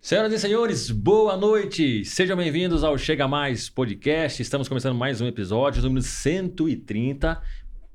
[0.00, 2.04] Senhoras e senhores, boa noite!
[2.04, 4.40] Sejam bem-vindos ao Chega Mais Podcast.
[4.40, 7.40] Estamos começando mais um episódio, número 130.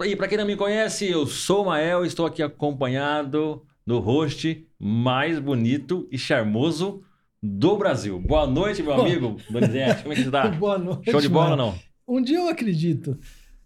[0.06, 4.68] E para quem não me conhece, eu sou o Mael, estou aqui acompanhado do host
[4.78, 7.02] mais bonito e charmoso
[7.42, 8.20] do Brasil.
[8.20, 10.04] Boa noite, meu amigo Donizete.
[10.04, 10.48] Como é que você tá?
[10.52, 11.10] Boa noite.
[11.10, 11.80] Show de bola ou mano.
[12.08, 12.16] não?
[12.16, 13.18] Um dia eu acredito.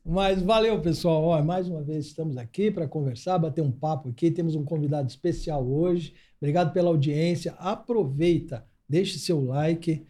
[0.09, 1.21] Mas valeu, pessoal.
[1.21, 4.31] Ó, mais uma vez estamos aqui para conversar, bater um papo aqui.
[4.31, 6.13] Temos um convidado especial hoje.
[6.39, 7.51] Obrigado pela audiência.
[7.59, 10.07] Aproveita, deixe seu like,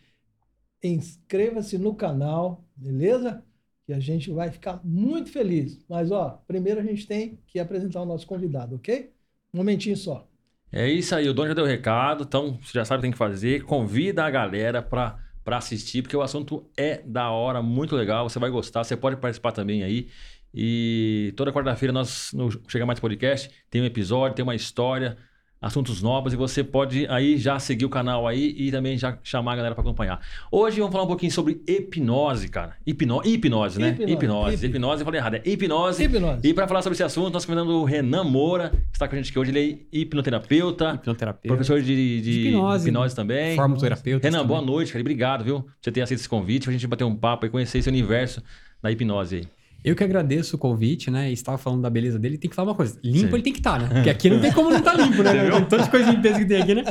[0.84, 3.44] inscreva-se no canal, beleza?
[3.88, 5.84] Que a gente vai ficar muito feliz.
[5.90, 9.12] Mas, ó, primeiro a gente tem que apresentar o nosso convidado, ok?
[9.52, 10.30] Um momentinho só.
[10.72, 13.06] É isso aí, o dono já deu o recado, então você já sabe o que
[13.08, 13.64] tem que fazer.
[13.64, 18.38] Convida a galera para para assistir, porque o assunto é da hora, muito legal, você
[18.38, 20.10] vai gostar, você pode participar também aí.
[20.54, 25.18] E toda quarta-feira nós no Chega Mais Podcast tem um episódio, tem uma história,
[25.62, 29.54] assuntos novos e você pode aí já seguir o canal aí e também já chamar
[29.54, 30.20] a galera para acompanhar.
[30.52, 32.76] Hoje vamos falar um pouquinho sobre hipnose, cara.
[32.86, 33.22] Hipno...
[33.26, 33.90] Hipnose, né?
[33.90, 34.56] Hipnose, Hipnose.
[34.56, 35.36] hip- Hipnose, eu falei errado.
[35.36, 36.04] É hipnose.
[36.04, 36.48] Hipnose.
[36.48, 39.18] E para falar sobre esse assunto, nós convidando o Renan Moura, que está com a
[39.18, 39.52] gente aqui hoje.
[39.52, 41.48] Ele é hipnoterapeuta, Hipnoterapeuta.
[41.48, 43.16] professor de, de De hipnose.
[43.16, 43.56] também.
[43.56, 44.28] Formoterapeuta.
[44.28, 44.74] Renan, boa também.
[44.76, 45.00] noite, cara.
[45.00, 45.62] e Obrigado, viu?
[45.62, 48.44] Por você ter aceito esse convite, pra gente bater um papo e conhecer esse universo
[48.82, 49.48] da hipnose aí.
[49.84, 51.30] Eu que agradeço o convite, né?
[51.30, 52.38] E estava falando da beleza dele.
[52.38, 53.00] Tem que falar uma coisa.
[53.04, 53.34] Limpo Sim.
[53.36, 53.88] ele tem que estar, né?
[53.88, 55.44] Porque aqui não tem como não estar limpo, né?
[55.44, 55.54] Viu?
[55.54, 56.84] Tem todas as coisas limpeza que tem aqui, né?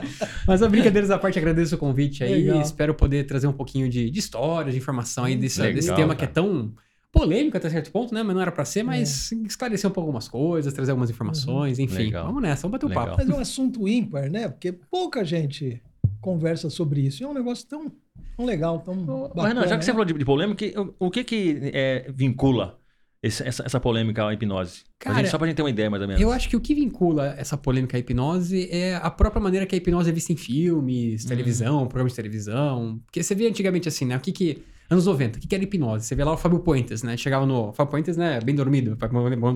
[0.46, 2.44] Mas a brincadeiras à parte, agradeço o convite aí.
[2.44, 2.62] Legal.
[2.62, 6.14] Espero poder trazer um pouquinho de, de história, de informação aí desse, Legal, desse tema
[6.14, 6.34] que é cara.
[6.34, 6.72] tão
[7.12, 8.22] polêmico até certo ponto, né?
[8.22, 12.04] Mas não era pra ser, mas esclarecer um pouco algumas coisas, trazer algumas informações, enfim.
[12.04, 12.26] Legal.
[12.26, 13.06] Vamos nessa, vamos bater um Legal.
[13.06, 13.16] papo.
[13.18, 14.48] Mas é um assunto ímpar, né?
[14.48, 15.82] Porque pouca gente
[16.20, 17.22] conversa sobre isso.
[17.22, 17.90] E é um negócio tão,
[18.36, 19.48] tão legal, tão Ô, bacana.
[19.48, 19.94] Renan, já que você né?
[19.94, 20.64] falou de, de polêmica,
[20.98, 22.78] o, o que que é, vincula
[23.22, 24.82] esse- essa, essa polêmica à hipnose?
[24.98, 26.22] Pra Cara, gente- só pra gente ter uma ideia, mais ou menos.
[26.22, 29.74] Eu acho que o que vincula essa polêmica à hipnose é a própria maneira que
[29.74, 31.28] a hipnose é vista em filmes, Hum.
[31.28, 33.00] televisão, programas de televisão.
[33.06, 34.16] Porque você vê antigamente assim, né?
[34.16, 34.62] O que que.
[34.88, 36.06] Anos 90, o que que era hipnose?
[36.06, 37.16] Você vê lá o Fábio Puentes, né?
[37.16, 37.72] Chegava no.
[37.72, 38.38] Fábio Puentes, né?
[38.40, 38.96] Bem dormido.
[38.96, 39.08] Pra,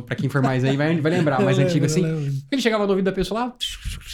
[0.04, 2.02] pra quem for mais aí vai, vai lembrar, mais antigo assim.
[2.50, 3.54] Ele chegava no ouvido da pessoa lá,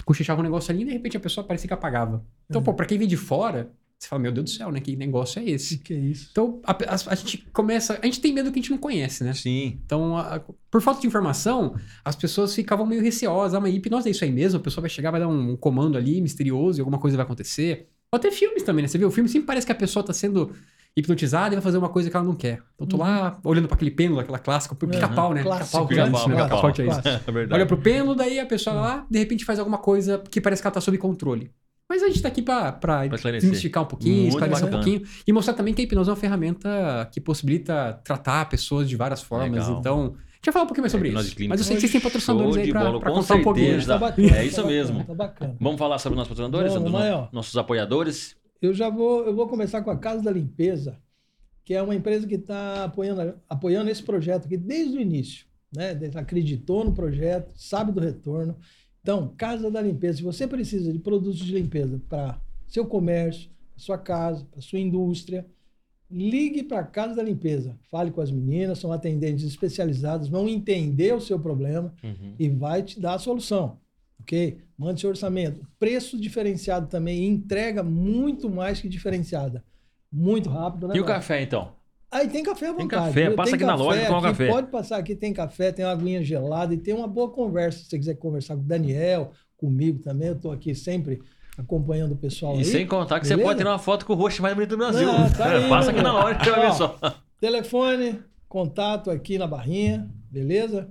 [0.04, 2.22] cochichava um negócio ali e de repente a pessoa parecia que apagava.
[2.50, 2.64] Então, Uhum.
[2.66, 4.78] pô, pra quem vem de fora, você fala, meu Deus do céu, né?
[4.80, 5.78] Que negócio é O que, esse?
[5.78, 6.28] que é isso?
[6.30, 7.98] Então, a, a- a gente começa.
[8.02, 9.32] A gente tem medo que a gente não conhece, né?
[9.32, 9.80] Sim.
[9.84, 10.40] Então, a- a-
[10.70, 11.74] por falta de informação,
[12.04, 13.54] as pessoas ficavam meio receosas.
[13.54, 14.60] Ah, mas hipnose é isso aí mesmo?
[14.60, 17.88] A pessoa vai chegar, vai dar um comando ali misterioso e alguma coisa vai acontecer.
[18.12, 18.88] Ou até filmes também, né?
[18.88, 20.52] Você vê, o filme sempre parece que a pessoa tá sendo
[20.96, 22.62] hipnotizada e vai fazer uma coisa que ela não quer.
[22.74, 25.40] Então, tô lá olhando para aquele pêndulo, aquela clássica, pro pica-pau, né?
[25.40, 25.46] Uhum.
[25.46, 26.34] Clássico, Pica-pau, Pica-pau, né?
[26.36, 26.46] pica-pau.
[26.48, 27.02] Pica-pau tinha isso.
[27.02, 27.30] Clássico.
[27.30, 27.54] É verdade.
[27.60, 30.66] Olha pro pêndulo, daí a pessoa lá, de repente faz alguma coisa que parece que
[30.68, 31.50] ela tá sob controle.
[31.88, 33.40] Mas a gente tá aqui esclarecer.
[33.40, 34.82] desmistificar um pouquinho, Muito esclarecer bacana.
[34.82, 35.08] um pouquinho.
[35.26, 39.22] E mostrar também que a hipnose é uma ferramenta que possibilita tratar pessoas de várias
[39.22, 39.50] formas.
[39.66, 39.78] Legal.
[39.78, 41.36] Então, vai falar um pouquinho mais sobre Hipnose isso.
[41.36, 41.52] clínica.
[41.54, 43.66] Mas eu sei que vocês têm patrocinadores aí com contar um pouquinho.
[43.66, 43.92] certeza.
[43.92, 44.98] Tá bacana, É isso tá mesmo.
[44.98, 45.56] bacana, Tá bacana.
[45.60, 47.28] Vamos falar sobre os nossos patrocinadores, Vamos, dos Mael.
[47.32, 48.36] nossos apoiadores?
[48.60, 50.98] Eu já vou, eu vou começar com a Casa da Limpeza,
[51.64, 55.46] que é uma empresa que está apoiando, apoiando esse projeto aqui desde o início.
[55.74, 55.94] Né?
[55.94, 58.56] Desde- Acreditou no projeto, sabe do retorno.
[59.06, 63.78] Então, Casa da Limpeza, se você precisa de produtos de limpeza para seu comércio, para
[63.84, 65.46] sua casa, para sua indústria,
[66.10, 67.78] ligue para a Casa da Limpeza.
[67.88, 72.34] Fale com as meninas, são atendentes especializadas, vão entender o seu problema Uhum.
[72.36, 73.78] e vai te dar a solução.
[74.20, 74.58] Ok?
[74.76, 75.64] Mande seu orçamento.
[75.78, 79.62] Preço diferenciado também, entrega muito mais que diferenciada.
[80.10, 80.96] Muito rápido, né?
[80.96, 81.75] E o café, então?
[82.16, 83.06] Aí tem café à Tem vontade.
[83.06, 83.36] café, viu?
[83.36, 84.48] passa Tem aqui na loja e toma café.
[84.48, 87.78] Pode passar aqui, tem café, tem uma aguinha gelada e tem uma boa conversa.
[87.80, 91.20] Se você quiser conversar com o Daniel, comigo também, eu estou aqui sempre
[91.58, 92.64] acompanhando o pessoal E aí.
[92.64, 93.48] sem contar que você Beleza?
[93.48, 95.06] pode tirar uma foto com o rosto mais bonito do Brasil.
[95.06, 96.98] Não, tá aí, Passa aqui na loja, você vai ver só.
[97.40, 100.88] Telefone, contato aqui na barrinha, beleza?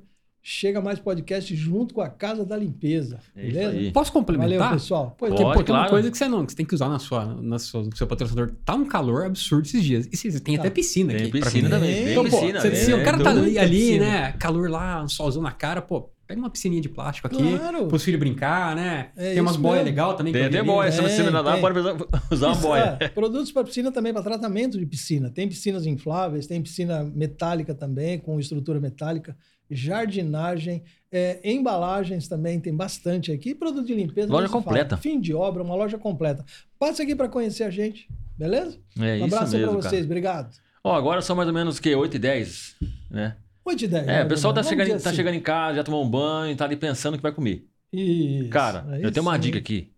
[0.47, 3.77] Chega mais podcast junto com a Casa da Limpeza, É isso beleza?
[3.77, 3.91] aí.
[3.91, 4.59] Posso complementar?
[4.59, 5.15] Valeu, pessoal.
[5.17, 5.89] Pois Pode, Porque, tem uma claro.
[5.89, 8.05] coisa que você não, que você tem que usar na sua, na sua, no seu
[8.05, 8.53] patrocinador.
[8.63, 10.05] Tá um calor absurdo esses dias.
[10.11, 10.61] E vocês tem Tá.
[10.61, 11.31] até piscina Tem aqui.
[11.31, 11.73] pra piscina mim.
[11.73, 11.93] também.
[11.95, 12.61] Tem Então, Então, pô, piscina.
[12.61, 14.05] você, se é, o cara tá ali, ali, piscina.
[14.05, 14.31] né?
[14.33, 17.87] Calor lá, um solzão na cara, pô, pega uma piscininha de plástico aqui, Claro.
[17.87, 19.09] pros filhos brincar, né?
[19.17, 20.31] É tem umas boias legais também.
[20.31, 20.91] Tem até boia.
[20.91, 21.09] Se né?
[21.09, 21.61] você não nadar, tem.
[21.61, 21.97] pode usar-
[22.31, 22.97] usar uma boia.
[22.99, 25.31] É, produtos para piscina também, para tratamento de piscina.
[25.31, 29.35] Tem piscinas infláveis, tem piscina metálica também, com estrutura metálica,
[29.69, 33.55] jardinagem, é, embalagens também, tem bastante aqui.
[33.55, 34.31] Produto de limpeza.
[34.31, 34.63] Loja se fala.
[34.63, 34.97] completa.
[34.97, 36.45] Fim de obra, uma loja completa.
[36.77, 38.07] Passa aqui para conhecer a gente,
[38.37, 38.79] beleza?
[38.99, 39.81] É um abraço para cara.
[39.81, 40.55] vocês, obrigado.
[40.83, 41.95] Ó, agora são mais ou menos o quê?
[41.95, 42.75] 8 e 10,
[43.09, 43.37] né?
[43.63, 44.07] 8 e 10.
[44.07, 45.15] É, o pessoal tá chegando, tá assim.
[45.15, 47.65] chegando em casa, já tomou um banho, tá ali pensando o que vai comer.
[47.91, 49.91] Isso, Cara, é eu tenho uma dica aqui.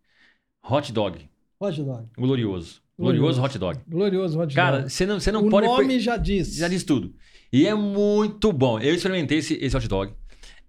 [0.70, 1.28] Hot dog.
[1.60, 2.06] Hot dog.
[2.18, 2.82] Glorioso.
[2.98, 3.80] Glorioso hot dog.
[3.88, 4.90] Glorioso hot Cara, dog.
[4.90, 5.68] você não, você não o pode...
[5.68, 6.56] per- nome já diz.
[6.56, 7.14] Já diz tudo.
[7.52, 8.80] E é muito bom.
[8.80, 10.14] Eu experimentei esse, esse hot dog.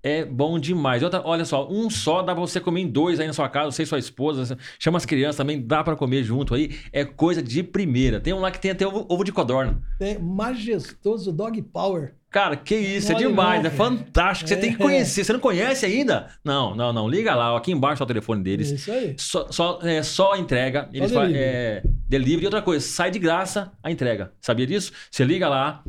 [0.02, 1.02] é bom demais.
[1.02, 3.70] Outra, olha só, um só dá pra você comer em dois aí na sua casa,
[3.72, 4.56] você e sua esposa.
[4.78, 6.76] Chama as crianças também, dá pra comer junto aí.
[6.92, 8.20] É coisa de primeira.
[8.20, 9.82] Tem um lá que tem até ovo, ovo de codorna.
[9.98, 12.14] Tem majestoso Dog Power.
[12.30, 14.48] Cara, que isso, é Olha demais, não, é fantástico.
[14.48, 14.84] Você tem que É.
[14.84, 15.24] conhecer.
[15.24, 16.26] Você não conhece ainda?
[16.44, 17.08] Não, não, não.
[17.08, 18.70] Liga lá, ó, aqui embaixo tá o telefone deles.
[18.70, 19.14] Isso aí.
[19.18, 20.90] Só, só, é, só a entrega.
[20.92, 21.42] Eles Só delivery.
[21.44, 22.42] é, delivery.
[22.42, 24.30] E outra coisa, sai de graça a entrega.
[24.42, 24.92] Sabia disso?
[25.10, 25.82] Você liga lá,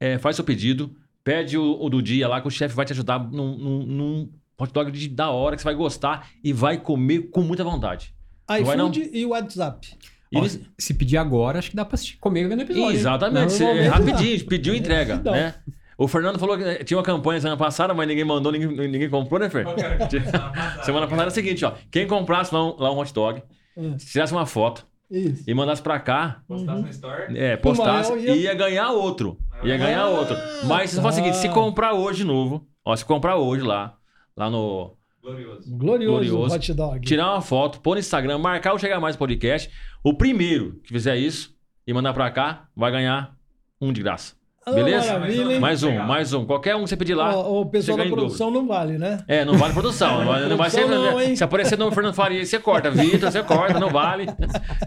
[0.00, 2.92] é, faz seu pedido, pede o, o do dia lá, que o chefe vai te
[2.92, 6.78] ajudar num, num, num hot dog de, da hora que você vai gostar e vai
[6.78, 8.14] comer com muita vontade.
[8.48, 8.56] não?
[8.90, 9.88] iFood e WhatsApp.
[10.32, 12.90] E Ó, eles- Se pedir agora, acho que dá pra assistir, comer vendo o episódio.
[12.96, 15.32] Exatamente, Normalmente rapidinho, pediu entrega, rapidão.
[15.32, 15.54] né?
[15.96, 19.38] O Fernando falou que tinha uma campanha semana passada, mas ninguém mandou, ninguém, ninguém comprou,
[19.38, 19.64] né, Fer?
[20.84, 21.72] Semana passada era o seguinte, ó.
[21.90, 23.42] Quem comprasse lá um, lá um hot dog,
[23.76, 25.44] É, tirasse uma foto Isso.
[25.46, 27.38] e mandasse pra cá, Postasse no Store.
[27.38, 29.38] é, postasse, eu ia- ia ganhar outro.
[29.62, 30.36] Ia ganhar Ah, outro.
[30.66, 33.96] Mas se for o seguinte, se comprar hoje de novo, ó, se comprar hoje lá,
[34.36, 34.96] lá no...
[35.22, 35.76] Glorioso.
[35.76, 36.54] Glorioso, Glorioso.
[36.56, 37.00] hot dog.
[37.06, 39.70] Tirar uma foto, pôr no Instagram, marcar o Chegar Mais Podcast,
[40.02, 41.54] o primeiro que fizer isso
[41.86, 43.34] e mandar pra cá, vai ganhar
[43.80, 44.34] um de graça.
[44.66, 45.18] Ah, beleza?
[45.60, 46.06] Mais um, Legal.
[46.06, 46.46] mais um.
[46.46, 49.22] Qualquer um que você pedir lá, Ó, o pessoal da produção não vale, né?
[49.28, 50.20] É, não vale produção.
[50.20, 50.86] Não vai, não vai ser.
[50.86, 52.90] Não, se aparecer no Fernando Faria, você corta.
[52.90, 54.26] Vitor, você corta, não vale.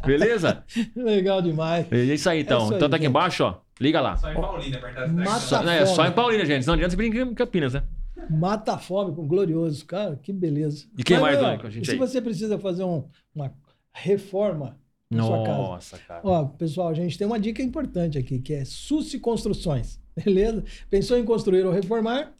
[0.05, 0.63] Beleza?
[0.95, 1.85] Legal demais.
[1.91, 2.57] É isso aí, então.
[2.57, 3.09] É isso aí, então tá aqui gente.
[3.11, 3.55] embaixo, ó.
[3.79, 4.17] Liga lá.
[4.17, 6.65] Só em apertar Mata- Só, é, só em Paulínia, gente.
[6.65, 7.83] Não adianta você vir em Campinas, né?
[8.31, 9.85] Mata a fome com glorioso.
[9.85, 10.85] Cara, que beleza.
[10.97, 11.97] E quem mais, ó, Dani, com a gente se aí?
[11.97, 13.03] você precisa fazer um-
[13.35, 13.51] uma
[13.93, 14.75] reforma
[15.09, 15.57] na sua casa.
[15.57, 16.21] Nossa, cara.
[16.23, 19.99] Ó, pessoal, a gente tem uma dica importante aqui, que é Susi Construções.
[20.15, 20.63] Beleza?
[20.89, 22.33] Pensou em construir ou reformar?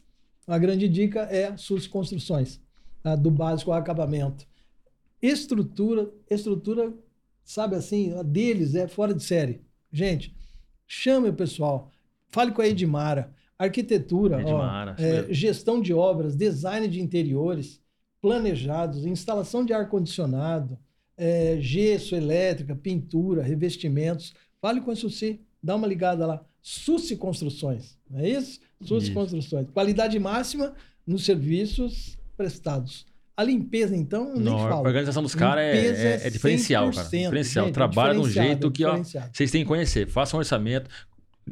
[0.46, 2.60] A grande dica é Susi Construções.
[3.02, 3.14] tá?
[3.14, 4.46] Do básico ao acabamento.
[5.20, 6.92] Estrutura, estrutura,
[7.44, 9.62] sabe assim, a deles é fora de série.
[9.92, 10.34] Gente,
[10.86, 11.90] chame o pessoal.
[12.30, 13.32] Fale com a Edmara.
[13.58, 17.80] Arquitetura, ó, Edmara, isso é, gestão de obras, design de interiores,
[18.22, 20.78] planejados, instalação de ar-condicionado,
[21.18, 24.32] é, gesso, elétrica, pintura, revestimentos.
[24.62, 26.42] Fale com a Suci, dá uma ligada lá.
[26.62, 28.60] Suci Construções, não é isso?
[28.82, 29.14] Suci Isso.
[29.14, 29.66] Construções.
[29.70, 30.72] Qualidade máxima
[31.06, 33.06] nos serviços prestados.
[33.36, 34.86] A limpeza, então, nem Não, a falo.
[34.86, 35.86] organização dos caras é,
[36.24, 37.06] é- é diferencial, cara.
[37.08, 37.64] 100%, Diferencial.
[37.66, 38.96] gente, é Trabalha de um jeito que, ó,
[39.32, 40.08] vocês têm que conhecer.
[40.08, 40.90] Faça um orçamento,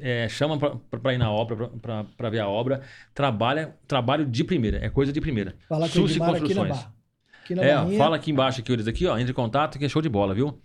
[0.01, 0.59] é, chama
[1.01, 1.69] pra ir na obra,
[2.17, 2.83] pra ver a obra.
[3.15, 4.79] Trabalha, trabalho de primeira.
[4.85, 5.55] É coisa de primeira.
[5.69, 6.87] Falar com a Suci Construções.
[7.59, 10.03] É, ó, fala aqui embaixo aqui, eles aqui, ó, entre em contato que é show
[10.03, 10.63] de bola, viu?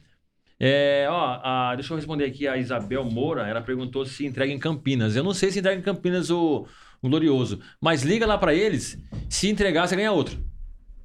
[0.60, 4.60] É, ó, a- deixa eu responder aqui a Isabel Moura, ela perguntou se entrega em
[4.60, 5.16] Campinas.
[5.16, 6.68] Eu não sei se entrega em Campinas o,
[7.02, 8.98] o Glorioso, mas liga lá pra eles,
[9.30, 10.40] se entregar você ganha outro,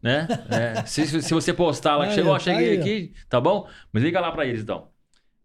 [0.02, 0.34] né?
[0.48, 3.68] É, se, se você postar lá que chegou, ó, tá cheguei aqui, tá bom?
[3.92, 4.90] Mas liga lá pra eles então.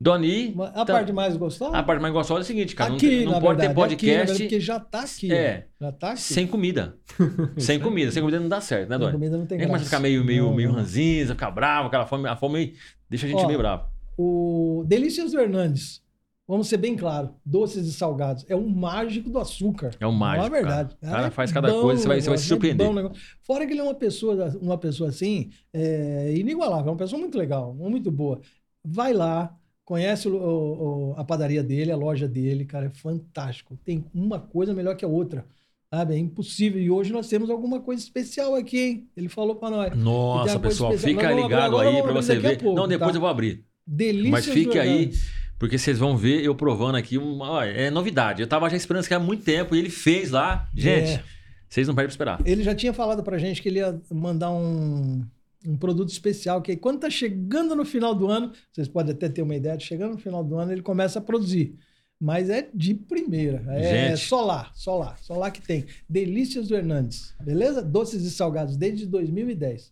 [0.02, 1.78] Doni, A tá- parte mais gostosa?
[1.78, 3.66] a parte mais gostosa é o seguinte, cara, não aqui, não, na pode verdade, ter
[3.68, 5.32] aqui, podcast verdade, porque já tá aqui.
[5.32, 5.68] É.
[5.80, 6.22] Já tá aqui.
[6.22, 6.98] sem comida.
[7.58, 9.12] sem comida, sem comida não dá certo, né, Doni?
[9.12, 9.96] comida não tem Nem começa a graça.
[9.98, 10.76] ficar meio, meio, Não, meio não.
[10.78, 12.74] ranzinza, ficar bravo, aquela fome, a fome
[13.08, 13.86] deixa a gente Ó, meio bravo.
[14.18, 16.02] O Delícias do Hernandes,
[16.48, 19.92] vamos ser bem claros, doces e salgados, é um mágico do açúcar.
[20.00, 20.96] É um mágico, Não é verdade.
[21.00, 21.12] cara.
[21.12, 22.86] O cara É faz cada bom coisa, você vai- você vai negócio, se surpreender.
[22.86, 23.22] é bom negócio.
[23.44, 27.38] Fora que ele é uma pessoa, uma pessoa assim, é, inigualável, é uma pessoa muito
[27.38, 28.42] legal, muito boa.
[28.84, 29.56] Vai lá,
[29.92, 33.78] conhece o- o- a padaria dele, a loja dele, cara, é fantástico.
[33.84, 35.46] Tem uma coisa melhor que a outra.
[35.94, 36.14] Sabe?
[36.14, 36.82] É impossível.
[36.82, 39.08] E hoje nós temos alguma coisa especial aqui, hein?
[39.18, 39.98] Ele falou para nós.
[39.98, 42.58] Nossa, pessoal, fica Nós vamos abrir ligado aí abrir você ver.
[42.58, 43.18] pouco, Não, depois tá?
[43.18, 43.66] eu vou abrir.
[43.86, 45.12] Delícias Mas fique aí,
[45.60, 47.18] porque vocês vão ver eu provando aqui.
[47.18, 48.42] Uma, é novidade.
[48.42, 50.70] Eu tava já esperando isso aqui há muito tempo e ele fez lá.
[50.74, 51.24] Gente, É.
[51.68, 52.42] vocês não perdem pra esperar.
[52.46, 55.26] Ele já tinha falado pra gente que ele ia mandar um,
[55.66, 59.30] um produto especial, que aí quando tá chegando no final do ano, vocês podem até
[59.30, 61.76] ter uma ideia, de chegando no final do ano, ele começa a produzir.
[62.20, 63.64] Mas é de primeira.
[63.70, 64.28] É Gente.
[64.28, 65.86] só lá, só lá, só lá que tem.
[66.08, 67.82] Delícias do Hernandes, beleza?
[67.82, 69.92] Doces e salgados desde 2010.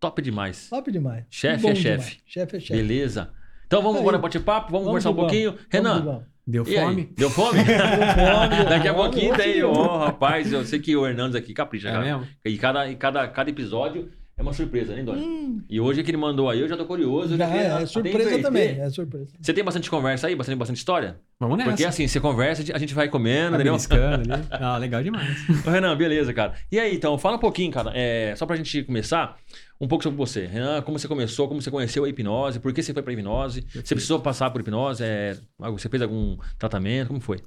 [0.00, 0.68] Top demais.
[0.70, 1.24] Top demais.
[1.30, 2.18] Chefe é chefe.
[2.24, 2.80] Chefe é chefe.
[2.80, 3.30] Beleza.
[3.66, 4.02] Então vamos Aí.
[4.02, 5.30] embora bate-papo, vamos, conversar um vamos.
[5.30, 5.50] pouquinho.
[5.52, 6.24] Vamos Renan, vamos.
[6.48, 7.04] Deu fome?
[7.16, 7.58] Deu fome?
[7.58, 9.54] fome, deu Daqui a fome, pouquinho tem.
[9.54, 9.70] deu.
[9.72, 12.04] Ó, rapaz, eu sei que o Hernandes aqui capricha, É cara.
[12.04, 12.26] mesmo?
[12.44, 14.08] E cada, e cada, cada episódio
[14.38, 15.22] é uma surpresa, né, Doni?
[15.24, 17.36] Hum, E hoje que ele mandou aí, eu já tô curioso.
[17.38, 18.78] já é, até surpresa também.
[18.78, 19.28] É surpresa.
[19.40, 21.18] Você tem bastante conversa aí, bastante, bastante história?
[21.40, 21.70] Vamos nessa.
[21.70, 23.74] Porque assim, você conversa, a gente vai comendo, Tá entendeu?
[23.74, 24.28] ali.
[24.50, 25.38] Ah, legal demais.
[25.66, 26.52] Ô, Renan, beleza, cara.
[26.70, 29.38] E aí, então, fala um pouquinho, cara, é, só pra gente começar,
[29.80, 30.44] um pouco sobre você.
[30.44, 33.64] Renan, como você começou, como você conheceu a hipnose, por que você foi pra hipnose?
[33.72, 35.02] Você precisou passar por hipnose?
[35.02, 37.08] É, você fez algum tratamento?
[37.08, 37.38] Como foi?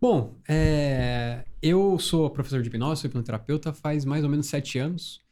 [0.00, 5.25] Bom, é, eu sou professor de hipnose, sou hipnoterapeuta faz mais ou menos sete anos.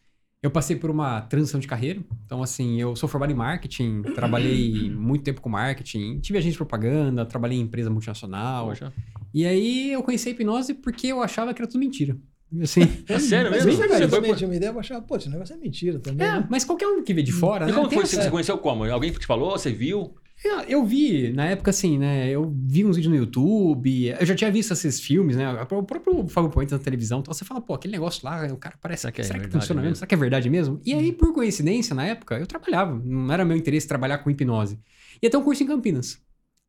[0.45, 2.01] Eu passei por uma transição de carreira.
[2.27, 6.59] Então, assim, eu sou formado em marketing, trabalhei muito tempo com marketing, tive agente de
[6.59, 8.67] propaganda, trabalhei em empresa multinacional.
[8.69, 8.93] Poxa.
[9.33, 12.15] E aí eu conheci a hipnose porque eu achava que era tudo mentira.
[12.63, 12.83] Assim.
[13.09, 13.81] É sério Mas mesmo?
[13.81, 14.05] verdade.
[14.11, 16.27] você foi tinha uma ideia, eu achava, pô, esse negócio é mentira também.
[16.27, 16.47] É, né?
[16.51, 17.73] mas qualquer um que vê de fora, E né?
[17.75, 18.05] como foi?
[18.05, 18.85] Você essa- você conheceu como?
[18.85, 19.53] Alguém que te falou?
[19.53, 20.15] Você viu?
[20.45, 22.29] Eu, eu vi, na época, assim, né?
[22.29, 25.51] Eu vi uns vídeos no YouTube, eu já tinha visto esses filmes, né?
[25.63, 27.21] O próprio Fábio Points na televisão.
[27.21, 29.03] Então você fala, pô, aquele negócio lá, o cara parece.
[29.03, 29.85] Será que é será que funciona mesmo?
[29.85, 29.97] mesmo?
[29.97, 30.79] Será que é verdade mesmo?
[30.85, 33.01] E aí, por coincidência, na época, eu trabalhava.
[33.03, 34.79] Não era meu interesse trabalhar com hipnose.
[35.23, 36.21] Ia ter um curso em Campinas.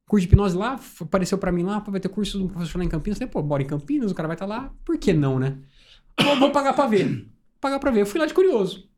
[0.08, 2.86] Curso de hipnose lá, apareceu pra mim lá, vai ter curso de um professor lá
[2.86, 3.18] em Campinas.
[3.18, 4.74] Falei, pô, bora em Campinas, o cara vai estar lá.
[4.86, 5.58] Por que não, né?
[6.24, 7.10] Vou, vou pagar pra ver.
[7.10, 7.26] Vou
[7.60, 8.02] pagar pra ver.
[8.02, 8.90] Eu fui lá de curioso.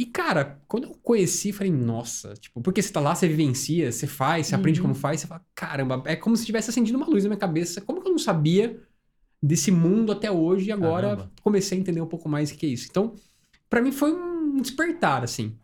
[0.00, 4.06] E, cara, quando eu conheci, falei, nossa, tipo, porque você tá lá, você vivencia, você
[4.06, 4.86] faz, você aprende Uhum.
[4.86, 7.82] como faz, você fala, caramba, é como se tivesse acendido uma luz na minha cabeça.
[7.82, 8.80] Como que eu não sabia
[9.42, 11.32] desse mundo até hoje e agora Caramba.
[11.42, 12.86] comecei a entender um pouco mais o que é isso.
[12.88, 13.14] Então,
[13.68, 15.58] pra mim foi um despertar, assim.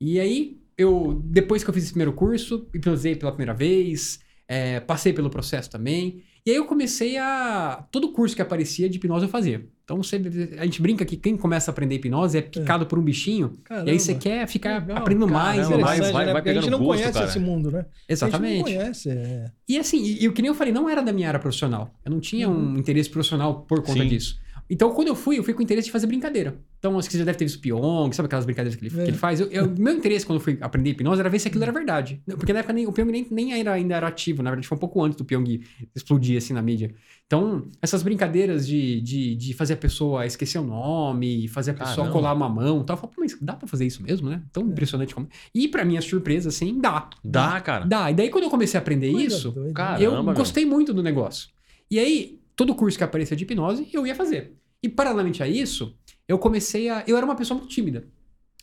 [0.00, 4.78] E aí, eu, depois que eu fiz esse primeiro curso, hipnotizei pela primeira vez, é,
[4.78, 6.22] passei pelo processo também.
[6.46, 7.84] E aí eu comecei a.
[7.90, 9.68] Todo curso que aparecia de hipnose eu fazia.
[9.84, 10.16] Então você,
[10.58, 13.52] a gente brinca que quem começa a aprender hipnose é picado por um bichinho.
[13.64, 13.90] Caramba.
[13.90, 16.12] E aí você quer ficar Legal, aprendendo mais caramba, e vai- mais.
[16.12, 16.32] Vai- né?
[16.32, 17.26] vai Porque a gente pegando não gosto, conhece cara.
[17.26, 17.80] esse mundo, né?
[18.08, 18.54] A Exatamente.
[18.58, 19.10] gente não conhece.
[19.10, 19.44] é.
[19.68, 21.92] E assim, e, e o que nem eu falei, não era da minha área profissional.
[22.04, 24.08] Eu não tinha um interesse profissional por conta Sim.
[24.08, 24.36] disso.
[24.72, 26.56] Então, quando eu fui, eu fui com o interesse de fazer brincadeira.
[26.78, 29.04] Então, acho que você já deve ter visto Pyong, sabe aquelas brincadeiras que ele, É.
[29.04, 29.38] que ele faz?
[29.38, 32.22] Eu, eu- meu interesse quando eu fui aprender hipnose era ver se aquilo era verdade.
[32.26, 34.76] Porque na época nem, o Pyong nem, nem era, ainda era ativo, na verdade foi
[34.76, 35.60] um pouco antes do Pyong
[35.94, 36.94] explodir assim na mídia.
[37.26, 41.96] Então, essas brincadeiras de, de, de fazer a pessoa esquecer o nome, fazer a pessoa
[41.96, 42.12] Caramba.
[42.12, 42.96] colar uma mão e tal.
[42.96, 44.42] Eu falo, mas dá pra fazer isso mesmo, né?
[44.52, 45.28] Tão impressionante como.
[45.54, 47.10] E pra minha surpresa, assim, dá.
[47.22, 47.84] Dá, cara.
[47.84, 48.10] Dá.
[48.10, 49.68] E daí quando eu comecei a aprender Coisa isso, doida.
[49.68, 50.34] Eu Caramba, meu.
[50.34, 51.48] gostei muito do negócio.
[51.90, 54.54] E aí, todo curso que aparecia de hipnose, eu ia fazer.
[54.82, 55.96] E paralelamente a isso,
[56.28, 57.04] eu comecei a.
[57.06, 58.06] Eu era uma pessoa muito tímida.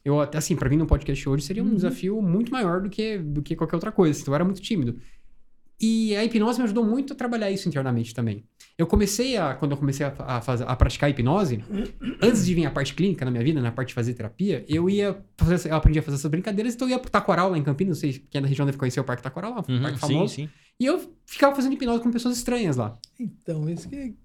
[0.04, 1.76] Eu, até assim, pra mim no podcast hoje seria um Uhum.
[1.76, 4.20] desafio muito maior do que, do que qualquer outra coisa.
[4.20, 4.98] Então eu era muito tímido.
[5.82, 8.44] E a hipnose me ajudou muito a trabalhar isso internamente também.
[8.78, 11.64] Eu comecei a, quando eu comecei a, a, fazer, a praticar hipnose,
[12.22, 14.90] antes de vir a parte clínica na minha vida, na parte de fazer terapia, eu
[14.90, 17.64] ia fazer, eu aprendi a fazer essas brincadeiras, então eu ia pro Taquaral lá em
[17.64, 19.82] Campinas, não sei quem é da região deve conhecer o Parque Taquaral, lá, um Uhum,
[19.82, 20.34] parque sim, famoso.
[20.36, 20.50] sim.
[20.82, 22.98] E eu ficava fazendo hipnose com pessoas estranhas lá.
[23.18, 24.16] Então, isso que.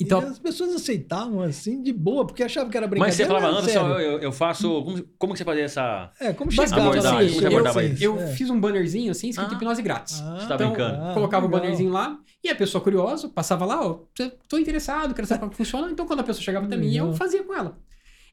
[0.00, 3.06] Então- E as pessoas aceitavam assim de boa, porque achavam que era brincadeira.
[3.06, 4.82] Mas você falava, Anderson, eu, eu faço.
[4.82, 6.10] Como, como que você fazia essa.
[6.20, 8.02] É, como chegava assim, como você eu, abordava eu, isso?
[8.04, 8.26] eu É.
[8.28, 9.54] fiz um bannerzinho assim, escrito Ah.
[9.54, 10.20] hipnose grátis.
[10.20, 11.00] Ah, Você tá Então, brincando.
[11.00, 14.00] ah, colocava o bannerzinho lá e a pessoa curiosa passava lá, ó,
[14.48, 15.88] tô interessado, quero saber como que funciona.
[15.90, 17.78] Então, quando a pessoa chegava até mim, eu fazia com ela.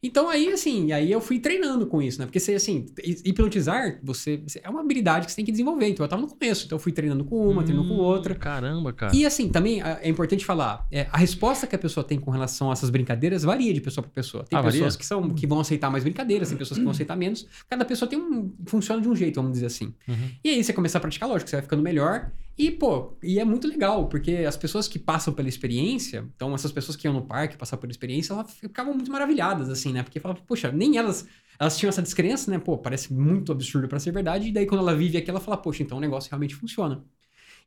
[0.04, 2.26] Então, aí, assim, aí eu fui treinando com isso, né?
[2.26, 2.88] Porque, você, assim,
[3.24, 5.88] hipnotizar, você, é uma habilidade que você tem que desenvolver.
[5.88, 8.34] Então, eu tava no começo, então eu fui treinando com uma, treinando com Hum, outra.
[8.34, 9.16] Caramba, cara.
[9.16, 12.70] E assim, também é importante falar, é, a resposta que a pessoa tem com relação
[12.70, 14.44] a essas brincadeiras varia de pessoa para pessoa.
[14.44, 14.98] Tem Ah, pessoas varia?
[14.98, 17.46] que são que vão aceitar mais brincadeiras, tem pessoas que vão aceitar menos.
[17.70, 19.94] Cada pessoa tem um funciona de um jeito, vamos dizer assim.
[20.08, 20.30] Uhum.
[20.44, 22.32] E aí você começa a praticar, lógico, você vai ficando melhor.
[22.62, 26.72] E, pô, e é muito legal, porque as pessoas que passam pela experiência, então essas
[26.72, 30.04] pessoas que iam no parque passar pela experiência, elas ficavam muito maravilhadas, assim, né?
[30.04, 31.28] Porque falavam, poxa, nem elas,
[31.60, 32.60] elas tinham essa descrença, né?
[32.60, 34.50] Pô, parece muito absurdo para ser verdade.
[34.50, 37.04] E daí quando ela vive aqui, ela fala, poxa, então o negócio realmente funciona.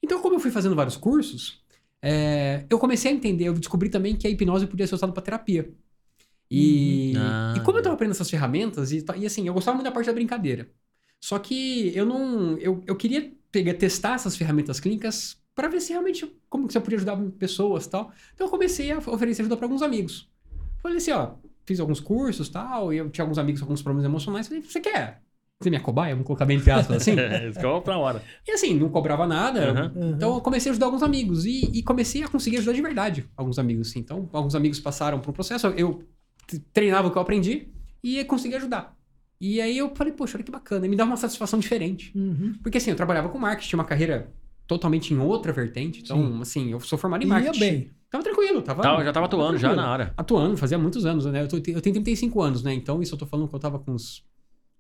[0.01, 1.61] Então, como eu fui fazendo vários cursos,
[2.01, 5.23] é, eu comecei a entender, eu descobri também que a hipnose podia ser usada para
[5.23, 5.75] terapia.
[6.49, 7.23] E, Uhum.
[7.23, 7.55] Ah.
[7.57, 10.07] e como eu tava aprendendo essas ferramentas, e, e assim, eu gostava muito da parte
[10.07, 10.71] da brincadeira.
[11.21, 12.57] Só que eu não.
[12.59, 16.81] Eu, eu queria pegar, testar essas ferramentas clínicas para ver se realmente como que você
[16.81, 18.11] podia ajudar pessoas tal.
[18.35, 20.29] Então eu comecei a oferecer ajuda para alguns amigos.
[20.83, 21.35] Falei assim, ó,
[21.65, 24.49] fiz alguns cursos e tal, e eu tinha alguns amigos com alguns problemas emocionais.
[24.49, 25.23] Falei, você quer
[25.63, 26.15] ser minha cobaia?
[26.15, 27.15] Vamos colocar bem entre aspas assim.
[27.17, 28.21] É, isso que eu pra hora.
[28.47, 29.93] E assim, não cobrava nada.
[29.95, 30.03] Uhum.
[30.03, 30.11] Uhum.
[30.11, 33.31] Então eu comecei a ajudar alguns amigos e, e comecei a conseguir ajudar de verdade
[33.37, 34.01] alguns amigos, assim.
[34.01, 36.03] Então, alguns amigos passaram por um processo, eu
[36.73, 37.69] treinava o que eu aprendi
[38.03, 38.97] e consegui ajudar.
[39.41, 42.13] E aí eu falei, poxa, olha que bacana, e me dava uma satisfação diferente.
[42.17, 42.55] Uhum.
[42.63, 44.31] Porque assim, eu trabalhava com marketing, tinha uma carreira
[44.67, 46.01] totalmente em outra vertente.
[46.03, 46.41] Então, Sim.
[46.41, 47.59] assim, eu sou formado em E ia marketing.
[47.61, 47.91] bem.
[48.11, 48.83] Tava tranquilo, tava.
[48.83, 49.83] Tava- já tava atuando já tranquilo.
[49.87, 50.15] na área.
[50.17, 51.43] Atuando, fazia muitos anos, né?
[51.43, 52.73] Eu, tô- eu tenho 35 anos, né?
[52.73, 54.25] Então, isso eu tô falando que eu tava com uns.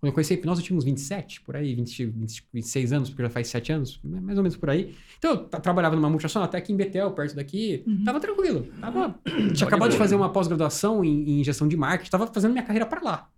[0.00, 3.08] Quando eu conheci a hipnose, eu tinha uns 27, por aí, 20, 20, 26 anos,
[3.10, 4.94] porque já faz 7 anos, mais ou menos por aí.
[5.18, 7.82] Então, eu tra- trabalhava numa multinacional, até aqui em Betel, perto daqui.
[7.86, 8.04] Uhum.
[8.04, 8.66] Tava tranquilo.
[8.80, 9.14] Tava,
[9.54, 12.84] tinha acabado de fazer uma pós-graduação em, em gestão de marketing, tava fazendo minha carreira
[12.86, 13.28] para lá.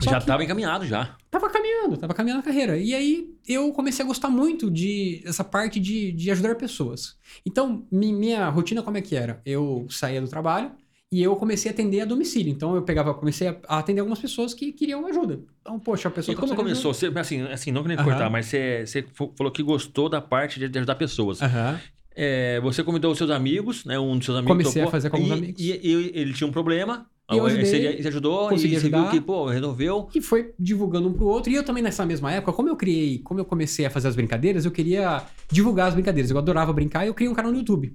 [0.00, 1.16] Só já que- tava encaminhado já.
[1.30, 2.76] Tava caminhando, tava caminhando a carreira.
[2.78, 7.16] E aí eu comecei a gostar muito de essa parte de, de ajudar pessoas.
[7.44, 9.40] Então, mi- minha rotina como é que era?
[9.44, 10.70] Eu saía do trabalho
[11.10, 12.52] e eu comecei a atender a domicílio.
[12.52, 15.40] Então eu pegava, comecei a a atender algumas pessoas que queriam ajuda.
[15.62, 16.94] Então, poxa, a pessoa E tá como começou?
[16.94, 18.08] Você, assim, assim, não querendo Aham.
[18.08, 19.04] cortar, mas você, você
[19.36, 21.42] falou que gostou da parte de de ajudar pessoas.
[21.42, 21.80] Aham.
[22.20, 23.98] É, você convidou os seus amigos, né?
[23.98, 25.60] Um dos seus amigos Comecei a topou, fazer com alguns amigos.
[25.62, 27.06] E, e ele tinha um problema.
[27.30, 29.10] E eu ajudei, você, você ajudou consegui e você viu ajudar.
[29.10, 30.08] que, pô, resolveu.
[30.14, 31.50] E foi divulgando um pro outro.
[31.52, 34.16] E eu também, nessa mesma época, como eu criei, como eu comecei a fazer as
[34.16, 36.30] brincadeiras, eu queria divulgar as brincadeiras.
[36.30, 37.94] Eu adorava brincar e eu criei um canal no YouTube.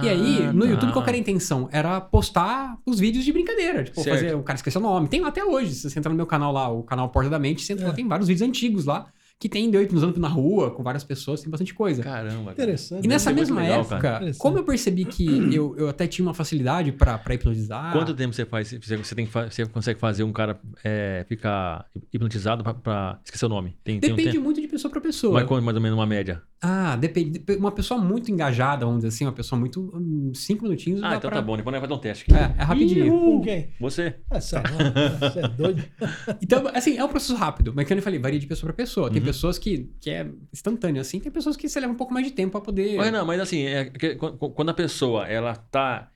[0.00, 0.70] E aí, Ah, no tá.
[0.70, 1.68] YouTube, qual era a intenção?
[1.72, 3.82] Era postar os vídeos de brincadeira.
[3.82, 4.16] Tipo, Certo.
[4.20, 4.34] fazer.
[4.36, 5.08] O cara esqueceu o nome.
[5.08, 5.74] Tem lá até hoje.
[5.74, 7.92] Se você entrar no meu canal lá, o canal Porta da Mente, você entra lá,
[7.92, 7.96] É.
[7.96, 9.06] tem vários vídeos antigos lá.
[9.40, 12.02] Que tem de eu hipnotizando na rua, com várias pessoas, tem bastante coisa.
[12.02, 12.50] Caramba.
[12.50, 12.52] cara.
[12.54, 13.04] Interessante.
[13.04, 16.34] E nessa é mesma legal, época, como eu percebi que eu, eu até tinha uma
[16.34, 17.92] facilidade pra, pra hipnotizar.
[17.92, 18.72] Quanto tempo você faz?
[18.72, 23.76] Você, tem você consegue fazer um cara é, ficar hipnotizado pra, pra- Esqueci o nome.
[23.84, 25.34] Tem, tem um Depende muito de pessoa pra pessoa.
[25.34, 26.42] Mas quanto, mais ou menos uma média.
[26.60, 27.38] Ah, depende.
[27.38, 29.92] dep- Uma pessoa muito engajada, vamos dizer assim, uma pessoa muito.
[29.94, 31.00] hum, cinco minutinhos.
[31.04, 31.56] Ah, então pra- tá bom.
[31.56, 32.34] Depois nós vamos fazer um teste aqui.
[32.34, 33.12] É, é rapidinho.
[33.20, 33.68] Com quem?
[33.78, 34.16] Você.
[34.28, 35.30] Ah, sai, não.
[35.30, 35.84] Você é doido?
[36.42, 39.08] Então, assim, é um processo rápido, mas que eu falei, varia de pessoa pra pessoa.
[39.10, 39.27] Tem Uhum.
[39.32, 42.32] Pessoas que, que é instantâneo, assim, tem pessoas que você leva um pouco mais de
[42.32, 45.54] tempo pra poder Mas não, mas assim, é que qu- qu- quando a pessoa ela
[45.54, 46.10] tá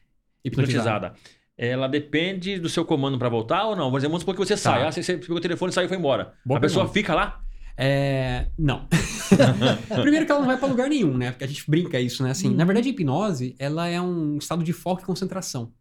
[0.44, 0.80] hipnotizar.
[0.96, 1.14] hipnotizada,
[1.56, 3.90] ela depende do seu comando pra voltar ou não?
[3.90, 4.82] Por exemplo, vamos supor que você sai.
[4.86, 6.32] Ah, você, você pegou o telefone, saiu e foi embora.
[6.44, 6.98] Boa a pessoa pergunta.
[7.00, 7.40] fica lá?
[7.76, 8.46] É.
[8.58, 8.86] Não.
[10.02, 11.30] Primeiro que ela não vai pra lugar nenhum, né?
[11.30, 12.30] Porque a gente brinca isso, né?
[12.30, 12.54] Assim, Uhum.
[12.56, 15.72] na verdade, a hipnose, ela é um estado de foco e concentração.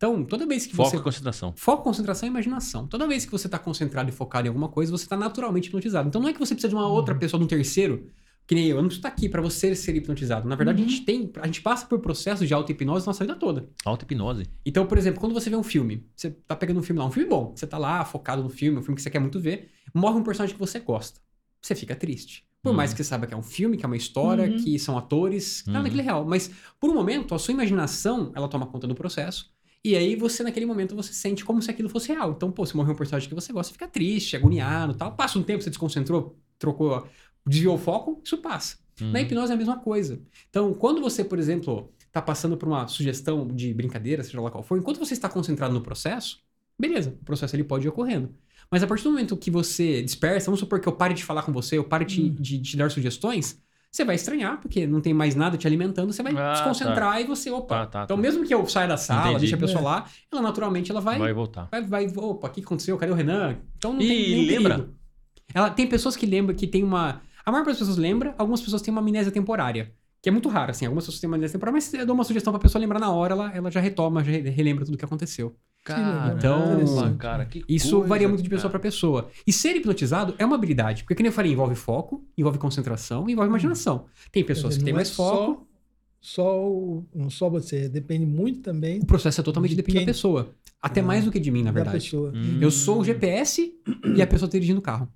[0.00, 0.96] Então, toda vez que Foco você.
[0.96, 1.52] e concentração.
[1.54, 2.86] Foco, concentração e imaginação.
[2.86, 6.08] Toda vez que você está concentrado e focado em alguma coisa, você está naturalmente hipnotizado.
[6.08, 8.06] Então não é que você precisa de uma outra pessoa, de um terceiro,
[8.46, 8.76] que nem eu.
[8.76, 10.48] Eu não preciso estar aqui para você ser hipnotizado.
[10.48, 11.30] Na verdade, a gente tem.
[11.42, 13.68] A gente passa por processos de auto-hipnose nossa vida toda.
[13.84, 14.44] Auto-hipnose.
[14.64, 17.10] Então, por exemplo, quando você vê um filme, você tá pegando um filme lá, um
[17.10, 19.68] filme bom, você tá lá focado no filme, um filme que você quer muito ver,
[19.94, 21.20] morre um personagem que você gosta.
[21.60, 22.46] Você fica triste.
[22.62, 22.76] Por Uhum.
[22.76, 24.56] mais que você saiba que é um filme, que é uma história, Uhum.
[24.64, 25.84] que são atores, nada Uhum.
[25.84, 26.24] daquilo é real.
[26.24, 29.50] Mas, por um momento, a sua imaginação, ela toma conta do processo.
[29.82, 32.32] E aí, você, naquele momento, você sente como se aquilo fosse real.
[32.32, 35.14] Então, pô, se morreu um personagem que você gosta, você fica triste, agoniado tal.
[35.16, 37.06] Passa um tempo, você desconcentrou, trocou,
[37.46, 38.76] desviou o foco, isso passa.
[39.00, 39.10] Uhum.
[39.12, 40.20] Na hipnose é a mesma coisa.
[40.50, 44.62] Então, quando você, por exemplo, está passando por uma sugestão de brincadeira, seja lá qual
[44.62, 46.40] for, enquanto você está concentrado no processo,
[46.78, 48.34] beleza, o processo ele pode ir ocorrendo.
[48.70, 51.42] Mas a partir do momento que você dispersa, vamos supor que eu pare de falar
[51.42, 52.34] com você, eu pare de, Hum.
[52.34, 53.58] de- de te dar sugestões,
[53.92, 57.24] você vai estranhar, porque não tem mais nada te alimentando, você vai Ah, desconcentrar e
[57.24, 57.80] você, opa.
[57.80, 58.22] Tá, tá, então, tá.
[58.22, 59.38] mesmo que eu saia da sala, Entendi.
[59.40, 59.84] deixe a pessoa É.
[59.84, 61.68] lá, ela naturalmente ela vai, Vai vai, voltar.
[61.88, 62.96] vai, opa, o que aconteceu?
[62.96, 63.56] Cadê o Renan?
[63.76, 64.74] Então não E tem nenhum lembra?
[64.78, 64.94] perigo.
[65.52, 67.20] Ela tem pessoas que lembram que tem uma.
[67.44, 69.92] A maior parte das pessoas lembra, algumas pessoas têm uma amnésia temporária.
[70.22, 70.84] Que é muito raro, assim.
[70.84, 73.10] Algumas pessoas têm uma amnésia temporária, mas eu dou uma sugestão pra pessoa lembrar na
[73.10, 75.56] hora, ela, ela já retoma, já re- relembra tudo que aconteceu.
[75.94, 79.28] Caramba, Então, cara, que Isso coisa, varia muito de pessoa pra pessoa.
[79.46, 81.02] E ser hipnotizado é uma habilidade.
[81.04, 84.06] Porque, como eu falei, envolve foco, envolve concentração e envolve imaginação.
[84.32, 85.66] Tem pessoas que Não têm é mais foco.
[86.20, 89.94] Só, só, o- não só você, depende muito também O processo é totalmente De depende
[89.94, 90.06] da quem?
[90.06, 90.50] pessoa.
[90.82, 91.98] Até Ah, mais do que de mim, na da verdade.
[92.04, 92.32] pessoa.
[92.34, 92.58] Hum.
[92.60, 93.72] Eu sou o GPS
[94.16, 95.08] e a pessoa tá dirigindo o carro.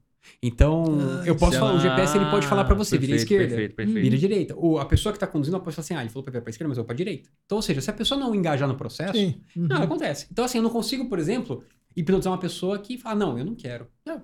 [0.43, 0.85] Então,
[1.21, 3.23] Ah, eu posso é falar, o GPS ele pode falar pra você, vira à Perfeito,
[3.33, 4.01] esquerda, Perfeito, perfeito.
[4.03, 4.55] vira à direita.
[4.57, 6.43] Ou a pessoa que tá conduzindo, ela pode falar assim, ah, ele falou pra virar
[6.43, 7.29] pra esquerda, mas eu vou pra direita.
[7.45, 9.41] Então, ou seja, se a pessoa não engajar no processo, Sim.
[9.57, 9.67] Uhum.
[9.69, 10.27] não, acontece.
[10.31, 11.63] Então, assim, eu não consigo, por exemplo,
[11.97, 13.87] hipnotizar uma pessoa que fala, não, eu não quero.
[14.07, 14.23] Não-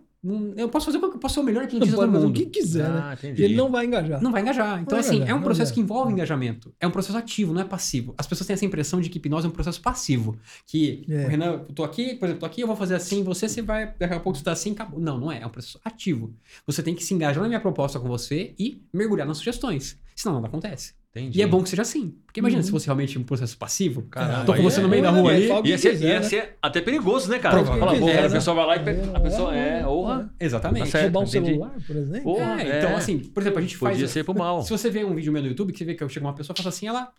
[0.57, 2.29] eu posso fazer o que eu posso ser o melhor hipnotista pode do fazer o
[2.29, 2.37] mundo.
[2.39, 3.01] que quiser, né?
[3.03, 3.43] Ah, entendi.
[3.43, 4.23] Ele não vai engajar.
[4.23, 4.81] Não vai engajar.
[4.81, 6.75] Então, Vai assim, engajar, é um processo que envolve engajamento.
[6.79, 8.15] É um processo ativo, não é passivo.
[8.19, 10.37] As pessoas têm essa impressão de que hipnose é um processo passivo.
[10.67, 11.25] Que, É.
[11.25, 13.63] o Renan, eu tô aqui, por exemplo, tô aqui, eu vou fazer assim, você, você
[13.63, 15.01] vai, daqui a pouco você tá assim, acabou.
[15.01, 15.41] Não, não é.
[15.41, 16.35] É um processo ativo.
[16.67, 19.97] Você tem que se engajar na minha proposta com você e mergulhar nas sugestões.
[20.15, 21.00] Senão nada acontece.
[21.13, 21.39] Entendi.
[21.41, 22.15] E é bom que seja assim.
[22.25, 22.65] Porque imagina Uhum.
[22.67, 24.03] se fosse realmente um processo passivo.
[24.03, 25.63] Caramba, tô com aí você é- no meio da é, rua é, ali.
[25.63, 26.23] que Ia ser, quiser, ia né?
[26.23, 27.57] ser até perigoso, né, cara?
[27.57, 27.89] Provavelmente.
[27.89, 28.35] Fala, pô, É, cara, a né?
[28.37, 30.33] pessoa vai lá e É, a pessoa é, é, honra.
[30.39, 30.93] Exatamente.
[30.93, 31.01] Tá.
[31.03, 31.47] Roubar um entendi.
[31.49, 32.23] celular, por exemplo.
[32.23, 32.95] Porra, É, então, é.
[32.95, 33.93] assim, por exemplo, a gente faz.
[33.95, 34.63] Podia ser pro mal.
[34.63, 36.33] Se você vê um vídeo meu no YouTube, que você vê que eu chego uma
[36.35, 37.11] pessoa e faço assim, ela.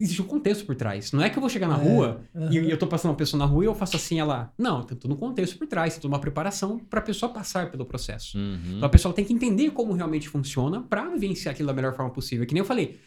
[0.00, 1.12] Existe um contexto por trás.
[1.12, 2.50] Não é que eu vou chegar na É, rua aham.
[2.52, 4.52] e eu tô passando uma pessoa na rua e eu faço assim, ela.
[4.58, 7.84] Não, tem todo um contexto por trás, tem toda uma preparação pra pessoa passar pelo
[7.86, 8.36] processo.
[8.36, 8.58] Uhum.
[8.78, 12.10] Então a pessoa tem que entender como realmente funciona pra vivenciar aquilo da melhor forma
[12.10, 12.44] possível.
[12.46, 12.98] Que nem eu falei.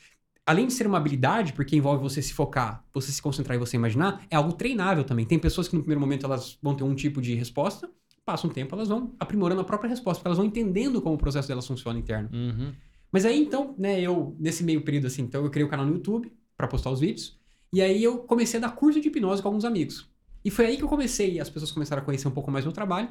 [0.45, 3.75] Além de ser uma habilidade, porque envolve você se focar, você se concentrar e você
[3.75, 5.25] imaginar, é algo treinável também.
[5.25, 7.89] Tem pessoas que no primeiro momento elas vão ter um tipo de resposta,
[8.23, 11.17] passa um tempo, elas vão aprimorando a própria resposta, porque elas vão entendendo como o
[11.17, 12.29] processo delas funciona interno.
[12.31, 12.73] Uhum.
[13.11, 15.93] Mas aí então, né, eu, nesse meio período assim, então eu criei o canal no
[15.93, 17.39] YouTube pra postar os vídeos.
[17.73, 20.07] E aí eu comecei a dar curso de hipnose com alguns amigos.
[20.43, 22.71] E foi aí que eu comecei, as pessoas começaram a conhecer um pouco mais meu
[22.71, 23.09] trabalho.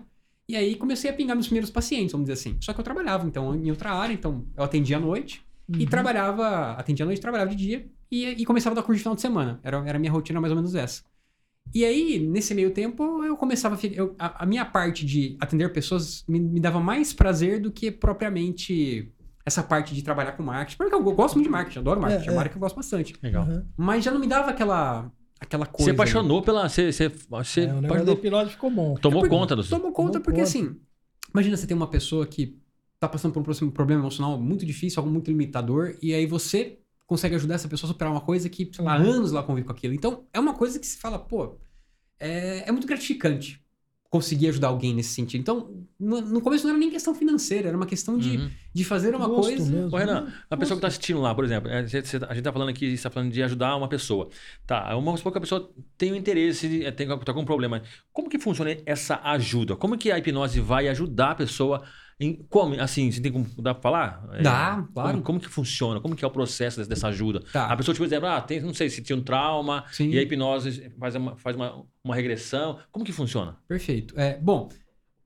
[0.48, 2.56] E aí comecei a pingar meus primeiros pacientes, vamos dizer assim.
[2.60, 5.43] Só que eu trabalhava, então, em outra área, então eu atendia à noite.
[5.68, 5.86] E Uhum.
[5.86, 7.86] trabalhava, atendia à noite, trabalhava de dia.
[8.10, 9.58] E, e começava a dar curso de final de semana.
[9.62, 11.02] Era, era a minha rotina mais ou menos essa.
[11.74, 13.96] E aí, nesse meio tempo, eu começava a ficar.
[13.96, 17.90] eu- a, a minha parte de atender pessoas me, me dava mais prazer do que
[17.90, 19.10] propriamente
[19.46, 20.76] essa parte de trabalhar com marketing.
[20.76, 22.24] Porque eu, eu gosto muito de marketing, adoro marketing.
[22.24, 22.40] É, É, uma é.
[22.40, 23.14] área que eu gosto bastante.
[23.22, 23.44] Legal.
[23.46, 23.64] Uhum.
[23.76, 25.84] Mas já não me dava aquela, aquela coisa.
[25.84, 26.68] Você apaixonou pela.
[26.68, 28.94] Você, você, você É, o apaixonou- ficou bom.
[28.96, 29.64] tomou porque- conta do.
[29.66, 30.48] Tomou conta Tomou porque, conta.
[30.50, 30.76] assim,
[31.32, 32.58] imagina você tem uma pessoa que
[33.06, 36.78] tá passando por um próximo problema emocional muito difícil, algo muito limitador, e aí você
[37.06, 39.66] consegue ajudar essa pessoa a superar uma coisa que, sei lá, há anos ela convive
[39.66, 39.94] com aquilo.
[39.94, 41.56] Então, é uma coisa que se fala, pô,
[42.18, 43.62] é, é muito gratificante
[44.08, 45.40] conseguir ajudar alguém nesse sentido.
[45.40, 48.50] Então, no, no começo não era nem questão financeira, era uma questão de, Uhum.
[48.72, 49.72] de fazer uma Gosto coisa.
[49.72, 49.92] mesmo.
[49.92, 52.68] Ô, Renan, a pessoa que tá assistindo lá, por exemplo, é, a gente tá falando
[52.68, 54.28] aqui, você tá falando de ajudar uma pessoa.
[54.64, 57.82] Tá, vamos supor que a pessoa tem um interesse, de- tem, tá com um problema.
[58.12, 59.74] Como que funciona essa ajuda?
[59.74, 61.82] Como que a hipnose vai ajudar a pessoa
[62.18, 62.44] em.
[62.48, 62.80] Como?
[62.80, 63.46] Assim, você tem como.
[63.58, 64.24] Dá pra falar?
[64.32, 65.10] É, Dá, claro.
[65.12, 66.00] Como, como que funciona?
[66.00, 67.42] Como que é o processo dessa, dessa ajuda?
[67.52, 67.66] Tá.
[67.66, 70.10] A pessoa, tipo, exemplo, ah, tem, não sei, se tinha um trauma, Sim.
[70.10, 72.78] e a hipnose faz uma, faz uma, uma regressão.
[72.90, 73.56] Como que funciona?
[73.66, 74.18] Perfeito.
[74.18, 74.68] É, bom,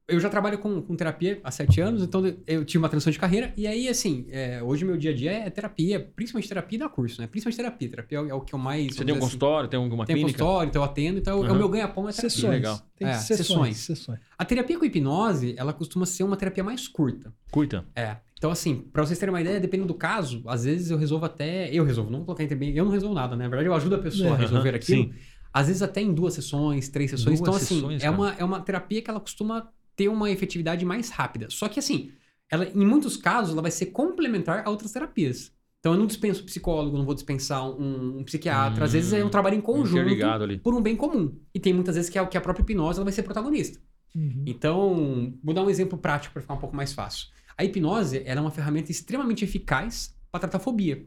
[0.09, 3.19] eu já trabalho com, com terapia há sete anos, então eu tive uma transição de
[3.19, 3.53] carreira.
[3.57, 7.21] E aí, assim, é, hoje meu dia a dia é terapia, principalmente terapia da curso,
[7.21, 7.27] né?
[7.27, 7.89] Principalmente terapia.
[7.91, 8.95] Terapia é o- é que eu mais.
[8.97, 10.39] Você tem um assim, consultório, tem alguma Tem um clínica?
[10.39, 12.31] consultório, então eu atendo, então é o meu ganha-pão é terapia.
[12.31, 12.53] Sessões.
[12.53, 12.81] legal.
[12.99, 13.77] Tem É, sessões, sessões.
[13.77, 14.19] sessões.
[14.39, 17.33] A terapia com hipnose, ela costuma ser uma terapia mais curta.
[17.51, 17.85] Curta.
[17.95, 18.17] É.
[18.39, 21.69] Então, assim, pra vocês terem uma ideia, dependendo do caso, às vezes eu resolvo até.
[21.75, 23.45] Eu resolvo, não vou colocar entre bem, eu não resolvo nada, né?
[23.45, 24.33] Na verdade, eu ajudo a pessoa É.
[24.33, 25.03] a resolver Aham, aquilo.
[25.03, 25.13] sim.
[25.53, 27.27] Às vezes até em duas sessões, três sessões.
[27.39, 29.69] Duas então, assim, sessões, é, uma, é uma terapia que ela costuma
[29.99, 31.51] ter uma efetividade mais rápida.
[31.51, 32.13] Só que, assim,
[32.49, 35.53] ela, em muitos casos, ela vai ser complementar a outras terapias.
[35.81, 38.85] Então, eu não dispenso psicólogo, não vou dispensar um, um psiquiatra.
[38.85, 40.17] Às vezes é um trabalho em conjunto
[40.63, 41.37] por um bem comum.
[41.53, 43.81] E tem muitas vezes que a, que a própria hipnose ela vai ser protagonista.
[44.15, 44.45] Uhum.
[44.47, 47.27] Então, vou dar um exemplo prático para ficar um pouco mais fácil.
[47.57, 51.05] A hipnose ela é uma ferramenta extremamente eficaz para tratar fobia.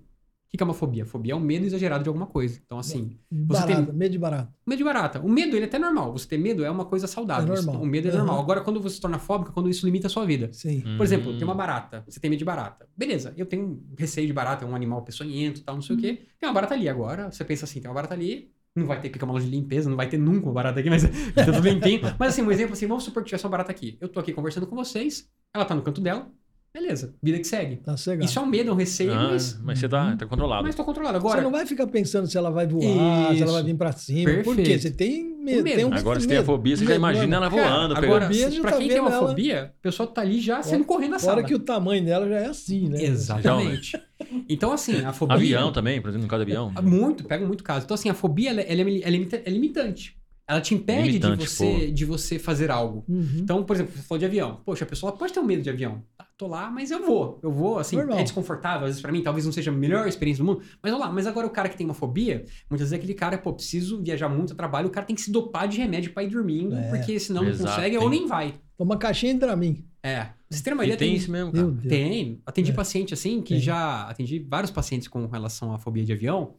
[0.54, 1.06] O que é uma fobia?
[1.06, 2.60] Fobia é o medo exagerado de alguma coisa.
[2.66, 4.54] Então, assim, Você tem- Barata, medo de barata.
[4.66, 5.20] o medo de barata.
[5.22, 6.12] O medo, ele é até normal.
[6.12, 7.54] Você ter medo é uma coisa saudável.
[7.54, 7.82] É normal.
[7.82, 8.18] O medo é Uhum.
[8.18, 8.40] normal.
[8.42, 10.50] Agora, quando você se torna fóbico, é quando isso limita a sua vida.
[10.52, 10.84] Sim.
[10.98, 11.38] Por exemplo, Hum.
[11.38, 12.04] tem uma barata.
[12.06, 12.86] Você tem medo de barata.
[12.98, 15.98] Beleza, eu tenho receio de barata, é um animal peçonhento e tal, não sei o
[15.98, 16.02] Uhum.
[16.04, 16.22] quê.
[16.38, 17.32] Tem uma barata ali agora.
[17.32, 18.52] Você pensa assim, tem uma barata ali.
[18.76, 20.80] Não vai ter que ficar uma loja de limpeza, não vai ter nunca uma barata
[20.82, 21.04] aqui, mas
[21.36, 22.02] tá tudo limpinho.
[22.20, 23.98] Mas assim, um exemplo assim, vamos supor que tivesse uma barata aqui.
[24.02, 26.30] Eu tô aqui conversando com vocês, ela tá no canto dela.
[26.74, 27.76] Beleza, vida que segue.
[27.78, 28.24] Tá cegado.
[28.26, 30.64] Isso é um medo, é um receio, Ah, mas, mas você tá, tá controlado.
[30.64, 31.20] mas tô controlado.
[31.20, 33.66] Você Agora, não vai ficar pensando se ela vai voar, se ela vai Isso.
[33.66, 34.32] vir pra cima.
[34.44, 34.62] Por quê?
[34.64, 34.82] Perfeito.
[34.84, 35.64] Você tem medo.
[35.64, 35.76] medo.
[35.76, 37.36] Tem um Agora, se tem a fobia, você já Medo, imagina mano.
[37.36, 37.98] ela Cara, voando.
[37.98, 39.28] agora, pegando- se- já pra tá quem tem uma ela.
[39.28, 41.44] fobia, a pessoa tá ali já saindo correndo Fora sala.
[41.44, 43.04] que o tamanho dela já é assim, né?
[43.04, 44.02] Exatamente.
[44.48, 45.36] Então, assim, a fobia...
[45.36, 46.72] Avião também, por exemplo, no caso do avião.
[46.82, 47.84] Muito, pega muito caso.
[47.84, 50.16] Então, assim, a fobia, ela, ela é, é é limitante.
[50.52, 53.06] Ela te impede Limitante, de, você, de você fazer algo.
[53.08, 53.38] Uhum.
[53.38, 54.60] Então, por exemplo, você falou de avião.
[54.66, 56.04] Poxa, a pessoa pode ter um medo de avião.
[56.18, 57.40] Tá, tô lá, mas eu vou.
[57.42, 58.20] Eu vou, assim, Normal.
[58.20, 58.82] é desconfortável.
[58.82, 60.62] Às vezes pra mim, talvez não seja a melhor experiência do mundo.
[60.84, 63.14] Mas olha lá, mas agora o cara que tem uma fobia, muitas vezes é aquele
[63.14, 66.12] cara, pô, preciso viajar muito a trabalho, o cara tem que se dopar de remédio
[66.14, 66.90] pra ir dormindo, É.
[66.90, 68.04] porque senão não Exato, consegue tem.
[68.04, 68.54] ou nem vai.
[68.78, 69.86] Toma caixinha de Dramin.
[70.04, 70.28] É.
[70.50, 71.74] Você tem uma E ideia, tem isso mesmo, cara.
[71.88, 72.42] Tem.
[72.46, 72.74] Atendi É.
[72.74, 73.60] paciente assim, que Tem.
[73.62, 76.56] já atendi vários pacientes com relação à fobia de avião.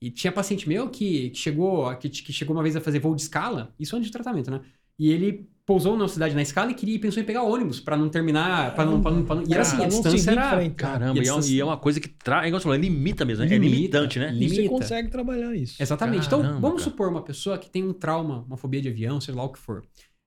[0.00, 3.14] E tinha paciente meu que, que chegou que, que chegou uma vez a fazer voo
[3.14, 4.60] de escala, isso antes de tratamento, né?
[4.98, 8.08] E ele pousou na cidade na escala e queria pensou em pegar ônibus pra não
[8.08, 10.74] terminar, para não, pra não, pra não- E era assim, a distância era frente.
[10.76, 12.44] Caramba, E a e é, distância- e é uma coisa que traz.
[12.44, 13.50] É igual você falou, limita mesmo, né?
[13.52, 13.74] É Limita.
[13.76, 14.30] limitante, né?
[14.30, 14.54] Limita.
[14.54, 15.82] E você consegue trabalhar isso.
[15.82, 16.26] Exatamente.
[16.26, 16.90] então, Caramba, vamos cara.
[16.90, 19.58] supor uma pessoa que tem um trauma, uma fobia de avião, seja lá o que
[19.58, 19.82] for.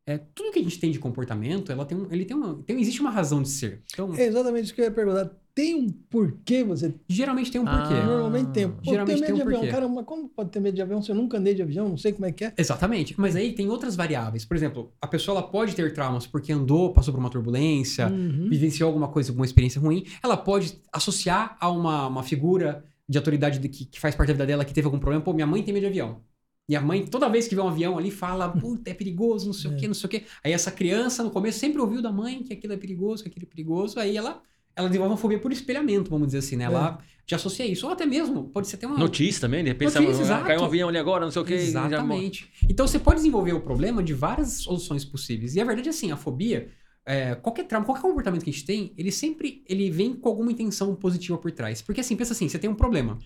[0.07, 2.79] É, tudo que a gente tem de comportamento, ela tem um, ele tem uma, tem,
[2.81, 3.81] existe uma razão de ser.
[3.93, 5.31] Então, É exatamente isso que eu ia perguntar.
[5.59, 6.93] Tem um porquê você.
[7.07, 7.93] geralmente tem um porquê.
[7.93, 8.05] Ah.
[8.05, 8.69] Normalmente tem.
[8.69, 9.59] Pô, Geralmente tem medo tem um de avião.
[9.59, 9.73] porquê.
[9.73, 11.89] Cara, mas como pode ter medo de avião se eu nunca andei de avião?
[11.89, 12.53] Não sei como é que é.
[12.57, 13.13] Exatamente.
[13.19, 14.45] Mas aí tem outras variáveis.
[14.45, 18.47] Por exemplo, a pessoa ela pode ter traumas porque andou, passou por uma turbulência, Uhum.
[18.49, 20.05] vivenciou alguma coisa, alguma experiência ruim.
[20.23, 24.33] Ela pode associar a uma, uma figura de autoridade de- que, que faz parte da
[24.33, 25.21] vida dela que teve algum problema.
[25.23, 26.21] Pô, minha mãe tem medo de avião.
[26.69, 29.53] E a mãe, toda vez que vê um avião ali, fala, puta, é perigoso, não
[29.53, 29.77] sei o É.
[29.77, 30.23] quê, não sei o quê.
[30.43, 33.45] Aí essa criança, no começo, sempre ouviu da mãe que aquilo é perigoso, que aquilo
[33.45, 33.99] é perigoso.
[33.99, 34.39] Aí ela,
[34.79, 36.63] ela desenvolve uma fobia por espelhamento, vamos dizer assim, né?
[36.65, 37.85] Ela já associa isso.
[37.85, 38.97] Ou até mesmo, pode ser até uma...
[38.97, 40.45] Notícia também, de repente Notícia, você- exato.
[40.45, 41.53] caiu um avião ali agora, não sei o que.
[41.53, 42.49] Exatamente.
[42.67, 45.55] Então você pode desenvolver o problema de várias soluções possíveis.
[45.55, 46.69] E a verdade é assim, a fobia,
[47.05, 50.51] é, qualquer trauma, qualquer comportamento que a gente tem, ele sempre ele vem com alguma
[50.51, 51.81] intenção positiva por trás.
[51.81, 53.19] Porque assim, pensa assim, você tem um problema.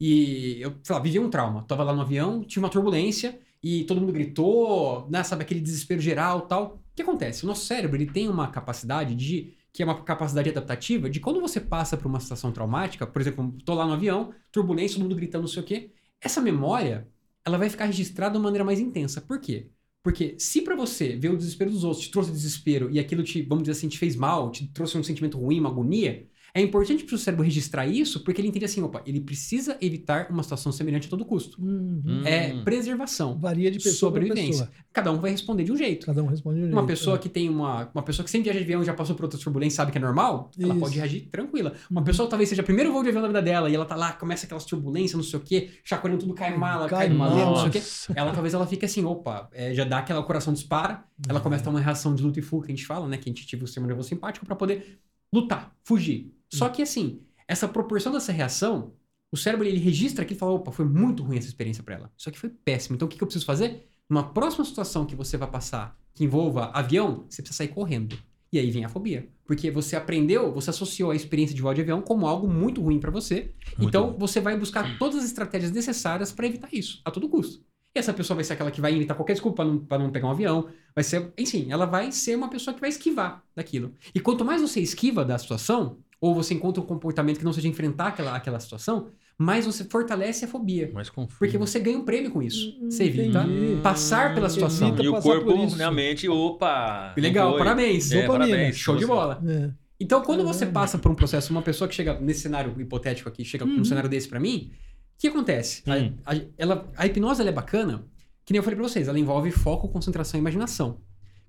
[0.00, 1.62] E eu, sei lá, vivi um trauma.
[1.62, 6.00] Tava lá no avião, tinha uma turbulência e todo mundo gritou, né, sabe, aquele desespero
[6.00, 6.80] geral tal.
[6.92, 7.44] O que acontece?
[7.44, 11.40] O nosso cérebro, ele tem uma capacidade de que é uma capacidade adaptativa de quando
[11.40, 15.14] você passa por uma situação traumática, por exemplo, tô lá no avião, turbulência, todo mundo
[15.14, 17.06] gritando não sei o quê, essa memória,
[17.44, 19.20] ela vai ficar registrada de uma maneira mais intensa.
[19.20, 19.70] Por quê?
[20.02, 23.40] Porque se pra você ver o desespero dos outros te trouxe desespero e aquilo te,
[23.42, 27.02] vamos dizer assim, te fez mal, te trouxe um sentimento ruim, uma agonia, é importante
[27.04, 30.72] pro seu cérebro registrar isso porque ele entende assim, opa, ele precisa evitar uma situação
[30.72, 31.60] semelhante a todo custo.
[31.62, 32.02] Uhum.
[32.04, 32.22] Hum.
[32.24, 33.38] É preservação.
[33.38, 34.66] Varia de pessoa para sobrevivência.
[34.66, 34.84] pessoa.
[34.92, 36.06] Cada um vai responder de um jeito.
[36.06, 37.18] Cada um responde de um Uma jeito, pessoa é.
[37.18, 37.90] que tem uma.
[37.94, 40.00] Uma pessoa que sempre viaja de avião já passou por outras turbulências sabe que é
[40.00, 40.80] normal, ela Isso.
[40.80, 41.74] pode reagir tranquila.
[41.90, 42.04] Uma Uhum.
[42.04, 43.94] pessoa que talvez seja o primeiro voo de avião da vida dela e ela tá
[43.94, 47.44] lá, começa aquelas turbulências, não sei o quê, chacoalhando tudo, cai mala, cai, Cai maleta,
[47.44, 47.82] não sei o quê.
[48.14, 51.62] Ela talvez ela fique assim, opa, é, já dá aquela o coração dispara, ela começa
[51.62, 53.16] a ter uma reação de luta e fuga que a gente fala, né?
[53.16, 54.98] Que a gente ativa o sistema nervoso simpático pra poder
[55.32, 56.34] lutar, fugir.
[56.50, 58.92] Só que assim, essa proporção dessa reação,
[59.30, 62.12] o cérebro ele registra aqui e fala, opa, foi muito ruim essa experiência pra ela.
[62.16, 62.96] Isso aqui foi péssimo.
[62.96, 63.88] Então o que, que eu preciso fazer?
[64.08, 68.18] Numa próxima situação que você vai passar, que envolva avião, você precisa sair correndo.
[68.50, 69.28] E aí vem a fobia.
[69.44, 72.98] Porque você aprendeu, você associou a experiência de voo de avião como algo muito ruim
[72.98, 73.52] pra você.
[73.76, 74.18] Muito então bom.
[74.18, 77.62] você vai buscar todas as estratégias necessárias pra evitar isso, a todo custo.
[77.94, 80.10] E essa pessoa vai ser aquela que vai inventar qualquer desculpa pra não, pra não
[80.10, 80.68] pegar um avião.
[80.94, 83.94] Vai ser, enfim, ela vai ser uma pessoa que vai esquivar daquilo.
[84.14, 87.68] E quanto mais você esquiva da situação, ou você encontra um comportamento que não seja
[87.68, 90.90] enfrentar aquela, aquela situação, mais você fortalece a fobia.
[90.92, 91.38] Mais confuso.
[91.38, 92.76] Porque você ganha um prêmio com isso.
[92.82, 93.80] Hum, Você evita entendi.
[93.82, 94.88] passar pela situação.
[94.88, 95.76] Evita E o corpo, isso.
[95.76, 97.14] né, a mente, opa.
[97.16, 97.58] Legal, foi.
[97.58, 98.10] parabéns.
[98.10, 98.50] É, Dopamina.
[98.50, 98.76] parabéns.
[98.76, 99.40] Show de bola.
[99.46, 99.70] É.
[100.00, 103.44] Então, quando você passa por um processo, uma pessoa que chega nesse cenário hipotético aqui,
[103.44, 103.78] chega Uhum.
[103.78, 105.82] num cenário desse pra mim, o que acontece?
[105.88, 106.12] A- Hum.
[106.26, 108.04] A, ela, a hipnose ela é bacana,
[108.44, 111.00] que nem eu falei pra vocês, ela envolve foco, concentração e imaginação.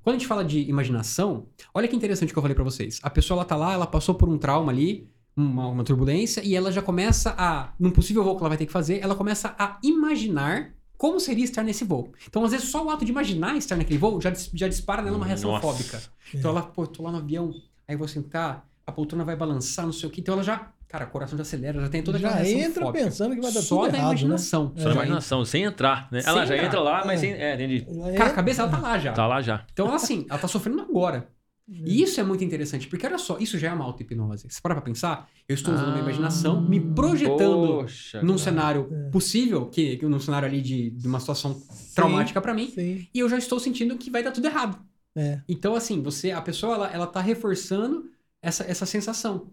[0.03, 2.99] Quando a gente fala de imaginação, olha que interessante que eu falei pra vocês.
[3.03, 6.55] A pessoa ela tá lá, ela passou por um trauma ali, uma, uma turbulência, e
[6.55, 9.55] ela já começa a, num possível voo que ela vai ter que fazer, ela começa
[9.57, 12.11] a imaginar como seria estar nesse voo.
[12.27, 15.15] Então, às vezes, só o ato de imaginar estar naquele voo já, já dispara nela
[15.15, 15.61] uma reação Nossa.
[15.61, 16.01] fóbica.
[16.33, 17.53] Então ela, pô, tô lá no avião,
[17.87, 20.19] aí eu vou sentar, a poltrona vai balançar, não sei o que.
[20.19, 23.05] Então ela já, cara, o coração já acelera, já tem toda aquela Já entra fóbica.
[23.05, 24.09] pensando que vai dar Só tudo da errado, né?
[24.11, 24.73] imaginação.
[24.75, 26.19] Só Já na imaginação, sem entrar, né?
[26.21, 26.67] Sem ela já entrar.
[26.67, 27.27] entra lá, mas É.
[27.27, 27.31] sem.
[27.33, 27.85] É, entendi.
[28.17, 29.13] Cara, a cabeça ela tá lá já.
[29.13, 29.65] Tá lá já.
[29.71, 31.29] Então ela assim, ela tá sofrendo agora.
[31.71, 34.47] E isso é muito interessante, porque olha só, isso já é uma auto-hipnose.
[34.49, 36.03] Você para pra pensar, eu estou usando a minha Ah.
[36.07, 38.37] imaginação, me projetando Poxa, num cara.
[38.39, 39.09] cenário É.
[39.11, 41.61] possível, que, que num cenário ali de, de uma situação
[41.93, 43.07] traumática pra mim, Sim.
[43.13, 44.79] e eu já estou sentindo que vai dar tudo errado.
[45.15, 45.41] É.
[45.47, 48.09] Então, assim, você, a pessoa, ela, ela tá reforçando
[48.41, 49.51] essa, essa sensação.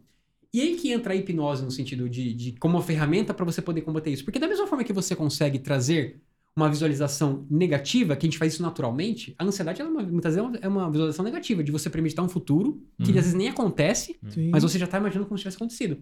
[0.52, 3.60] E aí que entra a hipnose no sentido de, de como uma ferramenta para você
[3.60, 4.24] poder combater isso.
[4.24, 6.20] Porque da mesma forma que você consegue trazer
[6.56, 10.34] uma visualização negativa, que a gente faz isso naturalmente, a ansiedade, ela é uma- muitas
[10.34, 13.18] vezes, é uma, é uma visualização negativa, de você premeditar um futuro, que Uhum.
[13.18, 14.48] às vezes nem acontece, Sim.
[14.50, 15.98] mas você já tá imaginando como se tivesse acontecido.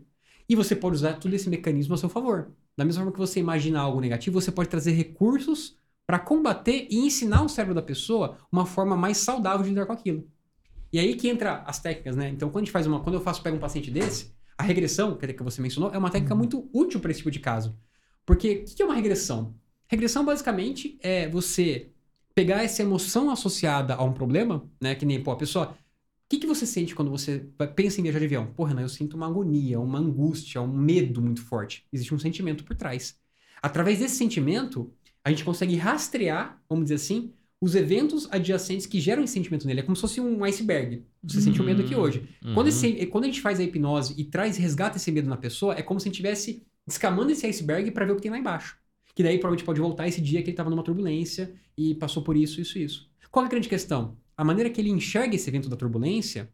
[0.49, 2.53] E você pode usar todo esse mecanismo a seu favor.
[2.77, 5.77] Da mesma forma que você imagina algo negativo, você pode trazer recursos
[6.07, 9.93] para combater e ensinar o cérebro da pessoa uma forma mais saudável de lidar com
[9.93, 10.29] aquilo.
[10.95, 12.29] E aí que entra as técnicas, né?
[12.29, 15.17] Então, quando a gente faz uma, quando eu faço pego um paciente desse, a regressão,
[15.17, 16.39] que é que você mencionou, é uma técnica Uhum.
[16.39, 17.77] muito útil para esse tipo de caso.
[18.25, 19.57] Porque o que é uma regressão?
[19.89, 21.91] Regressão basicamente é você
[22.33, 24.95] pegar essa emoção associada a um problema, né?
[24.95, 25.73] Que nem, pô, a pessoa.
[25.73, 28.47] O que, que você sente quando você pensa em viajar de avião?
[28.55, 31.85] Porra, eu sinto uma agonia, uma angústia, um medo muito forte.
[31.93, 33.17] Existe um sentimento por trás.
[33.61, 39.24] Através desse sentimento, a gente consegue rastrear, vamos dizer assim, os eventos adjacentes que geram
[39.24, 39.81] esse sentimento nele.
[39.81, 41.03] É como se fosse um iceberg.
[41.22, 42.29] Você sente o medo aqui hoje.
[42.44, 42.53] Uhum.
[42.53, 45.74] Quando, esse- quando a gente faz a hipnose e traz, resgata esse medo na pessoa,
[45.74, 48.38] é como se a gente estivesse descamando esse iceberg para ver o que tem lá
[48.38, 48.77] embaixo.
[49.14, 52.37] Que daí provavelmente pode voltar esse dia que ele estava numa turbulência e passou por
[52.37, 53.11] isso, isso, isso.
[53.31, 54.16] Qual é a grande questão?
[54.37, 56.50] A maneira que ele enxerga esse evento da turbulência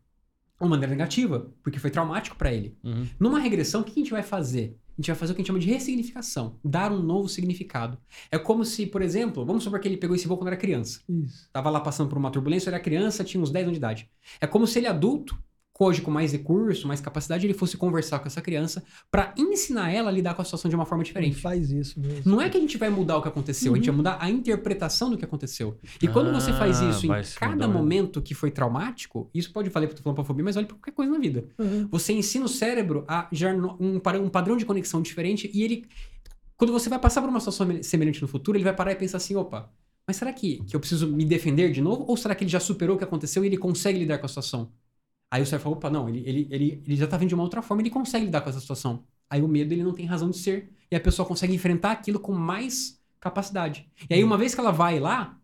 [0.60, 2.76] é uma maneira negativa, porque foi traumático para ele.
[2.84, 3.06] Uhum.
[3.18, 4.76] Numa regressão, o que a gente vai fazer?
[5.00, 7.96] A gente vai fazer o que a gente chama de ressignificação, dar um novo significado.
[8.30, 11.00] É como se, por exemplo, vamos supor que ele pegou esse voo quando era criança.
[11.08, 11.48] Isso.
[11.50, 14.10] Tava lá passando por uma turbulência, era criança, tinha uns 10 anos de idade.
[14.42, 15.42] É como se ele adulto,
[15.84, 20.10] hoje com mais recurso, mais capacidade, ele fosse conversar com essa criança para ensinar ela
[20.10, 21.36] a lidar com a situação de uma forma Ele diferente.
[21.40, 22.22] faz isso mesmo.
[22.30, 24.28] Não é que a gente vai mudar o que aconteceu, a gente vai mudar a
[24.28, 25.78] interpretação do que aconteceu.
[26.02, 27.72] E quando você faz Ah, isso em cada mudar mesmo.
[27.72, 31.18] momento que foi traumático, isso pode valer para fobia, mas olha para qualquer coisa na
[31.18, 31.46] vida.
[31.58, 31.88] Uhum.
[31.90, 35.86] Você ensina o cérebro a gerar um, um padrão de conexão diferente e ele.
[36.56, 39.16] Quando você vai passar por uma situação semelhante no futuro, ele vai parar e pensar
[39.16, 39.70] assim: opa,
[40.06, 42.04] mas será que, que eu preciso me defender de novo?
[42.06, 44.28] Ou será que ele já superou o que aconteceu e ele consegue lidar com a
[44.28, 44.70] situação?
[45.30, 47.44] Aí o cérebro fala: opa, não, ele, ele, ele, ele já tá vindo de uma
[47.44, 49.04] outra forma, ele consegue lidar com essa situação.
[49.28, 52.18] Aí o medo ele não tem razão de ser e a pessoa consegue enfrentar aquilo
[52.18, 53.88] com mais capacidade.
[54.08, 55.38] E aí, uma vez que ela vai lá,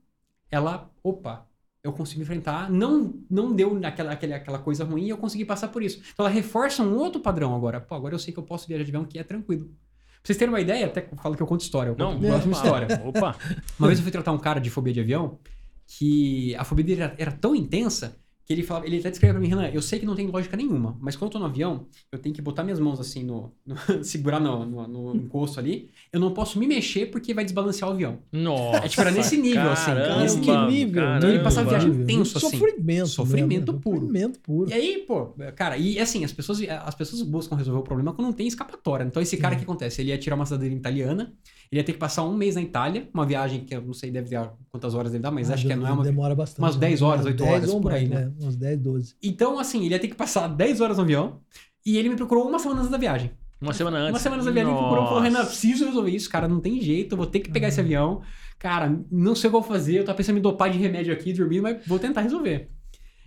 [0.51, 1.47] ela, opa,
[1.85, 5.69] eu consigo enfrentar, não não deu aquela, aquela, aquela coisa ruim e eu consegui passar
[5.69, 6.01] por isso.
[6.13, 7.81] Então ela reforça um outro padrão agora.
[7.81, 9.67] Pô, agora eu sei que eu posso viajar de avião que é tranquilo.
[9.67, 11.91] Pra vocês terem uma ideia, até falo que eu conto história.
[11.91, 12.89] Eu Não, conto, de uma história.
[13.07, 13.37] Opa.
[13.79, 15.39] Uma vez eu fui tratar um cara de fobia de avião
[15.87, 18.17] que a fobia dele era, era tão intensa
[18.47, 20.57] que ele falava, ele até descreveu pra mim, Renan, eu sei que não tem lógica
[20.57, 23.53] nenhuma, mas quando eu tô no avião, eu tenho que botar minhas mãos assim no.
[23.67, 25.91] no- segurar no, no, no encosto ali.
[26.13, 28.19] Eu não posso me mexer porque vai desbalancear o avião.
[28.33, 28.79] Nossa.
[28.85, 30.95] É tipo, era nesse nível, assim, caramba, nesse que nível.
[31.03, 31.17] caramba.
[31.19, 32.47] Então ele passava a viagem tenso, assim.
[32.59, 33.07] Sofrimento.
[33.09, 34.01] Sofrimento mesmo, puro.
[34.01, 34.71] Sofrimento puro.
[34.71, 38.27] E aí, pô, cara, e assim, as pessoas, as pessoas buscam resolver o problema quando
[38.29, 39.05] não tem escapatória.
[39.05, 40.01] Então, esse cara, o que acontece?
[40.01, 41.33] Ele ia tirar uma cidadania italiana,
[41.73, 44.09] ele ia ter que passar um mês na Itália, uma viagem que eu não sei
[44.11, 46.05] deve dar quantas horas ele dá, mas Ah, acho que não é uma.
[46.05, 46.61] Demora bastante.
[46.61, 49.17] umas 10 horas, Umas 8 10 horas, por aí, mais, Uns 10, 12.
[49.23, 51.41] Então, assim, ele ia ter que passar 10 horas no avião
[51.85, 53.31] e ele me procurou uma semana antes da viagem.
[53.61, 54.11] Uma semana antes.
[54.11, 55.23] Uma semana antes da viagem ele me procurou e falou.
[55.23, 58.23] Renan, preciso resolver isso, cara, não tem jeito, eu vou ter que pegar esse avião.
[58.59, 60.79] Cara, não sei o que eu vou fazer, eu tô pensando em me dopar de
[60.79, 62.71] remédio aqui, dormindo, mas vou tentar resolver.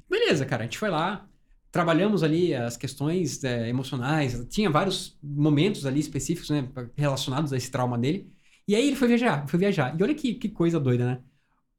[0.10, 1.28] Beleza, cara, a gente foi lá,
[1.72, 7.70] trabalhamos ali as questões é, emocionais, tinha vários momentos ali específicos, né, relacionados a esse
[7.70, 8.32] trauma dele.
[8.68, 9.96] E aí ele foi viajar, foi viajar.
[10.00, 11.20] E olha que, que coisa doida, né?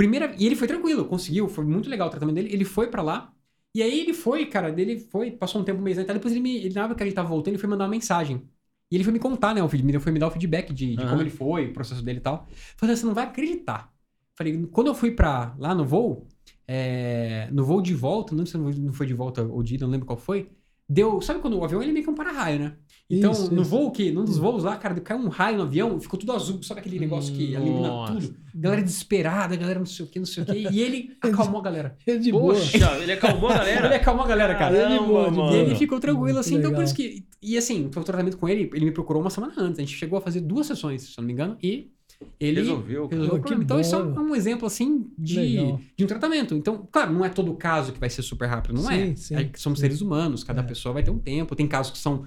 [0.00, 2.50] Primeira, e ele foi tranquilo, conseguiu, foi muito legal o tratamento dele.
[2.50, 3.34] Ele foi pra lá.
[3.74, 6.32] E aí ele foi, cara, dele foi, passou um tempo, um mês na Itália, depois
[6.32, 8.48] ele me, ele, na hora que gente tava voltando, ele foi mandar uma mensagem.
[8.90, 11.02] E ele foi me contar, né, o feed- foi me dar o feedback de, de
[11.02, 11.10] Aham.
[11.10, 12.48] como ele foi, o processo dele e tal.
[12.76, 13.92] Falei, você não vai acreditar.
[14.36, 16.26] Falei, quando eu fui pra lá no voo,
[16.66, 19.84] é, no voo de volta, não sei se não foi de volta ou de ida,
[19.84, 20.50] não lembro qual foi,
[20.88, 22.76] deu, sabe quando o avião ele é meio que um para-raio, né?
[23.12, 23.70] Então, Isso, no isso.
[23.70, 26.62] voo que, num dos voos lá, cara, caiu um raio no avião, ficou tudo azul,
[26.62, 28.12] sabe aquele negócio que elimina Nossa.
[28.14, 28.34] tudo?
[28.54, 31.64] Galera desesperada, galera não sei o que, não sei o que, e ele acalmou a
[31.64, 31.96] galera.
[32.06, 32.54] Ele de boa.
[32.54, 33.96] Poxa, ele acalmou a Ele galera.
[33.96, 34.76] acalmou a galera, cara.
[34.78, 35.76] Ele de boa, de Caramba, E ele mano.
[35.76, 37.24] ficou tranquilo, Muito assim, então por isso que.
[37.42, 39.78] E assim, foi o tratamento com ele, ele me procurou uma semana antes.
[39.80, 41.90] A gente chegou a fazer duas sessões, se eu não me engano, e
[42.38, 43.22] ele Resolveu, cara.
[43.22, 43.64] resolveu o problema.
[43.64, 44.20] Então, isso é bom.
[44.20, 45.80] um, exemplo, assim, de, Legal.
[45.96, 46.54] de um tratamento.
[46.54, 49.06] Então, claro, não é todo caso que vai ser super rápido, não é.
[49.06, 49.84] Sim, sim, É que Somos sim.
[49.84, 50.64] seres humanos, cada É.
[50.64, 51.56] pessoa vai ter um tempo.
[51.56, 52.24] Tem casos que são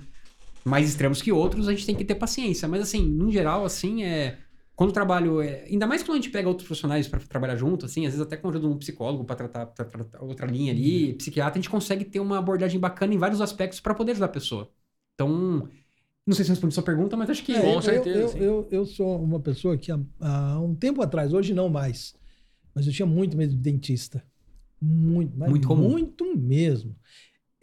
[0.66, 2.68] mais extremos que outros, a gente tem que ter paciência.
[2.68, 4.38] Mas, assim, no geral, assim, é.
[4.76, 5.66] Quando o trabalho é.
[5.66, 8.36] Ainda mais quando a gente pega outros profissionais para trabalhar junto, assim, às vezes até
[8.38, 11.18] com a ajuda de um psicólogo para tratar, pra tratar outra linha ali, Uhum.
[11.18, 14.30] psiquiatra, a gente consegue ter uma abordagem bacana em vários aspectos para poder ajudar a
[14.30, 14.72] pessoa.
[15.14, 15.70] Então,
[16.26, 17.54] não sei se eu respondi sua pergunta, mas acho que.
[17.54, 18.40] É, Com eu- certeza, Eu, sim.
[18.40, 22.16] eu, eu sou uma pessoa que há, há um tempo atrás, hoje não mais,
[22.74, 24.24] mas eu tinha muito medo de dentista.
[24.82, 25.88] Muito, mas Muito comum.
[25.88, 26.96] muito mesmo.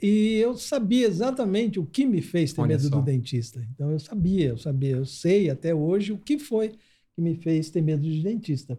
[0.02, 2.96] E eu sabia exatamente o que me fez ter Olha medo só.
[2.96, 3.66] do dentista.
[3.74, 6.72] Então eu sabia, eu sabia, eu sei até hoje o que foi
[7.14, 8.78] que me fez ter medo de dentista.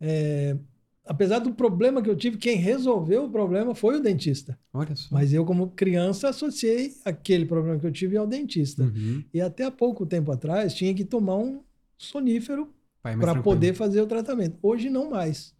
[0.00, 0.56] É,
[1.04, 4.58] apesar do problema que eu tive, quem resolveu o problema foi o dentista.
[4.72, 5.08] Olha só.
[5.10, 8.84] Mas eu, como criança, associei aquele problema que eu tive ao dentista.
[8.84, 9.24] Uhum.
[9.32, 11.62] E até há pouco tempo atrás tinha que tomar um
[11.96, 14.58] sonífero para poder fazer o tratamento.
[14.62, 15.54] Hoje não mais.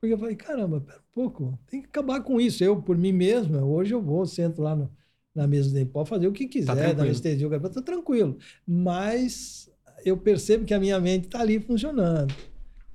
[0.00, 2.62] Porque eu falei, caramba, pera um pouco, tem que acabar com isso.
[2.62, 4.90] Eu, por mim mesmo, hoje eu vou, sento lá no-
[5.34, 6.94] na mesa dele, pode fazer o que quiser, tranquilo.
[6.96, 8.38] da anestesia, o cara tá tranquilo.
[8.66, 9.70] Mas
[10.04, 12.32] eu percebo que a minha mente está ali funcionando.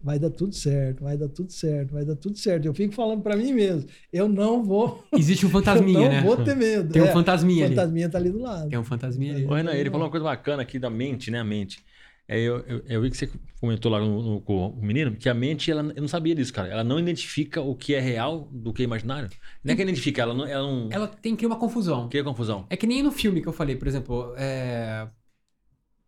[0.02, 2.66] Vai dar tudo certo, vai dar tudo certo, vai dar tudo certo.
[2.66, 6.22] Eu fico falando para mim mesmo, eu não vou, Existe um eu fantasminha, não né?
[6.22, 6.92] vou ter medo.
[6.92, 7.76] Tem um É, fantasminha o ali.
[7.76, 8.70] fantasminha tá ali do lado.
[8.70, 9.46] Tem um fantasminha ali.
[9.46, 11.40] Ô, Renan, ele falou uma coisa bacana aqui da mente, né?
[11.40, 11.84] A mente.
[12.34, 15.30] É, eu, eu, eu vi que você comentou lá no, no- com o menino que
[15.30, 16.68] a mente, ela, eu não sabia disso, cara.
[16.70, 19.30] Ela não identifica o que é real do que é imaginário.
[19.64, 22.10] Não é que ela identifica, ela não, ela não Ela tem que criar uma confusão.
[22.10, 22.66] cria confusão.
[22.70, 25.08] É que nem no filme que eu falei, por exemplo, é,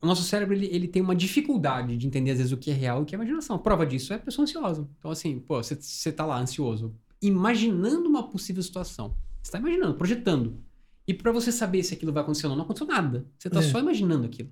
[0.02, 2.74] o nosso cérebro ele, ele tem uma dificuldade de entender às vezes o que é
[2.74, 3.58] real e o que é imaginação.
[3.60, 4.88] Prova disso é a pessoa ansiosa.
[5.00, 9.16] Então, assim, pô, você, tá lá ansioso, imaginando uma possível situação.
[9.44, 10.60] Você tá imaginando, projetando.
[11.08, 13.26] E pra você saber se aquilo vai acontecer ou não, não aconteceu nada.
[13.38, 13.62] Você tá É.
[13.64, 14.52] só imaginando aquilo.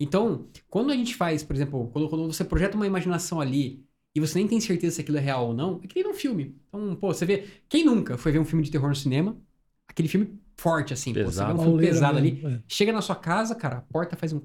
[0.00, 4.20] Então, quando a gente faz, por exemplo, quando, quando você projeta uma imaginação ali e
[4.20, 6.60] você nem tem certeza se aquilo é real ou não, é que nem um filme.
[6.68, 7.48] Então, pô, você vê.
[7.68, 9.36] Quem nunca foi ver um filme de terror no cinema?
[9.88, 11.54] Aquele filme forte, assim, pô, você vê Pesado.
[11.54, 12.32] um filme pesado ali.
[12.32, 12.62] mesmo, é.
[12.68, 14.40] Chega na sua casa, cara, a porta faz um.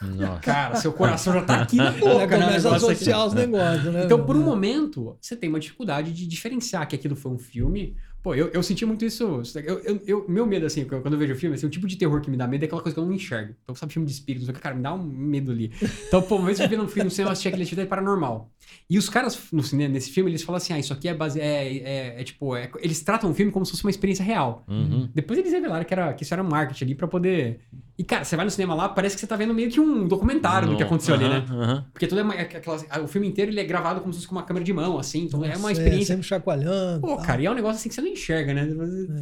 [0.00, 0.40] Nossa.
[0.40, 2.46] Cara, seu coração já tá aqui na boca, né?
[2.46, 2.94] começa a negócio aqui.
[2.94, 4.04] associar os negócios, né?
[4.04, 4.48] Então, por um meu?
[4.48, 7.96] momento, você tem uma dificuldade de diferenciar que aquilo foi um filme.
[8.22, 9.42] Pô, eu, eu senti muito isso.
[9.64, 12.20] Eu, eu, eu- meu medo, assim, quando eu vejo filme, assim, o tipo de terror
[12.20, 13.54] que me dá medo é aquela coisa que eu não enxergo.
[13.62, 15.72] Então, sabe, filme de espírito, não sei o que, cara, me dá um medo ali.
[16.06, 18.50] Então, pô, uma vez eu vi no filme no cinema, assisti aquele atividade paranormal.
[18.88, 21.40] E os caras no cinema, nesse filme, eles falam assim: ah, isso aqui é base.
[21.40, 24.64] É, é, é tipo, é- eles tratam o filme como se fosse uma experiência real.
[24.68, 25.08] Uhum.
[25.14, 27.60] Depois eles revelaram que, era, que isso era marketing ali pra poder.
[28.00, 30.08] E, cara, você vai no cinema lá, parece que você tá vendo meio que um
[30.08, 30.86] documentário do que Não.
[30.88, 31.44] aconteceu ali, né?
[31.92, 34.26] Porque tudo é uma, é aquelas- o filme inteiro ele é gravado como se fosse
[34.28, 35.24] com uma câmera de mão, assim.
[35.24, 36.14] Então é uma Nossa, experiência.
[36.14, 37.02] sempre chacoalhando.
[37.02, 37.26] Pô, tal.
[37.26, 38.66] cara, e é um negócio assim que você não enxerga, né?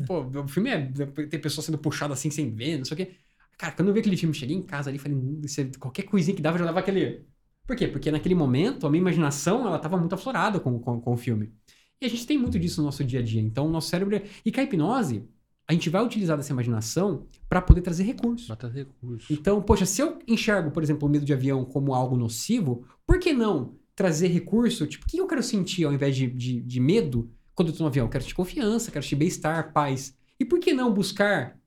[0.07, 0.87] Pô, o filme é.
[1.29, 3.17] Tem pessoas sendo puxadas assim sem ver, não sei o quê.
[3.59, 6.37] Cara, quando eu vi aquele filme, cheguei em casa ali, falei, "Hum, é- qualquer coisinha
[6.37, 7.27] que dava, eu já dava aquele.
[7.67, 7.89] Por quê?
[7.89, 11.53] Porque naquele momento a minha imaginação ela tava muito aflorada com, com, com o filme.
[12.01, 13.41] E a gente tem muito disso no nosso dia a dia.
[13.43, 14.15] Então o nosso cérebro.
[14.15, 15.29] é- E com a hipnose,
[15.69, 18.47] a gente vai utilizar dessa imaginação pra poder trazer recursos.
[18.47, 19.31] Pra trazer recurso.
[19.31, 23.19] Então, poxa, se eu enxergo, por exemplo, o medo de avião como algo nocivo, por
[23.19, 24.87] que não trazer recurso?
[24.87, 27.83] Tipo, o que eu quero sentir ao invés de, de, de medo quando eu tô
[27.83, 28.07] no avião?
[28.07, 30.17] Eu quero sentir confiança, quero sentir bem-estar, paz.
[30.41, 31.59] E por que não buscar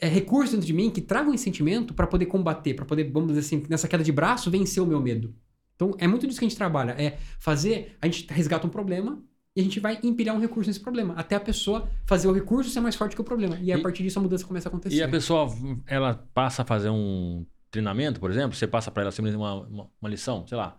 [0.00, 3.34] é, recursos dentro de mim que tragam esse sentimento para poder combater, para poder, vamos
[3.34, 5.34] dizer assim, nessa queda de braço, vencer o meu medo?
[5.76, 6.92] Então, é muito disso que a gente trabalha.
[6.92, 9.22] É fazer, a gente resgata um problema
[9.56, 12.70] e a gente vai empilhar um recurso nesse problema, até a pessoa fazer o recurso
[12.70, 13.56] ser mais forte que o problema.
[13.60, 14.96] E, a E- partir disso a mudança começa a acontecer.
[14.96, 15.48] E a pessoa,
[15.86, 19.90] ela passa a fazer um treinamento, por exemplo, você passa para ela simplesmente uma, uma,
[20.00, 20.76] uma lição, sei lá.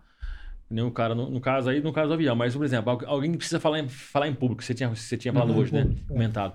[0.70, 3.06] Nem o cara, no, no caso aí, no caso do avião, mas, por exemplo, algu-
[3.06, 5.72] alguém que precisa falar em, falar em público, você tinha, você tinha falado Uhum, hoje,
[5.74, 5.90] né?
[6.10, 6.14] é.
[6.14, 6.54] Comentado.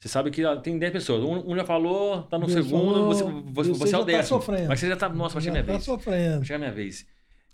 [0.00, 1.22] Você sabe que tem 10 pessoas.
[1.22, 4.06] Um, um já falou, tá no Deus segundo, falou, você, você, você é o tá
[4.06, 4.38] décimo.
[4.38, 4.68] sofrendo.
[4.68, 5.84] mas você já tá, nossa, vai chegar Já minha tá vez.
[5.84, 6.38] sofrendo.
[6.38, 7.06] Vai chegar minha vez.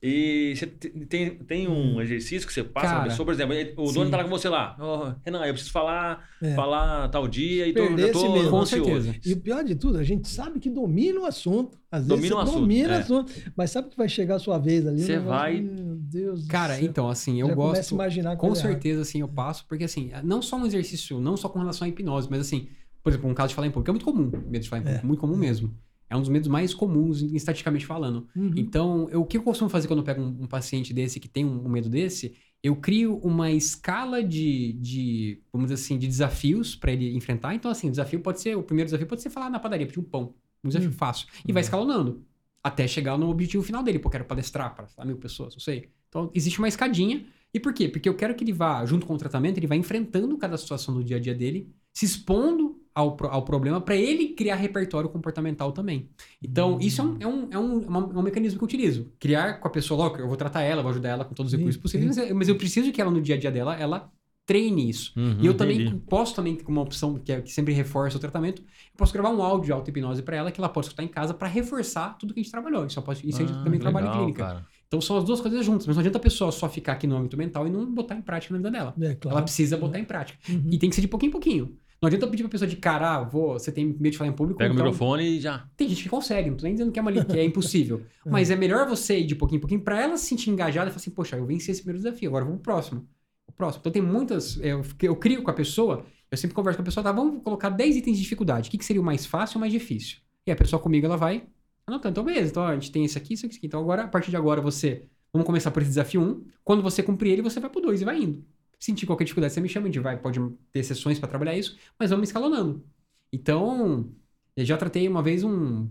[0.06, 3.54] E você te- tem, tem um exercício que você passa Cara, pra pessoa, por exemplo,
[3.82, 3.94] o sim.
[3.94, 4.76] dono tá lá com você lá.
[4.78, 6.54] "Ó, Renan, eu preciso falar, É.
[6.54, 8.50] falar tal dia e tô, já tô mesmo.
[8.50, 9.14] Com certeza.
[9.24, 11.78] E o pior de tudo, a gente sabe que domina o assunto.
[11.90, 12.96] Às vezes Domina você o assunto, domina é.
[12.96, 15.00] o assunto, mas sabe que vai chegar a sua vez ali.
[15.00, 16.84] Você negócio, vai- Meu Deus do Cara, céu.
[16.84, 17.94] então, assim, eu Já começa a gosto.
[17.94, 18.60] imaginar Com errada.
[18.60, 21.88] certeza, assim, eu passo, porque assim, não só um exercício, não só com relação à
[21.88, 22.68] hipnose, mas assim,
[23.02, 24.84] por exemplo, um caso de falar em público, é muito comum, medo de falar em
[24.84, 25.74] público, muito comum mesmo.
[26.08, 28.26] É um dos medos mais comuns, estaticamente falando.
[28.36, 28.52] Uhum.
[28.56, 31.28] Então, eu- o que eu costumo fazer quando eu pego um, um paciente desse que
[31.28, 36.06] tem um, um medo desse, eu crio uma escala de, de vamos dizer assim, de
[36.06, 37.54] desafios para ele enfrentar.
[37.54, 40.00] Então, assim, o desafio pode ser, o primeiro desafio pode ser falar na padaria, pedir
[40.00, 40.34] um pão.
[40.62, 40.92] Um desafio Hum.
[40.92, 41.26] fácil.
[41.46, 42.22] E vai escalonando.
[42.62, 43.98] Até chegar no objetivo final dele.
[43.98, 45.90] Pô, eu quero palestrar para mil pessoas, não sei.
[46.08, 47.26] Então, existe uma escadinha.
[47.52, 47.88] E por quê?
[47.88, 50.94] Porque eu quero que ele vá, junto com o tratamento, ele vá enfrentando cada situação
[50.94, 55.72] do dia a dia dele, se expondo ao, ao problema para ele criar repertório comportamental
[55.72, 56.08] também.
[56.42, 59.12] Então, isso é um, é, um, é, um, é é um mecanismo que eu utilizo.
[59.18, 61.56] Criar com a pessoa logo, eu vou tratar ela, vou ajudar ela com todos os
[61.56, 63.74] Sim, recursos possíveis, mas eu- mas eu preciso que ela, no dia a dia dela,
[63.76, 64.12] ela
[64.46, 65.16] treine isso.
[65.16, 66.00] Uhum, E eu também entendi.
[66.06, 69.30] posso também, como uma opção que, é- que sempre reforça o tratamento, eu posso gravar
[69.30, 72.32] um áudio de auto-hipnose para ela que ela pode escutar em casa para reforçar tudo
[72.34, 72.86] que a gente trabalhou.
[72.86, 74.42] Isso, posso, isso a gente Ah, também trabalha em clínica.
[74.44, 74.68] cara.
[74.86, 77.16] Então são as duas coisas juntas, mas não adianta a pessoa só ficar aqui no
[77.16, 78.94] âmbito mental e não botar em prática na vida dela.
[79.00, 79.38] É, claro.
[79.38, 80.38] Ela precisa botar em prática.
[80.48, 80.70] Uhum.
[80.70, 81.78] E tem que ser de pouquinho em pouquinho.
[82.00, 84.28] Não adianta eu pedir pra pessoa de cara, ah, vou, você tem medo de falar
[84.30, 84.58] em público.
[84.58, 85.66] Pega o então- microfone e já.
[85.76, 88.02] Tem gente que consegue, não tô nem dizendo que é, uma, li- que é impossível.
[88.26, 90.90] Mas é melhor você ir de pouquinho em pouquinho pra ela se sentir engajada e
[90.90, 93.08] falar assim, poxa, eu venci esse primeiro desafio, agora eu vou pro próximo.
[93.46, 93.80] O próximo.
[93.80, 94.58] Então tem muitas.
[94.60, 97.70] Eu, eu crio com a pessoa, eu sempre converso com a pessoa, tá, vamos colocar
[97.70, 98.68] 10 itens de dificuldade.
[98.68, 100.18] O que, que seria o mais fácil e o mais difícil?
[100.46, 101.44] E a pessoa comigo, ela vai
[101.86, 102.12] anotando.
[102.12, 103.66] Então, beleza, então a gente tem esse aqui, isso aqui, isso aqui.
[103.66, 105.04] Então agora, a partir de agora, você.
[105.32, 106.44] Vamos começar por esse desafio 1.
[106.62, 108.44] Quando você cumprir ele, você vai pro 2 e vai indo.
[108.84, 110.38] Sentir qualquer dificuldade, você me chama, a gente vai, pode
[110.70, 112.84] ter sessões pra trabalhar isso, mas vamos escalonando.
[113.32, 114.14] Então,
[114.54, 115.88] eu já tratei uma vez um.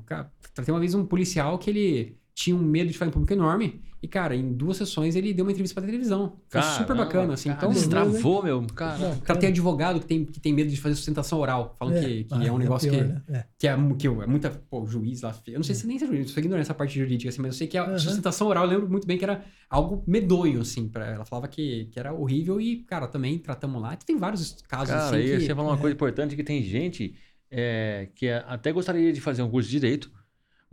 [0.54, 3.82] Tratei uma vez um policial que ele tinha um medo de falar em público enorme.
[4.02, 6.34] E, cara, em duas sessões ele deu uma entrevista pra televisão.
[6.50, 7.48] Foi super bacana, assim.
[7.48, 8.62] cara, Então, destravou, meu.
[8.76, 8.98] Cara.
[8.98, 9.22] Bacana.
[9.26, 11.74] tratei advogado que tem, que tem medo de fazer sustentação oral.
[11.80, 13.22] Falam que, que é, um negócio pior, que, né?
[13.30, 13.46] É.
[13.58, 14.50] que é, que é muita.
[14.70, 15.34] Pô, o juiz lá.
[15.48, 17.42] Eu não sei se nem se é juiz, eu sou ignorante essa parte jurídica, assim,
[17.42, 17.98] mas eu sei que a Aham.
[17.98, 21.24] sustentação oral, eu lembro muito bem que era algo medonho, assim, pra ela.
[21.24, 23.96] falava que, que era horrível e, cara, também tratamos lá.
[23.96, 25.16] Tem vários casos Cara, assim.
[25.16, 27.16] aí que, você falou uma coisa importante que tem gente
[27.50, 30.12] é, que até gostaria de fazer um curso de direito,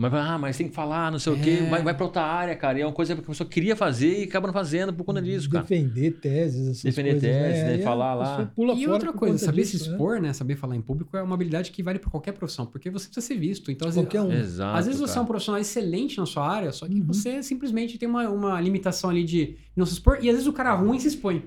[0.00, 1.68] mas vai, ah, mas tem que falar, não sei o quê, É.
[1.68, 2.78] vai, vai pra outra área, cara.
[2.78, 5.20] E é uma coisa que a pessoa queria fazer e acaba não fazendo por conta
[5.20, 5.62] disso, cara.
[5.64, 7.68] Defender teses, essas Defender coisas, teses, né?
[7.74, 8.50] Aí a Falar lá.
[8.56, 9.92] E fora outra coisa, saber disso, se né?
[9.94, 10.32] expor, né?
[10.32, 13.26] Saber falar em público é uma habilidade que vale para qualquer profissão, porque você precisa
[13.26, 13.70] ser visto.
[13.70, 14.32] Então, às vezes, Qualquer um.
[14.32, 14.78] Exato.
[14.78, 17.06] às vezes você é um profissional excelente na sua área, só que Uhum.
[17.06, 20.52] você simplesmente tem uma, uma limitação ali de não se expor, e às vezes o
[20.52, 21.44] cara ruim se expõe.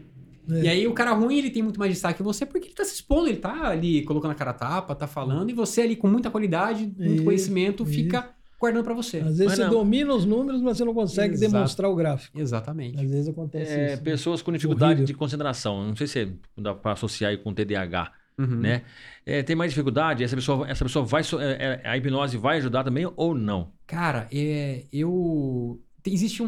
[0.49, 0.61] É.
[0.63, 2.83] E aí o cara ruim, ele tem muito mais destaque que você porque ele tá
[2.83, 5.95] se expondo, ele tá ali colocando a cara a tapa, tá falando, e você ali
[5.95, 7.93] com muita qualidade, muito Isso, conhecimento, isso.
[7.93, 8.29] fica
[8.63, 9.17] guardando para você.
[9.17, 9.69] Às vezes Mas você não.
[9.71, 11.51] domina os números, mas você não consegue Exato.
[11.51, 12.39] demonstrar o gráfico.
[12.39, 12.97] Exatamente.
[13.03, 13.95] Às vezes acontece É, isso.
[13.97, 14.01] né?
[14.03, 15.05] pessoas com dificuldade Horrível.
[15.05, 15.85] de concentração.
[15.87, 18.47] Não sei se dá pra associar aí com TDAH, Uhum.
[18.47, 18.81] né?
[19.25, 20.23] É, tem mais dificuldade?
[20.23, 21.21] Essa pessoa, essa pessoa vai.
[21.39, 23.71] é, é, a hipnose vai ajudar também ou não?
[23.85, 25.79] Cara, é, eu.
[26.05, 26.47] Existe um,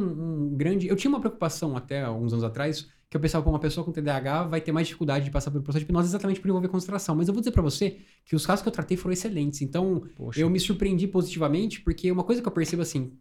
[0.50, 0.88] um grande.
[0.88, 3.94] Eu tinha uma preocupação até alguns anos atrás, que eu pensava que uma pessoa com
[3.94, 7.16] TDAH vai ter mais dificuldade de passar pelo processo de hipnose exatamente por envolver concentração.
[7.16, 9.62] Mas eu vou dizer pra você que os casos que eu tratei foram excelentes.
[9.62, 10.38] Então, Poxa.
[10.38, 13.18] eu me surpreendi positivamente, porque uma coisa que eu percebo assim.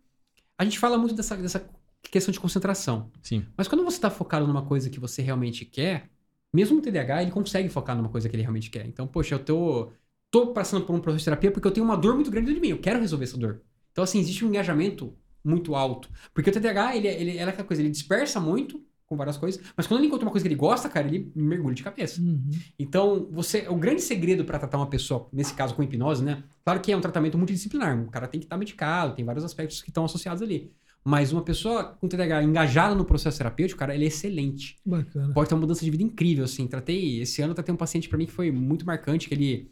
[0.58, 1.68] A gente fala muito dessa, dessa
[2.02, 3.12] questão de concentração.
[3.22, 3.46] Sim.
[3.56, 6.10] Mas quando você tá focado numa coisa que você realmente quer,
[6.52, 8.86] mesmo o TDAH, ele consegue focar numa coisa que ele realmente quer.
[8.86, 9.92] Então, poxa, eu tô,
[10.28, 12.60] tô passando por um processo de terapia porque eu tenho uma dor muito grande dentro
[12.60, 12.72] de mim.
[12.72, 13.62] Eu quero resolver essa dor.
[13.92, 16.10] Então, assim, existe um engajamento muito alto.
[16.32, 19.62] Porque o TDAH, ele, ele, ela é aquela coisa, ele dispersa muito com várias coisas,
[19.76, 22.20] mas quando ele encontra uma coisa que ele gosta, cara, ele mergulha de cabeça.
[22.20, 22.50] Uhum.
[22.78, 26.42] Então, você, o grande segredo para tratar uma pessoa, nesse caso com hipnose, né?
[26.64, 29.82] Claro que é um tratamento multidisciplinar, o cara tem que estar medicado, tem vários aspectos
[29.82, 30.72] que estão associados ali.
[31.06, 34.76] Mas uma pessoa com TDAH engajada no processo terapêutico, cara, ele é excelente.
[34.86, 35.34] Bacana.
[35.34, 36.66] Pode ter uma mudança de vida incrível, assim.
[36.66, 39.70] Tratei, esse ano tratei um paciente para mim que foi muito marcante, que ele,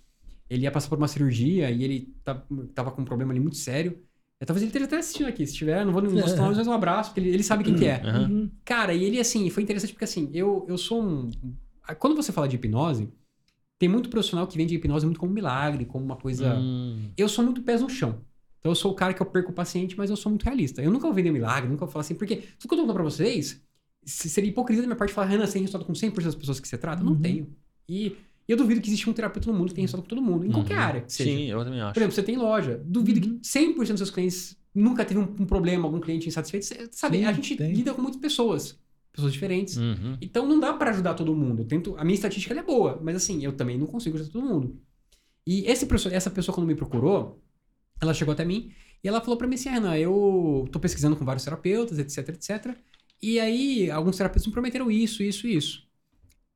[0.50, 3.56] ele ia passar por uma cirurgia e ele tá- tava com um problema ali muito
[3.56, 3.98] sério.
[4.42, 6.72] É, talvez ele esteja até assistindo aqui, se tiver, não vou mostrar nomes, mas um
[6.72, 8.02] abraço, porque ele, ele sabe quem que é.
[8.04, 8.50] Uhum.
[8.64, 11.30] Cara, e ele, assim, foi interessante porque, assim, eu, eu sou um.
[12.00, 13.08] Quando você fala de hipnose,
[13.78, 16.54] tem muito profissional que vende hipnose muito como um milagre, como uma coisa.
[16.56, 18.20] Hum, Eu sou muito pés no chão.
[18.58, 20.82] Então eu sou o cara que eu perco o paciente, mas eu sou muito realista.
[20.82, 22.94] Eu nunca vou vender milagre, nunca vou falar assim, porque tudo que eu tô contando
[22.94, 23.62] pra vocês,
[24.04, 26.58] se- seria hipocrisia da minha parte falar, Renan, você tem resultado com 100% das pessoas
[26.58, 27.00] que você trata?
[27.02, 27.20] Eu Não Uhum.
[27.20, 27.56] tenho.
[27.88, 28.16] E
[28.48, 30.50] eu duvido que existe um terapeuta no mundo que tenha resultado com todo mundo, em
[30.52, 30.82] qualquer uhum.
[30.82, 31.30] área que seja.
[31.30, 31.94] Sim, eu também acho.
[31.94, 32.80] Por exemplo, você tem loja.
[32.84, 33.38] Duvido Uhum.
[33.38, 36.66] que 100% dos seus clientes nunca teve um, um problema, algum cliente insatisfeito.
[36.66, 37.72] Cê- Sabe, Sim, a gente tem.
[37.72, 38.78] lida com muitas pessoas.
[39.12, 39.76] Pessoas diferentes.
[39.76, 40.16] Uhum.
[40.20, 41.60] Então não dá pra ajudar todo mundo.
[41.62, 44.44] Eu tento, a minha estatística é boa, mas assim, eu também não consigo ajudar todo
[44.46, 44.80] mundo.
[45.46, 47.42] E esse essa pessoa quando me procurou,
[48.00, 48.72] ela chegou até mim
[49.04, 52.28] E ela falou pra mim assim, ah, Renan, eu tô pesquisando com vários terapeutas, etc,
[52.30, 52.76] etc.
[53.20, 55.86] E aí, alguns terapeutas me prometeram isso, isso e isso.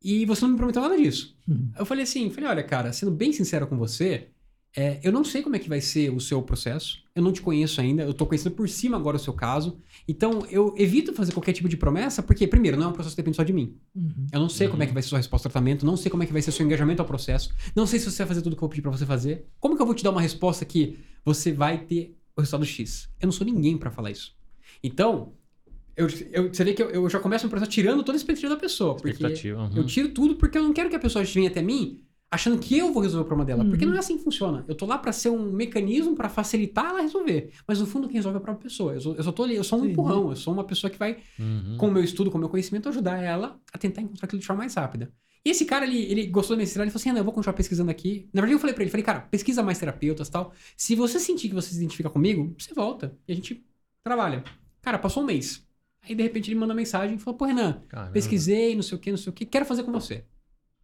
[0.07, 1.37] E você não me prometeu nada disso.
[1.49, 1.73] Uhum.
[1.77, 4.29] Eu falei assim, falei, olha, cara, sendo bem sincero com você,
[4.77, 7.03] é, eu não sei como é que vai ser o seu processo.
[7.13, 8.05] Eu não te conheço ainda.
[8.05, 9.81] Eu tô conhecendo por cima agora o seu caso.
[10.07, 13.21] Então, eu evito fazer qualquer tipo de promessa, porque, primeiro, não é um processo que
[13.21, 13.75] depende só de mim.
[13.97, 14.29] Uhum.
[14.31, 16.23] Eu não sei como é que vai ser sua resposta ao tratamento, não sei como
[16.23, 18.55] é que vai ser seu engajamento ao processo, não sei se você vai fazer tudo
[18.55, 19.47] que eu vou pedir pra você fazer.
[19.59, 23.09] Como que eu vou te dar uma resposta que você vai ter o resultado X?
[23.21, 24.37] Eu não sou ninguém pra falar isso.
[24.85, 25.33] Então,
[25.97, 28.55] eu, eu- você vê que eu, eu já começo um processo tirando toda a expectativa
[28.55, 28.95] da pessoa.
[28.97, 29.61] Porque Expectativa.
[29.63, 29.71] uhum.
[29.77, 32.77] eu tiro tudo porque eu não quero que a pessoa venha até mim achando que
[32.77, 33.65] eu vou resolver o problema dela.
[33.69, 33.91] Porque Uhum.
[33.93, 34.65] não é assim que funciona.
[34.69, 37.51] Eu tô lá pra ser um mecanismo pra facilitar ela resolver.
[37.67, 38.93] Mas no fundo, quem resolve é a própria pessoa.
[38.95, 39.91] Eu, sou, eu só tô ali, eu sou um Sim.
[39.93, 40.31] empurrão.
[40.31, 41.77] Eu sou uma pessoa que vai Uhum.
[41.79, 44.47] com o meu estudo, com o meu conhecimento, ajudar ela a tentar encontrar aquilo de
[44.47, 45.11] forma mais rápida.
[45.45, 47.55] E esse cara, ele, ele gostou da minha cidade, ele falou assim, eu vou continuar
[47.55, 48.29] pesquisando aqui.
[48.35, 50.53] Na verdade, eu falei pra ele, falei, cara, pesquisa mais terapeutas e tal.
[50.77, 53.65] Se você sentir que você se identifica comigo, você volta e a gente
[54.03, 54.43] trabalha.
[54.83, 55.65] Cara, passou um mês.
[56.09, 58.13] Aí, de repente, ele manda uma mensagem e falou, pô, Renan, Caramba.
[58.13, 60.25] pesquisei, não sei o que, não sei o que, quero fazer com você.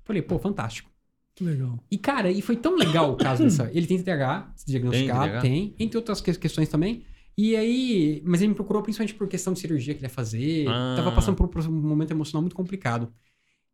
[0.05, 0.91] Falei, pô, fantástico.
[1.35, 1.83] Que legal.
[1.91, 3.71] E, cara, e foi tão legal o caso dessa.
[3.73, 5.41] Ele tem TDAH, diagnosticado, TDAH?
[5.41, 7.05] tem, entre outras que- questões também.
[7.39, 10.67] E aí, mas ele me procurou principalmente por questão de cirurgia que ele ia fazer.
[10.69, 10.95] Ah.
[10.97, 13.11] Tava passando por um momento emocional muito complicado.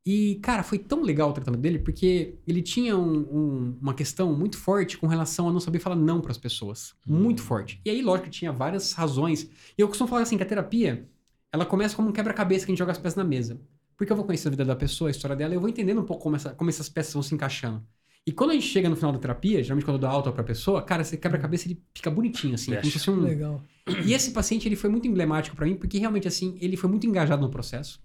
[0.07, 4.32] E, cara, foi tão legal o tratamento dele, porque ele tinha um- um- uma questão
[4.32, 6.94] muito forte com relação a não saber falar não para as pessoas.
[7.05, 7.80] Muito forte.
[7.84, 9.51] E aí, lógico, tinha várias razões.
[9.76, 11.07] E eu costumo falar assim, que a terapia,
[11.53, 13.61] ela começa como um quebra-cabeça que a gente joga as peças na mesa.
[13.96, 16.01] Porque eu vou conhecer a vida da pessoa, a história dela, e eu vou entendendo
[16.01, 17.82] um pouco como, essa- como essas peças vão se encaixando.
[18.26, 20.44] E quando a gente chega no final da terapia, geralmente quando eu dou alta pra
[20.44, 22.72] pessoa, cara, esse quebra-cabeça ele fica bonitinho, assim.
[22.72, 23.62] Como se fosse um, legal.
[24.05, 27.07] e esse paciente, ele foi muito emblemático pra mim, porque realmente, assim, ele foi muito
[27.07, 28.01] engajado no processo.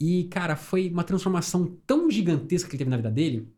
[0.00, 3.48] E, cara, foi uma transformação tão gigantesca que ele teve na vida dele,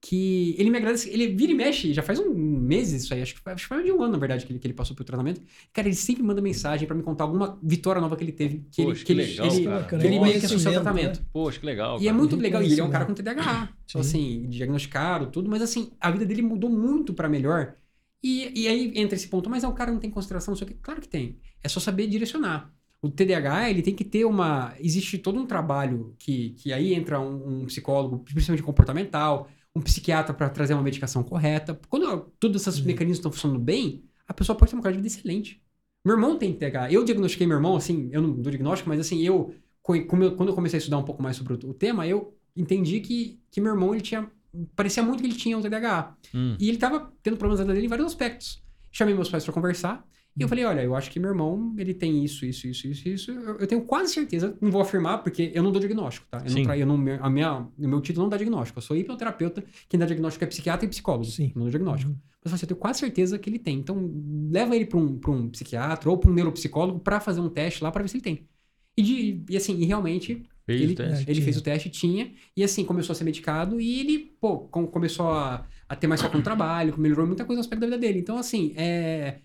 [0.00, 1.10] que ele me agradece.
[1.10, 3.68] Ele vira e mexe, já faz um mês isso aí, acho que, foi- acho que
[3.68, 5.42] foi mais de um ano, na verdade, que ele, que ele passou pelo tratamento.
[5.72, 8.64] Cara, ele sempre manda mensagem pra me contar alguma vitória nova que ele teve.
[8.70, 9.84] Que Poxa, ele, que que ele, legal, ele, cara.
[9.84, 11.26] que ele meio que Conhecimento, associou ao tratamento.
[11.32, 12.00] Poxa, que legal.
[12.00, 12.62] E é muito legal.
[12.62, 13.14] E ele é um cara com.
[13.14, 13.70] TDAH.
[13.86, 14.08] Então, Sim.
[14.08, 15.50] assim, diagnosticado, tudo.
[15.50, 17.74] Mas, assim, a vida dele mudou muito pra melhor.
[18.22, 19.50] E, e aí entra esse ponto.
[19.50, 20.76] Mas é, o cara não tem consideração, não sei o quê.
[20.80, 21.38] Claro que tem.
[21.62, 22.72] É só saber direcionar.
[23.00, 24.74] O TDAH, ele tem que ter uma...
[24.80, 29.48] Existe todo um trabalho que, que aí entra um, um psicólogo, principalmente comportamental,
[29.78, 31.78] um psiquiatra pra trazer uma medicação correta.
[31.88, 32.86] Quando todos esses Uhum.
[32.86, 35.62] mecanismos estão funcionando bem, a pessoa pode ter uma qualidade de vida excelente.
[36.04, 36.92] Meu irmão tem TDAH.
[36.92, 40.76] Eu diagnostiquei meu irmão, assim, eu não dou diagnóstico, mas assim, eu, quando eu comecei
[40.76, 44.02] a estudar um pouco mais sobre o, tema, eu entendi que, que meu irmão, ele
[44.02, 44.30] tinha,
[44.76, 46.16] parecia muito que ele tinha o TDAH.
[46.34, 46.56] Hum.
[46.58, 48.62] E ele tava tendo problemas na vida dele em vários aspectos.
[48.90, 50.06] Chamei meus pais pra conversar,
[50.38, 53.08] e eu falei, olha, eu acho que meu irmão, ele tem isso, isso, isso, isso,
[53.08, 53.30] isso.
[53.32, 56.38] Eu, eu tenho quase certeza, não vou afirmar, porque eu não dou diagnóstico, tá?
[56.44, 56.56] Eu Sim.
[56.58, 58.78] não, tra- eu não, a minha, o meu título não dá diagnóstico.
[58.78, 61.24] Eu sou hipnoterapeuta, quem dá diagnóstico é psiquiatra e psicólogo.
[61.24, 61.52] Sim.
[61.54, 62.12] Não dou diagnóstico.
[62.12, 62.18] Uhum.
[62.44, 63.78] Mas assim, eu tenho quase certeza que ele tem.
[63.78, 64.10] Então,
[64.50, 67.82] leva ele para um, pra um psiquiatra ou para um neuropsicólogo para fazer um teste
[67.82, 68.48] lá para ver se ele tem.
[68.96, 71.30] E, de- e assim, e realmente, Fez ele, o teste.
[71.30, 72.32] ele fez o teste, tinha.
[72.56, 76.20] E assim, começou a ser medicado e ele, pô, com- começou a, a ter mais
[76.22, 78.18] foco no trabalho, melhorou muita coisa no aspecto da vida dele.
[78.20, 79.40] Então, assim, é,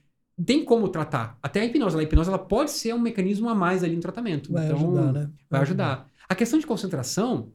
[0.46, 1.38] tem como tratar.
[1.42, 1.98] Até a hipnose.
[1.98, 4.52] A hipnose ela pode ser um mecanismo a mais ali no tratamento.
[4.52, 5.30] Vai então, ajudar, né?
[5.50, 6.08] Vai ajudar.
[6.28, 7.52] A questão de concentração,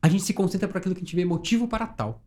[0.00, 2.22] a gente se concentra por aquilo que a gente vê motivo para tal.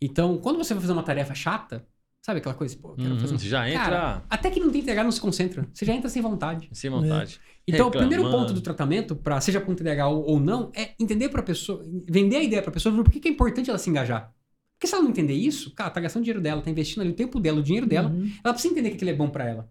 [0.00, 1.86] Então, quando você vai fazer uma tarefa chata,
[2.22, 3.38] sabe aquela coisa, pô, eu quero Uhum, fazer um...
[3.38, 5.68] Você já entra Cara, até que não tem TDAH não se concentra.
[5.72, 6.68] Você já entra sem vontade.
[6.72, 7.40] sem vontade.
[7.66, 8.46] Então, o primeiro Reclamando.
[8.48, 11.82] ponto do tratamento, para seja com TDAH ou, ou não, é entender para a pessoa,
[12.08, 14.32] vender a ideia para a pessoa por que, que é importante ela se engajar.
[14.76, 17.14] Porque se ela não entender isso, cara, tá gastando dinheiro dela, tá investindo ali o
[17.14, 18.30] tempo dela, o dinheiro dela, Uhum.
[18.44, 19.68] ela precisa entender que aquilo é bom para ela.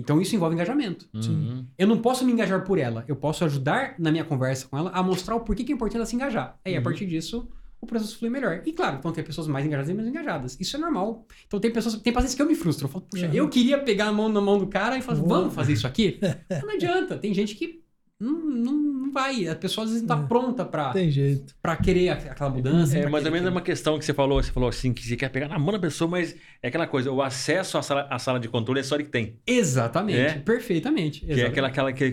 [0.00, 1.08] Então, isso envolve engajamento.
[1.12, 1.66] Uhum.
[1.76, 3.04] Eu não posso me engajar por ela.
[3.08, 5.96] Eu posso ajudar na minha conversa com ela a mostrar o porquê que é importante
[5.96, 6.56] ela se engajar.
[6.64, 6.84] Aí, a Uhum.
[6.84, 7.48] partir disso,
[7.80, 8.62] o processo flui melhor.
[8.64, 10.56] E claro, vão ter pessoas mais engajadas e menos engajadas.
[10.60, 11.26] Isso é normal.
[11.46, 12.86] Então tem pessoas, tem pacientes que eu me frustro.
[12.86, 13.32] Eu falo, puxa, Uhum.
[13.34, 15.26] eu queria pegar a mão na mão do cara e falar, Uhum.
[15.28, 16.18] vamos fazer isso aqui?
[16.64, 17.18] Não adianta.
[17.18, 17.82] Tem gente que
[18.20, 19.46] não, não, não vai.
[19.48, 20.26] A pessoa às vezes não tá É.
[20.26, 21.54] pronta pra, Tem jeito.
[21.62, 22.98] pra querer aqu- aquela mudança.
[22.98, 25.16] É, mais ou menos é uma questão que você falou, você falou assim, que você
[25.16, 28.18] quer pegar na mão da pessoa, mas é aquela coisa, o acesso à sala, à
[28.18, 29.36] sala de controle é só ele que tem.
[29.46, 30.18] Exatamente.
[30.18, 30.38] É?
[30.38, 31.20] Perfeitamente.
[31.20, 31.50] Que é exatamente.
[31.52, 32.04] aquela, aquela que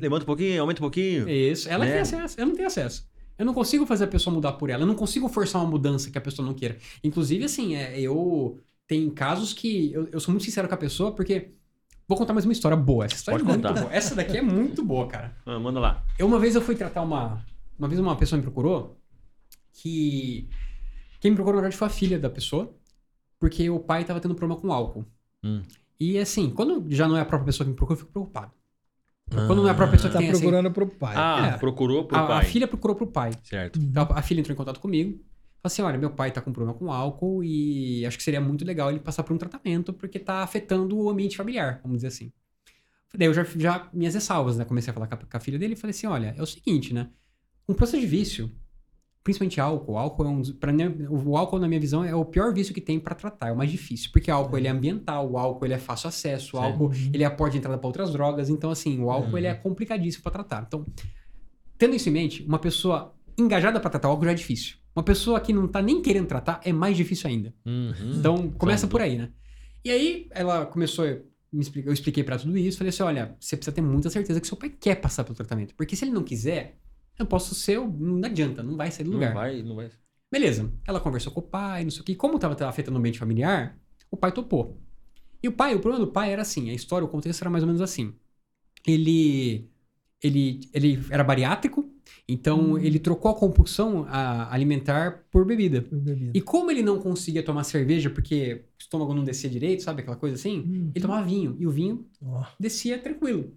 [0.00, 1.28] levanta um pouquinho, aumenta um pouquinho.
[1.28, 1.68] Isso.
[1.68, 1.92] Ela Né?
[1.92, 2.38] tem acesso.
[2.40, 3.08] Eu não tenho acesso.
[3.38, 4.82] Eu não consigo fazer a pessoa mudar por ela.
[4.82, 6.76] Eu não consigo forçar uma mudança que a pessoa não queira.
[7.04, 8.58] Inclusive, assim, é, eu.
[8.86, 11.50] Tem casos que eu, eu sou muito sincero com a pessoa, porque.
[12.08, 13.04] Vou contar mais uma história boa.
[13.04, 13.80] Essa história Pode é muito contar.
[13.82, 13.92] boa.
[13.94, 15.36] Essa daqui é muito boa, cara.
[15.44, 16.02] Ah, manda lá.
[16.18, 17.44] Eu, uma vez eu fui tratar uma.
[17.78, 18.98] Uma vez uma pessoa me procurou
[19.74, 20.48] que.
[21.20, 22.74] Quem me procurou, na verdade, foi a filha da pessoa,
[23.38, 25.04] porque o pai tava tendo problema com álcool.
[25.44, 25.62] Hum.
[26.00, 28.52] E assim, quando já não é a própria pessoa que me procura, eu fico preocupado.
[29.30, 31.14] Quando não é a própria pessoa que Tá tem essa- procurando pro pai.
[31.14, 31.58] Ah, É.
[31.58, 32.38] procurou pro a, pai.
[32.38, 33.32] a filha procurou pro pai.
[33.42, 33.78] Certo.
[33.78, 35.20] Então, a filha entrou em contato comigo,
[35.62, 38.90] assim, olha, meu pai tá com problema com álcool e acho que seria muito legal
[38.90, 42.32] ele passar por um tratamento porque tá afetando o ambiente familiar, vamos dizer assim.
[43.14, 44.64] Daí eu já, já minhas ressalvas, né?
[44.64, 46.46] Comecei a falar com a, com a filha dele e falei assim, olha, é o
[46.46, 47.08] seguinte, né?
[47.68, 48.50] Um processo de vício,
[49.24, 52.24] principalmente álcool, álcool é um dos- pra mim, o álcool na minha visão é o
[52.24, 55.30] pior vício que tem pra tratar, é o mais difícil, porque álcool ele é ambiental,
[55.30, 56.66] o álcool ele é fácil acesso, o Sim.
[56.66, 59.38] álcool ele é a porta de entrada para outras drogas, então assim, o álcool Uhum.
[59.38, 60.64] ele é complicadíssimo pra tratar.
[60.66, 60.86] Então,
[61.76, 64.76] tendo isso em mente, uma pessoa engajada pra tratar o álcool já é difícil.
[64.98, 67.54] Uma pessoa que não tá nem querendo tratar é mais difícil ainda.
[67.64, 68.14] Uhum.
[68.18, 69.30] Então, começa por aí, né?
[69.84, 71.04] E aí, ela começou,
[71.52, 74.10] me explica- eu expliquei pra ela tudo isso, falei assim, olha, você precisa ter muita
[74.10, 76.80] certeza que seu pai quer passar pelo tratamento, porque se ele não quiser,
[77.16, 79.28] eu posso ser, não adianta, não vai sair do lugar.
[79.28, 79.88] Não vai, não vai.
[80.32, 80.68] Beleza.
[80.84, 82.16] Ela conversou com o pai, não sei o que.
[82.16, 83.78] Como tava afetando o ambiente familiar,
[84.10, 84.80] o pai topou.
[85.40, 87.62] E o pai, o problema do pai era assim, a história, o contexto era mais
[87.62, 88.14] ou menos assim.
[88.84, 89.70] Ele
[90.20, 91.88] ele, ele era bariátrico,
[92.28, 92.78] então Hum.
[92.78, 95.82] ele trocou a compulsão a- alimentar por bebida.
[95.82, 96.32] Por bebida.
[96.34, 100.16] E como ele não conseguia tomar cerveja porque o estômago não descia direito, sabe aquela
[100.16, 100.58] coisa assim?
[100.60, 100.90] Hum.
[100.94, 103.52] Ele tomava vinho, e o vinho Ó, descia tranquilo.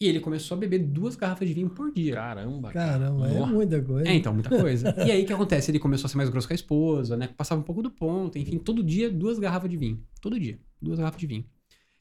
[0.00, 2.14] E ele começou a beber duas garrafas de vinho por dia.
[2.16, 2.98] Caramba, cara.
[2.98, 3.52] Caramba, é Nossa.
[3.52, 4.08] muita coisa.
[4.10, 4.94] É, então, muita coisa.
[5.06, 5.70] e aí o que acontece?
[5.70, 7.28] Ele começou a ser mais grosso com a esposa, né?
[7.34, 10.02] Passava um pouco do ponto, enfim, todo dia duas garrafas de vinho.
[10.20, 11.44] Todo dia, duas garrafas de vinho.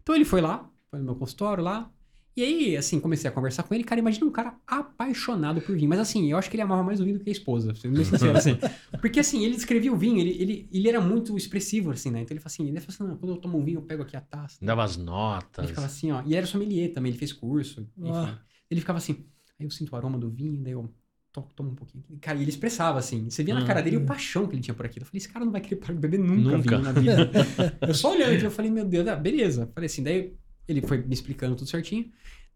[0.02, 1.90] Então ele foi lá, foi no meu consultório lá.
[2.38, 3.84] E aí, assim, comecei a conversar com ele.
[3.84, 5.88] Cara, imagina um cara apaixonado por vinho.
[5.90, 7.96] Mas assim, eu acho que ele amava mais o vinho do que a esposa, sendo
[7.96, 8.58] bem sincero, assim.
[9.00, 12.22] Porque assim, ele descrevia o vinho, ele, ele, ele era muito expressivo, assim, né?
[12.22, 14.04] Então ele fala assim, ele fala assim, não, quando eu tomo um vinho, eu pego
[14.04, 14.58] aqui a taça.
[14.62, 15.68] Dava as Ele notas.
[15.70, 16.22] ficava assim, ó.
[16.26, 17.88] E era sommelier também, ele fez curso.
[17.98, 18.12] Enfim.
[18.14, 18.38] Ah.
[18.70, 19.26] Ele ficava assim,
[19.60, 20.94] aí eu sinto o aroma do vinho, daí eu
[21.32, 22.04] to- tomo um pouquinho.
[22.20, 23.30] Cara, e ele expressava assim.
[23.30, 23.66] Você via na Hum.
[23.66, 25.04] cara dele o paixão que ele tinha por aquilo.
[25.04, 26.70] Eu falei, esse cara não vai querer parar de beber nunca, Nunca.
[26.78, 27.32] vinho na vida.
[27.88, 29.72] eu só olhando aquilo, eu falei, meu Deus, ah, beleza.
[29.74, 30.34] Falei assim, daí
[30.68, 32.06] ele foi me explicando tudo certinho.
[32.06, 32.12] Eu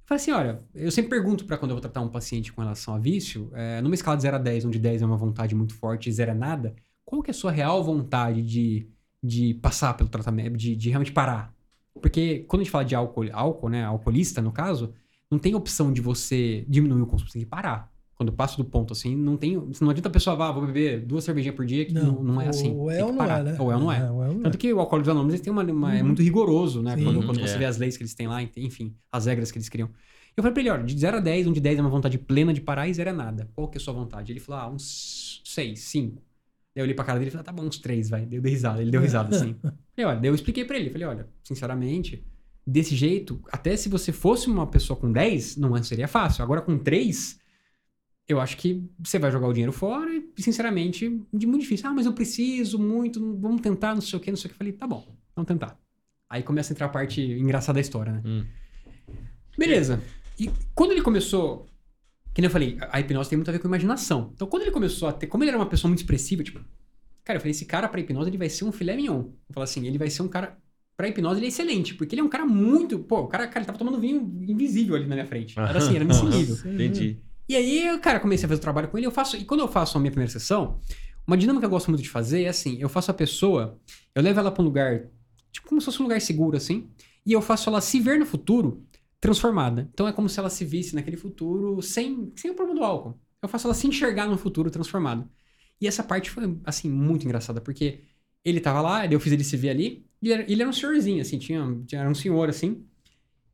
[0.05, 2.95] falei assim, olha, eu sempre pergunto pra quando eu vou tratar um paciente com relação
[2.95, 5.73] a vício, é, numa escala de 0 a 10, onde 10 é uma vontade muito
[5.75, 8.87] forte e 0 é nada, qual que é a sua real vontade de,
[9.21, 11.53] de passar pelo tratamento, de, de realmente parar?
[12.01, 14.93] Porque quando a gente fala de álcool, álcool, né, alcoolista no caso,
[15.29, 17.91] não tem opção de você diminuir o consumo, você tem que parar.
[18.19, 21.23] Quando passa do ponto assim, não tem, não adianta a pessoa, vá, vou beber duas
[21.23, 22.75] cervejinhas por dia, que não, não, é assim.
[22.75, 23.55] Ou é Tem ou não é, né?
[23.57, 24.11] Ou é ou não é.
[24.11, 26.07] ou é ou não Tanto que o Alcoólicos Anônimos eles têm uma, uma- é Uhum.
[26.07, 26.97] muito rigoroso, né?
[26.97, 27.05] Sim.
[27.05, 27.47] Quando, quando É.
[27.47, 29.89] você vê as leis que eles têm lá, enfim, as regras que eles criam.
[30.35, 32.53] Eu falei pra ele, olha, de 0 a 10, onde 10 é uma vontade plena
[32.53, 33.49] de parar e 0 é nada.
[33.55, 34.33] Qual que é a sua vontade?
[34.33, 36.15] Ele falou, ah, uns 6, 5.
[36.75, 38.27] Daí eu olhei pra cara dele e falei, ah, tá bom, uns 3, vai.
[38.29, 39.55] Eu dei risada, ele deu risada assim.
[39.95, 42.21] falei, olha, daí eu expliquei pra ele, falei, olha, sinceramente,
[42.67, 46.43] desse jeito, até se você fosse uma pessoa com 10, não seria fácil.
[46.43, 47.38] Agora com 3,
[48.29, 51.89] eu acho que você vai jogar o dinheiro fora e, sinceramente, de muito difícil.
[51.89, 54.53] Ah, mas eu preciso muito, vamos tentar, não sei o que, não sei o que.
[54.53, 55.03] Eu falei, tá bom,
[55.35, 55.75] vamos tentar.
[56.29, 58.21] Aí começa a entrar a parte engraçada da história, né?
[58.23, 58.45] Hum.
[59.57, 59.99] Beleza.
[60.39, 61.65] E quando ele começou.
[62.31, 64.31] Que nem eu falei, a hipnose tem muito a ver com imaginação.
[64.35, 65.25] Então, quando ele começou a ter.
[65.25, 66.63] Como ele era uma pessoa muito expressiva, tipo.
[67.23, 69.21] Cara, eu falei, esse cara pra hipnose ele vai ser um filé mignon.
[69.21, 70.55] Eu falei assim, ele vai ser um cara.
[70.95, 72.99] Pra hipnose ele é excelente, porque ele é um cara muito.
[72.99, 75.57] Pô, o cara, cara ele tava tomando vinho invisível ali na minha frente.
[75.57, 76.55] Era assim, era nesse nível.
[76.71, 77.19] Entendi.
[77.49, 79.07] E aí, cara, comecei a fazer o trabalho com ele.
[79.07, 80.79] Eu faço, e quando eu faço a minha primeira sessão,
[81.27, 83.79] uma dinâmica que eu gosto muito de fazer é assim: eu faço a pessoa,
[84.15, 85.09] eu levo ela pra um lugar,
[85.51, 86.89] tipo, como se fosse um lugar seguro, assim,
[87.25, 88.85] e eu faço ela se ver no futuro
[89.19, 89.89] transformada.
[89.93, 93.19] Então é como se ela se visse naquele futuro sem, sem o problema do álcool.
[93.41, 95.29] Eu faço ela se enxergar no futuro transformado.
[95.81, 98.03] E essa parte foi, assim, muito engraçada, porque
[98.43, 101.37] ele tava lá, eu fiz ele se ver ali, e ele era um senhorzinho, assim,
[101.39, 102.85] tinha, tinha- era um senhor, assim.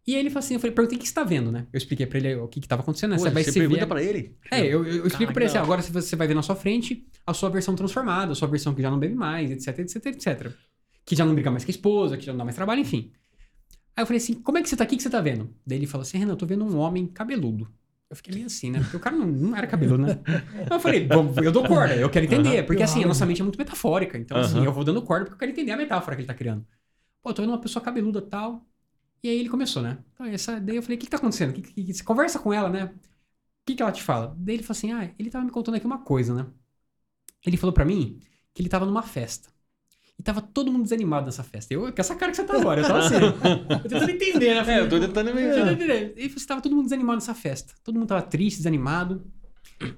[0.08, 1.66] E aí ele falou assim, eu falei, perguntei o que você tá vendo, né?
[1.74, 3.18] Eu expliquei pra ele o que que tava acontecendo, né?
[3.18, 3.88] Pô, Você vai você se pergunta ver...
[3.88, 4.38] pra ele?
[4.52, 7.34] É, eu, eu explico pra ele assim, agora você vai ver na sua frente a
[7.34, 10.52] sua versão transformada, a sua versão que já não bebe mais, etc, etc, etc.
[11.04, 13.12] Que já não briga mais com a esposa, que já não dá mais trabalho, enfim.
[13.96, 15.50] Aí eu falei assim, como é que você tá aqui, que você tá vendo?
[15.66, 17.68] Daí ele falou assim, Renan, eu tô vendo um homem cabeludo.
[18.08, 18.80] Eu fiquei meio assim, né?
[18.80, 20.20] Porque o cara não, não era cabeludo, né?
[20.54, 22.64] Aí eu falei, bom, eu dou corda, eu quero entender.
[22.64, 24.18] Porque assim, a nossa mente é muito metafórica.
[24.18, 26.34] Então, assim, eu vou dando corda porque eu quero entender a metáfora que ele tá
[26.36, 26.64] criando.
[27.24, 28.64] Pô, eu tô vendo uma pessoa cabeluda e tal.
[29.26, 29.98] E aí ele começou, né?
[30.14, 31.52] Então, essa, daí eu falei, o que que tá acontecendo?
[31.52, 32.86] Que, que, que- você conversa com ela, né?
[32.86, 32.92] O
[33.66, 34.36] que que ela te fala?
[34.38, 36.46] Daí ele falou assim, ah, ele tava me contando aqui uma coisa, né?
[37.44, 38.20] Ele falou pra mim
[38.54, 39.50] que ele tava numa festa.
[40.20, 41.74] E tava todo mundo desanimado nessa festa.
[41.74, 43.16] Eu, com essa cara que você tá agora, eu tava assim.
[43.84, 44.74] eu tentando entender, né?
[44.76, 46.14] É, eu tô tentando entender.
[46.16, 47.74] Ele falou assim, tava todo mundo desanimado nessa festa.
[47.84, 49.26] Todo mundo tava triste, desanimado.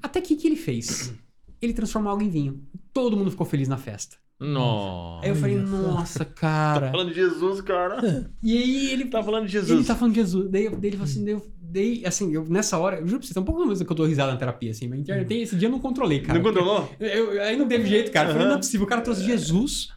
[0.01, 1.13] Até que o que ele fez?
[1.62, 2.62] Ele transformou algo em vinho.
[2.93, 4.18] Todo mundo ficou feliz na festa.
[4.39, 5.26] Nossa.
[5.26, 6.91] Aí eu falei, nossa, cara.
[6.91, 8.30] Falando de Jesus, cara.
[8.43, 9.88] E aí ele Tá falando de ele Jesus.
[9.88, 10.49] tá falando de Jesus.
[10.51, 13.28] Daí, daí ele falou assim, daí, eu- daí, assim, eu, nessa hora, eu juro pra
[13.28, 15.55] você, tá um pouco mais que eu dou risada na terapia, assim, mas internet, esse
[15.55, 16.38] dia eu não controlei, cara.
[16.38, 16.88] Não controlou?
[16.99, 18.30] Eu- eu- aí não teve jeito, cara.
[18.30, 18.86] Eu falei, não é possível.
[18.86, 19.89] O cara trouxe Jesus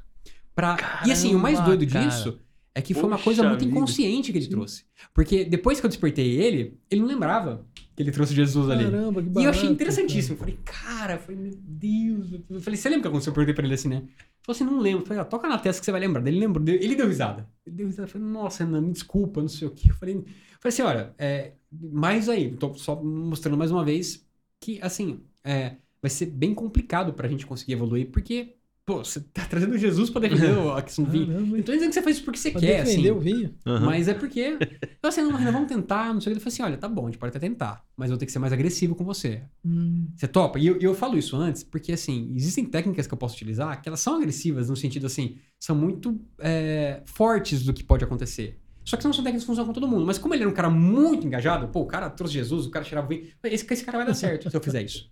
[0.55, 1.03] pra.
[1.07, 2.07] e assim, o mais Caramba, doido cara.
[2.07, 2.39] disso
[2.75, 3.71] é que foi uma Poxa coisa muito vida.
[3.77, 4.85] inconsciente que ele trouxe.
[5.13, 7.67] Porque depois que eu despertei ele, ele não lembrava
[8.03, 8.85] que ele trouxe Jesus ali.
[8.85, 10.35] Caramba, que E eu achei barato, interessantíssimo.
[10.35, 12.33] Eu falei, cara, falei, meu Deus.
[12.49, 13.31] Eu falei, você lembra o que aconteceu?
[13.31, 13.97] Eu perguntei pra ele assim, né?
[13.97, 14.09] Ele
[14.43, 15.03] falou assim, não lembro.
[15.03, 16.27] Eu falei, ah, toca na testa que você vai lembrar.
[16.27, 17.49] Ele lembrou, deu- ele deu risada.
[17.67, 18.09] Ele deu risada.
[18.09, 19.91] Eu falei, nossa, Renan, me desculpa, não sei o quê.
[19.91, 20.35] Eu falei, eu falei
[20.65, 24.27] assim, olha, é, mais aí, tô só mostrando mais uma vez
[24.59, 28.55] que, assim, é, vai ser bem complicado pra gente conseguir evoluir, porque,
[28.93, 31.27] pô, você tá trazendo Jesus pra defender o- a questão do vinho.
[31.29, 33.17] Caramba, Não tô dizendo que você faz isso porque você pra quer, defender assim.
[33.19, 33.55] o vinho.
[33.67, 33.87] Aham.
[33.87, 34.57] Mas é porque.
[35.03, 36.39] Eu assim, não, vamos tentar, não sei o que.
[36.39, 38.27] Ele falou assim: olha, tá bom, a gente pode até tentar, mas eu vou ter
[38.27, 39.43] que ser mais agressivo com você.
[39.65, 40.59] Hum, Você topa?
[40.59, 43.89] E eu, eu falo isso antes, porque assim, existem técnicas que eu posso utilizar que
[43.89, 48.59] elas são agressivas, no sentido assim, são muito é, fortes do que pode acontecer.
[48.85, 50.05] Só que não são técnicas que funcionam com todo mundo.
[50.07, 52.85] Mas como ele era um cara muito engajado, pô, o cara trouxe Jesus, o cara
[52.85, 53.27] cheirava vinho.
[53.45, 55.09] Esse, esse cara vai dar certo se eu fizer isso.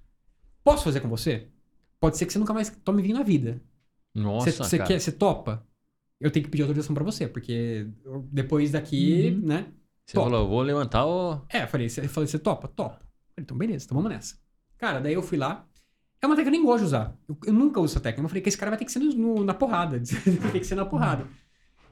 [0.65, 1.47] Posso fazer com você?
[2.01, 3.61] Pode ser que você nunca mais tome vinho na vida.
[4.19, 4.89] Nossa, Você você cara.
[4.89, 5.67] quer, você topa?
[6.21, 7.87] Eu tenho que pedir autorização pra você, porque
[8.33, 9.47] depois daqui, Uhum.
[9.47, 9.73] né?
[10.05, 10.31] Você Topa.
[10.31, 11.43] falou, eu vou levantar o...
[11.49, 12.67] É, eu falei, você, falei, topa?
[12.69, 13.01] Topa.
[13.39, 14.37] Então beleza, então vamos nessa.
[14.79, 15.67] Cara, daí eu fui lá.
[16.21, 17.17] É uma técnica que eu nem gosto de usar.
[17.29, 18.25] Eu, eu nunca uso essa técnica.
[18.25, 20.01] Eu falei que esse cara vai ter que ser no- no- na porrada.
[20.41, 21.27] vai ter que ser na porrada.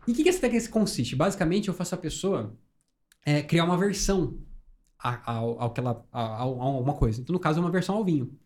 [0.09, 1.15] E o que, que essa técnica consiste?
[1.15, 2.57] Basicamente, eu faço a pessoa
[3.25, 4.39] é, criar uma versão
[4.99, 7.21] a- ao, ao que ela, a, a, a uma coisa.
[7.21, 8.37] Então, no caso, é uma versão ao vinho.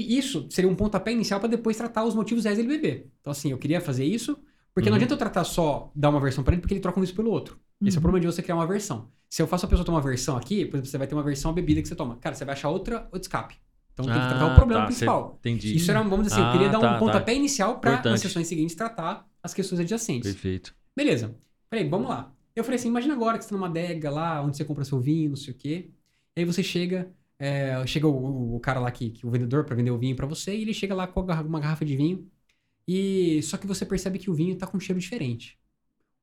[0.00, 3.10] E isso seria um pontapé inicial para depois tratar os motivos reais dele beber.
[3.20, 4.38] Então, assim, eu queria fazer isso,
[4.74, 4.96] porque não Uhum.
[4.96, 7.30] adianta eu tratar só, dar uma versão para ele, porque ele troca um isso pelo
[7.30, 7.58] outro.
[7.84, 8.02] Esse é o Uhum.
[8.02, 9.08] problema de você criar uma versão.
[9.28, 11.22] Se eu faço a pessoa tomar uma versão aqui, por exemplo, você vai ter uma
[11.22, 12.16] versão a bebida que você toma.
[12.16, 13.56] Cara, você vai achar outra, outro escape.
[13.92, 15.38] Então tem que tratar Ah, o problema tá, principal.
[15.42, 15.76] cê- Entendi.
[15.76, 18.00] Isso era, vamos dizer assim, eu Ah, queria dar tá, um pontapé inicial para nas
[18.00, 18.20] Importante.
[18.22, 20.32] sessões seguintes tratar as questões adjacentes.
[20.32, 20.74] Perfeito.
[20.96, 21.34] Beleza.
[21.68, 22.32] Peraí, vamos lá.
[22.54, 25.00] Eu falei assim, imagina agora que você tá numa adega lá, onde você compra seu
[25.00, 25.90] vinho, não sei o quê.
[26.36, 27.10] E aí você chega,
[27.42, 30.26] é, chega o, o- cara lá que, que o vendedor para vender o vinho para
[30.26, 32.30] você, e ele chega lá com uma garrafa de vinho.
[32.88, 35.58] E só que você percebe que o vinho tá com um cheiro diferente.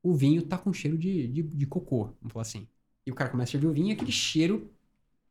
[0.03, 2.67] O vinho tá com cheiro de, de, de cocô, vamos falar assim.
[3.05, 4.71] E o cara começa a servir o vinho e aquele cheiro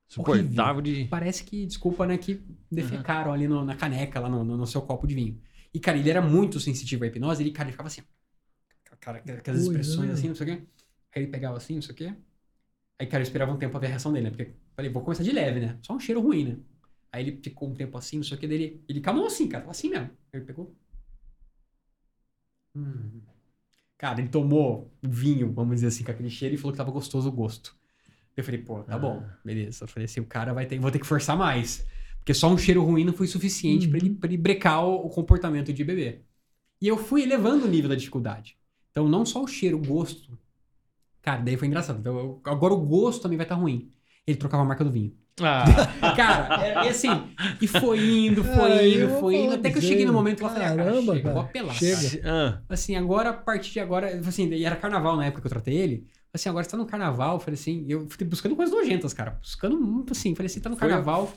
[0.08, 0.96] Suportável de...
[1.10, 4.82] Parece que, desculpa, né, que defecaram ali no- na caneca, lá no, no- no seu
[4.82, 5.40] copo de vinho.
[5.72, 8.02] E, cara, ele era muito sensitivo à hipnose, ele, cara, ele ficava assim,
[9.00, 10.66] cara, aquelas expressões assim, não sei o quê.
[11.14, 12.14] Aí ele pegava assim, não sei o quê.
[12.98, 14.30] Aí, cara, eu esperava um tempo pra ver a reação dele, né?
[14.30, 15.78] Porque, falei, vou começar de leve, né?
[15.82, 16.56] Só um cheiro ruim, né?
[17.12, 18.82] Aí ele ficou um tempo assim, não sei o que, dele.
[18.88, 20.06] Ele calmou assim, cara, assim mesmo.
[20.32, 20.74] Aí ele pegou.
[22.74, 23.20] Hum.
[23.96, 27.28] Cara, ele tomou vinho, vamos dizer assim, com aquele cheiro e falou que tava gostoso
[27.28, 27.76] o gosto.
[28.36, 29.84] Eu falei, pô, tá bom, beleza.
[29.84, 31.84] Eu falei assim, o cara vai ter, vou ter que forçar mais.
[32.18, 35.10] Porque só um cheiro ruim não foi suficiente pra ele, pra ele brecar o, o
[35.10, 36.24] comportamento de beber.
[36.80, 38.56] E eu fui elevando o nível da dificuldade.
[38.92, 40.38] Então, não só o cheiro, o gosto.
[41.28, 41.98] Cara, daí foi engraçado.
[42.00, 43.92] Então, agora o gosto também vai estar ruim.
[44.26, 45.14] Ele trocava a marca do vinho.
[45.42, 45.62] Ah,
[46.16, 47.08] Cara, é, é assim,
[47.60, 50.42] e foi indo, foi Aí indo, foi vou indo, até que eu cheguei no momento
[50.42, 51.74] lá e falei, ah, cara, caramba, chega, eu vou cara, apelar.
[51.74, 52.22] chega.
[52.22, 52.62] cara.
[52.68, 55.50] ah, Assim, agora, a partir de agora, assim, e era carnaval na época que eu
[55.50, 56.06] tratei ele.
[56.32, 59.32] Assim, agora você tá no carnaval, eu falei assim, eu fui buscando coisas nojentas, cara.
[59.32, 61.30] Buscando muito assim, falei assim, tá no Foi- carnaval.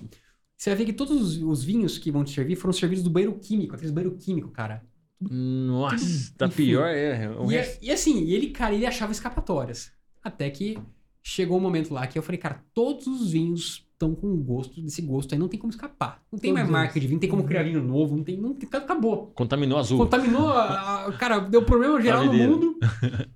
[0.58, 3.10] Você vai ver que todos os, os vinhos que vão te servir foram servidos do
[3.10, 4.84] banheiro químico, aqueles banheiro químico, cara.
[5.30, 6.66] Nossa, tá Enfim.
[6.66, 7.30] pior, é.
[7.30, 9.92] O E, resto- e assim, ele, cara, ele achava escapatórias.
[10.24, 10.78] Até que
[11.22, 15.02] chegou um momento lá que eu falei, cara, todos os vinhos estão com gosto, desse
[15.02, 16.24] gosto aí, não tem como escapar.
[16.32, 17.48] Não tem Todos mais marca de vinho, não tem como Uhum.
[17.48, 19.28] criar vinho novo, não tem, não tem, acabou.
[19.36, 19.98] Contaminou azul.
[20.00, 22.80] Contaminou, a, a- cara, deu problema geral no mundo.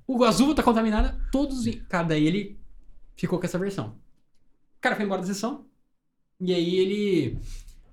[0.08, 1.86] O azul tá contaminada, todos os vinhos.
[1.88, 2.60] Cara, daí ele
[3.16, 3.90] ficou com essa versão.
[4.78, 5.66] O cara foi embora da sessão.
[6.42, 7.38] E aí ele.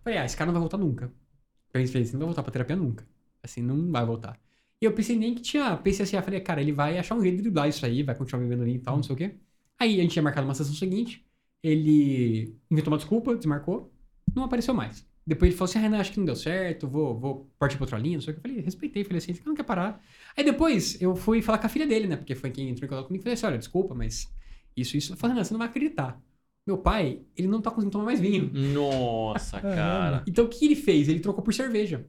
[0.03, 1.05] Falei, ah, esse cara não vai voltar nunca.
[1.05, 3.07] Eu pensei assim, não vai voltar pra terapia nunca.
[3.43, 4.39] Assim, não vai voltar.
[4.81, 5.77] E eu pensei nem que tinha.
[5.77, 8.15] Pensei assim, ah, falei, cara, ele vai achar um jeito de driblar isso aí, vai
[8.15, 9.37] continuar bebendo vinho e tal, não sei o quê.
[9.79, 11.25] Aí a gente tinha marcado uma sessão seguinte.
[11.63, 13.93] Ele inventou uma desculpa, desmarcou,
[14.35, 15.07] não apareceu mais.
[15.27, 17.85] Depois ele falou assim: ah, Renan, acho que não deu certo, vou, vou partir pra
[17.85, 18.41] outra linha, não sei o que.
[18.41, 20.01] Eu falei, respeitei, falei assim, você não quer parar.
[20.37, 22.17] Aí depois eu fui falar com a filha dele, né?
[22.17, 23.23] Porque foi quem entrou em contato comigo.
[23.23, 24.33] Falei assim: olha, desculpa, mas
[24.77, 25.13] isso, isso.
[25.13, 26.21] Eu falei, Renan, você não vai acreditar.
[26.67, 28.51] Meu pai, ele não tá conseguindo tomar mais vinho.
[28.53, 30.25] Nossa, cara.
[30.27, 31.09] Então o que ele fez?
[31.09, 32.07] Ele trocou por cerveja.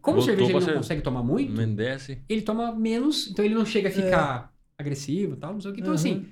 [0.00, 2.24] Como Voltou cerveja ele não consegue tomar muito, Mendece.
[2.28, 5.74] ele toma menos, então ele não chega a ficar agressivo e tal, não sei o
[5.74, 5.80] que.
[5.80, 5.94] Então, Uhum.
[5.94, 6.26] assim,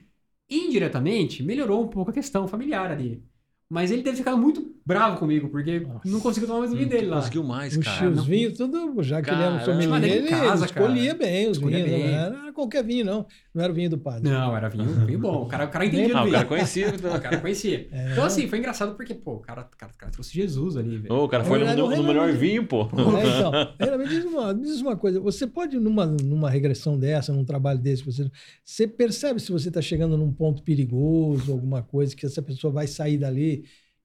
[0.51, 3.25] indiretamente, melhorou um pouco a questão familiar ali.
[3.71, 6.01] Mas ele deve ter ficado muito bravo comigo, porque Nossa.
[6.07, 7.17] não conseguiu tomar mais o vinho Não dele lá.
[7.17, 8.09] conseguiu mais, Os, cara.
[8.09, 9.83] os vinhos, tudo, já que ele era um Caramba.
[9.83, 11.19] sommelier, ele, casa, escolhia cara.
[11.31, 12.01] bem os Escolhia vinhos.
[12.01, 12.11] bem.
[12.11, 13.27] Não era qualquer vinho, não.
[13.55, 14.23] Não era o vinho do padre.
[14.31, 15.43] Não, era vinho, vinho bom.
[15.43, 16.49] O cara, o cara entendia Ah, do o cara vinho.
[16.49, 16.89] conhecia.
[17.19, 17.89] O cara conhecia.
[17.93, 18.13] É.
[18.13, 20.97] Então, assim, foi engraçado porque, pô, o cara, o cara, o cara trouxe Jesus ali,
[20.97, 21.13] velho.
[21.15, 22.85] Ô, o cara foi no, no- o no melhor vinho, pô.
[22.85, 25.21] É, então, Renan, me diz uma, me diz uma coisa.
[25.21, 28.31] Você pode, numa, numa regressão dessa, num trabalho desse, você,
[28.65, 32.87] você percebe se você está chegando num ponto perigoso, alguma coisa, que essa pessoa vai
[32.87, 33.58] sair dali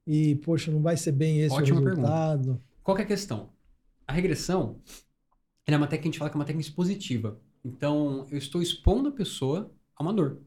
[0.05, 2.61] e, poxa, não vai ser bem esse Ótima o resultado.
[2.83, 3.49] Qual que é a questão?
[4.07, 4.81] A regressão
[5.65, 7.39] ela é uma técnica que a gente fala que é uma técnica expositiva.
[7.63, 10.41] Então, eu estou expondo a pessoa a uma dor.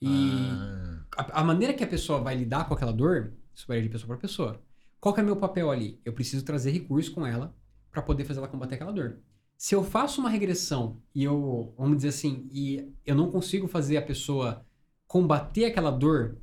[0.00, 3.82] E Ah, a, a maneira que a pessoa vai lidar com aquela dor, isso varia
[3.82, 4.62] de pessoa para pessoa.
[5.00, 5.98] Qual que é o meu papel ali?
[6.04, 7.54] Eu preciso trazer recursos com ela
[7.90, 9.20] para poder fazer ela combater aquela dor.
[9.56, 13.96] Se eu faço uma regressão e eu, vamos dizer assim, e eu não consigo fazer
[13.96, 14.66] a pessoa
[15.06, 16.36] combater aquela dor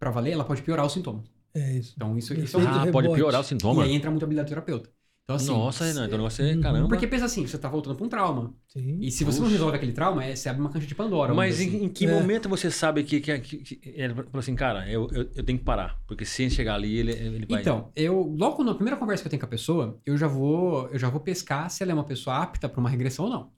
[0.00, 1.22] para valer, ela pode piorar o sintoma.
[1.58, 1.94] É isso.
[1.96, 2.64] Então isso, isso é.
[2.66, 3.84] Ah, pode piorar o E sintoma.
[3.84, 4.90] aí entra muito a habilidade do terapeuta.
[5.24, 6.60] Então, assim, Nossa, Renan, então o negócio é Uhum.
[6.60, 6.88] caramba.
[6.88, 8.54] Porque pensa assim, você tá voltando pra um trauma.
[8.68, 8.98] Sim.
[9.00, 9.54] E se você não Puxa.
[9.58, 11.34] resolve aquele trauma, é, você abre uma caixa de Pandora.
[11.34, 11.84] Mas em, assim.
[11.86, 12.14] em que É.
[12.14, 15.58] momento você sabe que, que, que, que ele falou assim, cara, eu, eu, eu tenho
[15.58, 15.98] que parar.
[16.06, 17.60] Porque se ele chegar ali, ele, ele vai.
[17.60, 20.88] Então, eu logo na primeira conversa que eu tenho com a pessoa, eu já vou,
[20.90, 23.50] eu já vou pescar se ela é uma pessoa apta para uma regressão ou não.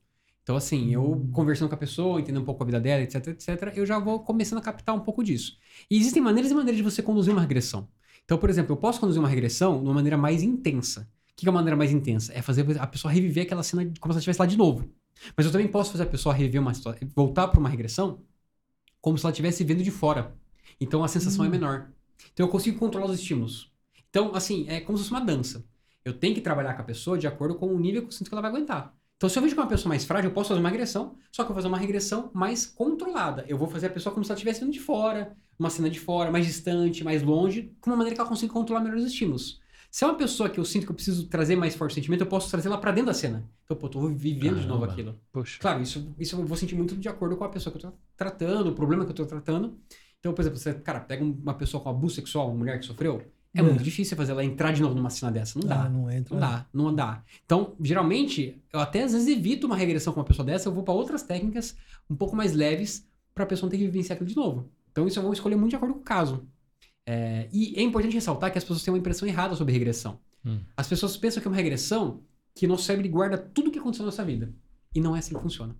[0.49, 3.71] Então, assim, eu conversando com a pessoa, entendendo um pouco a vida dela, etc, etc,
[3.77, 5.59] eu já vou começando a captar um pouco disso.
[5.91, 7.87] E existem maneiras e maneiras de você conduzir uma regressão.
[8.25, 11.07] Então, por exemplo, eu posso conduzir uma regressão de uma maneira mais intensa.
[11.33, 12.33] O que é uma maneira mais intensa?
[12.33, 14.91] É fazer a pessoa reviver aquela cena como se ela estivesse lá de novo.
[15.37, 18.23] Mas eu também posso fazer a pessoa reviver uma situação, voltar para uma regressão
[19.03, 20.35] como se ela estivesse vendo de fora.
[20.81, 21.51] Então a sensação é Hum.
[21.51, 21.91] menor.
[22.33, 23.71] Então eu consigo controlar os estímulos.
[24.09, 25.63] Então, assim, é como se fosse uma dança.
[26.03, 28.29] Eu tenho que trabalhar com a pessoa de acordo com o nível que eu sinto
[28.31, 28.98] que ela vai aguentar.
[29.19, 31.17] Então, se eu vejo que é uma pessoa mais frágil, eu posso fazer uma regressão,
[31.33, 33.45] só que eu vou fazer uma regressão mais controlada.
[33.49, 35.99] Eu vou fazer a pessoa como se ela estivesse vendo de fora, uma cena de
[35.99, 39.61] fora, mais distante, mais longe, com uma maneira que ela consiga controlar melhor os estímulos.
[39.91, 42.29] Se é uma pessoa que eu sinto que eu preciso trazer mais forte sentimento, eu
[42.29, 43.45] posso trazer ela pra dentro da cena.
[43.65, 45.19] Então, pô, eu tô vivendo de novo aquilo.
[45.33, 45.59] Poxa.
[45.59, 47.99] Claro, isso, isso eu vou sentir muito de acordo com a pessoa que eu tô
[48.17, 49.77] tratando, o problema que eu tô tratando.
[50.21, 53.23] Então, por exemplo, você, cara, pega uma pessoa com abuso sexual, uma mulher que sofreu,
[53.55, 53.63] é, É.
[53.63, 55.59] muito difícil fazer ela entrar de novo numa cena dessa.
[55.59, 55.83] Não dá.
[55.85, 56.35] Ah, não entra.
[56.35, 57.23] Não dá, não dá.
[57.45, 60.83] Então, geralmente, eu até às vezes evito uma regressão com uma pessoa dessa, eu vou
[60.85, 61.77] pra outras técnicas
[62.09, 64.71] um pouco mais leves pra pessoa não ter que vivenciar aquilo de novo.
[64.93, 66.47] Então, isso eu vou escolher muito de acordo com o caso.
[67.07, 70.21] É, e é importante ressaltar que as pessoas têm uma impressão errada sobre regressão.
[70.45, 70.61] Hum.
[70.77, 72.23] As pessoas pensam que é uma regressão
[72.55, 74.53] que nosso cérebro guarda tudo o que aconteceu na nossa vida.
[74.95, 75.75] E não é assim que funciona.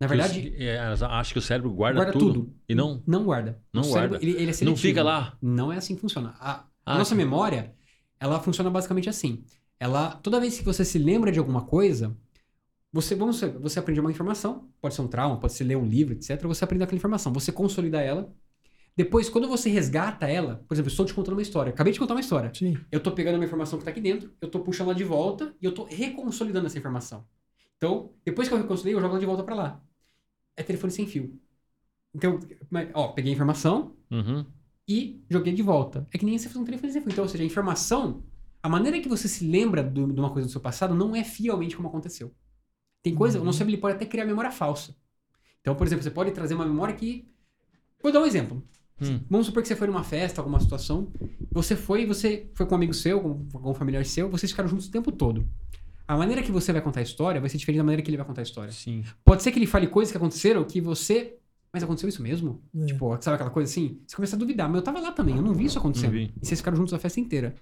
[0.00, 2.54] Na verdade, Que é, elas acham que o cérebro guarda, guarda tudo, tudo.
[2.68, 3.02] E não.
[3.06, 3.60] não guarda.
[3.72, 4.24] Não O cérebro, guarda.
[4.24, 4.80] Ele, ele é Não seletivo.
[4.80, 5.36] fica lá.
[5.42, 6.34] Não é assim que funciona.
[6.40, 7.16] A, a Ah, nossa sim.
[7.16, 7.74] memória,
[8.20, 9.44] ela funciona basicamente assim.
[9.80, 12.16] Ela, toda vez que você se lembra de alguma coisa,
[12.92, 15.86] você, vamos, dizer, você aprende uma informação, pode ser um trauma, pode ser ler um
[15.86, 16.42] livro, etc.
[16.46, 18.32] Você aprende aquela informação, você consolida ela.
[18.96, 21.98] Depois, quando você resgata ela, por exemplo, eu estou te contando uma história, acabei de
[22.00, 22.52] contar uma história.
[22.54, 22.76] Sim.
[22.90, 25.54] Eu tô pegando uma informação que tá aqui dentro, eu tô puxando ela de volta
[25.62, 27.24] e eu tô reconsolidando essa informação.
[27.76, 29.80] Então, depois que eu reconsolidei, eu jogo ela de volta pra lá.
[30.56, 31.38] É telefone sem fio.
[32.14, 32.40] Então,
[32.94, 34.44] ó, peguei a informação, Uhum.
[34.88, 36.06] E joguei de volta.
[36.12, 36.92] É que nem você fazer um telefone.
[37.06, 38.22] Então, ou seja, a informação,
[38.62, 41.22] a maneira que você se lembra do- de uma coisa do seu passado não é
[41.22, 42.32] fielmente como aconteceu.
[43.02, 43.42] Tem coisa, Uhum.
[43.42, 44.96] o nosso cérebro ele pode até criar memória falsa.
[45.60, 47.28] Então, por exemplo, você pode trazer uma memória que.
[48.02, 48.62] Vou dar um exemplo.
[49.00, 49.20] Hum.
[49.30, 51.12] Vamos supor que você foi numa festa, alguma situação.
[51.52, 54.68] Você foi, você foi com um amigo seu, com, com um familiar seu, vocês ficaram
[54.68, 55.46] juntos o tempo todo.
[56.06, 58.16] A maneira que você vai contar a história vai ser diferente da maneira que ele
[58.16, 58.72] vai contar a história.
[58.72, 59.04] Sim.
[59.24, 61.36] Pode ser que ele fale coisas que aconteceram que você.
[61.72, 62.62] Mas aconteceu isso mesmo?
[62.74, 62.86] É.
[62.86, 64.00] Tipo, sabe aquela coisa assim?
[64.06, 66.12] Você começa a duvidar, mas eu tava lá também, eu não vi isso acontecendo.
[66.12, 66.32] Vi.
[66.40, 67.54] E vocês ficaram juntos a festa inteira.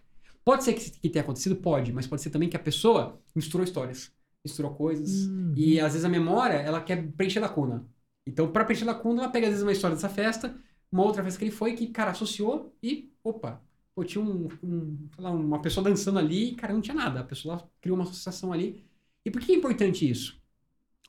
[0.44, 1.56] Pode ser que, que tenha acontecido?
[1.56, 4.12] Pode, mas pode ser também que a pessoa misturou histórias,
[4.44, 5.26] misturou coisas.
[5.26, 5.52] Uhum.
[5.56, 7.84] E às vezes a memória, ela quer preencher lacuna.
[8.24, 10.56] Então, pra preencher lacuna, ela pega às vezes uma história dessa festa,
[10.90, 13.60] uma outra festa que ele foi, que, cara, associou e, opa,
[13.92, 17.20] pô, tinha um, um, sei lá, uma pessoa dançando ali e, cara, não tinha nada.
[17.20, 18.84] A pessoa lá criou uma associação ali.
[19.24, 20.40] E por que é importante isso?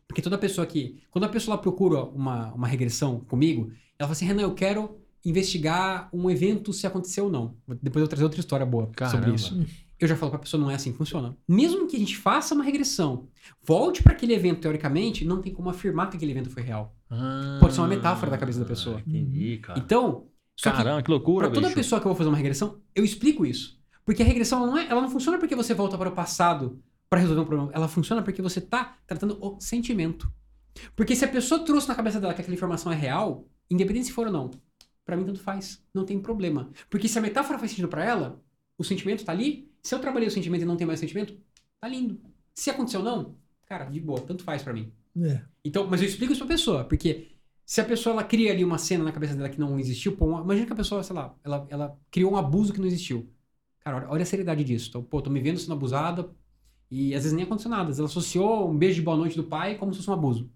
[0.08, 1.00] Porque toda pessoa que.
[1.12, 6.10] Quando a pessoa procura uma, uma regressão comigo, ela fala assim: Renan, eu quero investigar
[6.14, 7.56] um evento se aconteceu ou não.
[7.68, 9.36] Depois eu vou trazer outra história boa sobre Caramba.
[9.36, 9.66] isso.
[10.00, 11.36] Eu já falo pra pessoa: não é assim que funciona.
[11.48, 13.28] Mesmo que a gente faça uma regressão,
[13.66, 16.96] volte para aquele evento teoricamente, não tem como afirmar que aquele evento foi real.
[17.10, 19.02] Ah, Pode ser uma metáfora da cabeça da pessoa.
[19.06, 19.80] Entendi, cara.
[19.80, 21.76] Então, só que Caramba, que loucura, Pra toda bicho.
[21.80, 23.78] pessoa que eu vou fazer uma regressão, eu explico isso.
[24.06, 26.80] Porque a regressão ela não, é, ela não funciona porque você volta para o passado
[27.10, 27.72] para resolver um problema.
[27.74, 30.32] Ela funciona porque você tá tratando o sentimento.
[30.96, 34.12] Porque se a pessoa trouxe na cabeça dela que aquela informação é real, independente se
[34.14, 34.52] for ou não,
[35.06, 35.84] pra mim tanto faz.
[35.94, 36.70] Não tem problema.
[36.90, 38.42] Porque se a metáfora faz sentido pra ela,
[38.78, 39.72] o sentimento tá ali.
[39.82, 41.36] Se eu trabalhei o sentimento e não tem mais sentimento,
[41.80, 42.20] tá lindo.
[42.54, 43.36] Se aconteceu ou não,
[43.66, 44.92] cara, de boa, tanto faz pra mim.
[45.20, 45.42] É.
[45.64, 47.30] Então, mas eu explico isso pra pessoa, porque
[47.66, 50.26] se a pessoa ela cria ali uma cena na cabeça dela que não existiu, pô,
[50.28, 53.30] uma- imagina que a pessoa, sei lá, ela, ela criou um abuso que não existiu.
[53.80, 54.90] Cara, olha, olha a seriedade disso.
[54.90, 56.30] Então, pô, tô me vendo sendo abusada
[56.90, 57.92] e às vezes nem aconteceu nada.
[57.92, 60.50] Ela associou um beijo de boa noite do pai como se fosse um abuso.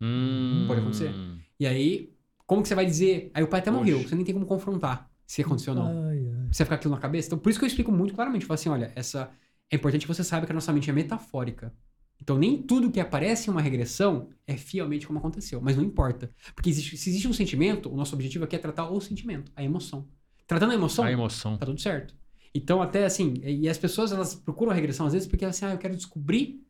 [0.00, 0.64] Hum.
[0.66, 1.12] Pode acontecer.
[1.58, 2.12] E aí,
[2.46, 3.30] como que você vai dizer?
[3.34, 3.80] Aí o pai até Poxa.
[3.82, 6.04] morreu, você nem tem como confrontar se aconteceu ou não.
[6.08, 6.48] Ai, ai.
[6.52, 7.28] Você vai ficar aquilo na cabeça?
[7.28, 8.42] Então, por isso que eu explico muito claramente.
[8.42, 9.30] Eu falo assim, olha, essa...
[9.70, 11.72] é importante que você saiba que a nossa mente é metafórica.
[12.20, 15.60] Então, nem tudo que aparece em uma regressão é fielmente como aconteceu.
[15.60, 16.30] Mas não importa.
[16.54, 19.62] Porque existe- se existe um sentimento, o nosso objetivo aqui é tratar o sentimento, a
[19.62, 20.08] emoção.
[20.46, 21.58] Tratando a emoção, A emoção.
[21.58, 22.14] tá tudo certo.
[22.54, 25.66] Então, até assim, e as pessoas, elas procuram a regressão às vezes porque elas assim,
[25.66, 26.60] ah, eu quero descobrir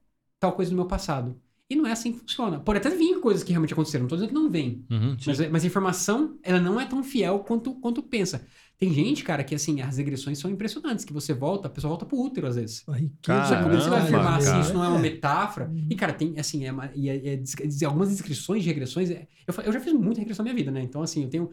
[0.41, 1.41] tal coisa do meu passado.
[1.71, 2.59] E não é assim que funciona.
[2.61, 4.87] Pode até vir coisas que realmente aconteceram, não tô dizendo que não vem.
[4.91, 5.17] Uhum.
[5.27, 8.47] Mas, mas a informação, ela não é tão fiel quanto, quanto pensa.
[8.79, 12.07] Tem gente, cara, que assim, as regressões são impressionantes, que você volta, a pessoa volta
[12.07, 12.89] pro útero às vezes.
[12.89, 13.45] A riqueza.
[13.45, 14.61] Só que como você vai afirmar cara.
[14.61, 15.03] isso não é uma É.
[15.03, 15.69] metáfora?
[15.69, 15.89] Uhum.
[15.91, 19.11] E, cara, tem, assim, é, uma- e é- é algumas descrições de regressões.
[19.11, 20.81] é- eu, eu já fiz muita regressão na minha vida, né?
[20.83, 21.51] Então, assim, eu tenho.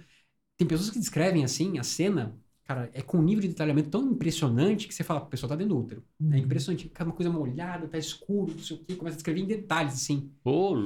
[0.58, 4.04] Tem pessoas que descrevem, assim, a cena, cara, é com um nível de detalhamento tão
[4.12, 6.04] impressionante que você fala, a pessoa tá dentro do útero.
[6.20, 6.34] Uhum.
[6.34, 6.90] É impressionante.
[6.90, 9.94] Cara, uma coisa molhada, tá escuro, não sei o quê, começa a descrever em detalhes,
[9.94, 10.32] assim.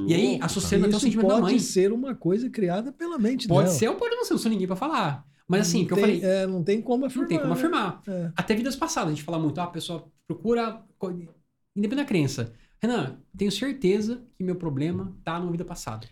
[0.08, 1.60] E aí, associando até o sentimento da pode mãe.
[1.60, 3.78] ser uma coisa criada pela mente Pode dela.
[3.80, 5.26] ser ou pode não ser, eu não sou ninguém pra falar.
[5.48, 7.22] Mas assim, Não o que eu tem- falei, é, não tem como afirmar.
[7.24, 7.60] não tem como né?
[7.60, 8.04] afirmar.
[8.08, 8.32] É.
[8.36, 10.84] Até vidas passadas, a gente fala muito, ah, a pessoa procura,
[11.76, 12.54] independente da crença.
[12.82, 16.08] Renan, tenho certeza que meu problema tá numa vida passada.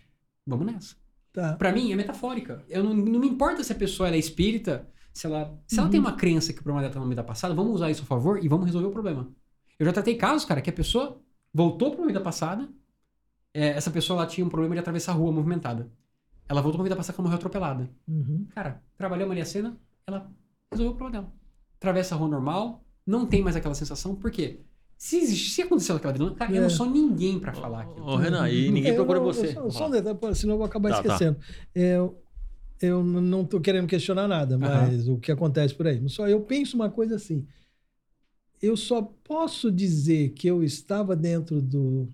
[0.46, 0.96] Vamos nessa.
[1.32, 1.54] Tá.
[1.54, 2.64] Pra mim, é metafórica.
[2.68, 4.88] Eu não, não me importa se a pessoa ela é espírita,
[5.18, 5.90] se ela, se ela Uhum.
[5.90, 8.06] tem uma crença que o problema dela tá numa vida passada, vamos usar isso a
[8.06, 9.28] favor e vamos resolver o problema.
[9.78, 11.20] Eu já tratei casos, cara, que a pessoa
[11.52, 12.68] voltou pra uma vida passada,
[13.54, 15.90] é, essa pessoa ela tinha um problema de atravessar a rua movimentada.
[16.48, 17.90] Ela voltou pra uma vida passada que ela morreu atropelada.
[18.06, 18.46] Uhum.
[18.54, 20.30] Cara, trabalhou a Maria Sena, ela
[20.70, 21.34] resolveu o problema dela.
[21.76, 24.60] Atravessa a rua normal, não tem mais aquela sensação, por quê?
[24.96, 26.60] Se, se aconteceu aquela vida, cara, eu É.
[26.60, 28.04] não sou ninguém pra falar aquilo.
[28.06, 29.52] Ô, Renan, e ninguém Eu procura você.
[29.52, 31.00] Só, só um detalhe, senão eu vou acabar Tá, tá.
[31.14, 31.38] esquecendo.
[32.80, 36.00] Eu, eu não estou querendo questionar nada, mas o que acontece por aí.
[36.08, 37.44] Só eu penso uma coisa assim.
[38.60, 42.08] Eu só posso dizer que eu estava dentro do,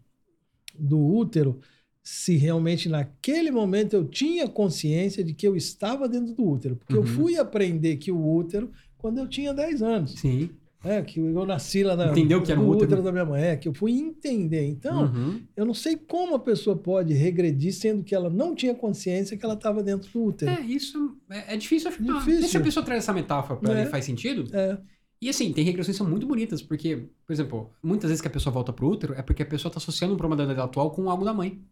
[0.78, 1.60] do útero
[2.02, 6.76] se realmente naquele momento eu tinha consciência de que eu estava dentro do útero.
[6.76, 7.06] Porque eu Uhum.
[7.06, 10.12] fui aprender que o útero quando eu tinha 10 anos.
[10.12, 10.50] Sim.
[10.84, 13.02] É, que eu nasci lá na, Entendeu que era um útero?
[13.02, 13.42] da minha mãe.
[13.42, 14.64] É, que eu fui entender.
[14.66, 15.40] Então, Uhum.
[15.56, 19.44] eu não sei como a pessoa pode regredir sendo que ela não tinha consciência que
[19.44, 20.50] ela estava dentro do útero.
[20.50, 22.18] É, isso é, é difícil afirmar.
[22.18, 22.44] Difícil.
[22.44, 23.80] E se a pessoa traz essa metáfora pra É.
[23.82, 24.46] ele faz sentido?
[24.54, 24.78] É.
[25.22, 28.30] E assim, tem regressões que são muito bonitas, porque, por exemplo, muitas vezes que a
[28.30, 30.90] pessoa volta pro útero é porque a pessoa tá associando um problema da vida atual
[30.90, 31.62] com algo da mãe.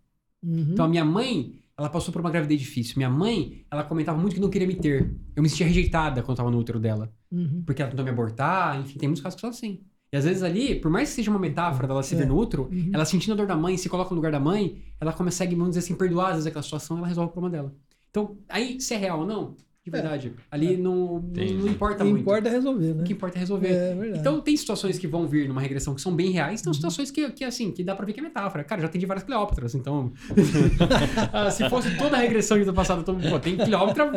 [0.43, 0.69] Uhum.
[0.73, 2.95] Então a minha mãe, ela passou por uma gravidez difícil.
[2.97, 5.15] Minha mãe, ela comentava muito que não queria me ter.
[5.37, 7.13] Eu me sentia rejeitada quando eu tava no útero dela.
[7.31, 7.63] Uhum.
[7.67, 9.81] Porque ela tentou me abortar, enfim, tem muitos casos que são assim.
[10.13, 12.19] E às vezes ali, por mais que seja uma metáfora dela se É.
[12.19, 12.91] ver no útero, Uhum.
[12.93, 15.71] ela sentindo a dor da mãe, se coloca no lugar da mãe, ela consegue, vamos
[15.71, 17.75] dizer assim, perdoar às vezes aquela situação, ela resolve o problema dela.
[18.11, 21.55] Então, aí, se é real ou não, de verdade, ali não, não, Entendi.
[21.55, 22.23] não importa O que muito.
[22.23, 23.05] importa é resolver, O né?
[23.05, 23.69] que importa é resolver.
[23.69, 24.21] É verdade.
[24.21, 26.67] Então, tem situações que vão vir numa regressão que são bem reais, Uhum.
[26.67, 28.63] tem situações que, que, assim, que dá pra ver que é metáfora.
[28.63, 30.13] Cara, já tem de várias Cleópatras, então...
[31.33, 34.13] Ah, se fosse toda a regressão do passado, todo pô, tem Cleópatra...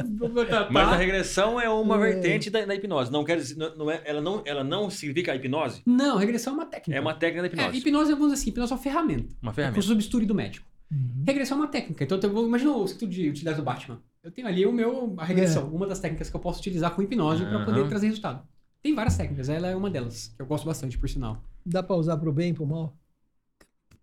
[0.48, 0.96] tá- Mas a tá.
[0.98, 2.12] regressão é uma É.
[2.12, 3.12] vertente da, da hipnose.
[3.12, 5.82] Não quer dizer, não, não é, ela, não, ela não significa a hipnose.
[5.86, 6.98] Não, regressão é uma técnica.
[6.98, 7.78] É uma técnica da É, hipnose.
[7.80, 9.36] hipnose, vamos dizer assim, hipnose é uma ferramenta.
[9.42, 9.82] Uma É com ferramenta.
[9.82, 10.68] substitui do médico.
[10.92, 11.24] Uhum.
[11.26, 12.04] Regressão é uma técnica.
[12.04, 14.00] Então, imagina o escrito de utilidade do Batman.
[14.26, 17.02] Eu tenho ali o meu, a regressão, uma das técnicas que eu posso utilizar com
[17.04, 17.90] hipnose pra poder Aham.
[17.90, 18.42] trazer resultado.
[18.82, 21.44] Tem várias técnicas, ela é uma delas, que eu gosto bastante, por sinal.
[21.64, 22.98] Dá pra usar pro bem e pro mal?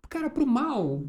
[0.09, 1.05] Cara, pro mal.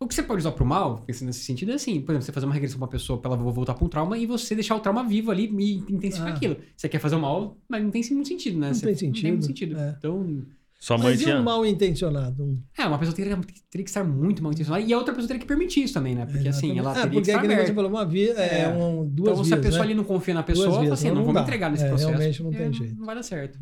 [0.00, 2.32] O que você pode usar pro mal, pensando nesse sentido, é assim, por exemplo, você
[2.32, 4.74] fazer uma regressão pra uma pessoa pra ela voltar pra um trauma e você deixar
[4.74, 6.36] o trauma vivo ali e intensificar Ah.
[6.36, 6.56] aquilo.
[6.76, 8.68] Você quer fazer o mal, mas não tem muito sentido, né?
[8.68, 9.78] Não Você- tem Não tem sentido, muito sentido.
[9.78, 9.94] é.
[9.98, 10.44] Então,
[10.80, 11.40] Sua mãe Mas e tinha.
[11.40, 12.56] um mal intencionado?
[12.78, 13.36] É, uma pessoa teria,
[13.68, 16.14] teria que estar muito mal intencionada e a outra pessoa teria que permitir isso também,
[16.14, 16.24] né?
[16.24, 18.60] Porque assim, ela é, teria porque estar é que nem você falou, uma via, é,
[18.62, 18.68] É.
[18.68, 19.84] um, duas Então, se a vias, pessoa né?
[19.86, 21.68] ali não confia na Duas pessoa, fala vias, assim, não, não, não vou me entregar
[21.70, 22.10] nesse É, processo.
[22.10, 22.96] realmente não tem porque jeito.
[22.96, 23.58] Não vai dar certo.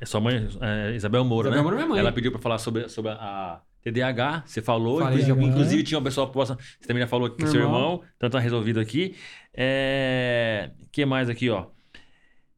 [0.00, 1.62] É sua mãe, é, Isabel Moura, Isabel né?
[1.62, 1.98] Moura é minha mãe.
[2.00, 4.42] Ela pediu pra falar sobre, sobre a TDAH.
[4.44, 4.98] Você falou.
[4.98, 5.22] Falei.
[5.22, 6.58] Inclusive, tinha uma pessoa posta.
[6.80, 8.02] Você também já falou que Meu seu irmão.
[8.16, 9.14] Então tá resolvido aqui.
[9.54, 10.70] É...
[10.90, 11.66] que mais aqui, ó?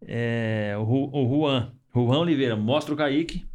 [0.00, 0.74] É...
[0.78, 1.72] O, o Juan.
[1.94, 2.56] Juan Oliveira.
[2.56, 3.46] Mostra o Kaique.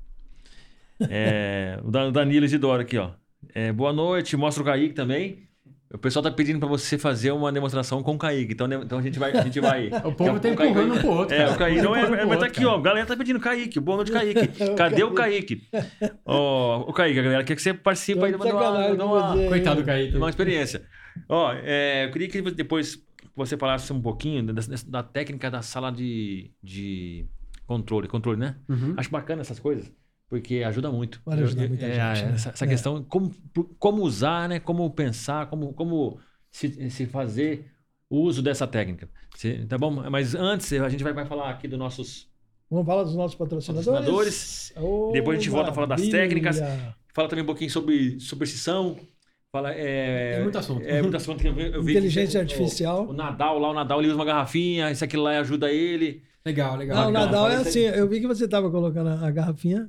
[1.10, 1.80] É...
[1.84, 3.12] o Dan- o Danilo Isidoro aqui, ó.
[3.54, 4.36] É, Boa noite.
[4.38, 5.44] Mostra o Kaique também.
[5.94, 8.54] O pessoal tá pedindo pra você fazer uma demonstração com o Kaique.
[8.54, 9.32] Então, né, então a gente vai.
[9.32, 11.36] A gente vai O povo tá empurrando um pro outro.
[11.36, 11.52] é, cara.
[11.52, 12.78] o Kaique não é, é, mas tá aqui, ó.
[12.78, 13.80] A galera tá pedindo Kaique.
[13.80, 14.48] Boa noite, Kaique.
[14.76, 15.62] Cadê o Kaique?
[16.26, 19.48] Ó, o Kaique, a galera quer que você participe aí uma, uma, você.
[19.50, 20.12] Coitado do Kaique.
[20.14, 20.82] de uma experiência.
[21.30, 23.00] Ó, é, eu queria que depois
[23.36, 24.54] você falasse um pouquinho da,
[24.88, 27.26] da técnica da sala de, de
[27.68, 28.08] controle.
[28.08, 28.56] Controle, né?
[28.68, 28.96] Uhum.
[28.98, 29.92] Acho bacana essas coisas.
[30.34, 31.22] Porque ajuda muito.
[31.24, 32.32] Pode ajudar muita é, gente, né?
[32.34, 32.68] Essa, essa É.
[32.68, 33.32] questão, como,
[33.78, 34.60] como usar, né?
[34.60, 36.18] Como pensar, como, como
[36.50, 37.68] se, se fazer
[38.10, 39.08] uso dessa técnica.
[39.36, 39.92] Se- tá bom?
[40.10, 42.28] Mas antes, a gente vai, vai falar aqui dos nossos
[42.68, 43.86] Vamos falar dos nossos patrocinadores?
[43.86, 44.74] Patrocinadores.
[44.76, 46.60] Ô, Depois a gente volta a falar das técnicas.
[47.14, 48.98] Fala também um pouquinho sobre superstição.
[49.52, 50.82] Fala, é, Tem muito assunto.
[50.84, 51.46] É muito assunto.
[51.46, 53.06] Eu, vi- eu vi Inteligência que o- artificial.
[53.06, 56.24] O, o Nadal lá, o Nadal ele usa uma garrafinha, isso aquilo lá ajuda ele.
[56.44, 56.98] Legal, legal.
[57.04, 57.12] Não, o.
[57.12, 57.82] Nadal é assim.
[57.82, 59.88] Eu vi que você estava colocando a garrafinha.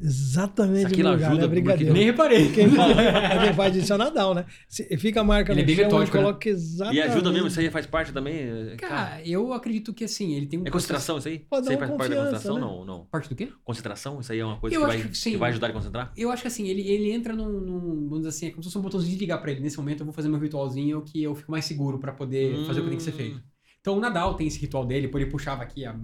[0.00, 1.92] Exatamente Isso aqui no não lugar, ajuda, né?
[1.92, 2.50] Nem reparei.
[2.52, 4.44] Quem, quem faz isso é o Nadal, né?
[4.68, 6.22] Se- Fica a marca Ele é no bem chão, metódico, né?
[6.24, 6.98] coloca exatamente.
[6.98, 8.34] E ajuda mesmo, isso aí faz parte também.
[8.38, 11.38] é, Cara, Cara, eu acredito que assim, ele tem um é concentração isso aí?
[11.38, 12.54] Pode isso aí dar faz uma parte da concentração?
[12.56, 12.60] né?
[12.60, 13.04] Não, não.
[13.06, 13.48] Parte do quê?
[13.64, 15.30] Concentração, isso aí é uma coisa que vai, que sim.
[15.32, 16.12] que vai ajudar ele a concentrar?
[16.16, 18.68] Eu acho que assim, ele, ele entra num, num- Vamos dizer assim, é como se
[18.68, 19.60] fosse um botãozinho de ligar pra ele.
[19.60, 22.80] Nesse momento eu vou fazer meu ritualzinho que eu fico mais seguro pra poder fazer
[22.80, 23.16] o que tem que ser Hum.
[23.16, 23.40] feito.
[23.80, 25.94] Então o Nadal tem esse ritual dele, por ele puxava aqui, a-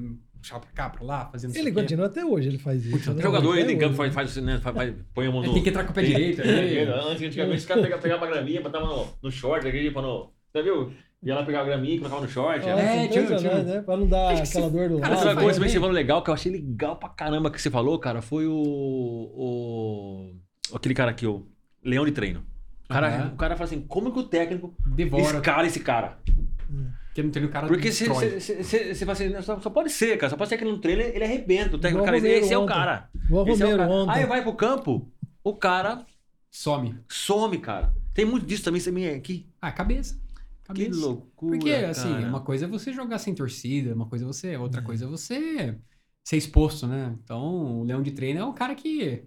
[0.40, 2.98] puxava pra cá, pra lá, fazendo Ele continua até hoje, ele faz isso.
[2.98, 3.22] Puta, né?
[3.22, 5.54] Jogador, ele em campo faz, faz, né, faz, faz- põe a mão Ele no...
[5.54, 6.40] tem que entrar com o pé direito.
[6.42, 6.90] É, Ele...
[6.92, 10.32] Antes, antigamente, os caras pegavam, a graminha, botavam no, no short, aqui, pra no...
[10.52, 10.92] Você viu?
[11.22, 12.66] Ia lá pegar a graminha, colocava no short.
[12.66, 13.82] Nossa, É, tinha- tinha- né?
[13.82, 15.34] Pra não dar aquela se- dor do Cara, lado.
[15.34, 15.66] vai- coisa né?
[15.66, 18.46] que você falou legal, que eu achei legal pra caramba que você falou, cara, foi
[18.46, 18.54] o.
[20.70, 21.46] o aquele cara aqui, o
[21.84, 22.42] Leão de Treino.
[22.86, 23.32] O cara, Aham.
[23.34, 25.36] o cara fala assim: como que o técnico Devora.
[25.36, 26.18] escala esse cara?
[27.10, 30.30] Porque não tem o cara Porque você fala assim: "Não, só, só pode ser, cara.
[30.30, 31.74] Só pode ser que no treino ele arrebenta.
[31.76, 33.10] O técnico, Igual cara, o Romero esse é o cara.
[33.24, 33.90] Igual Esse é o cara.
[33.90, 34.12] ontem.
[34.12, 35.10] Aí vai pro campo,
[35.42, 36.06] o cara
[36.52, 36.96] Some.
[37.08, 37.92] some, cara.
[38.14, 39.46] Tem muito disso também, você me aqui.
[39.60, 40.14] Ah, cabeça.
[40.72, 41.00] Que Cabeça.
[41.00, 41.58] loucura.
[41.58, 42.28] Porque, assim, cara.
[42.28, 44.56] uma coisa é você jogar sem torcida, uma coisa é você.
[44.56, 45.76] Outra coisa é você
[46.24, 47.16] ser exposto, né?
[47.24, 49.24] Então, o leão de treino é um cara que,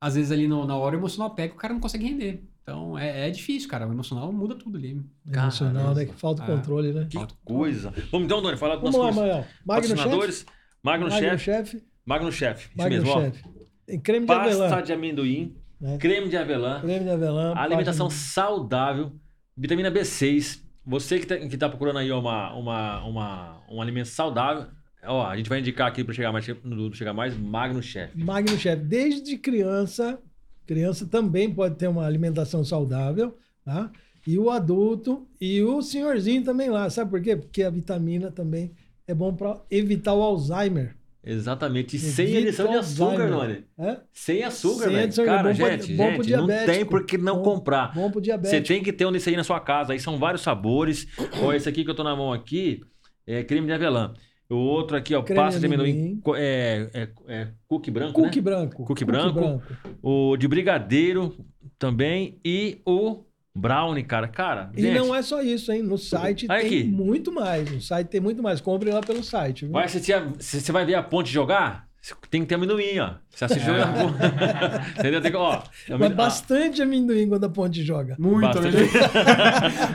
[0.00, 2.42] às vezes, ali no- na hora o emocional pega, o cara não consegue render.
[2.62, 3.86] Então, é, é difícil, cara.
[3.88, 5.00] O emocional muda tudo ali.
[5.26, 6.04] Emocional, né?
[6.04, 6.48] Que falta o Ah.
[6.48, 7.06] controle, né?
[7.10, 7.90] Que coisa.
[8.10, 9.20] Vamos então, Doni, falar do Vamos nosso lá, curso.
[9.20, 9.46] Manuel.
[9.66, 9.96] Magno Chef.
[9.96, 10.46] Patrocinadores,
[10.82, 11.82] Magno Chef.
[12.06, 13.20] Magno Chef, isso Magno mesmo, ó.
[13.20, 13.42] Chef.
[13.86, 14.82] Tem creme de Pasta avelã.
[14.82, 15.98] de amendoim, né?
[15.98, 17.52] creme de avelã, Creme de avelã.
[17.56, 19.12] alimentação saudável,
[19.56, 20.62] vitamina B6.
[20.84, 24.66] Você que tá, que tá procurando aí uma, uma, uma, um alimento saudável,
[25.04, 28.16] ó, a gente vai indicar aqui para chegar mais, no chegar mais, Magno Chef.
[28.16, 28.80] Magno Chef.
[28.82, 30.18] Desde criança,
[30.66, 33.90] criança também pode ter uma alimentação saudável, tá?
[34.26, 36.88] E o adulto e o senhorzinho também lá.
[36.90, 37.36] Sabe por quê?
[37.36, 38.70] Porque a vitamina também
[39.06, 40.96] é bom para evitar o Alzheimer.
[41.24, 41.96] Exatamente.
[41.96, 43.28] E sem adição de açúcar.
[43.28, 43.64] Noni.
[43.78, 43.98] É?
[44.12, 45.24] Sem açúcar, Sem velho.
[45.24, 46.90] Cara, bom pra- gente, bom pro gente, não tem diabético.
[46.90, 47.94] por que não Bom- comprar.
[47.94, 48.68] Bom pro Você diabetes.
[48.68, 49.92] tem que ter um desse aí na sua casa.
[49.92, 51.06] Aí são vários sabores.
[51.42, 52.80] ó, esse aqui que eu tô na mão aqui
[53.26, 54.12] é creme de avelã.
[54.52, 56.20] O outro aqui, ó, Creme pasta de amendoim.
[56.36, 58.42] É, é, é cookie branco, Cookie né?
[58.42, 58.84] branco.
[58.84, 59.62] Cookie branco.
[60.02, 61.34] O de brigadeiro
[61.78, 62.38] também.
[62.44, 63.20] E o
[63.54, 64.28] brownie, cara.
[64.28, 65.82] Cara, E gente, não é só isso, hein?
[65.82, 66.84] No site Olha tem aqui.
[66.84, 67.70] muito mais.
[67.70, 68.60] No site tem muito mais.
[68.60, 69.64] Compre lá pelo site.
[69.64, 69.72] viu?
[69.72, 71.86] vai assistir a- se você vai ver a ponte jogar,
[72.30, 73.14] tem que ter amendoim, ó.
[73.30, 74.98] Você assiste É.
[75.00, 75.20] Entendeu?
[75.20, 78.16] Tem que, ó, Mas amendoim- bastante amendoim quando a ponte joga.
[78.18, 78.76] Muito, Bastante.
[78.76, 78.82] né?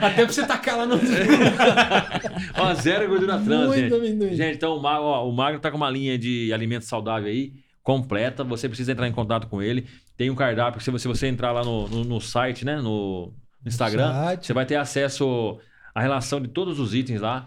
[0.00, 0.96] Até pra você tacar lá no.
[2.58, 3.94] Ó, zero gordura trans, Muito gente.
[3.94, 4.34] amendoim.
[4.34, 7.52] Gente, então o Magro, ó, o Magro tá com uma linha de alimento saudável aí,
[7.82, 8.42] completa.
[8.44, 9.86] Você precisa entrar em contato com ele.
[10.16, 12.76] Tem um cardápio, se você, se você entrar lá no, no, no site, né?
[12.76, 13.26] No,
[13.62, 14.46] no Instagram, site.
[14.46, 15.58] você vai ter acesso
[15.94, 17.44] à relação de todos os itens lá.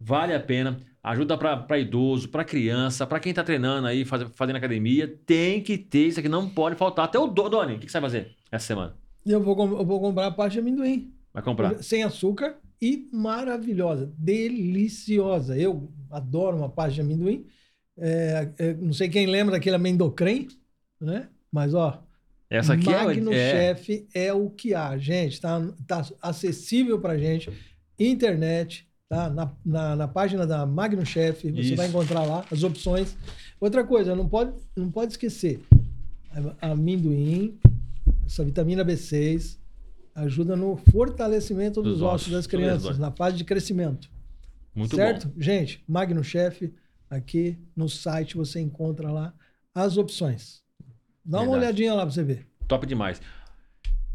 [0.00, 0.78] Vale a pena.
[1.06, 5.06] Ajuda para idoso, para criança, para quem tá treinando aí, faz, fazendo academia.
[5.24, 7.04] Tem que ter isso aqui, não pode faltar.
[7.04, 8.96] Até o Do- Doni, o que, que você vai fazer essa semana?
[9.24, 11.12] Eu vou, eu vou comprar a parte de amendoim.
[11.32, 11.80] Vai comprar?
[11.80, 14.12] Sem açúcar e maravilhosa.
[14.18, 15.56] Deliciosa.
[15.56, 17.46] Eu adoro uma parte de amendoim.
[17.96, 20.48] É, é, não sei quem lembra daquele amendocrem,
[21.00, 21.28] né?
[21.52, 22.02] Mas, ó,
[22.50, 23.50] Essa aqui Magno é, é.
[23.76, 25.40] Chef é o que há, gente.
[25.40, 27.48] Tá, tá acessível pra gente.
[27.98, 29.30] Internet, tá?
[29.30, 31.76] Na, na, na página da Magno Chef, você Isso.
[31.76, 33.16] vai encontrar lá as opções.
[33.60, 35.62] Outra coisa, não pode, não pode esquecer.
[36.60, 37.58] Amendoim,
[38.26, 39.58] essa vitamina B6
[40.14, 44.10] ajuda no fortalecimento dos, Dos ossos ossos, das isso, crianças, na fase de crescimento.
[44.74, 45.28] Muito certo?
[45.28, 45.34] bom.
[45.40, 46.72] Gente, Magno Chef,
[47.08, 49.32] aqui no site você encontra lá
[49.74, 50.62] as opções.
[51.24, 51.64] Dá uma Verdade.
[51.64, 52.46] olhadinha lá pra você ver.
[52.68, 53.20] Top demais.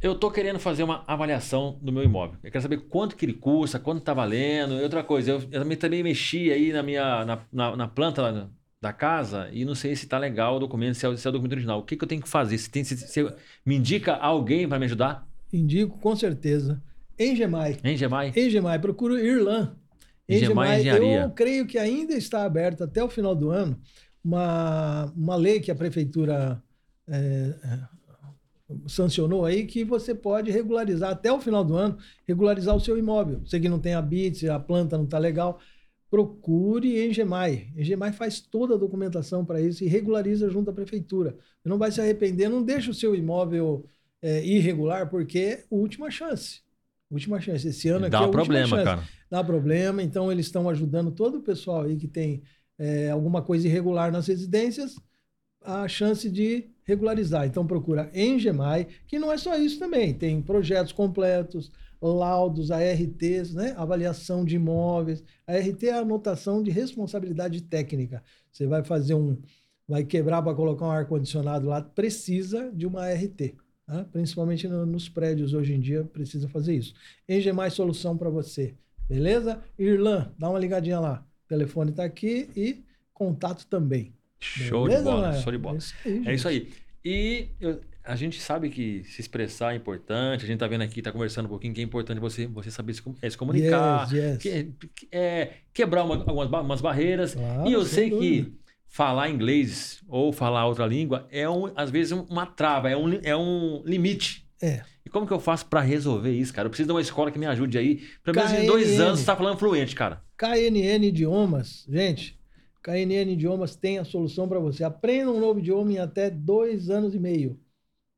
[0.02, 2.38] Eu tô querendo fazer uma avaliação do meu imóvel.
[2.44, 4.74] Eu quero saber quanto que ele custa, quanto tá valendo.
[4.80, 8.50] E outra coisa, eu, eu também, mexi aí na minha na, na, na planta
[8.82, 11.30] da casa e não sei se tá legal o documento, se é, o- se é
[11.30, 11.80] o documento original.
[11.80, 12.58] O que, que eu tenho que fazer?
[12.58, 13.24] Se, tem, se, se
[13.64, 15.28] me indica alguém para me ajudar?
[15.54, 16.82] Indico com certeza.
[17.20, 17.78] Engemai.
[17.84, 18.34] Hein, Gemai?
[18.36, 19.76] Engemai, procura Irlan.
[20.28, 21.22] Engemai Engenharia.
[21.24, 23.80] eu creio que ainda está aberto até o final do ano
[24.24, 26.64] uma, uma lei que a prefeitura
[27.08, 27.16] é,
[27.64, 27.80] é,
[28.88, 31.98] sancionou aí que você pode regularizar até o final do ano,
[32.28, 33.42] regularizar o seu imóvel.
[33.46, 35.60] Você que não tem habite, a planta não está legal,
[36.10, 37.70] procure Engemai.
[37.76, 41.38] Engemai faz toda a documentação para isso e regulariza junto à prefeitura.
[41.62, 43.86] Você não vai se arrepender, não deixa o seu imóvel
[44.22, 46.62] é, irregular, porque é última chance.
[47.10, 47.68] Última chance.
[47.68, 49.04] Esse ano aqui Dá é a um última problema, chance cara.
[49.30, 50.04] dá problema.
[50.04, 52.44] Então, eles estão ajudando todo o pessoal aí que tem
[52.78, 54.96] é, alguma coisa irregular nas residências,
[55.62, 57.46] a chance de regularizar.
[57.48, 60.14] Então, procura Engemai, que não é só isso também.
[60.14, 63.74] Tem projetos completos, laudos, ARTs, né?
[63.78, 65.24] avaliação de imóveis.
[65.48, 68.24] A ART é a anotação de responsabilidade técnica.
[68.52, 69.38] Você vai fazer um,
[69.88, 73.56] vai quebrar para colocar um ar-condicionado lá, precisa de uma RT.
[73.86, 74.06] tá?
[74.12, 76.94] Principalmente no- nos prédios hoje em dia, precisa fazer isso.
[77.28, 78.74] Engie mais solução para você.
[79.08, 79.60] Beleza?
[79.78, 81.26] Irlan, dá uma ligadinha lá.
[81.46, 84.14] O telefone está aqui e contato também.
[84.42, 85.78] Show Beleza, de bola, show de bola.
[85.78, 86.24] É isso aí.
[86.26, 86.70] É isso aí.
[87.06, 91.02] E eu- a gente sabe que se expressar é importante, a gente tá vendo aqui,
[91.02, 94.14] tá conversando um pouquinho, que é importante você, você saber se, é, se comunicar, Yes,
[94.14, 94.38] yes.
[94.38, 97.36] que- é, quebrar uma- algumas ba- umas barreiras.
[97.36, 98.46] Claro, e eu sei dúvida.
[98.50, 98.54] que
[98.88, 103.20] falar inglês ou falar outra língua é, um, às vezes, um- uma trava, é um,
[103.24, 104.46] é um limite.
[104.62, 104.82] É.
[105.06, 106.66] E como que eu faço pra resolver isso, cara?
[106.68, 108.02] Eu preciso de uma escola que me ajude aí.
[108.24, 110.22] Pelo menos em dois anos você tá falando fluente, cara.
[110.38, 112.38] KNN Idiomas, gente,
[112.84, 114.84] KNN Idiomas tem a solução para você.
[114.84, 117.60] Aprenda um novo idioma em até dois anos e meio.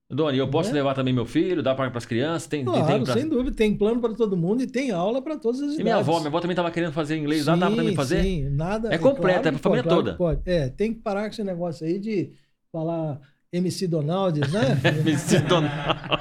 [0.10, 0.76] Doni, eu posso Né?
[0.76, 2.48] levar também meu filho, dá para as crianças?
[2.48, 3.56] Tem, Claro, tem pra- sem dúvida.
[3.56, 5.80] Tem plano para todo mundo e tem aula para todas as idades.
[5.80, 7.96] E minha avó, minha avó também tava querendo fazer inglês lá, dá pra mim Sim,
[7.96, 8.22] fazer?
[8.24, 8.94] Sim, nada.
[8.94, 10.18] É completo, é pra que família pode, claro toda.
[10.18, 10.42] Pode.
[10.46, 12.32] É, tem que parar com esse negócio aí de
[12.72, 13.20] falar
[13.54, 14.80] MC Donalds, né?
[15.06, 15.72] MC Donald.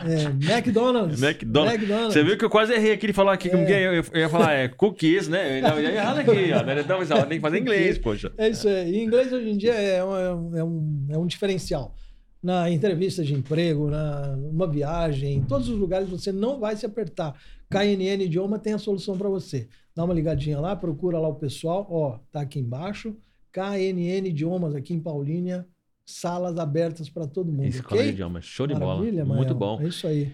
[0.05, 1.23] É, McDonald's.
[1.23, 1.75] McDonald's.
[1.75, 2.13] McDonald's.
[2.13, 3.89] Você viu que eu quase errei aqui de falar aqui, como que é?
[3.89, 5.61] eu, eu ia falar é, cookies, né?
[5.61, 6.81] Eu ia errado aqui, ó.
[6.81, 8.31] Então, mas, ó, tem que fazer inglês, poxa.
[8.37, 8.97] É isso aí.
[8.97, 11.95] E inglês hoje em dia é um, é um, é um diferencial.
[12.43, 16.85] Na entrevista de emprego, na, numa viagem, em todos os lugares você não vai se
[16.85, 17.35] apertar.
[17.71, 19.69] KNN Idioma tem a solução para você.
[19.95, 21.87] Dá uma ligadinha lá, procura lá o pessoal.
[21.89, 23.17] Ó, tá aqui embaixo.
[23.53, 25.67] KNN Idiomas aqui em Paulínia.
[26.05, 27.67] Salas abertas para todo mundo.
[27.67, 28.13] Escola de ok?
[28.15, 29.37] idiomas, show de Maravilha, bola.
[29.37, 29.77] Muito Mael.
[29.77, 29.81] bom.
[29.83, 30.33] É isso aí.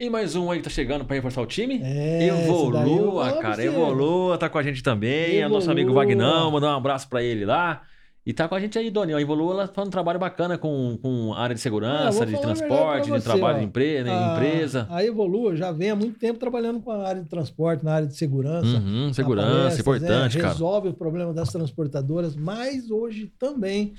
[0.00, 1.80] E mais um aí que tá chegando pra reforçar o time?
[1.82, 3.54] É, Evolua, cara.
[3.56, 3.66] você.
[3.68, 5.38] Evolua, tá com a gente também.
[5.38, 6.04] É o nosso amigo Evolua.
[6.04, 7.82] Vagnão, mandar um abraço pra ele lá.
[8.24, 9.12] E tá com a gente aí, Doni.
[9.14, 12.40] A Evolua ela faz um trabalho bacana com, com área de Ah, segurança, vou de
[12.40, 13.58] transporte, pra de você, trabalho ó.
[13.60, 14.86] de empre- né, A- empresa.
[14.90, 18.06] A Evolua já vem há muito tempo trabalhando com a área de transporte, na área
[18.08, 18.66] de segurança.
[18.66, 20.52] Uhum, segurança, palestras, importante, é, cara.
[20.52, 23.92] Resolve o problema das transportadoras, mas hoje também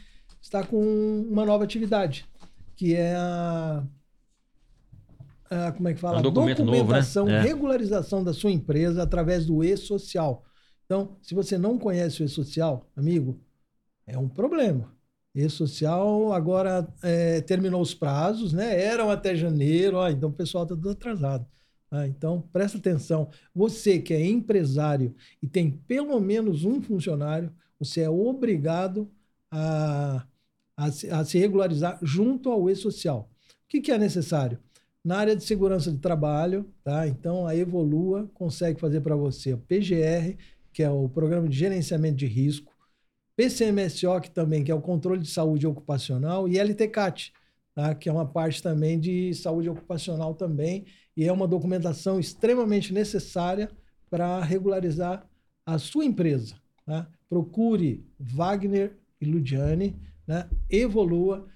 [0.44, 0.78] está com
[1.32, 2.26] uma nova atividade,
[2.76, 3.84] que é a.
[5.50, 6.20] a- como é que fala?
[6.20, 6.82] Um documento novo, né?
[6.82, 7.42] Documentação, É.
[7.42, 10.44] regularização da sua empresa através do e-social.
[10.86, 13.40] Então, se você não conhece o e-social, amigo,
[14.06, 14.94] é um problema.
[15.34, 18.80] E-social agora é, terminou os prazos, né?
[18.84, 21.48] Eram até janeiro, ó, então o pessoal está tudo atrasado.
[21.90, 22.06] tá?
[22.08, 23.30] então, presta atenção.
[23.56, 29.10] Você que é empresário e tem pelo menos um funcionário, você é obrigado
[29.52, 30.24] a,
[30.76, 33.30] a, se, a se regularizar junto ao e-social.
[33.50, 34.60] O que, que é necessário?
[35.04, 37.08] Na área de segurança de trabalho, tá?
[37.08, 40.38] Então a Evolua consegue fazer para você o PGR,
[40.72, 42.74] que é o Programa de Gerenciamento de Risco,
[43.36, 47.34] PCMSO, que também que é o Controle de Saúde Ocupacional, e LTCAT,
[47.76, 47.96] tá?
[47.96, 50.86] que é uma parte também de saúde ocupacional também,
[51.18, 53.70] e é uma documentação extremamente necessária
[54.10, 55.28] para regularizar
[55.66, 56.56] a sua empresa.
[56.86, 57.08] Tá?
[57.28, 59.96] Procure Wagner e Ludiane,
[60.28, 60.50] né?
[60.70, 61.48] evolua.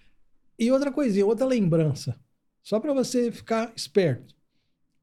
[0.60, 2.20] E outra coisinha, outra lembrança,
[2.64, 4.36] só para você ficar esperto.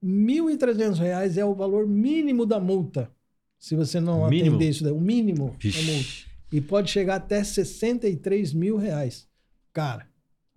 [0.03, 3.11] R$ 1.300 é o valor mínimo da multa,
[3.59, 4.57] se você não Mínimo?
[4.57, 4.93] atender isso daí.
[4.93, 6.09] O mínimo da multa.
[6.53, 9.27] E pode chegar até 63 mil reais.
[9.73, 10.07] Cara,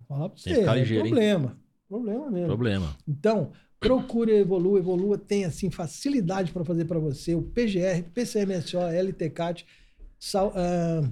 [0.00, 1.12] vou falar Tem você, é ligeiro, hein?
[1.12, 1.58] problema.
[1.88, 2.46] Problema mesmo.
[2.48, 2.96] Problema.
[3.08, 4.78] Então, procure Evolua.
[4.78, 7.34] Evolua tem, assim, facilidade para fazer para você.
[7.34, 9.64] O PGR, PCMSO, LTCAT,
[10.18, 11.10] sal- ah,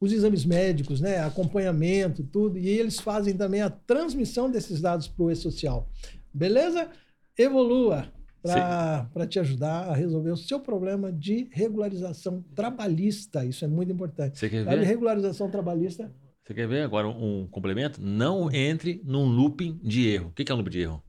[0.00, 1.18] os exames médicos, né?
[1.18, 2.58] Acompanhamento, tudo.
[2.58, 5.88] E eles fazem também a transmissão desses dados para o e-social.
[6.32, 6.88] Beleza?
[7.36, 8.12] Evolua
[8.42, 13.44] para te ajudar a resolver o seu problema de regularização trabalhista.
[13.44, 14.38] Isso é muito importante.
[14.38, 14.86] Você quer Sabe, ver?
[14.86, 16.12] regularização trabalhista
[16.44, 18.00] Você quer ver agora um complemento?
[18.00, 20.28] Não entre num looping de erro.
[20.28, 21.02] O que que é um looping de erro?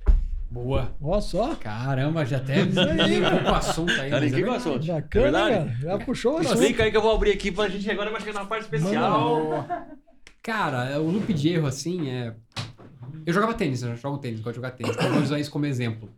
[0.52, 0.96] Boa.
[1.02, 1.56] Ó só.
[1.56, 4.10] Caramba, já até um pouco o assunto aí.
[4.10, 4.58] Cara, mas é que verdade.
[4.58, 4.86] assunto.
[4.88, 5.56] Bacana, É verdade?
[5.56, 5.80] cara.
[6.00, 6.54] Já puxou o assunto.
[6.54, 9.66] Explica aí que eu vou abrir aqui pra gente agora vai chegar na parte especial.
[10.42, 12.34] Cara, o loop de erro, assim, é.
[13.26, 14.96] Eu jogava tênis, eu jogo tênis, gosto de jogar tênis.
[14.96, 16.10] Então, vou usar isso como exemplo.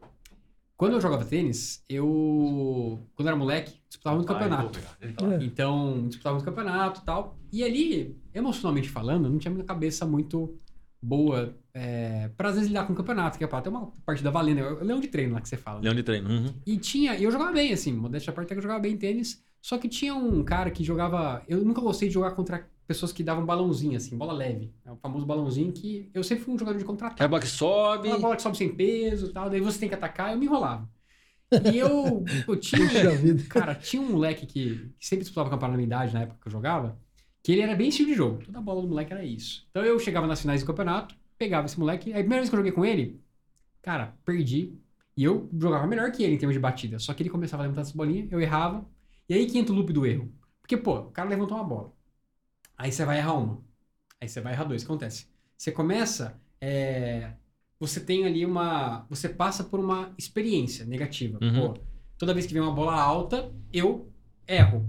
[0.78, 3.00] Quando eu jogava tênis, eu.
[3.16, 4.80] Quando eu era moleque, disputava muito campeonato.
[5.02, 5.44] É.
[5.44, 7.38] Então, disputava muito campeonato e tal.
[7.52, 10.56] E ali, emocionalmente falando, eu não tinha muita cabeça muito
[11.02, 14.30] boa é, pra às vezes lidar com o campeonato, que é pra ter uma partida
[14.30, 14.60] valendo.
[14.60, 15.78] É o leão de treino lá que você fala.
[15.80, 15.84] né?
[15.86, 16.30] Leão de treino.
[16.30, 16.54] Uhum.
[16.66, 18.96] E tinha, e eu jogava bem, assim, modéstia à parte, até que eu jogava bem
[18.98, 19.44] tênis.
[19.62, 21.44] Só que tinha um cara que jogava.
[21.48, 24.74] Eu nunca gostei de jogar contra pessoas que davam balãozinho, assim, bola leve.
[24.84, 27.28] É o famoso balãozinho que eu sempre fui um jogador de É a contra-ataque.
[27.30, 28.08] bola que sobe.
[28.08, 30.46] Aquela bola que sobe sem peso e tal, daí você tem que atacar, eu me
[30.46, 30.90] enrolava.
[31.72, 32.88] E eu, eu tinha.
[32.88, 33.44] Puxa vida.
[33.50, 36.48] Cara, tinha um moleque que, que sempre disputava campeonato na minha idade, na época que
[36.48, 36.98] eu jogava,
[37.44, 38.44] que ele era bem estilo de jogo.
[38.46, 39.66] Toda bola do moleque era isso.
[39.70, 42.12] Então eu chegava nas finais do campeonato, pegava esse moleque.
[42.14, 43.20] Aí a primeira vez que eu joguei com ele,
[43.82, 44.74] cara, perdi.
[45.18, 47.00] E eu jogava melhor que ele em termos de batida.
[47.00, 48.86] Só que ele começava a levantar essa bolinha, eu errava.
[49.28, 50.32] E aí que entra o loop do erro.
[50.62, 51.94] Porque, pô, o cara levantou uma bola.
[52.78, 53.62] Aí você vai errar uma.
[54.20, 54.82] Aí você vai errar dois.
[54.82, 55.28] O que acontece?
[55.58, 56.40] Você começa.
[56.60, 57.34] é,
[57.80, 59.06] Você tem ali uma.
[59.10, 61.40] Você passa por uma experiência negativa.
[61.42, 61.74] Uhum.
[61.74, 61.82] Pô,
[62.18, 64.12] toda vez que vem uma bola alta, eu
[64.48, 64.88] erro.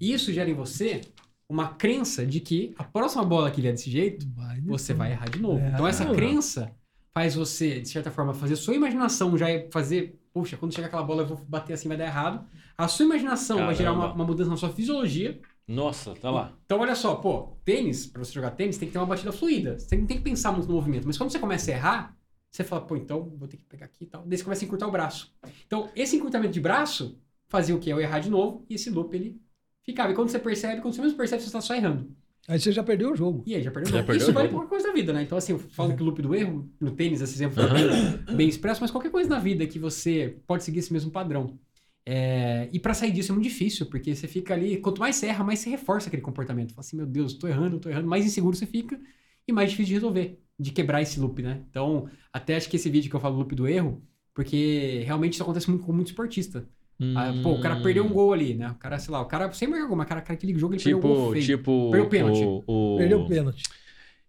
[0.00, 1.00] Isso gera em você
[1.48, 5.12] uma crença de que a próxima bola que vier desse jeito, Vai de você vai
[5.12, 5.60] errar de novo.
[5.60, 6.14] É, então essa não.
[6.14, 6.72] crença
[7.12, 11.02] faz você, de certa forma, fazer sua imaginação já é fazer, puxa, quando chegar aquela
[11.02, 12.44] bola eu vou bater assim, vai dar errado.
[12.76, 14.16] A sua imaginação vai gerar uma, Caramba.
[14.16, 15.40] uma mudança na sua fisiologia.
[15.66, 16.52] Nossa, tá lá.
[16.66, 19.78] Então olha só, pô, tênis, pra você jogar tênis, tem que ter uma batida fluida.
[19.78, 21.06] Você não tem que pensar muito no movimento.
[21.06, 22.16] Mas quando você começa a errar,
[22.50, 24.24] você fala, pô, então vou ter que pegar aqui e tal.
[24.26, 25.32] Daí você começa a encurtar o braço.
[25.66, 27.18] Então, esse encurtamento de braço
[27.48, 27.92] fazia o quê?
[27.92, 29.40] Eu errar de novo e esse loop ele
[29.84, 30.12] ficava.
[30.12, 32.10] E quando você percebe, quando você mesmo percebe, você está só errando.
[32.46, 33.42] Aí você já perdeu o jogo.
[33.46, 34.06] E aí já perdeu Já o jogo.
[34.06, 34.58] perdeu Isso o vale jogo.
[34.60, 35.22] qualquer coisa da vida, né?
[35.22, 38.36] Então, assim, eu falo que o loop do erro, no tênis, esse exemplo foi bem,
[38.36, 41.58] bem expresso, mas qualquer coisa na vida que você pode seguir esse mesmo padrão.
[42.06, 45.26] É, e pra sair disso é muito difícil, porque você fica ali, quanto mais você
[45.26, 46.74] erra, mais você reforça aquele comportamento.
[46.74, 49.00] Fala assim, meu Deus, tô errando, tô errando, mais inseguro você fica
[49.48, 51.62] e mais difícil de resolver, de quebrar esse loop, né?
[51.70, 54.02] Então, até acho que esse vídeo que eu falo loop do erro,
[54.34, 56.68] porque realmente isso acontece muito com muito esportista.
[57.16, 58.70] Ah, pô, o cara perdeu um gol ali, né?
[58.70, 60.74] O cara, sei lá, o cara sem marcar gol, mas o cara, cara, aquele jogo
[60.74, 61.44] ele perdeu um gol Tipo, feio.
[61.44, 61.90] tipo.
[61.90, 62.44] Perdeu o pênalti.
[62.44, 62.64] O,
[62.94, 62.96] o...
[62.98, 63.62] Perdeu o pênalti.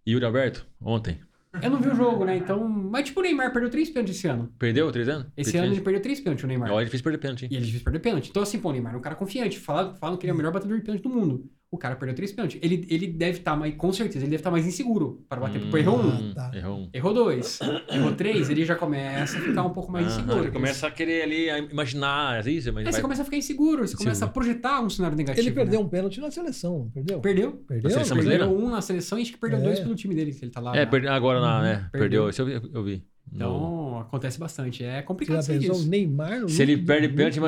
[0.08, 1.20] Yuri Alberto, ontem.
[1.62, 2.36] Eu não vi o jogo, né?
[2.36, 2.68] Então.
[2.68, 4.52] Mas tipo, o Neymar perdeu três pênaltis esse ano.
[4.60, 5.28] Perdeu três anos?
[5.38, 6.72] Esse ano ele perdeu três pênaltis, o Neymar.
[6.72, 7.50] Olha, é difícil perder pênalti, hein?
[7.52, 8.30] E ele difícil perder pênalti.
[8.30, 9.58] Então, assim, pô, o Neymar é um cara confiante.
[9.58, 11.50] Falam, falam que ele é o melhor batedor de pênalti do mundo.
[11.76, 12.60] O cara perdeu três pênaltis.
[12.64, 15.61] Ele, ele deve estar, mais com certeza, ele deve estar mais inseguro para bater.
[15.69, 16.07] Pô, errou um.
[16.07, 16.52] Hum, tá.
[16.53, 16.89] Errou um.
[16.93, 17.60] Errou dois.
[17.91, 20.43] Errou três, ele já começa a ficar um pouco mais inseguro.
[20.45, 22.72] ele começa a querer ali a imaginar, é isso?
[22.73, 25.45] Mas Aí você começa a ficar inseguro, você começa a projetar um cenário negativo.
[25.47, 25.85] Ele perdeu né?
[25.85, 27.19] um pênalti na seleção, perdeu?
[27.19, 27.52] Perdeu.
[27.68, 27.89] Perdeu?
[27.91, 28.65] seleção Perdeu brasileira?
[28.65, 29.64] um na seleção e acho que perdeu É.
[29.64, 30.76] dois pelo time dele, que ele tá lá.
[30.76, 31.89] É, perde- agora na, né?
[31.91, 32.26] Perdeu.
[32.26, 32.30] Perdeu.
[32.30, 32.69] Isso eu vi.
[32.73, 33.03] Eu vi.
[33.31, 34.84] No- Acontece bastante.
[34.84, 35.76] É Você complicado já sair pensou?
[35.76, 35.89] O disso.
[35.89, 37.45] Neymar no Se ele perde pênalti, loop-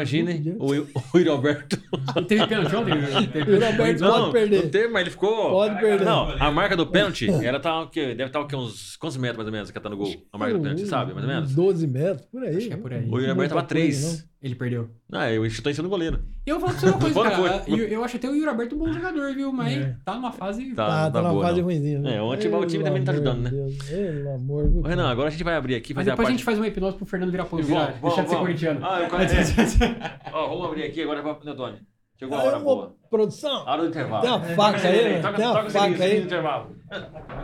[0.60, 0.68] o,
[1.14, 1.78] o Yuri Alberto.
[2.16, 2.94] Não teve pênalti ontem?
[3.32, 4.64] Teve- Yuri Alberto Não, pode perder.
[4.64, 5.52] Não teve, mas ele ficou.
[5.52, 6.06] Pode perder.
[6.06, 7.90] Não, a marca do pênalti, ela tá o?
[8.16, 8.56] Deve estar o quê?
[8.56, 10.14] Uns quantos metros mais ou menos que ela tá no gol?
[10.32, 11.54] A marca do pênalti, você sabe, mais ou menos?
[11.56, 12.58] 12 metros, por aí.
[12.58, 13.06] Acho que é por aí.
[13.08, 14.28] O muita tava coisa, 3.
[14.48, 14.90] Ele perdeu.
[15.12, 16.22] Ah, eu chutou em cima do goleiro.
[16.46, 17.64] E eu vou falar pra você uma coisa, cara.
[17.68, 19.52] Eu, eu acho até o Yuri Alberto um bom jogador, viu?
[19.52, 19.96] Mas É.
[20.06, 20.74] tá numa fase.
[20.74, 22.00] Tá, Tá, não tá numa boa, fase ruimzinha.
[22.00, 22.16] né?
[22.16, 23.50] É, ontem o time também não tá ajudando, né?
[23.50, 26.02] amor de Deus, Pelo amor de Ô, Renan, agora a gente vai abrir aqui, Mas
[26.04, 26.38] fazer a depois a, parte...
[26.38, 28.48] gente faz uma hipnose pro Fernando virar pão, Vamos, virar, vamos, deixar de ser vamos.
[28.48, 28.80] corintiano.
[28.86, 30.04] Ah, eu quero...
[30.34, 31.80] Ó, vamos abrir aqui agora pra Antônio.
[32.20, 32.96] Chegou a hora boa.
[33.10, 34.22] Produção, hora do intervalo.
[34.22, 36.76] tem uma faca aí, Toca- tem uma o faca aí, intervalo.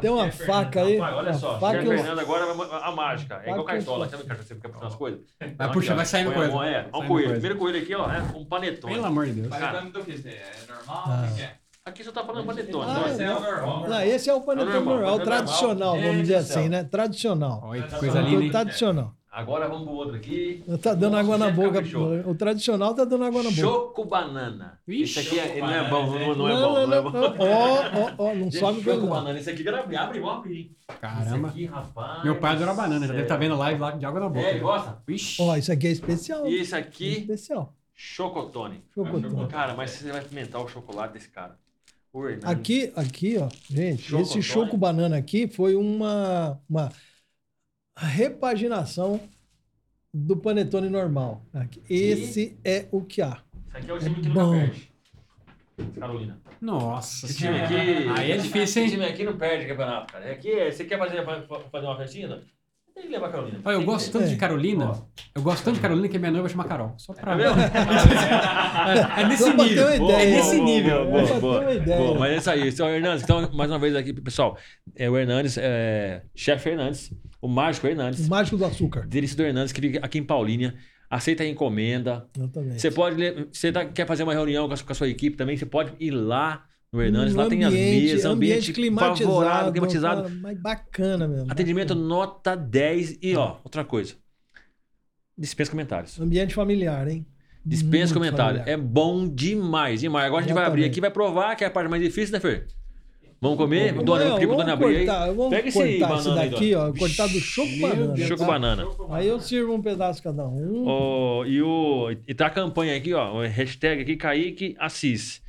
[0.02, 0.98] tem uma faca aí.
[0.98, 3.41] Rapaz, olha uma só, faca Fernando agora vai- a mágica.
[3.45, 4.06] É igual cartola.
[4.06, 5.22] um- Sabe cartola, você fica pensando as coisas?
[5.58, 6.66] Vai puxar, vai saindo Põe a coisa.
[6.70, 7.30] É, um coelho.
[7.32, 8.94] Primeiro coelho aqui, ó, é um panetone.
[8.95, 9.48] Pelo amor de Deus.
[9.48, 10.18] Participando do que?
[10.18, 11.04] Você é normal?
[11.08, 11.28] Ah.
[11.32, 11.52] O que é?
[11.86, 12.86] Aqui só tá falando panetone.
[12.90, 13.90] Ah, então, Esse é o normal.
[13.90, 16.02] Não, esse é o panetone É normal, normal, é tradicional, normal.
[16.02, 16.84] vamos dizer assim, né?
[16.86, 17.62] Tradicional.
[17.64, 18.52] Olha que coisa linda?
[18.52, 19.14] Tradicional.
[19.35, 20.64] Agora vamos pro outro aqui.
[20.80, 21.72] Tá dando Nossa, água na boca.
[21.73, 22.14] caprichou.
[22.30, 23.61] O tradicional tá dando água na boca.
[23.61, 24.80] Choco banana.
[24.88, 26.38] Ixi, Esse aqui é- não é bom, não, aqui.
[26.38, 27.11] não é bom, não é bom.
[27.39, 29.39] Ó, ó, ó, não sobe pelo choco banana.
[29.39, 30.77] Esse aqui abre, abre igual abrir.
[31.01, 31.47] Caramba.
[31.47, 32.23] Esse aqui, rapaz.
[32.23, 34.45] Meu pai adora banana, já deve estar vendo live lá de água na boca.
[34.45, 35.01] É, ele gosta?
[35.07, 35.41] Ixi.
[35.41, 36.47] Ó, isso aqui é especial.
[36.47, 37.73] E esse É aqui, especial.
[37.95, 38.84] chocotone.
[38.93, 39.47] Chocotone.
[39.47, 41.57] Cara, mas você vai pimentar o chocolate desse cara.
[42.14, 42.53] O Hernani.
[42.53, 44.22] Aqui, aqui, ó, gente, Chocotone.
[44.30, 46.91] esse choco banana aqui foi uma, uma
[47.95, 49.20] repaginação
[50.14, 51.44] do panetone normal.
[51.90, 53.41] Esse é o que há.
[53.70, 54.53] Esse aqui é o time que Bom.
[54.53, 54.94] nunca perde.
[55.99, 56.40] Carolina.
[56.61, 57.65] Nossa Esse time senhora.
[57.65, 58.10] aqui.
[58.22, 58.90] Aí é difícil, Esse hein?
[58.91, 60.32] time aqui não perde campeonato, cara.
[60.32, 62.41] Aqui, é- você quer fazer, fa- fazer uma festinha?
[62.95, 63.60] Tem que levar a Carolina.
[63.65, 64.38] Olha, eu gosto tanto de É.
[64.38, 64.91] Carolina.
[65.36, 66.94] Eu gosto tanto de Carolina que minha noiva chama Carol.
[66.98, 67.36] Só pra.
[67.41, 69.20] É?
[69.20, 69.98] É, é nesse nível.
[69.98, 70.14] Boa.
[70.14, 71.06] É nesse boa, nível.
[71.06, 71.98] boa, É boa, ideia.
[71.98, 72.20] boa.
[72.20, 72.68] Mas é isso aí.
[72.68, 73.24] Esse é o Hernandes.
[73.24, 74.57] Então, mais uma vez aqui, pessoal.
[74.95, 77.11] É o Hernandes, é, chefe Hernandes,
[77.41, 78.28] o mágico Hernandes.
[78.28, 79.07] O mágico do açúcar.
[79.07, 80.76] Delícia do Hernandes, que fica aqui em Paulínia.
[81.10, 82.28] Aceita a encomenda.
[82.36, 82.82] Exatamente.
[82.82, 83.48] Você pode.
[83.52, 85.65] Você tá- quer fazer uma reunião com a, sua- com a sua equipe também, você
[85.65, 86.64] pode ir lá
[86.94, 87.34] no Hernandes.
[87.34, 90.22] Um lá tem as mesas, ambiente, ambiente climatizado, favorável, climatizado.
[90.24, 91.52] cara, Mas bacana mesmo.
[91.52, 92.07] Atendimento bacana.
[92.07, 93.18] nota 10.
[93.22, 94.14] E ó, outra coisa.
[95.38, 96.20] Dispensa comentários.
[96.20, 97.26] Ambiente familiar, hein?
[97.65, 98.60] Dispensa Muito comentários.
[98.60, 98.80] familiar.
[98.80, 100.28] É bom demais, demais.
[100.28, 100.91] Agora a gente vai abrir Exatamente.
[100.94, 102.68] aqui, vai provar que é a parte mais difícil, né, Fer?
[103.41, 103.90] Vamos comer?
[103.91, 105.06] Vamos- Dona, eu pedi Dona abrir aí.
[105.06, 106.90] cortar, Pega esse banana esse aí, daqui, Dona.
[106.90, 106.94] ó.
[106.94, 108.18] Cortar do choco banana.
[108.18, 108.45] Choco tá?
[108.48, 108.88] banana.
[109.10, 110.86] Aí eu sirvo um pedaço cada um.
[110.88, 113.41] Ó, e, o, e tá a campanha aqui, ó.
[113.45, 115.41] Hashtag aqui, Kaique Assis.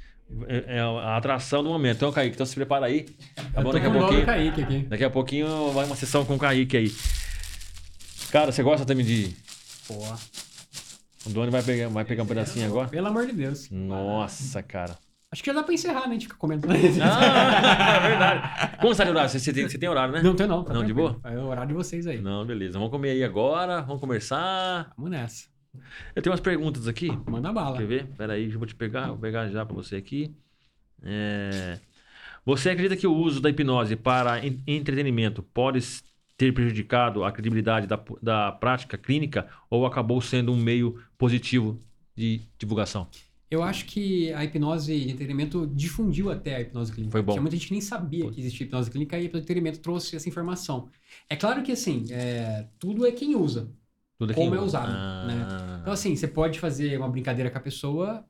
[0.49, 1.97] É, é a atração do momento.
[1.97, 3.05] Então, Kaique, então se prepara aí.
[3.53, 3.71] Tá bom?
[3.71, 4.27] tô Daqui a pouquinho.
[4.27, 4.79] Kaique aqui.
[4.81, 6.93] Daqui a pouquinho vai uma sessão com o Kaique aí.
[8.33, 9.35] Cara, você gosta também de.
[9.87, 9.95] Pô,
[11.27, 12.89] O Doni vai pegar, vai pegar um pedacinho agora?
[12.89, 13.69] pelo amor de Deus.
[13.71, 14.97] Nossa, cara.
[15.31, 16.11] Acho que já dá pra encerrar, né?
[16.11, 16.67] A gente fica comendo.
[16.71, 18.77] Ah, é verdade.
[18.79, 19.29] Como está de horário?
[19.31, 20.23] Você, tem, você tem horário, né?
[20.23, 20.63] Não tem não.
[20.63, 21.21] Tá Não, de tranquilo.
[21.21, 21.33] boa?
[21.33, 22.21] É o horário de vocês aí.
[22.21, 22.75] Não, beleza.
[22.79, 24.93] Vamos comer aí agora, vamos conversar.
[24.97, 25.54] Vamos nessa.
[26.15, 27.09] Eu tenho umas perguntas aqui.
[27.29, 27.77] Manda bala.
[27.79, 28.07] Quer ver?
[28.17, 30.31] Pera aí, eu vou te pegar, vou pegar já pra você aqui.
[31.03, 31.79] É,
[32.45, 35.81] Você acredita que o uso da hipnose para en- entretenimento pode
[36.37, 41.81] ter prejudicado a credibilidade da, da prática clínica ou acabou sendo um meio positivo
[42.17, 43.07] de divulgação?
[43.51, 47.13] Eu acho que a hipnose de entretenimento difundiu até a hipnose clínica.
[47.13, 47.33] Foi bom.
[47.33, 49.79] Tinha muita gente que nem sabia que existia hipnose clínica e a hipnose de entretenimento
[49.81, 50.89] trouxe essa informação.
[51.29, 53.71] É claro que, assim, é, tudo é quem usa.
[54.27, 55.25] Tudo Como é usado, Ah.
[55.27, 55.79] né?
[55.81, 58.25] Então, assim, você pode fazer uma brincadeira com a pessoa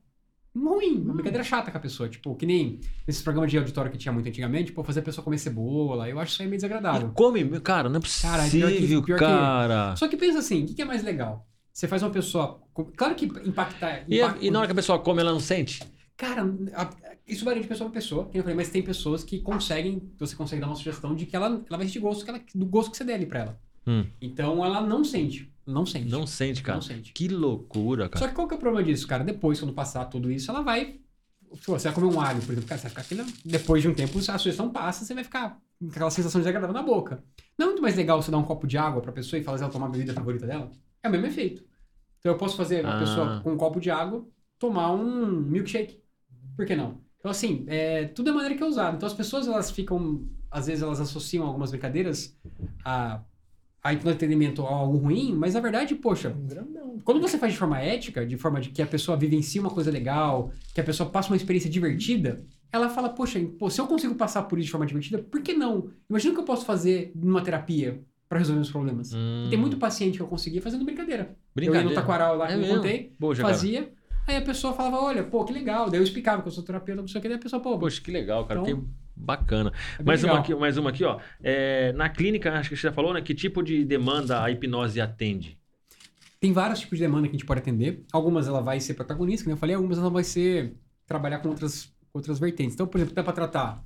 [0.57, 2.07] ruim, uma brincadeira chata com a pessoa.
[2.07, 5.23] Tipo, que nem nesses programas de auditório que tinha muito antigamente, tipo, fazer a pessoa
[5.23, 6.07] comer cebola.
[6.09, 7.09] Eu acho isso aí meio desagradável.
[7.09, 9.95] E come, cara, não é Cara, possível, pior que- pior que- cara.
[9.97, 11.45] Só que pensa assim, o que que é mais legal?
[11.73, 12.61] Você faz uma pessoa.
[12.95, 14.05] Claro que impactar.
[14.07, 15.83] E, impacta- e na hora que a pessoa come, ela não sente?
[16.15, 16.43] Cara,
[16.73, 16.89] a-
[17.27, 20.33] isso varia de pessoa pra pessoa, que eu falei, mas tem pessoas que conseguem, você
[20.37, 22.91] consegue dar uma sugestão de que ela, ela vai sentir gosto que ela, do gosto
[22.91, 23.59] que você der ali pra ela.
[23.85, 24.05] Hum.
[24.21, 25.51] Então ela não sente.
[25.65, 26.09] Não sente.
[26.09, 26.75] Não sente, cara.
[26.77, 27.11] Não sente.
[27.13, 28.23] Que loucura, cara.
[28.23, 29.23] Só que qual que é o problema disso, cara?
[29.23, 30.99] Depois, quando passar tudo isso, ela vai.
[31.65, 33.33] Pô, você vai comer um alho, por exemplo, cara, você vai ficar aquele...
[33.45, 36.83] Depois de um tempo, a sugestão passa, você vai ficar com aquela sensação desagradável na
[36.83, 37.23] boca.
[37.57, 39.63] Não é muito mais legal você dar um copo de água pra pessoa e fazer
[39.63, 40.69] ela tomar a bebida favorita dela?
[41.01, 41.63] É o mesmo efeito.
[42.19, 42.99] Então eu posso fazer uma Ah.
[42.99, 44.25] pessoa com um copo de água
[44.59, 46.01] tomar um milkshake.
[46.57, 46.99] Por que não?
[47.19, 48.95] Então, assim, é, tudo é maneira que é usado.
[48.97, 50.27] Então as pessoas, elas ficam.
[50.51, 52.37] Às vezes elas associam algumas brincadeiras
[52.83, 53.21] a,
[53.85, 56.99] a entretenimento a algo ruim, mas na verdade, poxa, Um grandão.
[57.03, 59.91] quando você faz de forma ética, de forma de que a pessoa vivencie uma coisa
[59.91, 64.15] legal, que a pessoa passa uma experiência divertida, ela fala, poxa, pô, se eu consigo
[64.15, 65.89] passar por isso de forma divertida, por que não?
[66.09, 69.13] Imagina o que eu posso fazer numa terapia pra resolver os problemas.
[69.13, 69.45] Hum.
[69.51, 71.37] Tem muito paciente que eu conseguia fazendo brincadeira.
[71.53, 71.85] Brincadeira.
[71.85, 72.75] Eu ia no taquaral lá que É eu mesmo?
[72.77, 73.35] contei, cara.
[73.49, 73.91] fazia,
[74.27, 75.91] aí a pessoa falava, olha, pô, que legal.
[75.91, 77.77] Daí eu explicava que eu sou terapeuta, não sei o que, daí a pessoa, pô,
[77.77, 78.61] Poxa, que legal, cara.
[78.61, 79.71] Então, que bacana.
[79.99, 81.19] é mais, uma aqui, mais uma aqui, ó.
[81.41, 83.21] É, na clínica, acho que você já falou, né?
[83.21, 85.57] Que tipo de demanda a hipnose atende?
[86.39, 88.03] Tem vários tipos de demanda que a gente pode atender.
[88.11, 90.75] Algumas ela vai ser protagonista, como eu falei, algumas ela vai ser
[91.05, 92.73] trabalhar com outras, outras vertentes.
[92.75, 93.83] Então, por exemplo, dá para tratar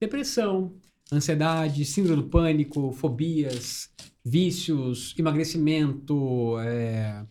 [0.00, 0.74] depressão,
[1.12, 3.90] ansiedade, síndrome do pânico, fobias,
[4.24, 7.24] vícios, emagrecimento, é,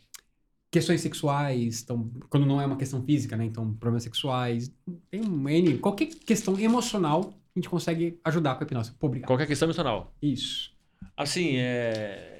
[0.69, 3.45] questões sexuais, então, quando não é uma questão física, né?
[3.45, 4.71] Então, problemas sexuais,
[5.09, 8.91] tem um N, qualquer questão emocional a gente consegue ajudar com a hipnose.
[8.99, 9.27] Pô, obrigado.
[9.27, 10.13] Qualquer questão emocional.
[10.21, 10.71] Isso.
[11.15, 12.35] Assim, é.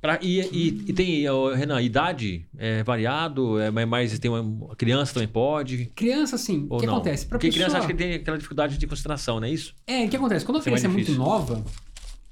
[0.00, 1.24] Pra, e, e, e tem,
[1.54, 3.58] Renan, idade é variado?
[3.58, 5.86] É mais tem uma criança também pode?
[5.94, 6.94] Criança, assim, o que não?
[6.94, 7.26] acontece?
[7.26, 7.66] Pra Porque pessoa...
[7.66, 9.74] criança acha que tem aquela dificuldade de concentração, não é isso?
[9.86, 10.44] É, o que acontece?
[10.44, 11.62] Quando a é criança é muito nova,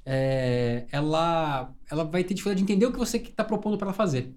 [0.03, 3.93] é, ela, ela vai ter dificuldade de entender o que você está propondo para ela
[3.93, 4.33] fazer.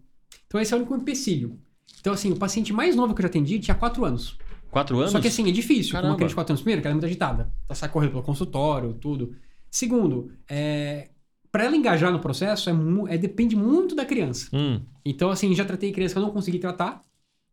[0.53, 1.59] Então esse é o único empecilho.
[1.99, 4.37] Então, assim, o paciente mais novo que eu já atendi tinha 4 anos.
[4.71, 5.11] Quatro anos?
[5.13, 5.93] Só que assim, é difícil.
[5.93, 6.11] Caramba.
[6.11, 7.51] Uma criança de 4 anos, primeiro, que ela é muito agitada.
[7.67, 9.35] Ela sai correndo pelo consultório, tudo.
[9.71, 11.09] Segundo, é,
[11.51, 12.75] para ela engajar no processo, é,
[13.15, 14.51] é- depende muito da criança.
[14.53, 17.03] Hum, Então, assim, já tratei crianças que eu não consegui tratar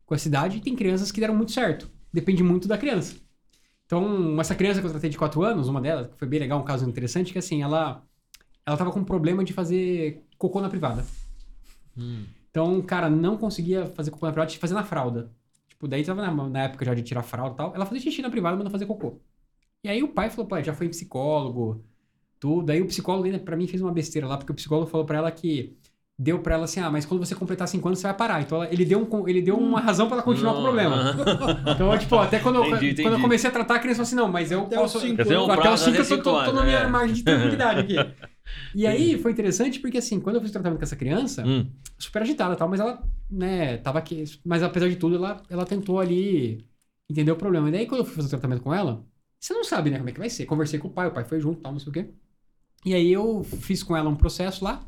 [0.06, 1.90] com essa idade e tem crianças que deram muito certo.
[2.12, 3.16] Depende muito da criança.
[3.86, 6.60] Então, essa criança que eu tratei de 4 anos, uma delas, que foi bem legal,
[6.60, 8.04] um caso interessante, que assim, ela
[8.66, 11.06] ela tava com um problema de fazer cocô na privada.
[11.98, 12.26] hum.
[12.50, 15.32] Então, cara, não conseguia fazer cocô na privada, tinha que fazer na fralda.
[15.68, 17.76] Tipo, daí tava na, na época já de tirar fralda e tal.
[17.76, 19.20] Ela fazia xixi na privada, mas não fazia cocô.
[19.84, 21.84] E aí o pai falou, pai, já foi em psicólogo,
[22.40, 22.66] tudo.
[22.68, 25.18] Daí o psicólogo ainda, pra mim, fez uma besteira lá, porque o psicólogo falou pra
[25.20, 25.78] ela que
[26.18, 28.42] deu pra ela assim, ah, mas quando você completar 5 anos, você vai parar.
[28.42, 30.96] Então ela- ele deu, um, ele deu uma razão pra ela continuar com o problema.
[31.76, 33.22] Então, tipo, até quando, eu, Entendi, quando eu entendi.
[33.22, 34.98] comecei a tratar, a criança falou assim, não, mas eu Até posso...
[34.98, 36.88] os cinco até os prazo 5 eu até tô, tô, tô na minha é.
[36.88, 37.96] margem de tranquilidade aqui.
[38.76, 41.68] E aí foi interessante porque assim, quando eu fiz o tratamento com essa criança, Hum.
[41.98, 44.24] super agitada e tal, mas ela, né, tava aqui.
[44.46, 46.66] Mas apesar de tudo, ela, ela tentou ali
[47.10, 47.70] entender o problema.
[47.70, 49.04] E daí, quando eu fui fazer o tratamento com ela,
[49.40, 50.46] você não sabe, né, como é que vai ser.
[50.46, 52.10] Conversei com o pai, o pai foi junto, tal, não sei o quê.
[52.86, 54.86] E aí eu fiz com ela um processo lá.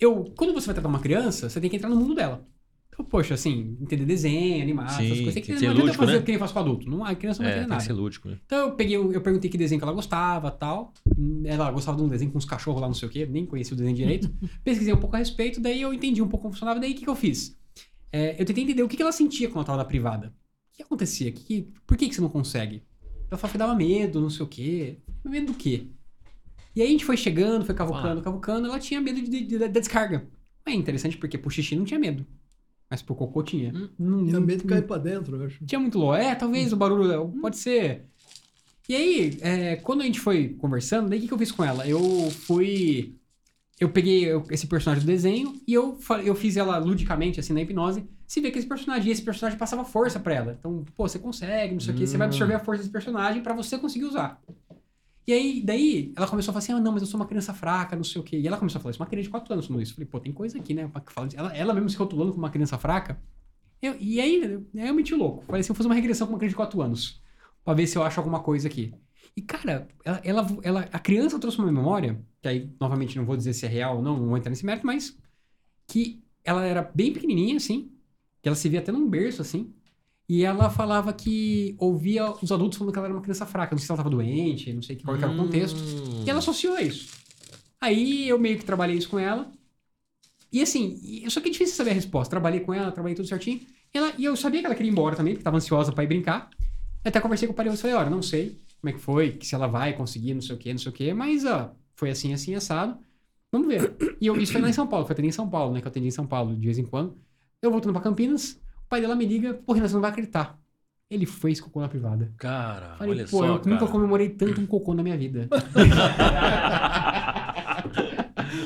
[0.00, 2.44] Eu, quando você vai tratar uma criança, você tem que entrar no mundo dela.
[3.02, 5.16] Então, poxa, assim, entender desenho, animar, essas coisas.
[5.18, 6.18] Tem que, tem que ser não adianta lúdico, fazer né?
[6.18, 6.88] o que nem faz com adulto.
[6.90, 7.84] Não, a criança não vai É, entender tem que nada.
[7.84, 8.28] ser lúdico.
[8.28, 8.38] né?
[8.46, 10.92] Então eu peguei, eu perguntei que desenho que ela gostava tal.
[11.44, 13.74] Ela gostava de um desenho com uns cachorros lá, não sei o quê, nem conhecia
[13.74, 14.32] o desenho direito.
[14.64, 17.02] Pesquisei um pouco a respeito, daí eu entendi um pouco como funcionava, daí o que,
[17.04, 17.58] que eu fiz?
[18.12, 20.28] É, eu tentei entender o que, que ela sentia quando ela tava na privada.
[20.72, 21.30] O que acontecia?
[21.32, 22.82] Que que- por que, que você não consegue?
[23.30, 24.98] Ela falou que dava medo, não sei o quê.
[25.24, 25.86] Medo do quê?
[26.76, 29.66] E aí a gente foi chegando, foi cavucando, cavucando, ela tinha medo de, de- da
[29.66, 30.26] descarga.
[30.66, 32.24] É interessante porque pro xixi não tinha medo.
[32.92, 33.72] Mas pro cocô tinha.
[33.74, 33.88] Hum.
[33.98, 35.64] Não, medo de cair pra dentro, eu acho.
[35.64, 36.14] tinha muito ló.
[36.14, 38.04] É, talvez o barulho pode ser.
[38.86, 41.64] E aí, é, quando a gente foi conversando, daí o que, que eu fiz com
[41.64, 41.88] ela?
[41.88, 41.98] Eu
[42.30, 43.16] fui.
[43.80, 48.04] Eu peguei esse personagem do desenho e eu, eu fiz ela ludicamente, assim, na hipnose,
[48.26, 50.56] se vê que esse personagem, e esse personagem passava força pra ela.
[50.58, 52.30] Então, pô, você consegue, não sei o quê, você vai Hum.
[52.30, 54.38] absorver a força desse personagem pra você conseguir usar.
[55.26, 57.54] E aí, daí, ela começou a falar assim: ah, não, mas eu sou uma criança
[57.54, 58.38] fraca, não sei o quê.
[58.38, 59.92] E ela começou a falar isso, uma criança de 4 anos falando isso.
[59.92, 60.90] Eu falei, pô, tem coisa aqui, né?
[61.34, 63.20] Ela, ela mesmo se rotulando como uma criança fraca.
[63.80, 65.44] Eu- e aí, eu- eu meti o louco.
[65.46, 67.22] Falei assim, eu vou fazer uma regressão com uma criança de 4 anos.
[67.64, 68.94] Pra ver se eu acho alguma coisa aqui.
[69.36, 73.36] E, cara, ela, ela, ela- a criança trouxe uma memória, que aí, novamente, não vou
[73.36, 75.16] dizer se é real ou não, não vou entrar nesse mérito, mas
[75.86, 77.92] que ela era bem pequenininha, assim,
[78.42, 79.74] que ela se via até num berço, assim,
[80.32, 83.78] e ela falava que ouvia os adultos falando que ela era uma criança fraca, não
[83.78, 85.76] sei se ela estava doente, não sei qual era o contexto.
[85.78, 86.24] Hum.
[86.26, 87.10] E ela associou a isso.
[87.78, 89.52] Aí eu meio que trabalhei isso com ela.
[90.50, 92.30] E assim, só que é difícil saber a resposta.
[92.30, 93.60] Trabalhei com ela, trabalhei tudo certinho.
[93.92, 96.02] E, ela, e eu sabia que ela queria ir embora também, porque tava ansiosa pra
[96.02, 96.48] ir brincar.
[97.04, 99.54] Até conversei com o pai e falei, olha, não sei como é que foi, se
[99.54, 102.32] ela vai conseguir, não sei o que, não sei o que, mas ó, foi assim,
[102.32, 102.98] assim, assado.
[103.52, 103.94] Vamos ver.
[104.18, 105.82] E eu, isso foi lá em São Paulo, foi atendi em São Paulo, né?
[105.82, 107.18] Que eu atendi em São Paulo de vez em quando.
[107.60, 108.58] Eu voltando pra Campinas,
[108.92, 110.58] pai dela me liga, pô, Renan, você não vai acreditar.
[111.10, 112.30] Ele fez cocô na privada.
[112.36, 113.70] Cara, Falei, olha pô, só, eu cara.
[113.70, 115.48] nunca comemorei tanto um cocô na minha vida.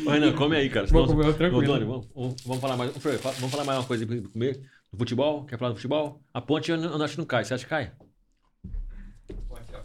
[0.05, 0.87] Ô, Renan, come aí, cara.
[0.89, 1.65] Senão- comer Ô, tranquilo.
[1.67, 2.91] Tony, vamos, vamos- vamos falar mais.
[2.91, 4.61] Ô, Vamos falar mais uma coisa pra comer.
[4.93, 5.45] Do futebol?
[5.45, 6.21] Quer falar do futebol?
[6.35, 7.45] A ponte eu não- eu acho que não cai.
[7.45, 7.93] Você acha que cai?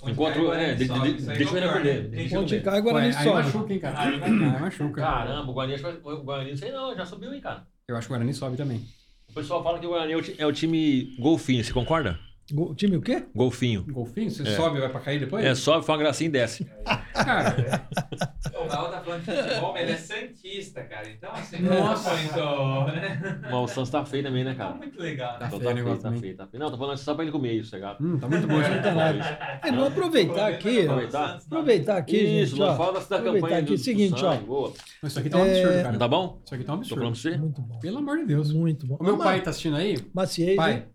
[0.07, 0.51] Enquanto.
[0.53, 1.81] É, de- de- de- deixa o Renan.
[2.09, 3.43] Deixa eu Ponte cai, Guarani Ué, aí sobe.
[3.43, 3.99] machuca, hein, cara.
[3.99, 5.01] Aí machuca.
[5.01, 7.67] Caramba, o Guarani, o Guarani, não sei não, já subiu, hein, cara.
[7.87, 8.83] Eu acho que o Guarani sobe também.
[9.31, 12.19] O pessoal fala que o Guarani é o, ti- o time golfinho, você concorda?
[12.53, 13.23] Go- Time o quê?
[13.35, 13.83] Golfinho.
[13.89, 14.29] Golfinho?
[14.29, 15.43] Você sobe e vai pra cair depois?
[15.45, 16.65] É, sobe, faz uma gracinha e desce.
[17.13, 17.55] Cara,
[18.61, 21.09] O Raul tá falando de futebol, mas ele é santista, cara.
[21.09, 22.09] Então, assim, Nossa.
[22.37, 23.39] não muito, né?
[23.43, 24.75] Mas o Santos tá feio também, né, Tá cara?
[24.75, 25.33] muito legal.
[25.33, 25.45] Tá né?
[25.47, 26.21] Então feio o negócio tá também.
[26.21, 26.63] feio, tá feio.
[26.63, 27.97] Não, tô falando só pra ele comer isso, chegado.
[28.03, 28.61] hum, tá muito bom.
[28.63, 28.87] gente.
[28.87, 30.81] É, vamos aproveitar aqui.
[30.81, 31.35] Aproveitar.
[31.45, 32.75] Aproveitar aqui, Isso, gente, não ó.
[32.77, 34.35] fala da campanha aqui, do, seguinte, do ó.
[34.37, 34.73] boa.
[35.03, 35.91] Isso aqui tá um absurdo, cara.
[35.91, 36.41] Não tá bom?
[36.45, 37.31] Isso aqui tá um Tô falando absurdo.
[37.31, 37.37] pra você?
[37.37, 37.79] Muito bom.
[37.79, 38.51] Pelo amor de Deus.
[38.53, 38.97] Muito bom.
[38.99, 39.97] O meu pai tá assistindo aí?
[40.13, 40.85] Maciez, Pai?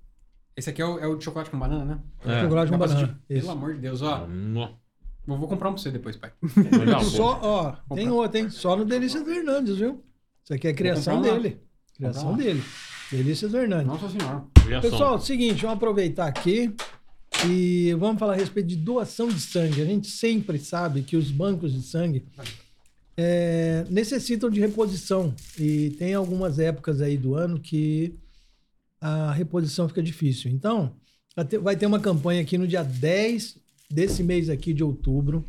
[0.56, 1.98] Esse aqui é o, é o de chocolate com banana, né?
[2.24, 2.42] É.
[2.42, 3.02] Chocolate com banana.
[3.02, 3.40] assistir?
[3.40, 4.26] Pelo amor de Deus, ó.
[4.26, 6.32] Eu vou comprar um pra você depois, pai.
[6.78, 7.02] Legal.
[7.04, 8.48] Só, ó, tem outro, hein?
[8.48, 10.02] Só no Delícias do Hernandes, viu?
[10.42, 11.60] Isso aqui é criação comprar dele.
[11.94, 12.62] Criação comprar dele.
[13.10, 13.86] Delícias do Hernandes.
[13.86, 14.44] Nossa senhora.
[14.62, 14.80] Só.
[14.80, 16.74] Pessoal, seguinte, vamos aproveitar aqui
[17.44, 19.82] e vamos falar a respeito de doação de sangue.
[19.82, 22.24] A gente sempre sabe que os bancos de sangue
[23.16, 28.14] é, necessitam de reposição e tem algumas épocas aí do ano que
[29.00, 30.50] a reposição fica difícil.
[30.50, 30.96] Então,
[31.62, 33.58] vai ter- uma campanha aqui no dia 10
[33.90, 35.44] desse mês aqui de outubro,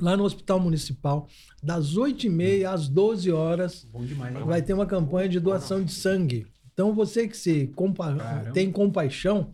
[0.00, 1.28] lá no Hospital Municipal,
[1.62, 4.44] das 8h30 às 12 horas Bom demais, hein?
[4.44, 6.46] vai ter uma campanha de doação de sangue.
[6.72, 8.52] Então, você que se compa- Caramba.
[8.52, 9.50] tem compaixão,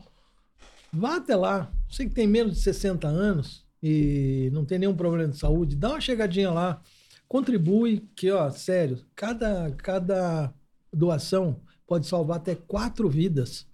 [0.92, 1.72] vá até lá.
[1.88, 5.90] Você que tem menos de 60 anos e não tem nenhum problema de saúde, dá
[5.90, 6.82] uma chegadinha lá.
[7.26, 10.52] Contribui, que, ó, sério, cada, cada
[10.92, 13.66] doação pode salvar até quatro vidas.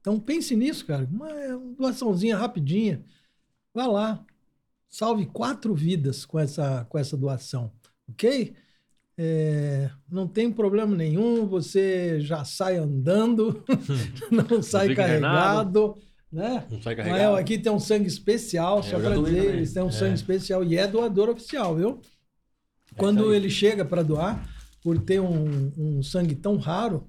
[0.00, 1.06] Então, pense nisso, cara.
[1.10, 1.28] Uma,
[1.76, 3.02] doaçãozinha rapidinha.
[3.74, 4.24] Vá lá.
[4.88, 7.70] Salve quatro vidas com essa, com essa doação,
[8.08, 8.54] ok?
[9.16, 13.62] É, não tem problema nenhum, você já sai andando,
[14.32, 15.96] não sai fica carregado,
[16.32, 16.66] né?
[16.70, 17.36] Não sai carregado.
[17.36, 19.92] aqui tem um sangue especial, É, só para dizer, eles têm um É.
[19.92, 22.00] sangue especial e é doador oficial, viu?
[22.96, 23.36] Quando aí.
[23.36, 24.42] ele chega para doar,
[24.82, 27.06] por ter um, um sangue tão raro,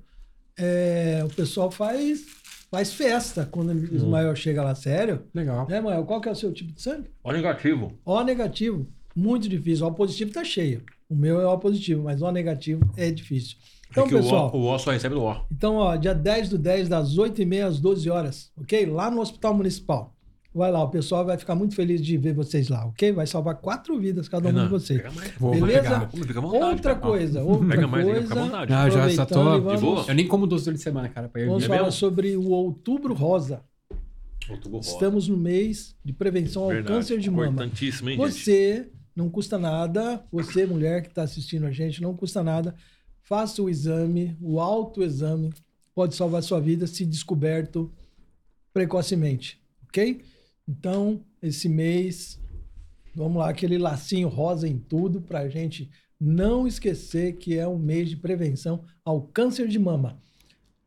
[0.61, 2.23] é, o pessoal faz,
[2.69, 3.87] faz festa quando o Hum.
[3.91, 5.23] Ismael chega lá, sério.
[5.33, 5.67] Legal.
[5.67, 6.05] Né, Mael?
[6.05, 7.09] Qual que é o seu tipo de sangue?
[7.23, 7.91] Ó, negativo.
[8.05, 9.85] O negativo, muito difícil.
[9.87, 10.83] O positivo tá cheio.
[11.09, 13.57] O meu é O positivo, mas O negativo é difícil.
[13.89, 15.35] Então, é que o pessoal, O, o O só recebe do O.
[15.51, 18.85] então, ó, dia 10 do 10, das 8h30 às 12 horas, ok?
[18.85, 20.15] Lá no Hospital Municipal.
[20.53, 23.13] Vai lá, o pessoal vai ficar muito feliz de ver vocês lá, ok?
[23.13, 25.01] Vai salvar quatro vidas cada um de vocês.
[25.39, 26.09] Beleza?
[26.43, 28.27] Outra coisa, outra Pega mais aí, coisa.
[28.27, 28.73] fica à vontade.
[28.73, 30.05] Ah, já só tô- vamos, boa?
[30.09, 31.29] Eu nem como doce de semana, cara.
[31.29, 31.91] Pra ir vamos É falar mesmo?
[31.93, 33.63] sobre o Outubro Rosa.
[34.49, 34.89] Outubro rosa.
[34.91, 36.95] Estamos no mês de prevenção ao Verdade.
[36.97, 37.47] câncer de mama.
[37.47, 38.31] Importantíssimo, hein, gente?
[38.33, 42.75] Você não custa nada, você, mulher que está assistindo a gente, não custa nada.
[43.23, 45.53] Faça o exame, o autoexame
[45.95, 47.89] pode salvar sua vida se descoberto
[48.73, 50.21] precocemente, ok?
[50.67, 52.39] Então, esse mês,
[53.15, 55.89] vamos lá, aquele lacinho rosa em tudo para a gente
[56.19, 60.21] não esquecer que é um mês de prevenção ao câncer de mama.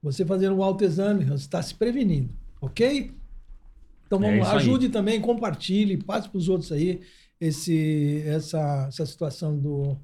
[0.02, 3.10] Você fazendo um autoexame, você está se prevenindo, ok?
[4.06, 4.58] Então É vamos lá, isso aí.
[4.58, 7.00] ajude também, compartilhe, passe para os outros aí
[7.40, 9.96] esse, essa, essa situação do,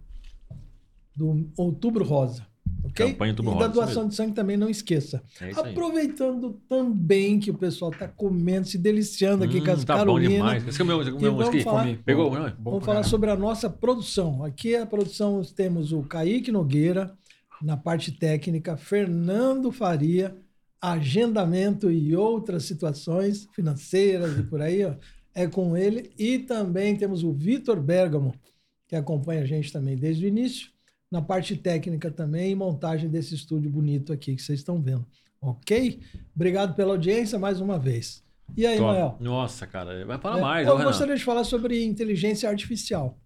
[1.14, 2.46] do Outubro Rosa.
[2.82, 3.12] Ok?
[3.12, 5.22] Campanha Outubro e da doação de sangue também não esqueça.
[5.40, 5.50] É.
[5.50, 10.18] Aproveitando também que o pessoal está comendo, se deliciando aqui Hum, com as tá bom
[10.18, 10.66] demais.
[10.66, 11.98] Esse é o meu, esse é meu vamos falar-.
[12.04, 12.54] Pegou, não é?
[12.58, 14.44] Vamos falar sobre a nossa produção.
[14.44, 17.14] Aqui a produção temos o Kaique Nogueira,
[17.62, 20.34] na parte técnica, Fernando Faria,
[20.80, 24.94] agendamento e outras situações financeiras e por aí, ó,
[25.34, 26.10] é com ele.
[26.18, 28.34] E também temos o Vitor Bergamo,
[28.88, 30.70] que acompanha a gente também desde o início,
[31.10, 35.04] na parte técnica também e montagem desse estúdio bonito aqui que vocês estão vendo.
[35.40, 36.00] Ok?
[36.34, 38.22] Obrigado pela audiência mais uma vez.
[38.56, 38.90] E aí, Top.
[38.90, 39.16] Mael?
[39.20, 43.18] Nossa, cara, vai falar É, mais, eu gostaria de falar sobre inteligência artificial.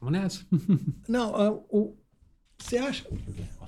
[0.00, 0.46] Vamos nessa.
[1.08, 1.94] Não, ah, o,
[2.58, 3.04] você acha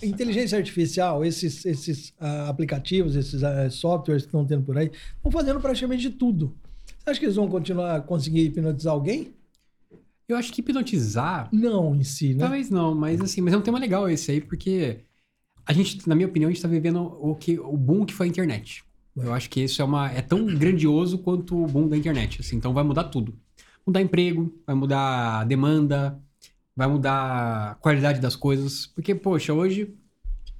[0.02, 5.30] inteligência artificial, esses, esses ah, aplicativos, esses ah, softwares que estão tendo por aí, estão
[5.30, 6.56] fazendo praticamente de tudo.
[6.98, 9.34] Você acha que eles vão continuar a conseguir hipnotizar alguém?
[10.28, 12.40] Eu acho que hipnotizar Não, em si, né?
[12.40, 15.00] Talvez não, mas assim, mas é um tema legal esse aí, porque
[15.66, 18.26] a gente, na minha opinião, a gente tá vivendo o, que, o boom que foi
[18.26, 18.82] a internet.
[19.16, 22.40] Eu acho que isso é, uma, é tão grandioso quanto o boom da internet.
[22.40, 23.34] Assim, então vai mudar tudo.
[23.86, 26.18] Mudar emprego, vai mudar a demanda,
[26.74, 28.86] vai mudar a qualidade das coisas.
[28.88, 29.94] Porque, poxa, hoje,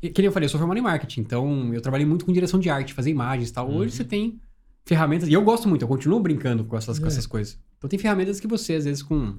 [0.00, 2.60] que nem eu falei, eu sou formado em marketing, então eu trabalhei muito com direção
[2.60, 3.70] de arte, fazer imagens e tal.
[3.70, 4.38] Hoje você tem
[4.84, 7.08] ferramentas, e eu gosto muito, eu continuo brincando com essas, com É.
[7.08, 7.58] essas coisas.
[7.78, 9.36] Então tem ferramentas que você, às vezes, com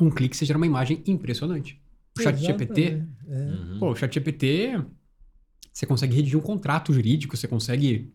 [0.00, 1.80] um clique, você gera uma imagem impressionante.
[2.18, 3.16] O chat GPT, Exatamente.
[3.28, 3.34] É.
[3.34, 3.78] Uhum.
[3.78, 4.82] Pô, o ChatGPT,
[5.72, 8.12] você consegue redigir um contrato jurídico, você consegue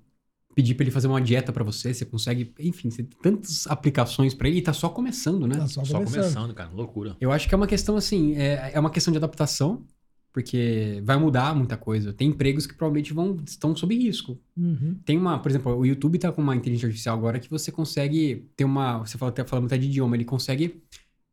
[0.56, 4.34] pedir pra ele fazer uma dieta pra você, você consegue, enfim, você tem tantas aplicações
[4.34, 5.56] pra ele e tá só começando, né?
[5.56, 6.22] Tá só, Só começando.
[6.22, 7.16] começando, cara, loucura.
[7.22, 9.86] Eu acho que é uma questão assim, é, é uma questão de adaptação,
[10.34, 12.14] porque vai mudar muita coisa.
[12.14, 14.40] Tem empregos que provavelmente vão estão sob risco.
[14.58, 14.98] Uhum.
[15.06, 18.50] Tem uma, por exemplo, o YouTube tá com uma inteligência artificial agora que você consegue
[18.56, 20.82] ter uma, você fala até falando até de idioma, ele consegue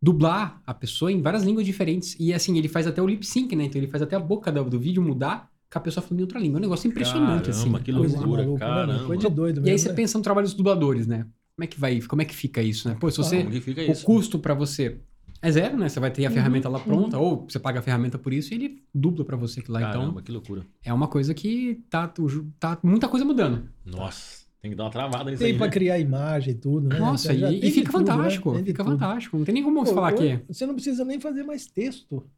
[0.01, 3.55] dublar a pessoa em várias línguas diferentes e assim, ele faz até o lip sync,
[3.57, 3.65] né?
[3.65, 6.23] Então ele faz até a boca do, do vídeo mudar com a pessoa falando em
[6.23, 6.57] outra língua.
[6.57, 7.65] É um negócio impressionante assim.
[7.71, 9.05] Caramba, que Coisa loucura, maluca, né, caramba.
[9.07, 9.95] Coisa de doido E mesmo, aí você né?
[9.95, 11.27] pensa no trabalho dos dubladores, né?
[11.57, 12.97] Como é que vai, como é que fica isso, né?
[12.99, 15.01] Pô, se você Como que fica o custo pra você
[15.43, 15.89] é zero, né?
[15.89, 18.53] Você vai ter a Uhum, ferramenta lá pronta ou você paga a ferramenta por isso
[18.53, 19.81] e ele dubla pra você aquilo lá.
[19.81, 20.65] Caramba, Então, que loucura.
[20.85, 22.13] é uma coisa que tá,
[22.61, 23.69] tá muita coisa mudando.
[23.85, 25.73] Nossa, tem que dar uma travada nisso Tem aí, pra né?
[25.73, 26.99] criar imagem e tudo, né?
[26.99, 28.31] Nossa, Já e, tem e fica tudo, né?
[28.31, 28.97] fantástico, Tem de fica tudo.
[28.99, 29.37] fantástico.
[29.39, 32.29] Não tem nem como Pô, falar que hoje Você não precisa nem fazer mais texto.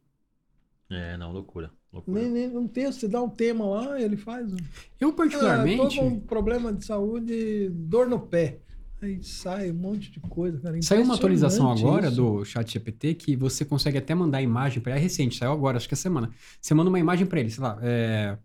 [0.89, 1.71] É, não, loucura.
[1.91, 2.21] loucura.
[2.21, 4.51] Nem, nem um texto, você dá um tema lá, ele faz.
[4.53, 4.57] um-
[4.99, 8.59] eu Ah, particularmente tô com um problema de saúde, dor no pé.
[9.01, 10.77] Aí sai um monte de coisa, cara.
[10.79, 12.15] Saiu uma atualização agora isso.
[12.15, 14.99] do chat GPT que você consegue até mandar imagem para ele.
[14.99, 16.33] É recente, saiu agora, acho que é semana.
[16.59, 17.77] Você manda uma imagem para ele, sei lá.
[17.83, 18.37] é,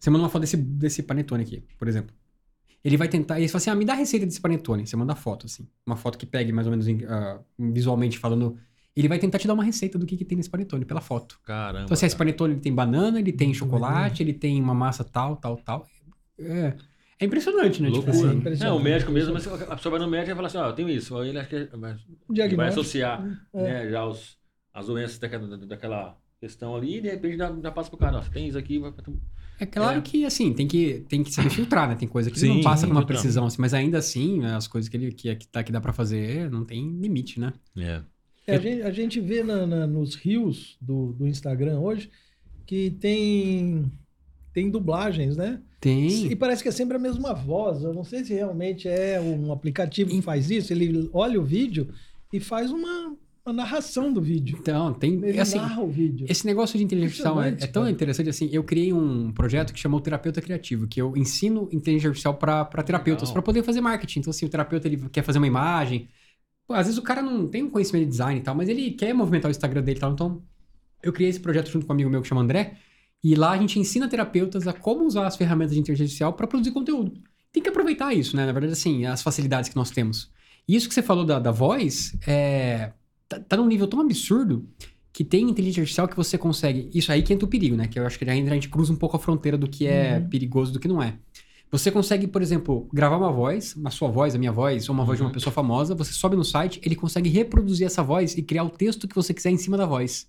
[0.00, 2.14] Você manda uma foto desse, desse panetone aqui, por exemplo.
[2.84, 3.38] Ele vai tentar.
[3.38, 4.86] E ele fala assim: ah, me dá a receita desse panetone.
[4.86, 5.68] Você manda foto, assim.
[5.86, 8.56] Uma foto que pegue mais ou menos ah, visualmente falando.
[8.94, 11.40] Ele vai tentar te dar uma receita do que, que tem nesse panetone pela foto.
[11.44, 11.84] Caramba.
[11.84, 15.02] Então, assim, esse panetone ele tem banana, ele tem Muito chocolate, ele tem uma massa
[15.02, 15.86] tal, tal, tal.
[16.38, 16.74] É,
[17.18, 17.90] é impressionante, né?
[17.90, 18.28] Tipo Loucura.
[18.28, 18.76] assim, impressionante.
[18.76, 20.72] É, o médico mesmo, mas a pessoa vai no médico e fala assim, ó, eu
[20.74, 21.16] tenho isso.
[21.16, 21.96] Aí ele acha que vai,
[22.28, 23.62] ele vai associar É.
[23.62, 24.36] né, já os,
[24.74, 28.22] as doenças daquela, daquela questão ali e de repente já, já passa pro cara, ó,
[28.22, 28.92] você tem isso aqui, vai.
[29.62, 30.02] É claro É.
[30.02, 31.94] que, assim, tem que, tem que saber filtrar, né?
[31.94, 33.18] Tem coisa que Sim, não passa com uma filtrar.
[33.18, 35.92] precisão, assim, mas ainda assim, as coisas que, ele, que, que, dá, que dá pra
[35.92, 37.52] fazer, não tem limite, né?
[37.76, 38.00] É.
[38.44, 42.10] É, a, gente, a gente vê na- na- nos rios do, do Instagram hoje
[42.66, 43.84] que tem,
[44.52, 45.60] tem dublagens, né?
[45.80, 46.26] Tem.
[46.26, 47.84] E parece que é sempre a mesma voz.
[47.84, 50.72] Eu não sei se realmente é um aplicativo que faz isso.
[50.72, 51.88] Ele olha o vídeo
[52.32, 54.56] e faz uma, uma narração do vídeo.
[54.60, 55.14] Então, tem.
[55.24, 56.26] Ele Assim, narra o vídeo.
[56.28, 58.48] esse negócio de inteligência artificial é, é tão interessante assim.
[58.52, 63.30] Eu criei um projeto que chamou Terapeuta Criativo, que eu ensino inteligência artificial para terapeutas,
[63.30, 64.20] para poder fazer marketing.
[64.20, 66.08] Então, assim, o terapeuta ele quer fazer uma imagem.
[66.66, 68.92] Pô, às vezes o cara não tem um conhecimento de design e tal, mas ele
[68.92, 70.12] quer movimentar o Instagram dele e tal.
[70.12, 70.42] Então,
[71.02, 72.76] eu criei esse projeto junto com um amigo meu que chama André.
[73.24, 76.46] E lá a gente ensina terapeutas a como usar as ferramentas de inteligência artificial para
[76.46, 77.12] produzir conteúdo.
[77.52, 78.46] Tem que aproveitar isso, né?
[78.46, 80.30] Na verdade, assim, as facilidades que nós temos.
[80.66, 82.92] E isso que você falou da, da voz, é,
[83.36, 84.66] tá, tá num nível tão absurdo
[85.12, 86.88] que tem inteligência artificial que você consegue.
[86.94, 87.86] Isso aí que entra o perigo, né?
[87.86, 90.18] Que eu acho que ainda a gente cruza um pouco a fronteira do que é
[90.18, 90.28] Uhum.
[90.28, 91.18] perigoso do que não é.
[91.70, 95.04] Você consegue, por exemplo, gravar uma voz, a sua voz, a minha voz, ou uma
[95.04, 95.32] voz de uma Uhum.
[95.34, 99.08] pessoa famosa, você sobe no site, ele consegue reproduzir essa voz e criar o texto
[99.08, 100.26] que você quiser em cima da voz.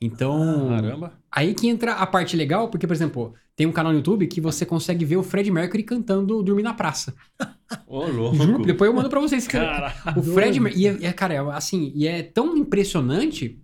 [0.00, 1.12] Então, Caramba.
[1.30, 4.40] aí que entra a parte legal, porque, por exemplo, tem um canal no YouTube que
[4.40, 7.14] você consegue ver o Fred Mercury cantando Dormir na Praça.
[7.86, 8.36] Ô, louco.
[8.36, 9.46] Juro, depois eu mando pra vocês.
[9.48, 10.62] Cara, O Fred Doido.
[10.62, 13.58] Mer- e é, é, cara, é, assim, e é tão impressionante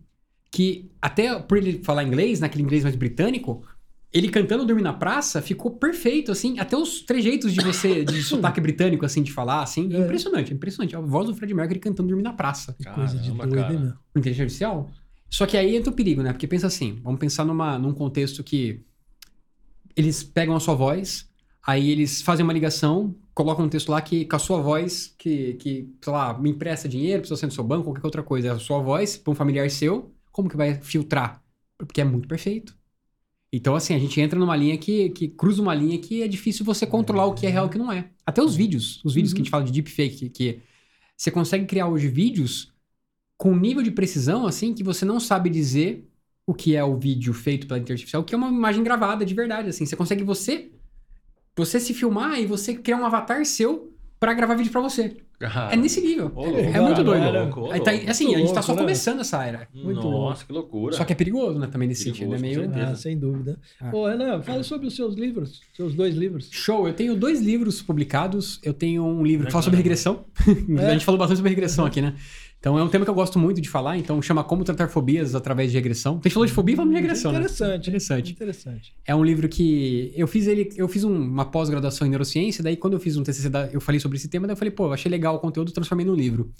[0.50, 3.62] que até por ele falar inglês, naquele inglês mais britânico,
[4.12, 8.60] ele cantando Dormir na Praça ficou perfeito, assim, até os trejeitos de você, de sotaque
[8.60, 10.96] britânico, assim, de falar, assim, é impressionante, é impressionante.
[10.96, 12.74] A voz do Fred Mercury cantando Dormir na Praça.
[12.78, 13.98] Que coisa de Caramba, doido, cara.
[14.16, 14.90] inteligência artificial.
[15.32, 16.30] Só que aí entra o perigo, né?
[16.30, 18.84] Porque pensa assim, vamos pensar numa, num contexto que
[19.96, 21.26] eles pegam a sua voz,
[21.66, 25.54] aí eles fazem uma ligação, colocam um texto lá que com a sua voz, que,
[25.54, 28.50] que sei lá, me empresta dinheiro, precisa ser no seu banco, qualquer outra coisa, é
[28.50, 31.42] a sua voz para um familiar seu, como que vai filtrar?
[31.78, 32.76] Porque é muito perfeito.
[33.50, 36.62] Então, assim, a gente entra numa linha que, que cruza uma linha que é difícil
[36.64, 38.10] você controlar o que é real e o que não é.
[38.26, 40.62] Até os vídeos, os vídeos que a gente fala de deepfake, que, que
[41.16, 42.71] você consegue criar hoje vídeos
[43.42, 46.08] com um nível de precisão, assim, que você não sabe dizer
[46.46, 49.24] o que é o vídeo feito pela inteligência artificial, o que é uma imagem gravada
[49.24, 49.84] de verdade, assim.
[49.84, 50.70] Você consegue você,
[51.56, 55.16] você se filmar e você criar um avatar seu pra gravar vídeo pra você.
[55.40, 56.30] Cara, É nesse nível.
[56.36, 57.24] Ô, é louco, é muito cara, doido.
[57.24, 58.10] era- louco, Aí tá- louco.
[58.10, 58.80] assim, a gente tá louco, só né?
[58.80, 59.68] começando essa era.
[59.74, 60.94] Muito Nossa, que loucura.
[60.96, 62.38] Só que é perigoso, né, também nesse Perigoso, sentido.
[62.38, 62.60] É meio...
[62.68, 62.92] com certeza.
[62.92, 63.60] Ah, sem dúvida.
[63.80, 63.90] Ah.
[63.92, 66.48] Ô, Renan, fala sobre os seus livros, seus dois livros.
[66.52, 68.60] Show, eu tenho dois livros publicados.
[68.62, 70.26] Eu tenho um livro que fala sobre regressão.
[70.78, 70.86] É.
[70.86, 72.14] A gente falou bastante sobre regressão aqui, né?
[72.62, 75.34] Então é um tema que eu gosto muito de falar, então chama Como Tratar Fobias
[75.34, 76.12] através de regressão.
[76.12, 77.38] A gente falou de fobia e falamos de regressão, né?
[77.40, 77.88] Interessante.
[77.88, 78.30] Interessante.
[78.32, 78.94] Interessante.
[79.04, 82.76] É um livro que eu fiz ele, eu fiz um- uma pós-graduação em neurociência, daí
[82.76, 84.86] quando eu fiz um TCC, da- eu falei sobre esse tema, daí eu falei, pô,
[84.86, 86.52] eu achei legal o conteúdo, transformei num livro.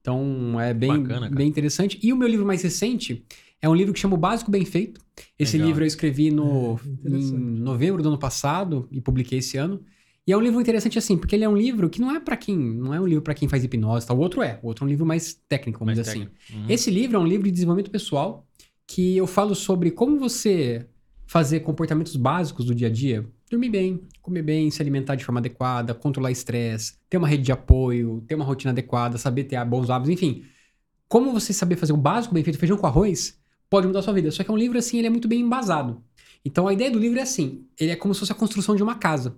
[0.00, 2.00] Então é bem, Bacana, bem interessante.
[2.02, 3.22] E o meu livro mais recente
[3.60, 4.98] é um livro que chama O Básico Bem Feito.
[5.38, 5.68] Esse Legal.
[5.68, 7.30] livro eu escrevi no, É, em
[7.60, 9.82] novembro do ano passado e publiquei esse ano.
[10.30, 12.36] E é um livro interessante assim, porque ele é um livro que não é pra
[12.36, 14.14] quem, não é um livro pra quem faz hipnose, tá?
[14.14, 16.56] O outro é, o outro é um livro mais técnico, vamos Mais dizer assim.
[16.56, 16.66] Uhum.
[16.68, 18.46] Esse livro é um livro de desenvolvimento pessoal
[18.86, 20.86] que eu falo sobre como você
[21.26, 23.28] fazer comportamentos básicos do dia a dia.
[23.50, 27.50] Dormir bem, comer bem, se alimentar de forma adequada, controlar estresse, ter uma rede de
[27.50, 30.44] apoio, ter uma rotina adequada, saber ter bons hábitos, enfim.
[31.08, 33.36] Como você saber fazer o básico bem feito, feijão com arroz,
[33.68, 34.30] pode mudar a sua vida.
[34.30, 36.00] Só que é um livro assim, ele é muito bem embasado.
[36.44, 38.82] Então a ideia do livro é assim, ele é como se fosse a construção de
[38.84, 39.36] uma casa.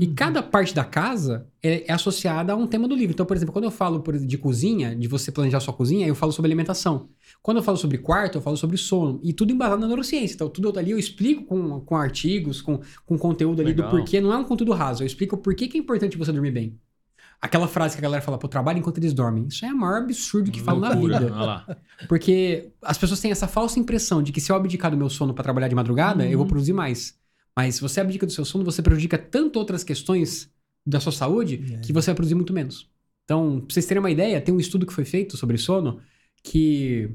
[0.00, 0.14] E Uhum.
[0.14, 3.12] cada parte da casa é, é associada a um tema do livro.
[3.12, 6.14] Então, por exemplo, quando eu falo por de cozinha, de você planejar sua cozinha, eu
[6.14, 7.08] falo sobre alimentação.
[7.42, 9.20] Quando eu falo sobre quarto, eu falo sobre sono.
[9.22, 10.34] E tudo embasado na neurociência.
[10.34, 13.90] Então, tudo ali eu explico com, com artigos, com, com conteúdo ali Legal.
[13.90, 14.20] do porquê.
[14.20, 15.02] Não é um conteúdo raso.
[15.02, 16.78] Eu explico por que que é importante você dormir bem.
[17.40, 19.46] Aquela frase que a galera fala, pô, trabalho enquanto eles dormem.
[19.48, 21.30] Isso é o maior absurdo que falam na vida.
[22.08, 25.34] Porque as pessoas têm essa falsa impressão de que se eu abdicar do meu sono
[25.34, 26.30] pra trabalhar de madrugada, Uhum.
[26.30, 27.14] eu vou produzir mais.
[27.56, 30.50] Mas se você abdica do seu sono, você prejudica tanto outras questões
[30.86, 31.78] da sua saúde É.
[31.78, 32.88] que você vai produzir muito menos.
[33.24, 36.00] Então, pra vocês terem uma ideia, tem um estudo que foi feito sobre sono
[36.42, 37.10] que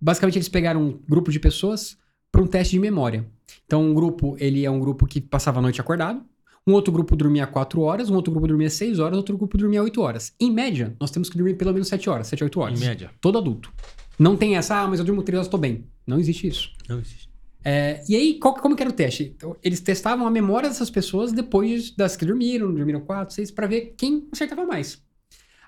[0.00, 1.96] basicamente eles pegaram um grupo de pessoas
[2.30, 3.26] para um teste de memória.
[3.64, 6.22] Então, um grupo, ele é um grupo que passava a noite acordado,
[6.66, 9.82] um outro grupo dormia 4 horas, um outro grupo dormia 6 horas, outro grupo dormia
[9.82, 10.32] 8 horas.
[10.38, 12.80] Em média, nós temos que dormir pelo menos 7 horas, 7 a 8 horas.
[12.80, 13.10] Em média.
[13.20, 13.72] Todo adulto.
[14.18, 15.86] Não tem essa, ah, mas eu durmo 3 horas, tô bem.
[16.06, 16.70] Não existe isso.
[16.88, 17.28] Não existe.
[17.64, 19.32] É, e aí, qual- como que era o teste?
[19.36, 23.66] Então, eles testavam a memória dessas pessoas depois das que dormiram, dormiram 4, 6, para
[23.66, 25.02] ver quem acertava mais.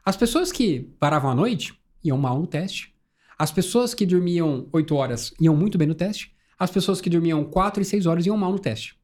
[0.04, 2.92] As pessoas que paravam à noite iam mal no teste.
[3.38, 6.32] As pessoas que dormiam 8 horas iam muito bem no teste.
[6.58, 8.96] As pessoas que dormiam 4 e 6 horas iam mal no teste.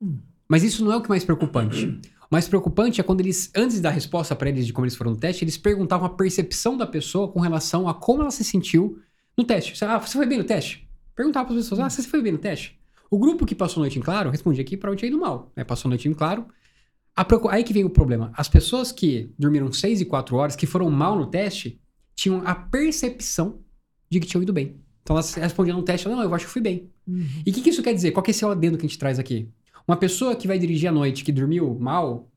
[0.00, 0.18] Hum.
[0.48, 1.86] Mas isso não é o que é mais preocupante.
[1.86, 5.12] O mais preocupante é quando eles, antes da resposta para eles de como eles foram
[5.12, 8.98] no teste, eles perguntavam a percepção da pessoa com relação a como ela se sentiu
[9.36, 9.84] no teste.
[9.84, 10.85] Ah, você foi bem no teste?
[11.16, 12.78] Perguntava para as pessoas, ah, você foi bem no teste?
[13.10, 15.50] O grupo que passou a noite em claro respondia que para tinha ido mal.
[15.56, 15.64] Né?
[15.64, 16.46] Passou a noite em claro.
[17.50, 18.30] Aí que vem o problema.
[18.36, 21.80] As pessoas que dormiram 6 e 4 horas, que foram mal no teste,
[22.14, 23.60] tinham a percepção
[24.10, 24.76] de que tinham ido bem.
[25.02, 26.90] Então elas respondiam no teste, não, eu acho que fui bem.
[27.06, 27.26] Uhum.
[27.46, 28.10] E o que, que isso quer dizer?
[28.10, 29.48] Qual que é esse adendo que a gente traz aqui?
[29.88, 32.28] Uma pessoa que vai dirigir à noite, que dormiu mal,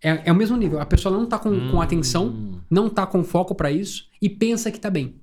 [0.00, 0.78] é, é o mesmo nível.
[0.78, 1.80] A pessoa não tá com, com Hum.
[1.80, 5.16] atenção, não tá com foco pra isso e pensa que tá bem.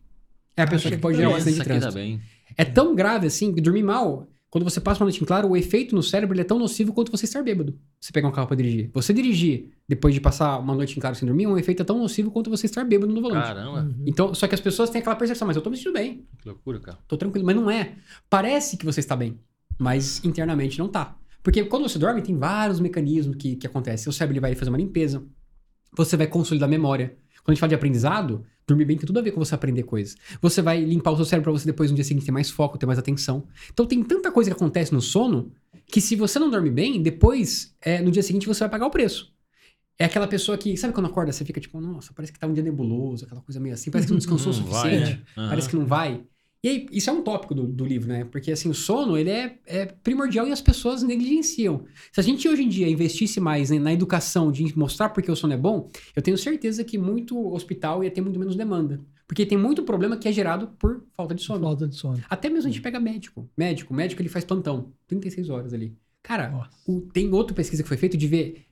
[0.57, 2.03] É a pessoa que pode gerar um acidente de Pensa que tá trânsito.
[2.03, 2.21] bem.
[2.57, 5.55] É tão grave assim que dormir mal, quando você passa uma noite em claro, o
[5.55, 7.77] efeito no cérebro ele é tão nocivo quanto você estar bêbado.
[7.99, 8.89] Você pegar um carro pra dirigir.
[8.93, 11.99] Você dirigir depois de passar uma noite em claro sem dormir, um efeito é tão
[11.99, 13.47] nocivo quanto você estar bêbado no volante.
[13.47, 13.81] Caramba.
[13.81, 14.03] Uhum.
[14.07, 16.47] Então, só que as pessoas têm aquela percepção, mas eu tô me sentindo bem, Que
[16.47, 16.97] loucura, cara.
[17.07, 17.93] tô tranquilo, mas não é.
[18.27, 19.39] Parece que você está bem,
[19.77, 21.15] mas internamente não tá.
[21.43, 24.09] Porque quando você dorme, tem vários mecanismos que, que acontecem.
[24.09, 25.23] O cérebro ele vai fazer uma limpeza,
[25.95, 27.15] você vai consolidar a memória.
[27.49, 29.81] Quando a gente fala de aprendizado, dormir bem tem tudo a ver com você aprender
[29.81, 30.15] coisas.
[30.39, 32.77] Você vai limpar o seu cérebro pra você depois no dia seguinte ter mais foco,
[32.77, 33.43] ter mais atenção.
[33.73, 35.51] Então tem tanta coisa que acontece no sono
[35.87, 38.91] que se você não dorme bem, depois, é, no dia seguinte, você vai pagar o
[38.91, 39.33] preço.
[39.97, 42.53] É aquela pessoa que, sabe quando acorda, você fica tipo, nossa, parece que tá um
[42.53, 45.11] dia nebuloso, aquela coisa meio assim, parece que não descansou o vai, suficiente.
[45.11, 45.23] né?
[45.35, 45.49] Aham.
[45.49, 46.21] Parece que não vai.
[46.61, 48.25] E aí, isso é um tópico do, do livro, né?
[48.25, 51.85] Porque, assim, o sono, ele é, é primordial e as pessoas negligenciam.
[52.11, 55.35] Se a gente, hoje em dia, investisse mais né, na educação de mostrar porque o
[55.37, 58.99] sono é bom, eu tenho certeza que muito hospital ia ter muito menos demanda.
[59.25, 61.61] Porque tem muito problema que é gerado por falta de sono.
[61.61, 62.21] Falta de sono.
[62.29, 63.49] Até mesmo a gente pega médico.
[63.57, 64.91] Médico, médico, ele faz plantão.
[65.07, 65.95] 36 horas ali.
[66.21, 66.71] Cara, Nossa.
[66.85, 68.65] o- tem outra pesquisa que foi feita de ver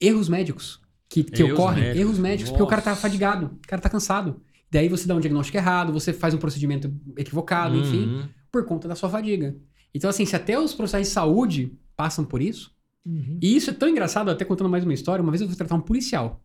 [0.00, 1.84] erros médicos que, que Erros ocorrem.
[1.84, 2.00] médicos.
[2.00, 3.02] Erros médicos, porque o cara tá Nossa.
[3.02, 4.42] fadigado, o cara tá cansado.
[4.70, 8.28] Daí você dá um diagnóstico errado, você faz um procedimento equivocado, enfim, Uhum.
[8.52, 9.56] por conta da sua fadiga.
[9.94, 12.72] Então, assim, se até os profissionais de saúde passam por isso,
[13.04, 13.38] Uhum.
[13.42, 15.74] e isso é tão engraçado, até contando mais uma história, uma vez eu fui tratar
[15.74, 16.40] um policial.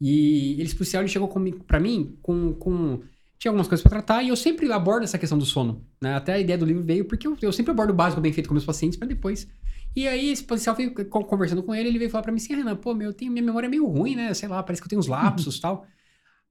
[0.00, 1.28] E esse policial ele chegou
[1.66, 3.00] pra mim com, com.
[3.38, 5.84] Tinha algumas coisas pra tratar e eu sempre abordo essa questão do sono.
[6.00, 6.14] Né?
[6.14, 8.46] Até a ideia do livro veio porque eu, eu sempre abordo o básico bem feito
[8.48, 9.46] com meus pacientes pra depois.
[9.94, 12.54] E aí esse policial veio co- conversando com ele, ele veio falar pra mim assim:
[12.54, 14.32] Renan, pô, meu, eu tenho, minha memória é meio ruim, né?
[14.34, 15.86] Sei lá, parece que eu tenho uns lapsos e tal.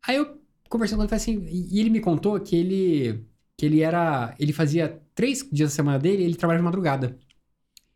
[0.07, 0.39] Aí eu
[0.69, 3.25] conversando com ele, assim, e e ele me contou que ele
[3.57, 7.17] que ele era, ele fazia três dias da semana dele, ele trabalhava de madrugada.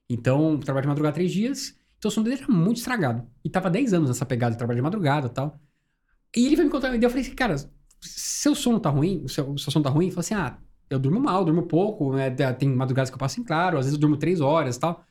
[0.09, 3.27] Então, trabalhava de madrugada três dias Então o sono dele era muito estragado.
[3.43, 5.59] E tava 10 anos nessa pegada de trabalho de madrugada e tal.
[6.35, 7.05] E ele vai me contar ideia.
[7.05, 7.55] Eu falei assim, cara,
[8.01, 10.05] seu sono tá ruim, seu, seu sono tá ruim?
[10.05, 10.57] Ele falou assim, ah,
[10.89, 12.29] eu durmo mal, durmo pouco, né?
[12.53, 15.03] tem madrugadas que eu passo em claro, às vezes eu durmo 3 horas e tal.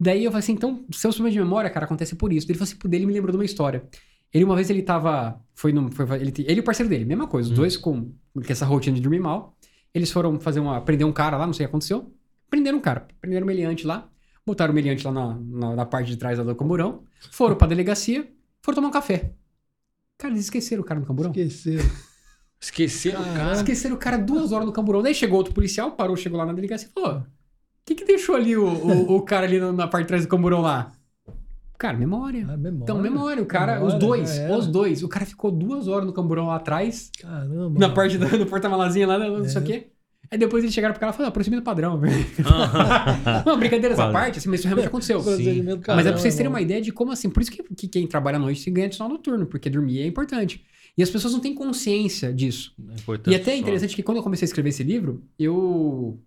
[0.00, 2.46] Daí eu falei assim, então, seu problema de memória, cara, acontece por isso.
[2.46, 3.88] Ele falou assim, dele me lembrou de uma história.
[4.32, 5.40] Ele, uma vez, ele tava.
[5.54, 5.90] Foi no.
[5.92, 8.96] Foi, ele, ele e o parceiro dele, mesma coisa, os dois com, com essa rotina
[8.96, 9.56] de dormir mal.
[9.94, 10.80] Eles foram fazer uma.
[10.80, 12.12] Prender um cara lá, não sei o que aconteceu.
[12.48, 13.06] Prenderam um cara.
[13.20, 14.08] Prenderam o meliante lá.
[14.44, 17.04] Botaram o meliante lá na, na, na parte de trás do camburão.
[17.30, 18.28] Foram pra delegacia.
[18.62, 19.32] Foram tomar um café.
[20.18, 21.30] Cara, eles esqueceram o cara no camburão.
[21.30, 21.84] Esqueceram.
[22.60, 23.52] Esqueceram o cara.
[23.54, 25.02] Esqueceram o cara duas horas no camburão.
[25.02, 27.24] Daí chegou outro policial, parou, chegou lá na delegacia e falou: O
[27.84, 30.28] que que deixou ali o, o, o cara ali na, na parte de trás do
[30.28, 30.92] camburão lá?
[31.82, 32.46] Cara, memória.
[32.48, 32.82] Ah, memória.
[32.84, 35.02] Então, memória, o cara, Memória, os dois, os dois.
[35.02, 37.76] O cara ficou duas horas no camburão lá atrás, Caramba.
[37.76, 39.60] na parte do, do porta-malazinha lá, não sei É.
[39.60, 39.86] o quê.
[40.30, 42.00] Aí depois eles chegaram pro cara e falaram, ah, procedimento padrão.
[42.46, 43.42] Aham.
[43.44, 45.20] não, brincadeira essa parte, assim, mas isso realmente aconteceu.
[45.22, 46.64] Procedimento Mas é pra vocês terem uma mano.
[46.64, 47.28] ideia de como assim.
[47.28, 50.06] Por isso que, que quem trabalha à noite se ganha adicional noturno, porque dormir é
[50.06, 50.64] importante.
[50.96, 52.72] E as pessoas não têm consciência disso.
[52.90, 53.60] É importante E até é só.
[53.60, 56.18] interessante que quando eu comecei a escrever esse livro, eu.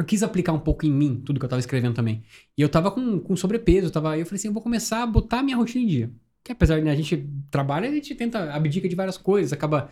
[0.00, 2.22] Eu quis aplicar um pouco em mim tudo que eu tava escrevendo também.
[2.56, 4.16] E eu tava com, com sobrepeso, eu tava.
[4.16, 6.10] Eu falei assim, eu vou começar a botar minha rotina em dia.
[6.42, 9.90] Que apesar de né, a gente trabalha, a gente tenta abdica de várias coisas, acaba.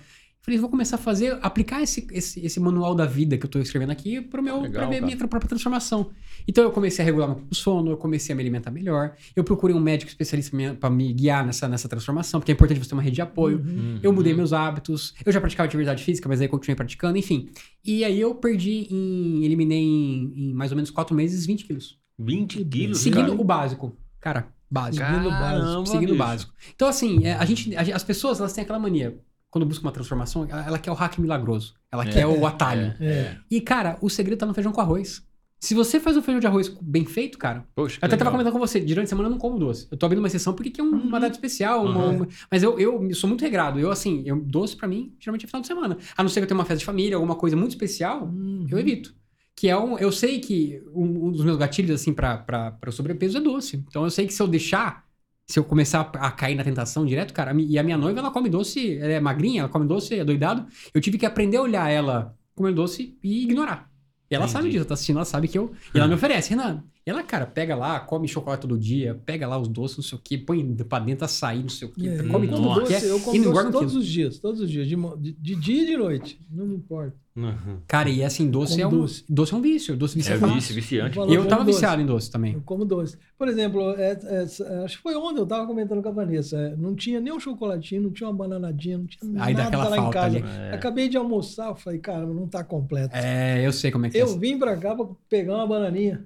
[0.48, 3.50] Eu falei, vou começar a fazer, aplicar esse, esse, esse manual da vida que eu
[3.50, 6.08] tô escrevendo aqui pro meu, Legal, pra minha própria transformação.
[6.46, 9.76] Então eu comecei a regular meu sono, eu comecei a me alimentar melhor, eu procurei
[9.76, 13.02] um médico especialista pra me guiar nessa, nessa transformação, porque é importante você ter uma
[13.02, 13.58] rede de apoio.
[13.58, 14.00] Uhum.
[14.02, 17.50] Eu mudei meus hábitos, eu já praticava atividade física, mas aí continuei praticando, enfim.
[17.84, 19.44] E aí eu perdi em.
[19.44, 21.98] eliminei em, em mais ou menos 4 meses 20 quilos.
[22.18, 23.40] 20 quilos, Seguindo cara.
[23.40, 23.96] o básico.
[24.18, 25.04] Cara, básico.
[25.04, 25.60] Seguindo o básico.
[25.66, 26.52] Caramba, seguindo o básico.
[26.74, 29.18] Então, assim, é, a gente, a gente- as pessoas elas têm aquela mania.
[29.50, 31.74] Quando busca uma transformação, ela, ela quer o hack milagroso.
[31.90, 32.94] Ela É, quer o atalho.
[33.00, 33.36] É, é.
[33.50, 35.26] E, cara, o segredo tá no feijão com arroz.
[35.60, 38.32] Se você faz o feijão de arroz bem feito, cara, Poxa, até tava legal.
[38.32, 39.88] comentando com você, durante a semana eu não como doce.
[39.90, 41.84] Eu tô abrindo uma exceção porque que é um- uma data especial.
[41.84, 42.16] uma- Uhum.
[42.16, 43.80] uma- mas eu, eu sou muito regrado.
[43.80, 45.98] Eu, assim, eu, doce pra mim, geralmente é final de semana.
[46.16, 48.66] A não ser que eu tenha uma festa de família, alguma coisa muito especial, Uhum.
[48.70, 49.12] eu evito.
[49.56, 49.98] Que é um.
[49.98, 53.84] Eu sei que um, um dos meus gatilhos, assim, pra sobrepeso é doce.
[53.88, 55.07] Então eu sei que se eu deixar.
[55.48, 58.50] Se eu começar a, cair na tentação direto, cara, e a minha noiva, ela come
[58.50, 60.66] doce, ela é magrinha, ela come doce, é doidado.
[60.92, 63.90] Eu tive que aprender a olhar ela comendo doce e ignorar.
[64.30, 64.52] E ela Entendi.
[64.52, 65.72] sabe disso, ela tá assistindo, ela sabe que eu.
[65.94, 66.84] E ela me oferece, Renan.
[67.08, 70.20] Ela, cara, pega lá, come chocolate todo dia, pega lá os doces, não sei o
[70.22, 72.92] quê, põe pra dentro açaí, não sei o quê, É, come eu tudo que doce,
[73.00, 74.96] quer eu como doce todos os dias, todos os dias, de,
[75.32, 77.14] de, dia e de noite, não me importa.
[77.36, 77.78] Uhum.
[77.86, 78.90] Cara, e assim, doce Como é um.
[79.02, 79.24] doce.
[79.28, 79.54] Doce.
[79.54, 79.96] é um vício.
[79.96, 80.54] Doce vicia É fácil.
[80.56, 81.16] vício, viciante.
[81.16, 81.76] E eu como tava doce.
[81.76, 82.54] viciado em doce também.
[82.54, 83.16] Eu como doce.
[83.38, 86.56] Por exemplo, é- é- acho que foi ontem eu tava comentando com a Vanessa.
[86.58, 89.98] é, não tinha nem um chocolatinho, não tinha uma bananadinha, não tinha Aí nada lá
[89.98, 90.36] em casa.
[90.38, 90.44] ali.
[90.44, 90.74] É.
[90.74, 93.14] Acabei de almoçar, eu falei, cara, não tá completo.
[93.14, 94.22] É, eu sei como é que é.
[94.22, 96.24] Eu vim pra cá pra pegar uma bananinha,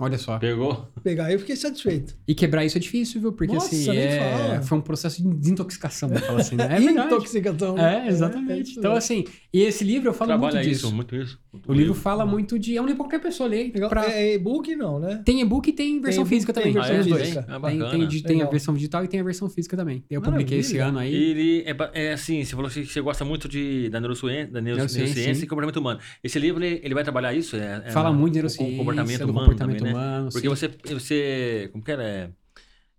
[0.00, 0.38] Olha só.
[0.38, 0.88] Pegou?
[1.02, 1.26] pegar.
[1.26, 2.16] Aí eu fiquei satisfeito.
[2.26, 3.32] E quebrar isso é difícil, viu?
[3.32, 4.60] Porque Nossa, assim, é...
[4.62, 6.68] foi um processo de desintoxicação, vamos falar assim, né?
[6.76, 6.80] É.
[7.06, 7.78] Intoxicação.
[7.78, 8.70] É, exatamente.
[8.70, 8.98] isso então, mesmo.
[8.98, 10.94] assim, e esse livro eu falo Trabalha muito isso, disso.
[10.94, 11.38] muito isso.
[11.66, 12.76] O livro fala muito de.
[12.76, 13.70] É um livro pra qualquer pessoa ler.
[13.74, 13.88] Legal.
[13.90, 15.20] pra- É e-book não, né?
[15.24, 16.74] Tem e-book e tem versão e-book, física tem também.
[16.74, 17.22] versão Tem os dois.
[17.22, 17.40] física.
[17.48, 17.90] Ah, Tem, bacana.
[17.90, 20.04] tem, de- tem a versão digital e tem a versão física também.
[20.08, 20.88] Eu publiquei esse Maravilha.
[20.90, 21.14] ano aí.
[21.14, 24.76] Ele é, é assim, você falou que você gosta muito de, da neurociência, da neuro-
[24.78, 26.00] Neurociência, neurociência e comportamento humano.
[26.22, 27.56] Esse livro, ele, ele vai trabalhar isso?
[27.56, 29.98] É, é Fala muito de neurociência, comportamento do humano comportamento também, né?
[29.98, 30.28] humano.
[30.30, 30.48] Porque sim.
[30.48, 32.02] você, você, como que era?
[32.04, 32.30] É,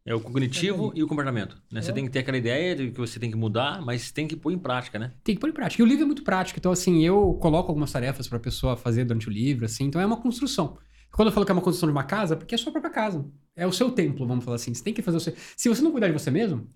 [0.06, 1.62] é o cognitivo e o comportamento.
[1.72, 1.82] Né?
[1.82, 1.94] Você É.
[1.94, 4.52] tem que ter aquela ideia de que você tem que mudar, mas tem que pôr
[4.52, 5.12] em prática, né?
[5.24, 5.82] Tem que pôr em prática.
[5.82, 6.58] E o livro é muito prático.
[6.60, 9.86] Então, assim, eu coloco algumas tarefas pra pessoa fazer durante o livro, assim.
[9.86, 10.78] Então, é uma construção.
[11.12, 12.92] Quando eu falo que é uma construção de uma casa, porque é a sua própria
[12.92, 13.26] casa.
[13.56, 14.74] É o seu templo, vamos falar assim.
[14.74, 15.34] Você tem que fazer o seu...
[15.58, 16.68] Se você não cuidar de você mesmo,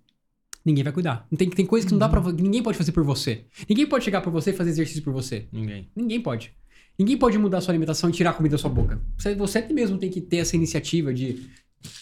[0.64, 1.26] ninguém vai cuidar.
[1.32, 2.22] Não tem, tem coisas que não dá pra...
[2.22, 3.46] que Ninguém pode fazer por você.
[3.68, 5.48] Ninguém pode chegar por você e fazer exercício por você.
[5.52, 5.90] Ninguém.
[5.96, 6.54] Ninguém pode.
[6.97, 8.99] Ninguém pode mudar a sua alimentação e tirar a comida da sua boca.
[9.17, 11.49] Você, você mesmo tem que ter essa iniciativa de...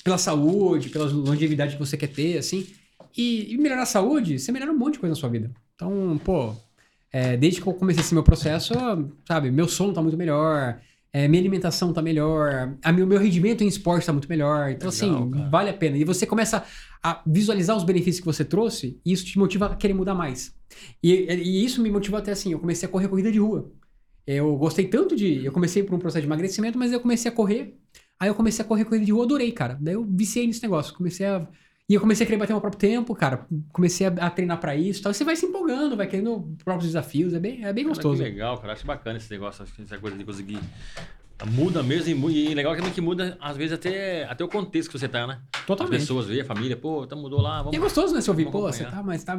[0.04, 2.66] Pela saúde, pela longevidade que você quer ter, assim.
[3.18, 5.52] E, e melhorar a saúde, você melhora um monte de coisa na sua vida.
[5.76, 6.56] Então, pô...
[7.12, 8.74] é, desde que eu comecei esse meu processo,
[9.28, 9.52] sabe?
[9.52, 10.80] Meu sono tá muito melhor.
[11.14, 12.74] é, minha alimentação tá melhor.
[12.84, 14.72] A meu, meu rendimento em esporte tá muito melhor.
[14.72, 15.50] Então, Legal, assim, cara.
[15.50, 15.96] vale a pena.
[15.96, 16.64] E você começa
[17.04, 20.56] a visualizar os benefícios que você trouxe e isso te motiva a querer mudar mais.
[21.04, 23.72] E, e isso me motivou até assim, eu comecei a correr corrida de rua.
[24.26, 25.44] Eu gostei tanto de.
[25.46, 27.78] Eu comecei por um processo de emagrecimento, mas eu comecei a correr.
[28.20, 29.78] Aí eu comecei a correr corrida de rua, adorei, cara.
[29.82, 30.94] Daí eu viciei nesse negócio.
[30.94, 31.46] Comecei a.
[31.90, 33.46] E eu comecei a querer bater meu próprio tempo, cara.
[33.74, 35.12] Comecei a, a treinar pra isso e tal.
[35.12, 37.34] E você vai se empolgando, vai querendo próprios desafios.
[37.34, 38.24] É bem, é bem Cara, gostoso.
[38.24, 38.72] que legal, cara.
[38.74, 40.60] Acho bacana esse negócio, acho que essa coisa de conseguir.
[41.52, 45.10] Muda mesmo e, e legal que muda, às vezes, até, até o contexto que você
[45.10, 45.42] tá, né?
[45.54, 46.00] As Totalmente.
[46.00, 47.80] pessoas veem, a família, pô, tá, mudou lá, E é vamos.
[47.80, 48.22] gostoso, né?
[48.22, 49.36] Você ouvir, Vamos pô, você tá, mas tá,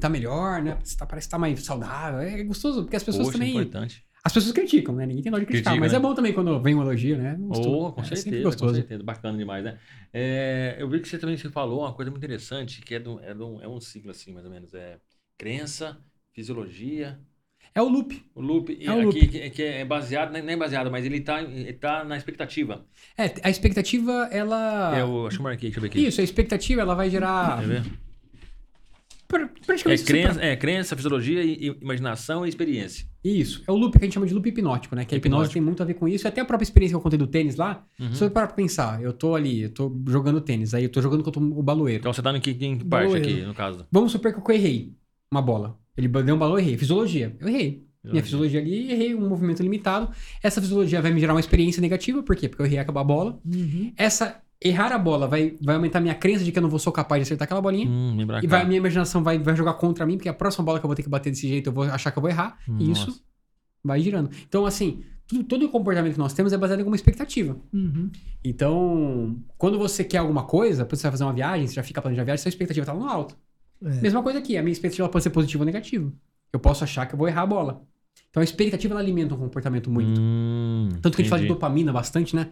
[0.00, 0.78] tá melhor, né?
[0.82, 2.20] Você tá, parece que tá mais saudável.
[2.20, 3.50] É gostoso, porque as pessoas Poxa, também.
[3.50, 4.02] importante.
[4.24, 5.04] As pessoas criticam, né?
[5.04, 5.72] Ninguém tem dó de criticar.
[5.72, 5.98] Critica, mas né?
[5.98, 7.36] é bom também quando vem um elogio, né?
[7.50, 9.02] Oh, com É certeza, com certeza.
[9.02, 9.78] Bacana demais, né?
[10.12, 13.18] É, eu vi que você também você falou uma coisa muito interessante, que é, do,
[13.20, 14.72] é, do, é um ciclo assim, mais ou menos.
[14.74, 14.98] É
[15.36, 15.98] crença,
[16.32, 17.18] fisiologia,
[17.74, 18.22] É o loop.
[18.34, 21.42] o loop, É o aqui, Que, que é baseado, não é baseado, mas ele tá,
[21.42, 22.86] ele tá na expectativa.
[23.18, 24.96] É, a expectativa, ela.
[24.96, 26.06] É eu marcar aqui, deixa eu ver aqui.
[26.06, 27.58] Isso, a expectativa, ela vai gerar.
[27.60, 28.01] Quer ver?
[29.32, 30.04] Pra- É praticamente.
[30.04, 33.06] crença, é crença, fisiologia, e, e imaginação e experiência.
[33.24, 33.62] Isso.
[33.66, 35.04] É o loop que a gente chama de loop hipnótico, né?
[35.04, 36.26] Que a hipnose tem muito a ver com isso.
[36.26, 37.84] E até a própria experiência que eu contei do tênis lá.
[37.98, 38.12] Uhum.
[38.12, 41.00] Se você parar pra pensar, eu tô ali, eu tô jogando tênis, aí eu tô
[41.00, 42.00] jogando contra o baloeiro.
[42.00, 43.28] Então você tá no que, em que parte Baloeiro.
[43.28, 43.86] aqui, no caso?
[43.90, 44.92] Vamos supor que eu errei
[45.30, 45.78] uma bola.
[45.96, 46.76] Ele deu um balão, eu errei.
[46.76, 47.34] Fisiologia.
[47.40, 47.86] Eu errei.
[48.04, 50.10] Minha fisiologia ali, errei um movimento limitado.
[50.42, 52.48] Essa fisiologia vai me gerar uma experiência negativa, por quê?
[52.48, 53.38] Porque eu errei acabar a bola.
[53.46, 53.92] Uhum.
[53.96, 56.90] Essa, errar a bola vai, vai aumentar minha crença de que eu não vou ser
[56.92, 57.88] capaz de acertar aquela bolinha.
[57.88, 60.78] Hum, E vai, a minha imaginação vai, vai jogar contra mim, porque a próxima bola
[60.78, 62.58] que eu vou ter que bater desse jeito, eu vou achar que eu vou errar.
[62.68, 63.08] E Nossa.
[63.08, 63.22] isso
[63.82, 64.30] vai girando.
[64.48, 67.56] Então, assim, tudo, todo o comportamento que nós temos é baseado em alguma expectativa.
[67.72, 68.10] Uhum.
[68.44, 72.00] Então, quando você quer alguma coisa, quando você vai fazer uma viagem, você já fica
[72.02, 73.36] planejando a viagem, sua expectativa tá lá no alto.
[73.84, 74.00] É.
[74.00, 76.12] Mesma coisa aqui, a minha expectativa pode ser positiva ou negativa.
[76.52, 77.82] Eu posso achar que eu vou errar a bola.
[78.28, 80.20] Então a expectativa ela alimenta um comportamento muito.
[80.20, 81.58] Hum, Tanto que a gente fala de entendi.
[81.60, 82.50] dopamina bastante, né?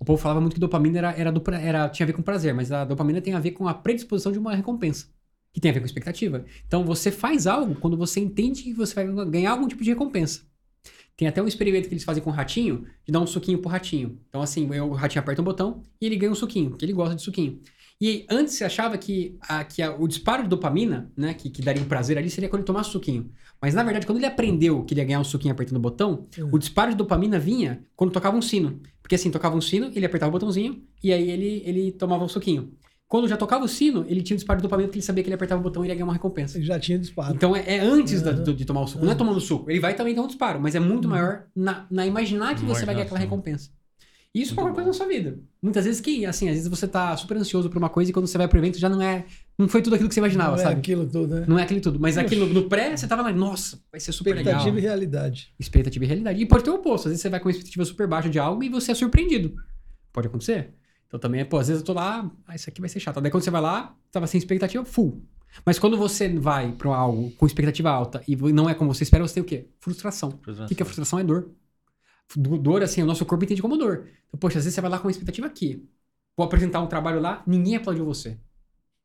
[0.00, 2.54] O povo falava muito que dopamina era, era, do, era tinha a ver com prazer,
[2.54, 5.06] mas a dopamina tem a ver com a predisposição de uma recompensa,
[5.52, 6.44] que tem a ver com expectativa.
[6.66, 10.40] Então você faz algo quando você entende que você vai ganhar algum tipo de recompensa.
[11.18, 13.68] Tem até um experimento que eles fazem com o ratinho, de dar um suquinho pro
[13.68, 14.18] ratinho.
[14.30, 17.14] Então, assim, o ratinho aperta um botão e ele ganha um suquinho, porque ele gosta
[17.14, 17.60] de suquinho.
[18.00, 21.60] E antes você achava que, a, que a- o disparo de dopamina, né, que, que
[21.60, 23.30] daria um prazer ali, seria quando ele tomasse suquinho.
[23.60, 26.26] Mas na verdade, quando ele aprendeu que ele ia ganhar um suquinho apertando o botão,
[26.50, 28.80] o disparo de dopamina vinha quando tocava um sino.
[29.02, 32.28] Porque assim, tocava um sino, ele apertava o botãozinho e aí ele, ele tomava um
[32.28, 32.72] suquinho.
[33.06, 35.28] Quando já tocava o sino, ele tinha o disparo de dopamina porque ele sabia que
[35.28, 36.56] ele apertava o botão e ia ganhar uma recompensa.
[36.56, 37.34] Ele já tinha disparo.
[37.34, 38.44] Então é, é antes da- Uhum.
[38.44, 39.68] do- de tomar o suco, não é tomando o suco.
[39.70, 41.10] Ele vai também dar um disparo, mas é muito Uhum.
[41.10, 43.68] maior na, na imaginar que você vai ganhar aquela recompensa.
[44.32, 44.92] E isso Muito qualquer coisa bom.
[44.92, 45.38] na sua vida.
[45.60, 48.28] Muitas vezes que, assim, às vezes você tá super ansioso por uma coisa e quando
[48.28, 49.24] você vai pro evento já não é.
[49.58, 50.78] Não foi tudo aquilo que você imaginava, não é sabe?
[50.78, 51.44] aquilo tudo, né?
[51.48, 51.98] Não é aquele tudo.
[51.98, 54.54] Mas aqui no, no pré, você tava lá, nossa, vai ser super legal.
[54.54, 55.52] Expectativa e realidade.
[55.58, 56.40] Expectativa e realidade.
[56.40, 57.08] E pode ter o oposto.
[57.08, 59.54] Às vezes você vai com uma expectativa super baixa de algo e você é surpreendido.
[60.12, 60.74] Pode acontecer.
[61.08, 63.20] Então também, pô, às vezes eu tô lá, ah, isso aqui vai ser chato.
[63.20, 65.20] Daí quando você vai lá, tava sem expectativa, full.
[65.66, 69.26] Mas quando você vai pra algo com expectativa alta e não é como você espera,
[69.26, 69.66] você tem o quê?
[69.80, 70.38] Frustração.
[70.46, 71.18] O que, que é frustração?
[71.18, 71.50] É dor.
[72.36, 74.08] Do- Dor, assim, o nosso corpo entende como dor.
[74.28, 75.84] Então, poxa, às vezes você vai lá com uma expectativa aqui.
[76.36, 78.38] Vou apresentar um trabalho lá, ninguém aplaudiu você.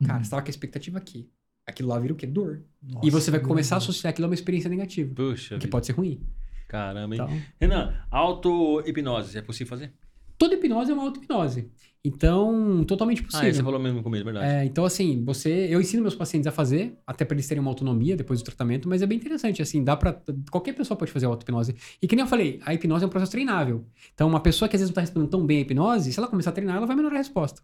[0.05, 1.29] Cara, você tava com a expectativa aqui.
[1.65, 2.27] Aquilo lá vira o quê?
[2.27, 2.61] Dor.
[2.83, 5.13] Nossa, e você vai começar a associar aquilo a uma experiência negativa.
[5.15, 5.71] Puxa, Que vida.
[5.71, 6.21] pode ser ruim.
[6.67, 7.21] caramba, hein?
[7.23, 9.93] Então, Renan, auto-hipnose, é possível fazer?
[10.37, 11.71] toda hipnose é uma auto-hipnose.
[12.07, 13.65] Então, totalmente Ah, você possível.
[13.65, 14.53] falou mesmo comigo, é verdade.
[14.53, 15.67] É, então, assim, você.
[15.69, 18.87] Eu ensino meus pacientes a fazer, até para eles terem uma autonomia depois do tratamento,
[18.87, 20.21] mas é bem interessante, assim, dá para
[20.51, 21.75] Qualquer pessoa pode fazer auto-hipnose.
[22.01, 23.85] E que nem eu falei, a hipnose é um processo treinável.
[24.13, 26.27] Então, uma pessoa que às vezes não tá respondendo tão bem a hipnose, se ela
[26.27, 27.61] começar a treinar, ela vai melhorar a resposta.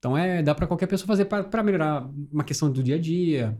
[0.00, 3.56] Então, é, dá para qualquer pessoa fazer para melhorar uma questão do dia a dia.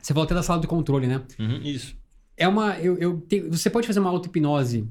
[0.00, 1.20] Você até da sala de controle, né?
[1.38, 1.96] Uhum, isso.
[2.36, 2.78] É uma.
[2.78, 4.88] Eu, eu você pode fazer uma auto-hipnose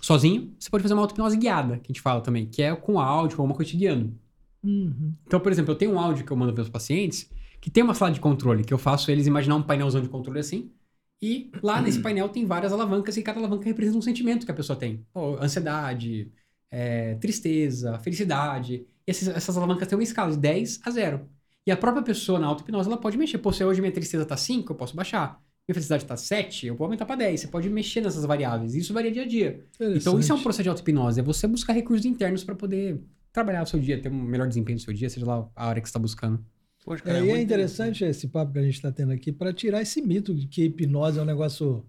[0.00, 2.98] sozinho, você pode fazer uma auto-hipnose guiada, que a gente fala também, que é com
[2.98, 4.14] áudio, com alguma coisa te guiando.
[4.62, 5.14] Uhum.
[5.26, 7.82] Então, por exemplo, eu tenho um áudio que eu mando para os pacientes que tem
[7.82, 10.72] uma sala de controle, que eu faço eles imaginar um painelzão de controle assim.
[11.20, 14.54] E lá nesse painel tem várias alavancas e cada alavanca representa um sentimento que a
[14.54, 15.04] pessoa tem.
[15.12, 16.32] Pô, ansiedade,
[16.70, 18.86] é, tristeza, felicidade.
[19.06, 21.28] E essas, essas alavancas têm uma escala de 10 a 0.
[21.66, 23.38] E a própria pessoa na auto-hipnose, ela pode mexer.
[23.38, 25.40] Pô, se hoje minha tristeza tá 5, eu posso baixar.
[25.70, 27.42] Minha felicidade tá 7, eu vou aumentar para 10.
[27.42, 28.74] Você pode mexer nessas variáveis.
[28.74, 29.64] Isso varia dia a dia.
[29.78, 31.20] Então, isso é um processo de auto-hipnose.
[31.20, 33.00] É você buscar recursos internos para poder
[33.32, 35.80] trabalhar o seu dia, ter um melhor desempenho no seu dia, seja lá a área
[35.80, 36.44] que você está buscando.
[36.84, 39.52] Poxa, É, e muito é interessante esse papo que a gente está tendo aqui para
[39.52, 41.86] tirar esse mito de que hipnose é um negócio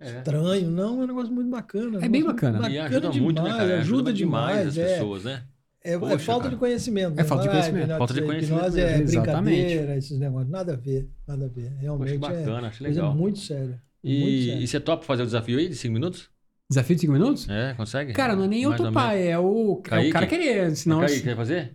[0.00, 0.06] É.
[0.16, 0.70] estranho.
[0.70, 1.98] Não, é um negócio muito bacana.
[2.02, 2.70] É um bem negócio bacana.
[2.70, 3.78] E ajuda demais, muito, né, cara?
[3.80, 4.68] Ajuda, demais.
[4.68, 4.94] as é.
[4.94, 5.44] pessoas, né?
[5.84, 6.54] É, é Poxa, falta cara.
[6.54, 7.20] de conhecimento.
[7.20, 7.82] É falta de Ah, conhecimento.
[7.82, 10.50] Renato, Falta de conhecimento Hipnose é brincadeira, esses negócios.
[10.50, 11.62] Nada a ver, nada a ver.
[11.70, 13.14] Poxa, Realmente que bacana, é acho coisa legal.
[13.14, 13.64] muito séria.
[13.66, 14.60] muito E, séria.
[14.62, 16.28] e você topa fazer o desafio aí de 5 minutos?
[16.68, 17.48] Desafio de 5 minutos?
[17.48, 18.12] É, consegue?
[18.12, 20.74] Cara, não é nem eu Mais topar, é o, é o cara querer.
[20.76, 21.74] Senão, Kaique, quer fazer?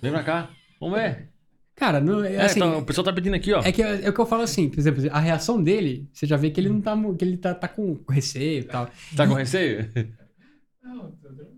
[0.00, 0.50] Vem pra cá.
[0.80, 1.28] Vamos ver.
[1.74, 3.60] cara, não, é, É, assim, então, o pessoal tá pedindo aqui, ó.
[3.62, 6.24] é que é, é o que eu falo assim, por exemplo, a reação dele, você
[6.24, 8.88] já vê que ele não tá, que ele tá, tá com receio e tal.
[9.16, 9.90] Tá com receio?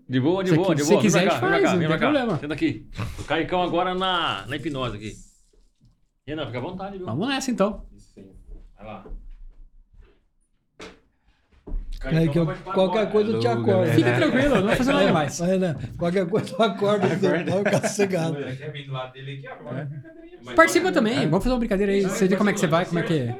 [0.09, 1.01] De boa, de Se boa, de se boa.
[1.01, 2.05] Vem quiser, pra cá, gente vem pra faz, cá, vem tem pra cá.
[2.05, 2.39] problema.
[2.39, 2.89] Senta aqui.
[3.19, 5.13] O Caicão agora na, na hipnose aqui.
[6.25, 7.05] Renan, fica à vontade, viu?
[7.05, 7.85] Vamos nessa então.
[7.93, 8.29] Isso sim.
[8.77, 9.05] Vai lá.
[12.05, 13.65] É que eu- qualquer coisa eu te acordo.
[13.67, 13.93] galera.
[13.93, 15.39] Fica tranquilo, não vai fazer nada demais.
[15.39, 18.35] Mas, né, qualquer coisa eu acordo, você pode ficar sossegado.
[18.35, 19.89] Quer vir do lado dele aqui agora?
[20.55, 22.03] Participa também, vamos fazer uma brincadeira aí.
[22.03, 23.35] Você vê como é que você vai, como é que é.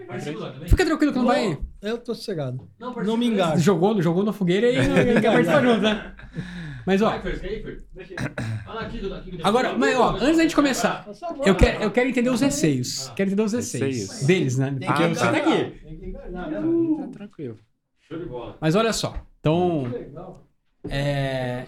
[0.68, 1.58] Fica tranquilo que não vai.
[1.82, 2.68] Eu tô sossegado.
[2.80, 3.62] Não me engajo.
[3.62, 4.76] Jogou, jogou na fogueira e
[5.14, 6.12] não quer participar junto, né?
[6.86, 7.14] Mas ó,
[9.44, 11.06] agora, mas ó, antes da gente começar,
[11.46, 13.12] eu quero, eu quero entender os receios.
[13.16, 14.72] Quero entender os receios deles, né?
[14.72, 15.74] Porque que você tá aqui.
[16.08, 16.98] Engajar, né?
[17.02, 17.58] Tá tranquilo.
[18.08, 18.58] Show de bola.
[18.62, 20.48] Mas olha só, então, Legal.
[20.90, 21.68] é,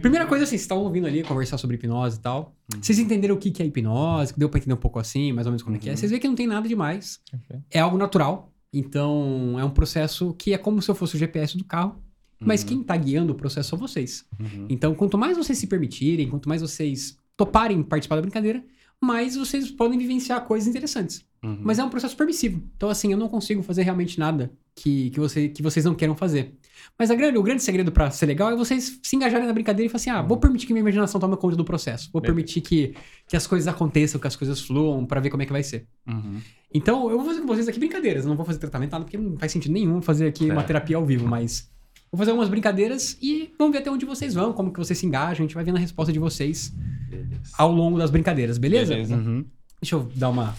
[0.00, 2.54] Primeira coisa, assim, vocês estavam ouvindo ali conversar sobre hipnose e tal.
[2.80, 4.34] Vocês entenderam o que que é hipnose?
[4.36, 5.96] Deu pra entender um pouco assim, mais ou menos como é que é.
[5.96, 7.20] Vocês veem que não tem nada demais.
[7.32, 7.60] Ok.
[7.70, 8.52] É algo natural.
[8.72, 12.02] Então, é um processo que é como se eu fosse o GPS do carro.
[12.40, 14.26] Mas quem tá guiando o processo são vocês.
[14.38, 14.66] Uhum.
[14.68, 18.62] Então, quanto mais vocês se permitirem, quanto mais vocês toparem participar da brincadeira,
[19.00, 21.24] mais vocês podem vivenciar coisas interessantes.
[21.42, 21.60] Uhum.
[21.62, 22.62] Mas é um processo permissivo.
[22.76, 26.16] Então, assim, eu não consigo fazer realmente nada que, que, você, que vocês não queiram
[26.16, 26.54] fazer.
[26.98, 29.86] Mas a grande, o grande segredo pra ser legal é vocês se engajarem na brincadeira
[29.86, 32.10] e falar assim: ah, vou permitir que minha imaginação tome conta do processo.
[32.12, 32.34] Vou Beleza.
[32.34, 32.94] permitir que,
[33.28, 35.86] que as coisas aconteçam, que as coisas fluam, pra ver como é que vai ser.
[36.06, 36.40] Uhum.
[36.72, 38.24] Então, eu vou fazer com vocês aqui brincadeiras.
[38.26, 40.64] Não vou fazer tratamento, nada, porque não faz sentido nenhum fazer aqui uma É.
[40.64, 41.70] terapia ao vivo, mas.
[42.10, 45.04] Vou fazer algumas brincadeiras e vamos ver até onde vocês vão, como que vocês se
[45.06, 45.44] engajam.
[45.44, 46.72] A gente vai vendo a resposta de vocês
[47.08, 47.52] Beleza.
[47.58, 48.92] ao longo das brincadeiras, beleza?
[48.92, 49.16] Beleza.
[49.16, 49.44] Uhum.
[49.80, 50.54] Deixa eu dar uma.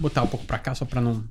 [0.00, 1.22] Botar um pouco pra cá só pra não.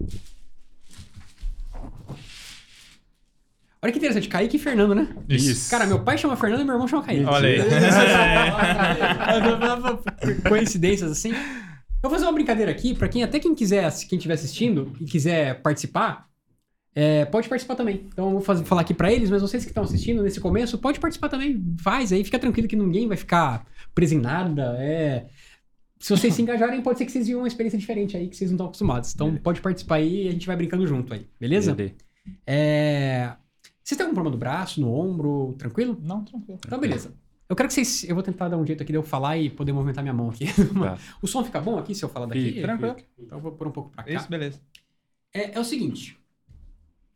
[3.86, 5.08] Olha que interessante, Kaique e Fernando, né?
[5.30, 5.70] Isso.
[5.70, 7.24] Cara, meu pai chama Fernando e meu irmão chama Kaique.
[7.26, 7.60] Olha aí.
[10.50, 11.30] Coincidências assim.
[11.32, 11.38] Eu
[12.02, 15.62] vou fazer uma brincadeira aqui, pra quem até quem quiser, quem estiver assistindo e quiser
[15.62, 16.26] participar,
[16.96, 18.08] é, pode participar também.
[18.08, 20.80] Então eu vou fazer- falar aqui pra eles, mas vocês que estão assistindo nesse começo,
[20.80, 21.64] pode participar também.
[21.80, 24.76] Faz aí, fica tranquilo que ninguém vai ficar preso em nada.
[24.80, 25.28] É.
[26.00, 28.50] Se vocês se engajarem, pode ser que vocês vivam uma experiência diferente aí que vocês
[28.50, 29.14] não estão acostumados.
[29.14, 31.76] Então pode participar aí e a gente vai brincando junto aí, beleza?
[31.76, 31.94] Beleza.
[32.48, 33.30] É...
[33.86, 35.96] Vocês têm algum problema do braço, no ombro, tranquilo?
[36.02, 36.60] Não, tranquilo.
[36.66, 37.14] Então, beleza.
[37.48, 38.04] Eu quero que vocês.
[38.04, 40.28] Eu vou tentar dar um jeito aqui de eu falar e poder movimentar minha mão
[40.30, 40.48] aqui.
[40.48, 40.98] Tá.
[41.22, 42.54] o som fica bom aqui se eu falar daqui?
[42.54, 42.96] Fica, Tranquilo.
[43.20, 44.12] Então eu vou pôr um pouco pra cá.
[44.12, 44.60] Isso, beleza.
[45.32, 46.18] É, é o seguinte: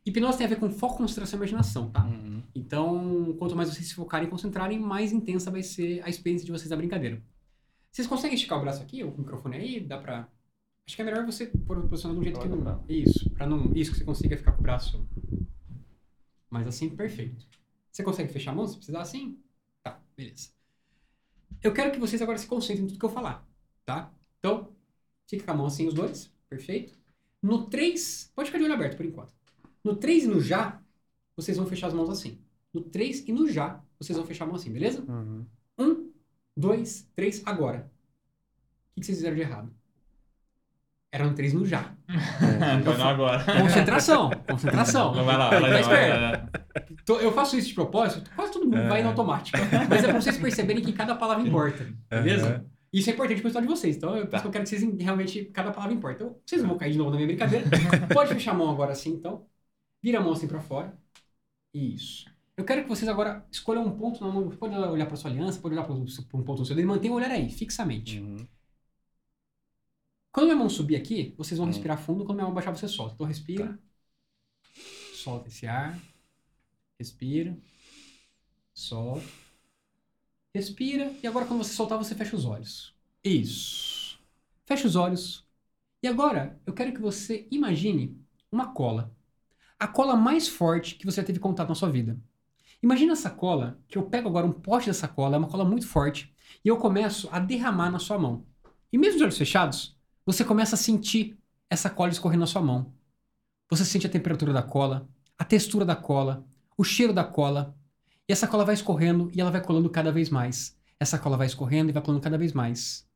[0.06, 2.06] hipnose tem a ver com foco, concentração e imaginação, tá?
[2.06, 2.44] Uhum.
[2.54, 6.52] Então, quanto mais vocês se focarem e concentrarem, mais intensa vai ser a experiência de
[6.52, 7.20] vocês na brincadeira.
[7.91, 9.80] Vocês conseguem esticar o braço aqui, o microfone aí?
[9.80, 10.28] Dá pra.
[10.86, 12.84] Acho que é melhor você pôr- posicionar de um jeito que não.
[12.88, 13.72] Isso, pra não.
[13.74, 15.04] Isso, que você consiga ficar com o braço.
[16.49, 17.45] Mas assim, perfeito.
[17.91, 19.38] Você consegue fechar a mão se precisar assim?
[19.84, 20.49] Tá, beleza.
[21.61, 23.47] Eu quero que vocês agora se concentrem em tudo que eu falar,
[23.85, 24.13] tá?
[24.39, 24.73] Então,
[25.27, 26.97] fica com a mão assim os dois, perfeito.
[27.41, 29.34] No 3, pode ficar de olho aberto por enquanto.
[29.84, 30.81] No 3 e no já,
[31.35, 32.39] vocês vão fechar as mãos assim.
[32.73, 35.03] No 3 e no já, vocês vão fechar a mão assim, beleza?
[35.09, 35.45] Uhum.
[35.77, 36.11] Um,
[36.55, 37.91] dois, três, agora.
[38.91, 39.73] O que que vocês fizeram de errado?
[41.11, 41.91] Era no 3 e no já.
[42.80, 43.44] Então não agora.
[43.61, 45.15] Concentração, concentração.
[45.15, 46.49] Não vai lá, vai lá, Tá vai lá.
[47.03, 49.57] Tô- Eu faço isso de propósito, quase todo mundo vai no automático.
[49.90, 52.65] Mas é pra vocês perceberem que cada palavra importa, beleza?
[52.94, 53.98] Isso é importante pro história de vocês.
[53.98, 56.23] Então, eu, que eu quero que vocês realmente, cada palavra importa.
[56.23, 57.65] Então, vocês não vão cair de novo na minha brincadeira.
[58.14, 59.45] Pode fechar a mão agora assim, então.
[60.03, 60.94] Vira a mão assim pra fora.
[61.73, 62.26] Isso.
[62.57, 64.49] Eu quero que vocês agora escolham um ponto na mão.
[64.49, 66.88] Pode olhar pra sua aliança, pode olhar pra um ponto no seu dedo.
[66.88, 68.19] Mantenha o olhar aí, fixamente.
[68.19, 68.38] Uhum.
[70.31, 71.72] Quando minha mão subir aqui, vocês vão Hum.
[71.72, 72.23] respirar fundo.
[72.23, 73.14] Quando minha mão baixar, você solta.
[73.15, 73.80] Então respira.
[75.14, 75.99] Solta esse ar.
[76.99, 77.57] Respira.
[78.73, 79.26] Solta.
[80.53, 81.14] Respira.
[81.22, 82.95] E agora, quando você soltar, você fecha os olhos.
[83.23, 84.19] Isso.
[84.65, 85.45] Fecha os olhos.
[86.01, 88.18] E agora, eu quero que você imagine
[88.51, 89.14] uma cola.
[89.77, 92.19] A cola mais forte que você já teve contato na sua vida.
[92.81, 95.85] Imagina essa cola, que eu pego agora um pote dessa cola, é uma cola muito
[95.88, 96.34] forte,
[96.64, 98.45] e eu começo a derramar na sua mão.
[98.91, 99.98] E mesmo de olhos fechados,
[100.31, 101.35] você começa a sentir
[101.68, 102.93] essa cola escorrendo na sua mão.
[103.68, 106.45] Você sente a temperatura da cola, a textura da cola,
[106.77, 107.76] o cheiro da cola.
[108.27, 110.77] E essa cola vai escorrendo e ela vai colando cada vez mais.
[110.99, 113.07] Essa cola vai escorrendo e vai colando cada vez mais.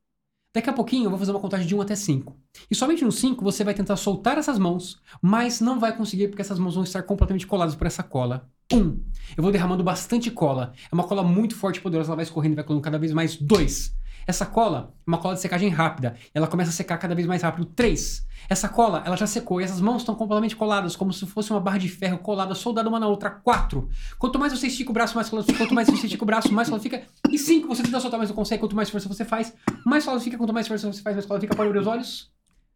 [0.51, 2.35] Daqui a pouquinho eu vou fazer uma contagem de 1 até 5.
[2.71, 6.41] E somente no 5 você vai tentar soltar essas mãos, mas não vai conseguir porque
[6.41, 8.49] essas mãos vão estar completamente coladas por essa cola.
[8.73, 8.75] 1.
[8.75, 9.03] Um,
[9.37, 10.73] eu vou derramando bastante cola.
[10.91, 13.13] É uma cola muito forte e poderosa, ela vai escorrendo e vai colando cada vez
[13.13, 13.35] mais.
[13.35, 13.95] 2.
[14.25, 16.15] Essa cola é uma cola de secagem rápida.
[16.33, 17.65] Ela começa a secar cada vez mais rápido.
[17.65, 18.27] 3.
[18.49, 21.59] Essa cola, ela já secou e essas mãos estão completamente coladas, como se fosse uma
[21.59, 23.29] barra de ferro colada, soldada uma na outra.
[23.29, 23.89] 4.
[24.17, 25.57] Quanto mais você estica o braço, mais cola fica.
[25.57, 27.03] Quanto mais você estica o braço, mais cola fica.
[27.29, 27.67] E 5.
[27.67, 28.61] Você tenta soltar, mas não consegue.
[28.61, 29.53] Quanto mais força você faz,
[29.85, 30.37] mais cola fica.
[30.37, 31.55] Quanto mais força você faz, mais cola fica.
[31.55, 32.31] Pode abrir os olhos.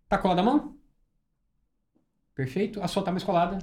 [0.10, 0.76] Tá colada a mão?
[2.36, 2.82] Perfeito.
[2.82, 3.60] A sua tá mais colada.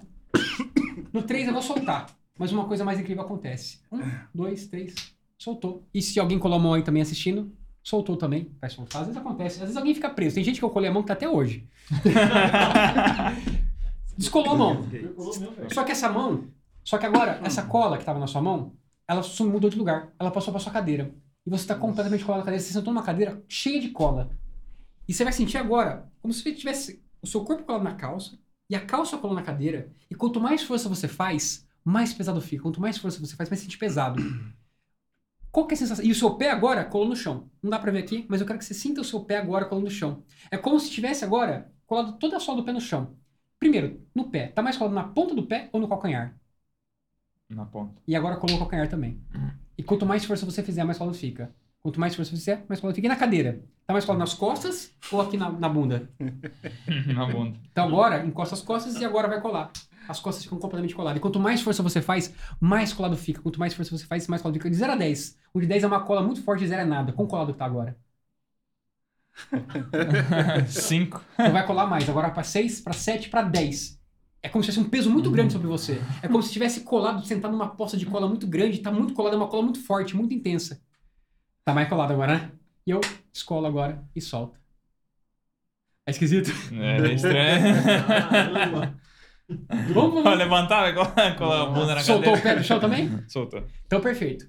[1.12, 2.06] No 3 eu vou soltar.
[2.38, 3.80] Mas uma coisa mais incrível acontece.
[3.92, 4.00] Um,
[4.34, 4.94] dois, três.
[5.38, 5.86] Soltou.
[5.94, 7.52] E se alguém colou a mão aí também assistindo,
[7.84, 8.50] soltou também.
[8.60, 9.02] Vai soltar.
[9.02, 9.56] Às vezes acontece.
[9.56, 10.34] Às vezes alguém fica preso.
[10.34, 11.68] Tem gente que eu colei a mão que tá até hoje.
[14.16, 14.88] Descolou a mão.
[15.70, 16.48] Só que essa mão,
[16.82, 18.72] só que agora, essa cola que tava na sua mão,
[19.06, 20.08] ela mudou de lugar.
[20.18, 21.14] Ela passou pra sua cadeira.
[21.46, 22.64] E você tá completamente colado na cadeira.
[22.64, 24.30] Você sentou numa cadeira cheia de cola.
[25.06, 28.38] E você vai sentir agora, como se você tivesse o seu corpo colado na calça
[28.70, 29.92] e a calça colando na cadeira.
[30.10, 32.62] E quanto mais força você faz, mais pesado fica.
[32.62, 34.22] Quanto mais força você faz, mais sente pesado.
[35.54, 36.04] Qual que é a sensação?
[36.04, 37.48] E o seu pé agora colou no chão.
[37.62, 39.64] Não dá pra ver aqui, mas eu quero que você sinta o seu pé agora
[39.66, 40.24] colando no chão.
[40.50, 43.14] É como se tivesse agora colado toda a sola do pé no chão.
[43.56, 44.48] Primeiro, no pé.
[44.48, 46.34] Tá mais colado na ponta do pé ou no calcanhar?
[47.48, 48.02] Na ponta.
[48.04, 49.20] E agora colou o calcanhar também.
[49.78, 51.54] E quanto mais força você fizer, mais colado fica.
[51.80, 53.06] Quanto mais força você fizer, mais colado fica.
[53.06, 53.62] E na cadeira?
[53.86, 56.10] Tá mais colado nas costas ou aqui na, na bunda?
[57.14, 57.56] Na bunda.
[57.70, 59.70] Então agora, encosta as costas e agora vai colar.
[60.08, 61.18] As costas ficam completamente coladas.
[61.18, 63.40] E quanto mais força você faz, mais colado fica.
[63.40, 64.70] Quanto mais força você faz, mais colado fica.
[64.70, 65.38] De 0 a 10.
[65.52, 67.12] O de 10 é uma cola muito forte, de 0 é nada.
[67.12, 67.96] Quão colado que tá agora?
[70.68, 71.22] Cinco.
[71.34, 72.08] Então vai colar mais.
[72.08, 74.00] Agora pra 6, pra 7, pra 10.
[74.42, 76.00] É como se tivesse um peso muito grande sobre você.
[76.22, 78.78] É como se tivesse colado, sentado numa poça de cola muito grande.
[78.78, 80.82] Tá muito colado, é uma cola muito forte, muito intensa.
[81.64, 82.52] Tá mais colado agora, né?
[82.86, 83.00] E eu
[83.32, 84.60] escolo agora e solto.
[86.06, 86.50] É esquisito?
[86.72, 87.74] É estranho.
[89.92, 90.38] Vamos, vamos.
[90.38, 92.54] Levantar com a bunda na Soltou o cadeira.
[92.56, 93.10] pé do chão também?
[93.28, 93.62] Soltou.
[93.86, 94.46] Então, perfeito.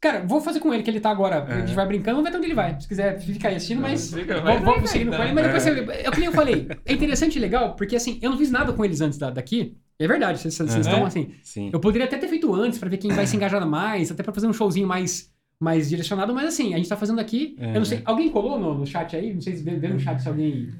[0.00, 1.44] Cara, vou fazer com ele, que ele tá agora.
[1.44, 1.60] A É.
[1.60, 2.80] gente vai brincando, vamos ver até onde ele vai.
[2.80, 4.12] Se quiser ficar aí assistindo, mas.
[4.12, 5.42] Fica, vai, Vamos, vai, vamos seguindo vai, com ele, vai.
[5.52, 6.02] mas depois você.
[6.04, 6.68] É o que nem eu falei.
[6.86, 9.76] É interessante e legal, porque assim, eu não fiz nada com eles antes da- daqui.
[9.98, 10.80] É verdade, vocês, vocês Uhum.
[10.80, 11.32] estão assim.
[11.42, 11.68] Sim.
[11.72, 14.32] Eu poderia até ter feito antes, pra ver quem vai se engajar mais, até pra
[14.32, 15.30] fazer um showzinho mais,
[15.60, 17.54] mais direcionado, mas assim, a gente tá fazendo aqui.
[17.58, 17.68] É.
[17.68, 18.00] Eu não sei.
[18.06, 19.34] Alguém colou no, no chat aí?
[19.34, 20.70] Não sei se vê, vê no chat se alguém.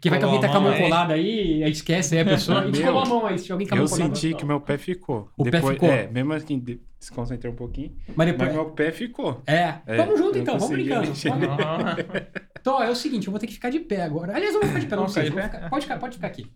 [0.00, 0.82] Que vai que alguém tá a com a mão aí.
[0.82, 2.60] colada aí, aí esquece aí a pessoa.
[2.60, 4.14] A gente colou a mão aí, se alguém com a Eu mão colada.
[4.14, 5.28] senti que meu pé ficou.
[5.36, 5.88] O pé Depois, ficou?
[5.90, 8.48] É, mesmo assim, de- desconcentrei um pouquinho, Mas depois.
[8.48, 9.42] mas meu pé ficou.
[9.46, 9.74] É.
[9.86, 11.12] É, vamos junto eu então, vamos brincando.
[12.60, 14.34] Então, é o seguinte, eu vou ter que ficar de pé agora.
[14.34, 15.42] Aliás, eu vou ficar de pé, não Vamos ficar precisa.
[15.42, 15.56] de vou pé?
[15.58, 16.46] ficar- Pode ficar, pode ficar aqui.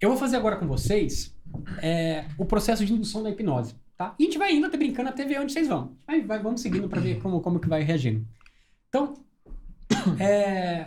[0.00, 1.34] Eu vou fazer agora com vocês
[1.82, 4.14] é, o processo de indução da hipnose, tá?
[4.18, 5.92] E a gente vai indo até brincando até ver onde vocês vão.
[6.06, 8.26] Aí vai, vamos seguindo pra ver como, como que vai reagindo.
[8.88, 9.14] Então,
[10.18, 10.86] é,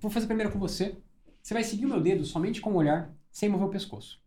[0.00, 0.96] vou fazer primeiro com você.
[1.42, 4.20] Você vai seguir o meu dedo somente com o olhar, sem mover o pescoço.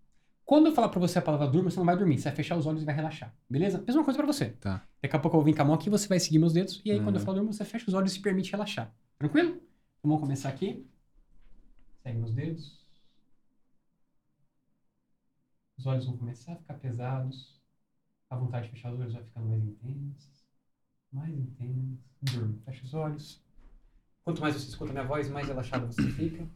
[0.46, 2.18] Quando eu falar pra você a palavra durma, você não vai dormir.
[2.18, 3.36] Você vai fechar os olhos e vai relaxar.
[3.50, 3.84] Beleza?
[3.86, 4.50] Mesma coisa pra você.
[4.52, 4.84] Tá.
[5.02, 6.82] Daqui a pouco eu vou vir com a mão aqui, você vai seguir meus dedos.
[6.84, 7.26] E aí, quando eu Uhum.
[7.26, 8.92] falo durma, você fecha os olhos e se permite relaxar.
[9.20, 9.50] Tranquilo?
[9.50, 9.62] Então,
[10.04, 10.88] vamos começar aqui.
[12.02, 12.80] Segue meus dedos.
[15.78, 17.60] Os olhos vão começar a ficar pesados.
[18.30, 20.30] A vontade de fechar os olhos vai ficando mais intensa.
[21.12, 21.98] Mais intensa.
[22.24, 22.58] Durma.
[22.66, 23.42] Fecha os olhos.
[24.30, 26.48] Quanto mais você escuta minha voz, mais relaxado você fica.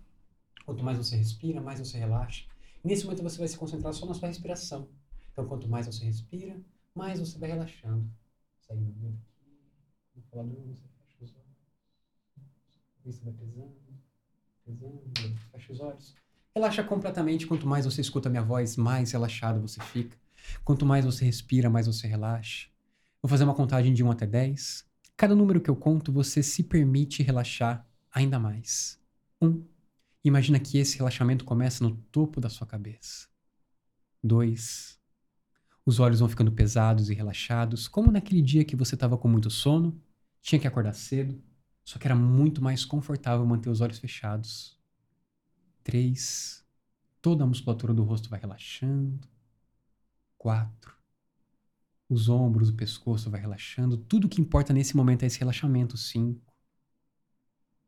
[0.64, 2.45] Quanto mais você respira, mais você relaxa.
[2.84, 4.88] E nesse momento você vai se concentrar só na sua respiração.
[5.32, 6.56] Então, quanto mais você respira,
[6.94, 8.08] mais você vai relaxando.
[8.60, 9.58] Segue meu dedo aqui.
[10.14, 11.48] Vou falar durma, você fecha os olhos.
[13.08, 13.76] Isso vai pesando,
[14.64, 16.16] pesando, fecha os olhos.
[16.56, 17.48] Relaxa completamente.
[17.48, 20.16] Quanto mais você escuta minha voz, mais relaxado você fica.
[20.64, 22.70] Quanto mais você respira, mais você relaxa.
[23.20, 24.93] Vou fazer uma contagem de 1 até 10.
[25.24, 29.00] Cada número que eu conto, você se permite relaxar ainda mais.
[29.41, 29.64] 1.
[30.22, 33.30] Imagina que esse relaxamento começa no topo da sua cabeça.
[34.22, 35.00] 2.
[35.86, 39.50] Os olhos vão ficando pesados e relaxados, como naquele dia que você estava com muito
[39.50, 39.98] sono,
[40.41, 41.41] tinha que acordar cedo,
[41.86, 44.78] só que era muito mais confortável manter os olhos fechados.
[45.86, 46.66] 3.
[47.22, 49.26] Toda a musculatura do rosto vai relaxando.
[50.38, 51.03] 4.
[52.14, 53.98] Os ombros, o pescoço vai relaxando.
[53.98, 55.98] Tudo que importa nesse momento é esse relaxamento.
[55.98, 56.40] 5.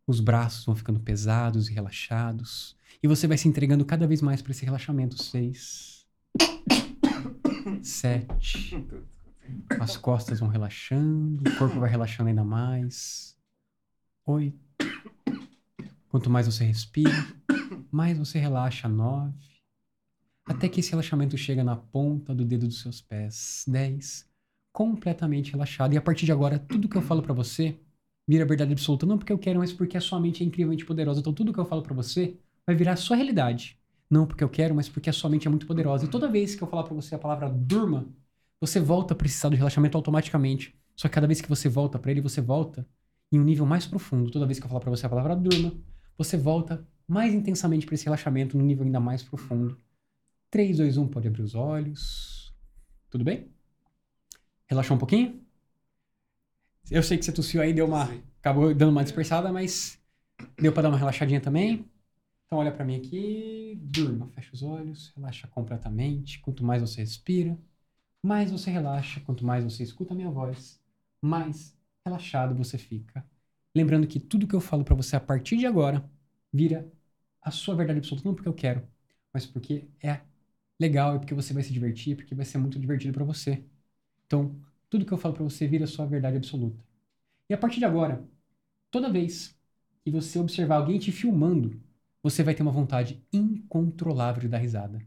[0.07, 2.75] Os braços vão ficando pesados e relaxados.
[3.03, 5.21] E você vai se entregando cada vez mais para esse relaxamento.
[5.21, 6.07] 6.
[7.83, 8.87] 7.
[9.79, 13.37] As costas vão relaxando, o corpo vai relaxando ainda mais.
[14.25, 14.59] Oito.
[16.09, 17.13] Quanto mais você respira,
[17.91, 18.89] mais você relaxa.
[18.89, 19.54] Nove.
[20.45, 23.65] Até que esse relaxamento chega na ponta do dedo dos seus pés.
[23.67, 24.29] Dez.
[24.71, 25.93] Completamente relaxado.
[25.93, 27.79] E a partir de agora, tudo que eu falo pra você
[28.27, 29.05] vira verdade absoluta.
[29.05, 31.19] Não porque eu quero, mas porque a sua mente é incrivelmente poderosa.
[31.19, 33.79] Então tudo que eu falo pra você vai virar sua realidade.
[34.09, 36.05] Não porque eu quero, mas porque a sua mente é muito poderosa.
[36.05, 38.07] E toda vez que eu falar pra você a palavra durma,
[38.61, 40.75] você volta para esse estado de relaxamento automaticamente.
[40.95, 42.87] Só que cada vez que você volta para ele, você volta
[43.31, 44.29] em um nível mais profundo.
[44.29, 45.73] Toda vez que eu falar para você a palavra durma,
[46.17, 49.77] você volta mais intensamente para esse relaxamento, num nível ainda mais profundo.
[50.55, 52.55] 3, 2, 1, pode abrir os olhos.
[53.09, 53.51] Tudo bem?
[54.67, 55.45] Relaxou um pouquinho?
[56.89, 58.05] Eu sei que você tossiu aí, deu uma.
[58.39, 60.01] Acabou dando uma dispersada, mas
[60.57, 61.85] deu para dar uma relaxadinha também.
[62.45, 66.39] Então olha para mim aqui, durma, fecha os olhos, relaxa completamente.
[66.39, 67.59] Quanto mais você respira,
[68.23, 70.79] mais você relaxa, quanto mais você escuta a minha voz,
[71.21, 73.25] mais relaxado você fica.
[73.75, 76.09] Lembrando que tudo que eu falo pra você a partir de agora
[76.53, 76.89] vira
[77.41, 78.87] a sua verdade absoluta, não porque eu quero,
[79.33, 80.21] mas porque é
[80.79, 83.63] legal e porque você vai se divertir, porque vai ser muito divertido pra você.
[84.25, 84.55] Então,
[84.89, 86.83] tudo que eu falo pra você vira sua verdade absoluta.
[87.49, 88.27] E a partir de agora,
[88.91, 89.57] toda vez
[90.03, 91.81] que você observar alguém te filmando,
[92.23, 94.99] você vai ter uma vontade incontrolável de dar risada.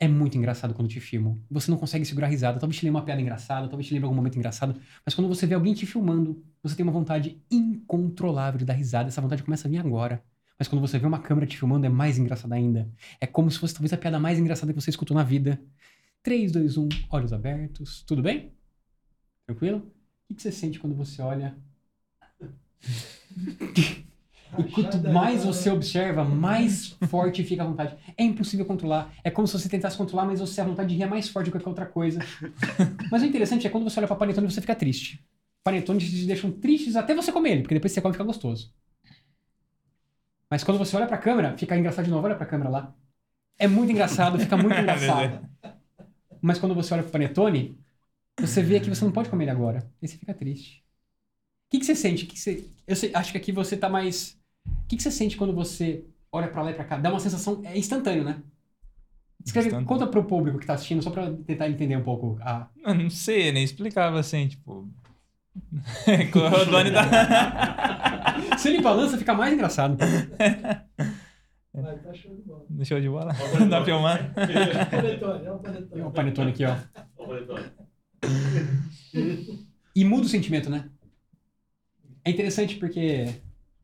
[0.00, 1.40] É muito engraçado quando te filmam.
[1.50, 2.58] Você não consegue segurar a risada.
[2.58, 4.80] Talvez te lembre uma piada engraçada, talvez te lembre algum momento engraçado.
[5.04, 9.08] Mas quando você vê alguém te filmando, você tem uma vontade incontrolável de dar risada.
[9.08, 10.22] Essa vontade começa a vir agora.
[10.58, 12.88] Mas quando você vê uma câmera te filmando, é mais engraçado ainda.
[13.20, 15.60] É como se fosse talvez a piada mais engraçada que você escutou na vida.
[16.22, 18.02] 3, 2, 1, olhos abertos.
[18.06, 18.52] Tudo bem?
[19.46, 19.90] Tranquilo?
[20.30, 21.56] O que você sente quando você olha
[24.58, 27.96] e quanto mais você observa, mais forte fica a vontade.
[28.16, 29.12] É impossível controlar.
[29.22, 31.46] É como se você tentasse controlar, mas você a vontade de rir é mais forte
[31.46, 32.20] do que qualquer outra coisa.
[33.10, 35.24] Mas o interessante é quando você olha pra panetone você fica triste.
[35.62, 38.72] Panetones te deixam tristes até você comer ele, porque depois você come e fica gostoso.
[40.54, 42.24] Mas quando você olha pra câmera, fica engraçado de novo.
[42.24, 42.94] Olha pra câmera lá.
[43.58, 45.44] É muito engraçado, fica muito engraçado.
[46.40, 47.76] Mas quando você olha pro panetone,
[48.38, 49.90] você vê que você não pode comer ele agora.
[50.00, 50.78] E você fica triste.
[51.66, 52.24] O que, que você sente?
[52.24, 52.70] Que que você...
[52.86, 54.38] Eu sei- acho que aqui você tá mais.
[54.64, 56.98] O que, que você sente quando você olha pra lá e pra cá?
[56.98, 57.60] Dá uma sensação.
[57.64, 58.40] É instantâneo, né?
[59.44, 59.88] Escreve, Instantâneo.
[59.88, 62.68] conta pro público que tá assistindo, só pra tentar entender um pouco a.
[62.80, 64.88] Eu não sei, nem explicava assim, tipo.
[66.34, 68.58] O Rodone da.
[68.58, 69.96] Se ele balança, fica mais engraçado.
[71.74, 72.64] Vai, tá show de bola.
[72.70, 73.34] Deixou de bola?
[73.34, 73.46] Tá?
[73.46, 76.02] É o panetone, é o panetone.
[76.02, 76.76] O panetone aqui, ó.
[79.94, 80.88] E muda o sentimento, né?
[82.24, 83.40] É interessante porque.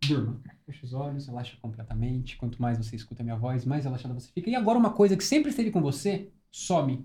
[0.06, 0.40] Durma.
[0.64, 2.36] Fecha os olhos, relaxa completamente.
[2.36, 4.48] Quanto mais você escuta a minha voz, mais relaxado você fica.
[4.48, 7.04] E agora, uma coisa que sempre esteve com você some.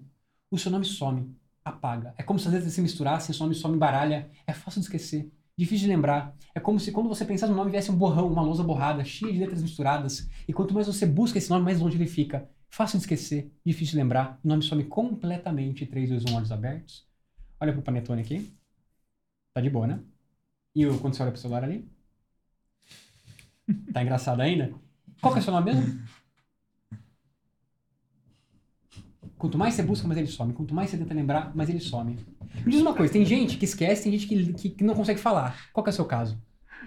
[0.51, 1.35] O seu nome some.
[1.65, 2.13] Apaga.
[2.15, 4.29] É como se às vezes se misturasse, some, some, embaralha.
[4.45, 5.31] É fácil de esquecer.
[5.57, 6.35] Difícil de lembrar.
[6.53, 9.33] É como se quando você pensasse no nome viesse um borrão, uma lousa borrada, cheia
[9.33, 10.29] de letras misturadas.
[10.47, 12.47] E quanto mais você busca esse nome, mais longe ele fica.
[12.69, 14.39] Fácil de esquecer, difícil de lembrar.
[14.43, 15.87] O nome some completamente.
[15.87, 17.07] 3, 2, 1, olhos abertos.
[17.59, 18.53] Olha pro panetone aqui.
[19.53, 19.99] Tá de boa, né?
[20.75, 21.89] E quando você olha pro celular ali?
[23.91, 24.71] Tá engraçado ainda?
[25.21, 25.99] Qual que é o seu nome mesmo?
[29.37, 30.53] Quanto mais você busca, mais ele some.
[30.53, 32.17] Quanto mais você tenta lembrar, mais ele some.
[32.65, 35.19] Me diz uma coisa, tem gente que esquece, tem gente que, que, que não consegue
[35.19, 35.69] falar.
[35.73, 36.41] Qual que é o seu caso?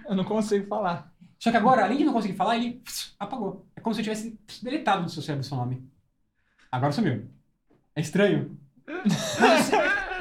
[0.07, 1.13] Eu não consigo falar.
[1.37, 2.81] Só que agora, além de não conseguir falar, ele
[3.17, 3.65] apagou.
[3.75, 5.87] É como se eu tivesse deletado do seu cérebro o seu nome.
[6.71, 7.29] Agora sumiu.
[7.95, 8.57] É estranho.
[9.39, 9.71] Mas,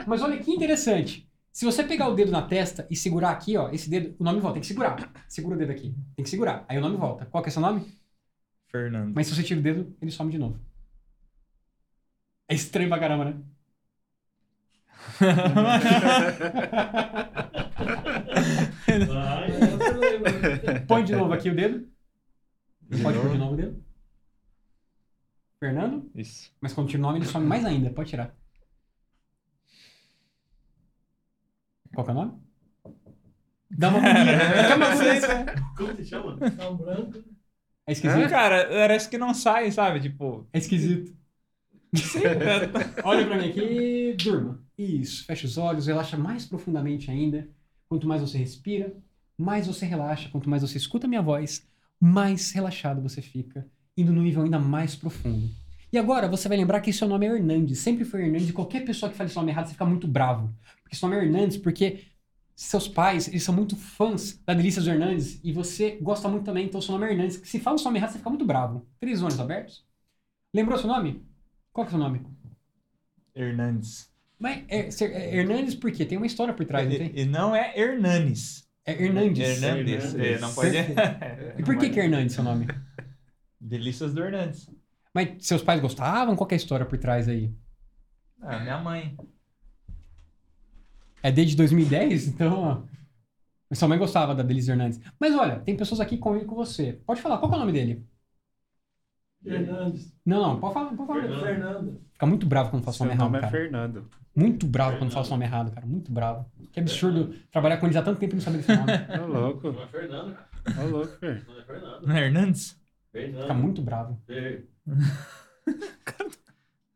[0.07, 1.29] mas olha que interessante.
[1.51, 4.39] Se você pegar o dedo na testa e segurar aqui, ó, esse dedo, o nome
[4.39, 4.55] volta.
[4.55, 5.11] Tem que segurar.
[5.27, 5.95] Segura o dedo aqui.
[6.15, 6.65] Tem que segurar.
[6.69, 7.27] Aí o nome volta.
[7.27, 7.85] Qual que é seu nome?
[8.71, 9.13] Fernando.
[9.15, 10.61] Mas se você tira o dedo, ele some de novo.
[12.49, 13.43] É estranho pra caramba, né?
[20.87, 21.89] Põe de novo aqui o dedo.
[23.03, 23.85] Pode pôr de novo o dedo.
[25.61, 26.11] Fernando.
[26.15, 26.53] Isso.
[26.61, 27.91] Mas quando tira o nome, ele some mais ainda.
[27.91, 28.35] Pode tirar.
[31.93, 32.43] Qual que é o nome?
[33.71, 34.39] Dá uma agonia.
[34.39, 35.55] Fica uma agonia.
[35.77, 36.51] Como se chama?
[36.51, 37.25] Tá um branco.
[37.87, 38.29] É esquisito?
[38.31, 40.01] Cara, parece que não sai, sabe?
[40.01, 40.49] Tipo.
[40.53, 41.18] É esquisito.
[41.95, 42.21] Sim,
[43.05, 44.63] Olha pra mim aqui, durma.
[44.77, 47.49] Isso, fecha os olhos, relaxa mais profundamente ainda.
[47.89, 48.95] Quanto mais você respira,
[49.37, 50.29] mais você relaxa.
[50.29, 51.67] Quanto mais você escuta a minha voz,
[52.01, 53.67] mais relaxado você fica,
[53.97, 55.49] indo no nível ainda mais profundo.
[55.91, 57.79] E agora você vai lembrar que seu nome é Hernandes.
[57.79, 58.51] Sempre foi Hernandes.
[58.51, 60.55] E qualquer pessoa que fale seu nome errado, você fica muito bravo.
[60.83, 62.05] Porque seu nome é Hernandes, porque
[62.55, 65.41] seus pais, eles são muito fãs da Delícia dos Hernandes.
[65.43, 67.41] E você gosta muito também, então seu nome é Hernandes.
[67.45, 68.87] Se fala o seu nome errado, você fica muito bravo.
[69.01, 69.83] Três olhos abertos.
[70.53, 71.23] Lembrou seu nome?
[71.79, 72.27] Qual que é o seu nome?
[73.37, 74.11] Hernandes.
[74.37, 76.05] Mas é, é Hernandes por quê?
[76.05, 77.13] Tem uma história por trás, não tem?
[77.15, 78.69] e não é Hernanes.
[78.85, 79.63] É Hernandes.
[79.63, 80.15] Hernandes.
[80.17, 80.77] É, não pode.
[81.57, 82.67] E por que que é Hernandes seu nome?
[83.61, 84.69] Delícias do Hernandes.
[85.15, 86.35] Mas seus pais gostavam?
[86.35, 87.55] Qual que é a história por trás aí?
[88.43, 89.17] Ah, minha mãe.
[91.23, 92.27] É desde 2010?
[92.27, 92.83] Então, ó.
[93.73, 95.01] Sua mãe gostava da Delícia Hernandes.
[95.17, 96.95] Mas olha, tem pessoas aqui que convivem com você.
[97.07, 98.05] Pode falar, qual que é o nome dele?
[99.43, 100.13] Fernandes.
[100.27, 101.41] Não, não, pode falar, pode falar.
[101.41, 102.01] Fernando.
[102.13, 103.53] Fica muito bravo quando fala seu Seu nome errado, nome é cara.
[103.53, 104.11] Fernando.
[104.35, 105.87] Muito bravo quando fala seu nome errado, cara.
[105.87, 106.47] Muito bravo.
[106.73, 108.93] Que absurdo trabalhar com eles há tanto tempo e não saber seu nome.
[109.23, 110.85] Ô louco, Não é Fernando, cara.
[110.85, 111.45] ô louco, velho.
[111.47, 112.07] Não é Fernando.
[112.07, 112.81] Não é Hernandes?
[113.13, 113.43] Fernando.
[113.43, 114.21] Fica muito bravo.
[114.29, 114.69] Ei.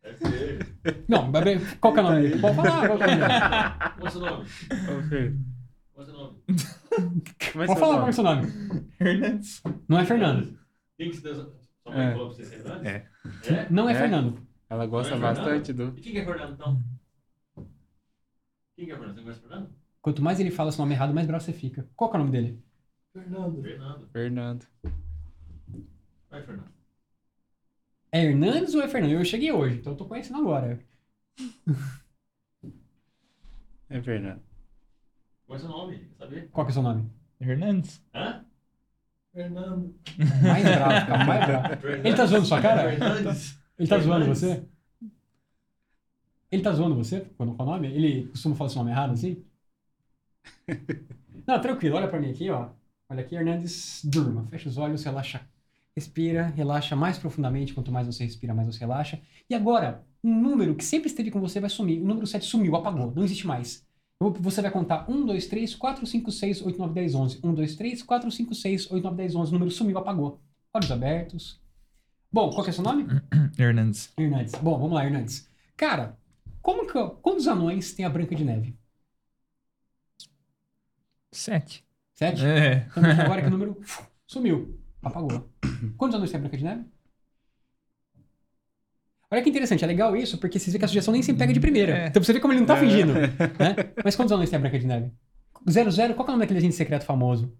[0.02, 0.58] É feio.
[1.08, 2.40] Não, bem, qual que é o nome dele?
[2.40, 3.34] Pode falar, qual que é o nome dele?
[3.98, 4.44] Qual é o seu nome?
[5.08, 5.38] Filho.
[5.94, 6.36] Qual é o seu nome?
[6.48, 8.10] É Pode seu falar qual é nome?
[8.10, 8.52] o seu nome.
[9.00, 9.62] Hernandes.
[9.88, 10.58] Não é Fernando.
[10.98, 11.61] Quem que se deu...
[11.82, 12.12] Sua mãe É.
[12.12, 12.86] falou pra você ser Fernando?
[12.86, 13.08] É.
[13.48, 13.70] É?
[13.70, 13.98] Não é, É?
[13.98, 14.46] Fernando.
[14.70, 15.36] Ela gosta é Fernando?
[15.36, 15.88] bastante do.
[15.98, 16.82] E quem que é Fernando, então?
[18.76, 19.14] Quem que é Fernando?
[19.16, 19.70] Você conhece Fernando?
[20.00, 21.88] Quanto mais ele fala seu nome errado, mais bravo você fica.
[21.94, 22.62] Qual que é o nome dele?
[23.12, 23.62] Fernando.
[23.62, 24.08] Fernando.
[24.10, 24.66] Fernando.
[26.30, 26.72] Vai, Fernando.
[28.10, 29.12] É Hernandes ou é Fernando?
[29.12, 30.78] Eu cheguei hoje, então eu tô conhecendo agora.
[33.88, 34.40] É verdade.
[35.46, 35.98] Qual é o seu nome?
[35.98, 36.48] Quer saber?
[36.50, 37.10] Qual que é o seu nome?
[37.38, 38.02] Hernandes?
[38.14, 38.42] Hã?
[39.32, 39.94] Fernando.
[40.42, 41.86] Mais bravo, cara, mais bravo.
[41.86, 42.90] Ele tá zoando sua cara?
[42.90, 43.58] Fernandes.
[43.78, 44.64] Ele tá zoando você?
[46.50, 47.88] Ele tá zoando você quando fala o nome?
[47.88, 49.42] Ele costuma falar seu nome errado assim?
[51.46, 52.68] Não, tranquilo, olha pra mim aqui, ó.
[53.08, 54.46] Olha aqui, Hernandes, durma.
[54.50, 55.40] Fecha os olhos, relaxa.
[55.96, 57.72] Respira, relaxa mais profundamente.
[57.72, 59.18] Quanto mais você respira, mais você relaxa.
[59.48, 62.00] E agora, um número que sempre esteve com você vai sumir.
[62.02, 63.86] O número 7 sumiu, apagou, não existe mais.
[64.30, 67.40] Você vai contar 1, 2, 3, 4, 5, 6, 8, 9, 10, 11.
[67.42, 69.50] 1, 2, 3, 4, 5, 6, 8, 9, 10, 11.
[69.50, 70.40] O número sumiu, apagou.
[70.74, 71.60] Olhos abertos.
[72.30, 73.06] Bom, qual que é o seu nome?
[73.58, 74.12] Hernandes.
[74.18, 74.54] Hernandes.
[74.54, 75.48] Bom, vamos lá, Hernandes.
[75.76, 76.16] Cara,
[76.60, 78.78] como que, quantos anões tem a Branca de Neve?
[81.30, 81.84] Sete.
[82.14, 82.44] Sete?
[82.44, 82.86] É.
[82.90, 83.80] Então agora que o número
[84.26, 85.50] sumiu, apagou.
[85.96, 86.84] Quantos anões tem a Branca de Neve?
[89.32, 91.54] Olha que interessante, é legal isso, porque vocês vê que a sugestão nem sempre pega
[91.54, 91.96] de primeira.
[91.96, 92.06] É.
[92.08, 93.14] Então você vê como ele não tá fingindo.
[93.14, 93.30] Né?
[94.04, 95.10] Mas quantos anões tem a Branca de Neve?
[95.70, 97.50] Zero, zero, qual que é o nome daquele agente secreto famoso?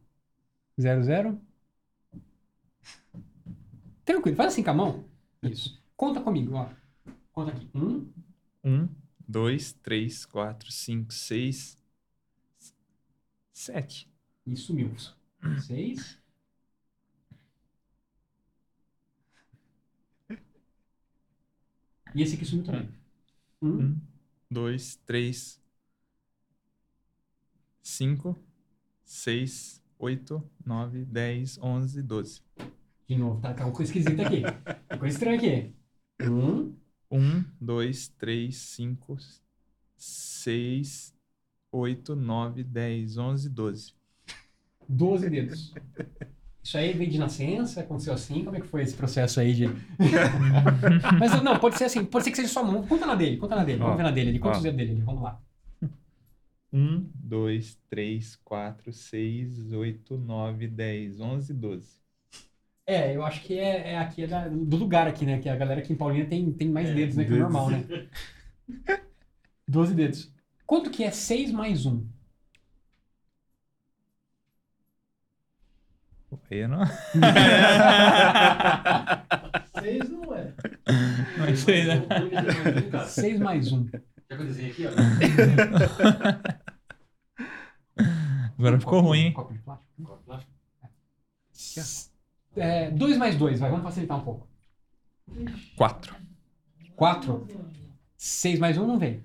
[0.79, 1.41] Zero, zero?
[4.05, 5.05] Tranquilo, faz assim com a mão.
[5.43, 5.83] Isso.
[5.97, 6.69] Conta comigo, ó.
[7.33, 7.67] Conta aqui.
[7.75, 8.07] Um,
[8.63, 8.87] Um,
[9.27, 11.79] dois, três, quatro, cinco, seis,
[13.51, 14.11] sete.
[14.47, 14.93] E sumiu.
[15.59, 16.19] Seis.
[22.15, 22.89] E esse aqui sumiu também.
[23.61, 23.81] Um.
[23.81, 24.01] Um,
[24.51, 25.61] dois, três,
[27.83, 28.39] cinco,
[29.05, 32.43] seis, oito, nove, dez, onze, doze.
[33.09, 33.55] De novo, tá?
[33.55, 34.43] Tá uma coisa esquisita aqui.
[34.89, 35.75] Tem coisa estranha aqui.
[36.29, 36.75] Um.
[37.11, 39.17] Um, dois, três, cinco,
[39.97, 41.15] seis,
[41.71, 43.95] oito, nove, dez, onze, doze.
[44.89, 45.75] Doze dedos.
[46.63, 47.81] Isso aí veio de nascença?
[47.81, 48.45] Aconteceu assim?
[48.45, 49.67] Como é que foi esse processo aí de.
[51.19, 52.87] Mas não, pode ser assim, pode ser que seja só mão.
[52.87, 53.79] Conta na dele, conta na dele.
[53.79, 54.39] Vamos Ó, ver na dele ali.
[54.39, 55.01] Quantos dedos dele ali?
[55.01, 55.41] Vamos lá.
[56.73, 62.01] Um, dois, três, quatro, seis, oito, nove, dez, onze, doze.
[62.87, 65.39] É, eu acho que é, é aqui é da- do lugar aqui, né?
[65.39, 67.25] Que a galera aqui em Paulínia tem, tem mais dedos, né?
[67.25, 67.53] Que o dedos.
[67.53, 67.85] normal, né?
[69.69, 70.33] 12 dedos.
[70.67, 72.07] Quanto que é 6 mais 1?
[76.51, 76.85] Eu não.
[79.81, 80.53] Seis não é.
[81.39, 82.03] Não sei, né?
[83.07, 83.87] 6 mais 1.
[83.87, 84.91] Já que eu desenhei aqui, ó.
[88.59, 89.33] Agora ficou ruim, hein?
[89.33, 90.53] Copo de plástico.
[92.57, 94.47] É, 2 mais 2, vai, vamos facilitar um pouco.
[95.77, 96.15] Quatro.
[96.97, 97.47] 4.
[98.17, 99.25] 6 mais 1 não vem.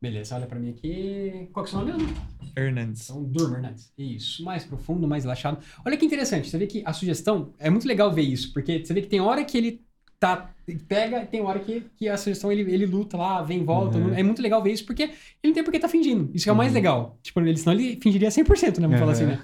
[0.00, 1.48] Beleza, olha pra mim aqui.
[1.52, 2.16] Qual que é o seu nome mesmo?
[2.56, 3.08] Hernandes.
[3.08, 3.92] Então, durma, Hernandes.
[3.96, 5.58] Isso, mais profundo, mais relaxado.
[5.84, 8.92] Olha que interessante, você vê que a sugestão, é muito legal ver isso, porque você
[8.92, 9.82] vê que tem hora que ele
[10.20, 10.50] tá,
[10.86, 13.96] pega, e tem hora que, que a sugestão ele, ele luta lá, vem volta.
[13.96, 14.14] Uhum.
[14.14, 15.12] É muito legal ver isso, porque ele
[15.44, 16.30] não tem por que tá fingindo.
[16.34, 17.18] Isso que é o mais legal.
[17.22, 18.86] Tipo, ele, senão ele fingiria 100%, né?
[18.86, 19.30] Vamos falar assim, Uhum.
[19.30, 19.42] né?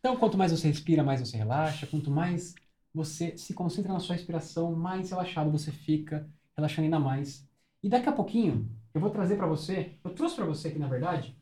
[0.00, 1.86] Então, quanto mais você respira, mais você relaxa.
[1.86, 2.54] Quanto mais
[2.94, 7.46] você se concentra na sua respiração, mais relaxado você fica, relaxando ainda mais.
[7.82, 8.68] E daqui a pouquinho,
[8.98, 11.34] eu vou trazer pra você, eu trouxe pra você aqui, na verdade.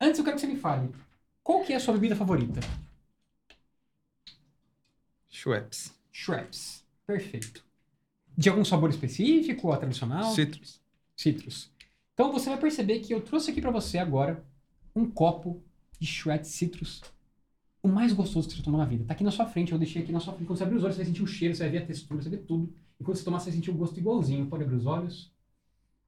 [0.00, 0.92] Antes eu quero que você me fale,
[1.42, 2.60] qual que é a sua bebida favorita?
[5.28, 5.94] Schweppes.
[6.10, 6.84] Schweppes.
[7.06, 7.64] Perfeito.
[8.36, 10.34] De algum sabor específico, ou tradicional?
[10.34, 10.82] Citrus.
[11.16, 11.70] Citrus.
[12.14, 14.44] Então você vai perceber que eu trouxe aqui pra você agora
[14.94, 15.62] um copo
[16.00, 17.00] de Schweppes Citrus.
[17.80, 19.04] O mais gostoso que você tomou na vida.
[19.04, 20.48] Tá aqui na sua frente, eu deixei aqui na sua frente.
[20.48, 22.20] Quando você abrir os olhos, você vai sentir o cheiro, você vai ver a textura,
[22.20, 22.74] você vai ver tudo.
[22.98, 24.46] E quando você tomar, você vai sentir o gosto igualzinho.
[24.46, 25.35] Pode abrir os olhos.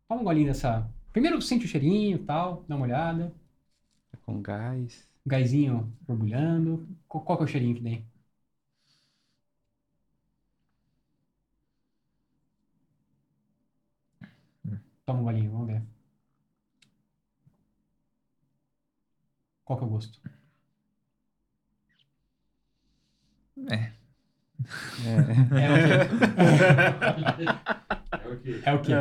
[0.09, 0.89] Toma um golinho dessa.
[1.13, 3.33] Primeiro sente o cheirinho e tal, dá uma olhada.
[4.25, 5.09] Com gás.
[5.27, 6.89] Um gásinho borbulhando.
[7.09, 8.07] Qual, qual que é o cheirinho que tem?
[15.05, 15.83] Toma um golinho, vamos ver.
[19.65, 20.21] Qual que é o gosto?
[23.71, 23.93] É.
[24.99, 25.65] É.
[25.65, 26.09] É o quê?
[28.25, 28.63] É o quê?
[28.65, 28.95] É o quê?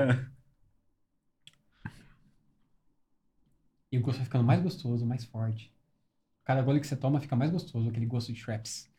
[3.91, 5.71] E o gosto vai ficando mais gostoso, mais forte.
[6.43, 8.89] Cada gole que você toma fica mais gostoso, aquele gosto de Schweppes.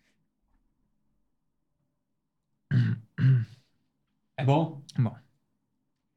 [4.37, 4.83] É bom?
[4.99, 5.17] Bom.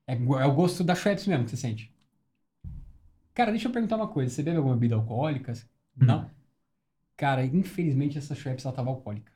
[0.08, 1.94] É, é o gosto da Schweppes mesmo que você sente.
[3.34, 4.34] Cara, deixa eu perguntar uma coisa.
[4.34, 5.54] Você bebe alguma bebida alcoólica?
[5.96, 6.30] Não?
[7.16, 9.32] Cara, infelizmente essa Schweppes ela tava alcoólica.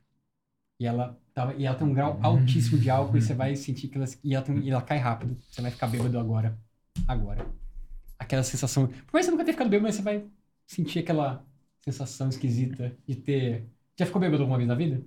[0.80, 3.88] E ela, tava, e ela tem um grau altíssimo de álcool e você vai sentir
[3.88, 5.38] que ela, e ela, tem- e ela cai rápido.
[5.49, 6.57] Você vai ficar bêbado agora.
[7.07, 7.45] Agora.
[8.18, 8.88] Aquela sensação.
[8.88, 10.24] Por mais que você nunca tenha ficado bêbado, mas você vai
[10.66, 11.46] sentir aquela
[11.82, 13.66] sensação esquisita de ter.
[13.98, 15.02] Já ficou bêbado alguma vez na vida?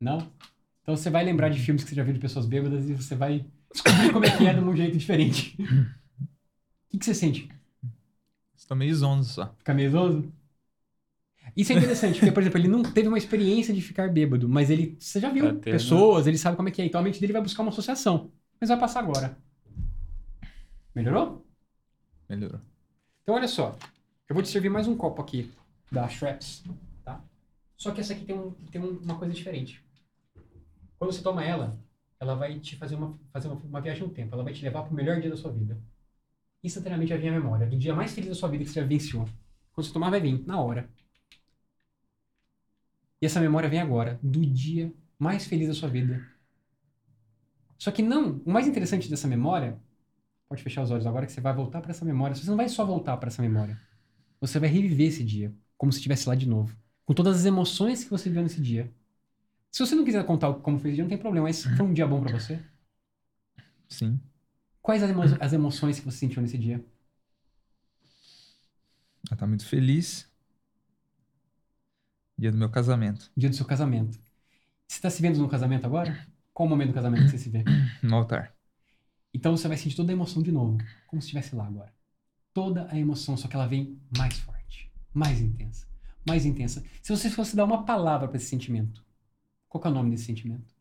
[0.00, 0.18] Não?
[0.82, 3.14] Então você vai lembrar de filmes que você já viu de pessoas bêbadas e você
[3.14, 5.56] vai descobrir como é que é de um jeito diferente.
[6.82, 7.48] O que, que você sente?
[8.56, 9.54] Estou meio zonzo só.
[9.58, 10.32] Ficar meio zoso?
[11.56, 14.70] Isso é interessante, porque, por exemplo, ele não teve uma experiência de ficar bêbado, mas
[14.70, 14.96] ele.
[14.98, 15.60] Você já viu Tá tendo.
[15.60, 16.84] pessoas, ele sabe como é que é.
[16.84, 18.32] Então a mente dele vai buscar uma associação.
[18.60, 19.38] Mas vai passar agora.
[20.94, 21.46] Melhorou?
[22.30, 22.60] Melhorou.
[23.24, 23.76] Então olha só.
[24.28, 25.50] Eu vou te servir mais um copo aqui
[25.90, 26.62] da Schweppes,
[27.04, 27.20] tá?
[27.76, 29.84] Só que essa aqui tem, um, tem um- uma coisa diferente.
[30.96, 31.76] Quando você toma ela,
[32.20, 34.32] ela vai te fazer uma, fazer uma, uma viagem no tempo.
[34.32, 35.76] Ela vai te levar pro melhor dia da sua vida.
[36.62, 38.86] Instantaneamente vai vir a memória do dia mais feliz da sua vida que você já
[38.86, 39.24] vivenciou.
[39.72, 40.88] Quando você tomar, vai vir, na hora.
[43.20, 46.24] E essa memória vem agora, do dia mais feliz da sua vida.
[47.76, 49.80] Só que não, o mais interessante dessa memória,
[50.50, 52.36] pode fechar os olhos agora que você vai voltar para essa memória.
[52.36, 53.80] Você não vai só voltar para essa memória.
[54.40, 58.04] Você vai reviver esse dia, como se estivesse lá de novo, com todas as emoções
[58.04, 58.92] que você viveu nesse dia.
[59.72, 61.94] Se você não quiser contar como foi esse dia, não tem problema, mas foi um
[61.94, 62.60] dia bom para você?
[63.88, 64.20] Sim.
[64.82, 66.84] Quais as, emo- as emoções que você sentiu nesse dia?
[69.30, 70.28] Ela tá muito feliz.
[72.38, 73.30] Dia do meu casamento.
[73.36, 74.18] Dia do seu casamento.
[74.88, 76.26] Você está se vendo no casamento agora?
[76.52, 77.64] Qual o momento do casamento que você se vê?
[78.02, 78.54] No altar.
[79.32, 81.92] Então você vai sentir toda a emoção de novo, como se estivesse lá agora.
[82.52, 85.86] Toda a emoção, só que ela vem mais forte, mais intensa,
[86.26, 86.84] mais intensa.
[87.02, 89.04] Se você fosse dar uma palavra para esse sentimento,
[89.68, 90.74] qual é o nome desse sentimento?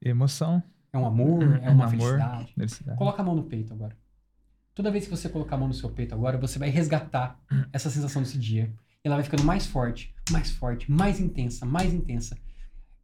[0.00, 0.62] Emoção.
[0.92, 1.42] É um amor?
[1.62, 1.90] É uma Amor.
[1.90, 2.54] felicidade?
[2.54, 2.98] Felicidade.
[2.98, 3.96] Coloca a mão no peito agora.
[4.74, 7.38] Toda vez que você colocar a mão no seu peito agora, você vai resgatar
[7.72, 8.72] essa sensação desse dia.
[9.04, 12.38] E ela vai ficando mais forte, mais forte, mais intensa, mais intensa.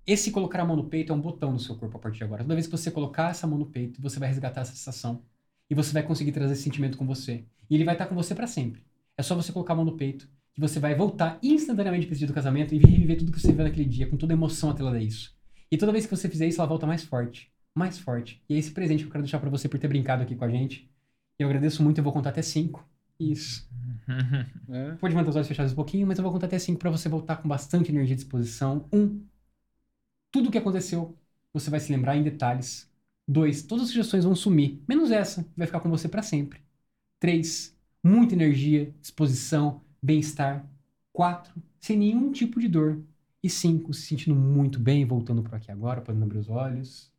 [0.06, 2.24] Esse colocar a mão no peito é um botão no seu corpo a partir de
[2.24, 2.43] agora.
[2.43, 5.22] Toda vez que você colocar essa mão no peito, você vai resgatar essa sensação.
[5.70, 7.44] E você vai conseguir trazer esse sentimento com você.
[7.70, 8.82] E ele vai estar com você para sempre.
[9.16, 12.20] É só você colocar a mão no peito que você vai voltar instantaneamente para esse
[12.20, 14.70] dia do casamento e reviver tudo que você viveu naquele dia, com toda a emoção
[14.70, 15.35] atrelada a isso.
[15.70, 18.40] E toda vez que você fizer isso, ela volta mais forte, mais forte.
[18.48, 20.44] E é esse presente que eu quero deixar para você por ter brincado aqui com
[20.44, 20.89] a gente.
[21.36, 22.86] Eu agradeço muito, eu vou contar até cinco.
[23.18, 23.68] Isso.
[24.68, 24.93] É.
[24.93, 27.09] Pode manter os olhos fechados um pouquinho, mas eu vou contar até cinco para você
[27.09, 28.86] voltar com bastante energia e disposição.
[28.93, 29.20] Um,
[30.35, 31.16] tudo o que aconteceu,
[31.52, 32.90] você vai se lembrar em detalhes.
[33.27, 36.59] Dois, todas as sugestões vão sumir, menos essa, que vai ficar com você para sempre.
[37.20, 40.69] Três, muita energia, disposição, bem-estar.
[41.12, 43.01] Quatro, sem nenhum tipo de dor.
[43.44, 47.12] E cinco, se sentindo muito bem, voltando por aqui agora, podendo abrir os olhos.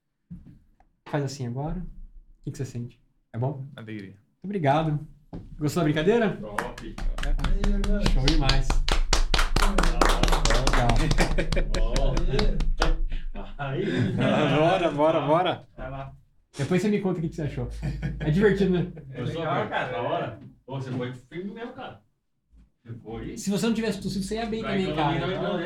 [1.07, 1.79] Faz assim agora.
[1.79, 2.99] O que, que você sente?
[3.31, 3.65] É bom?
[3.77, 4.09] Alegria.
[4.09, 4.99] Muito obrigado.
[5.57, 6.37] Gostou da brincadeira?
[8.11, 8.67] Show demais.
[12.25, 12.65] Legal.
[13.57, 15.67] Bora, bora, bora.
[15.77, 16.13] Vai lá.
[16.57, 17.69] Depois você me conta o que você achou.
[18.19, 18.87] É divertido, né?
[19.17, 19.67] Gostou, legal, cara?
[19.67, 19.91] cara.
[19.91, 20.39] Da hora.
[20.65, 21.99] Pô, você foi firme mesmo, cara.
[22.83, 23.37] Você foi.
[23.37, 25.63] Se você não tivesse tossido, você ia bem também, cara.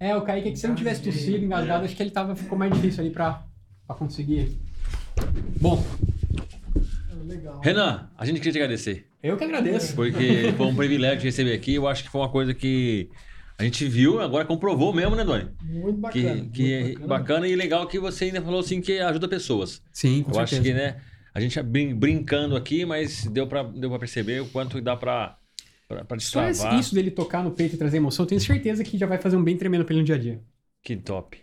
[0.00, 0.10] é?
[0.10, 2.58] É, o Kaique, é que se não tivesse tossido, engasgado, acho que ele tava, ficou
[2.58, 3.44] mais difícil ali pra,
[3.86, 4.58] pra conseguir.
[5.60, 5.82] Bom,
[7.24, 7.60] Legal.
[7.62, 9.06] Renan, a gente queria te agradecer.
[9.22, 9.94] eu que agradeço.
[9.94, 11.74] Porque foi um privilégio te receber aqui.
[11.74, 13.08] Eu acho que foi uma coisa que
[13.60, 15.48] a gente viu, agora comprovou mesmo, né, Doni?
[15.62, 16.22] Muito bacana.
[16.30, 19.82] Que, muito que é bacana e legal que você ainda falou assim que ajuda pessoas.
[19.92, 20.56] Sim, com eu certeza.
[20.56, 20.96] acho que, né,
[21.34, 24.96] a gente é brin- brincando aqui, mas deu pra, deu pra perceber o quanto dá
[24.96, 25.36] pra,
[25.86, 26.78] pra, pra Só destravar.
[26.80, 29.36] isso dele tocar no peito e trazer emoção, eu tenho certeza que já vai fazer
[29.36, 30.40] um bem tremendo pra ele no dia a dia.
[30.82, 31.36] Que top.
[31.36, 31.42] Que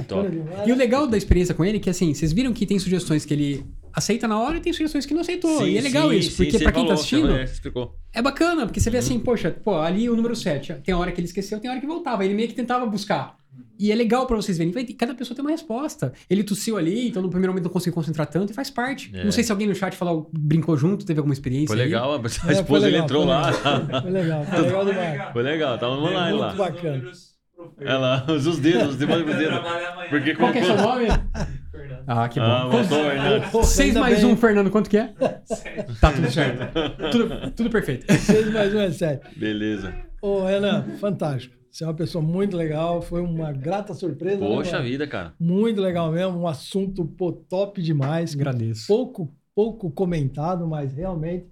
[0.00, 0.68] Bacana top.
[0.68, 3.24] E o legal da experiência com ele é que, assim, vocês viram que tem sugestões
[3.24, 5.66] que ele aceita na hora e tem sugestões que não aceitou.
[5.66, 7.96] e é legal sim, isso, sim, porque pra quem tá falou, assistindo, você explicou.
[8.12, 9.04] é bacana, porque você vê Uhum.
[9.04, 11.86] assim, poxa, pô, ali o número 7, tem hora que ele esqueceu, tem hora que
[11.86, 12.24] voltava.
[12.24, 13.36] Ele meio que tentava buscar.
[13.78, 14.72] E é legal pra vocês verem.
[14.72, 16.12] ter- Cada pessoa tem uma resposta.
[16.30, 19.10] Ele tossiu ali, então no primeiro momento não conseguiu concentrar tanto e faz parte.
[19.12, 19.24] É.
[19.24, 21.66] Não sei se alguém no chat falou, brincou junto, teve alguma experiência.
[21.68, 21.84] Foi aí.
[21.84, 23.52] legal, a É, foi esposa dele legal, entrou foi lá.
[24.02, 25.32] Foi legal, foi legal demais.
[25.32, 26.46] Foi legal, tava online lá.
[26.54, 27.12] Muito bacana.
[27.80, 29.60] Ela usa os dedos, os dedos, os dedos.
[30.10, 31.06] Porque Qual que é seu nome?
[32.06, 32.46] Ah, que bom.
[32.46, 33.50] Ah, voltou, Fernando.
[33.50, 34.32] Pô, 6 ainda mais bem.
[34.32, 35.08] 1, Fernando, quanto que é?
[36.00, 36.72] Tá tudo certo.
[37.10, 38.12] tudo, tudo perfeito.
[38.12, 39.38] Seis mais um é sete.
[39.38, 39.94] Beleza.
[40.20, 41.54] Ô, Renan, fantástico.
[41.70, 44.40] Você é uma pessoa muito legal, foi uma grata surpresa.
[44.40, 44.84] né, Poxa mano?
[44.84, 45.32] vida, cara.
[45.40, 48.34] Muito legal mesmo, um assunto pô, top demais.
[48.34, 48.86] Agradeço.
[48.86, 51.46] Pouco, pouco comentado, mas realmente.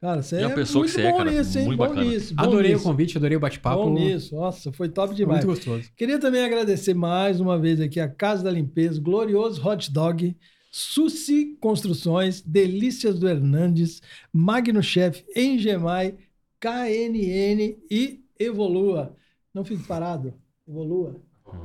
[0.00, 1.64] Cara, você é pessoa muito que você é, bom cara, nisso, hein?
[1.66, 2.04] muito bom bacana.
[2.04, 2.34] nisso.
[2.34, 2.84] bom Adorei o nisso.
[2.84, 3.82] convite, adorei o bate-papo.
[3.84, 4.36] Bom nisso.
[4.36, 5.44] Nossa, foi top demais.
[5.44, 5.90] muito gostoso.
[5.96, 10.36] Queria também agradecer mais uma vez aqui a Casa da Limpeza, Glorioso Hot Dog,
[10.70, 14.00] Suci Construções, Delícias do Hernandes,
[14.32, 16.14] Magno Chef, Engemai,
[16.60, 19.16] KNN e Evolua.
[19.52, 20.32] Não fique parado,
[20.68, 21.16] Evolua.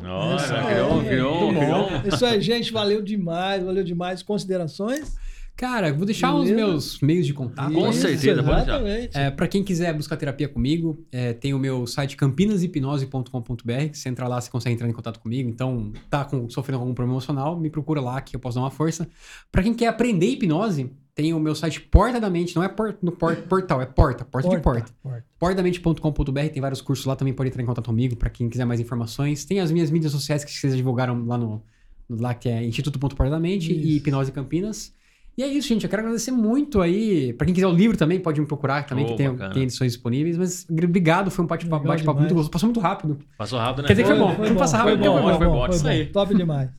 [0.02, 1.88] Nossa, Isso criou, é, criou, muito bom.
[1.88, 2.16] criou.
[2.16, 4.24] Isso aí, gente, valeu demais, valeu demais.
[4.24, 5.16] Considerações?
[5.56, 6.68] Cara, vou deixar os Beleza.
[6.68, 7.72] meus meios de contato.
[7.74, 8.42] Com certeza.
[8.42, 9.16] Exatamente.
[9.18, 13.94] É, para quem quiser buscar terapia comigo, é, tem o meu site campinashipnose.com.br.
[13.94, 15.50] Você entra lá, você consegue entrar em contato comigo.
[15.50, 18.72] Então, tá com- sofrendo algum problema emocional, me procura lá que eu posso dar uma
[18.72, 19.08] força.
[19.52, 22.56] Para quem quer aprender hipnose, tem o meu site Porta da Mente.
[22.56, 24.92] Não é por- no por- portal, é porta, porta, de porta.
[25.04, 25.26] porta.
[25.38, 28.80] Portadamente.com.br, tem vários cursos lá, também pode entrar em contato comigo para quem quiser mais
[28.80, 29.46] informações.
[29.46, 31.62] Tem as minhas mídias sociais que vocês divulgaram lá no,
[32.10, 33.98] lá que é Instituto.portadamente e.
[33.98, 34.92] Hipnose Campinas.
[35.38, 35.84] E é isso, gente.
[35.84, 37.34] Eu quero agradecer muito aí.
[37.34, 39.94] Pra quem quiser o livro também, pode me procurar também, Oh, que tem, tem edições
[39.94, 40.38] disponíveis.
[40.38, 42.04] Mas obrigado, foi um bate-papo demais.
[42.04, 42.52] muito gostoso.
[42.52, 43.18] Passou muito rápido.
[43.38, 43.88] Passou rápido, né?
[43.88, 44.36] Quer dizer que foi bom.
[44.36, 45.38] Foi Não passa rápido, foi bom, foi bom.
[45.38, 46.06] foi bom, foi isso aí.
[46.08, 46.70] Top demais.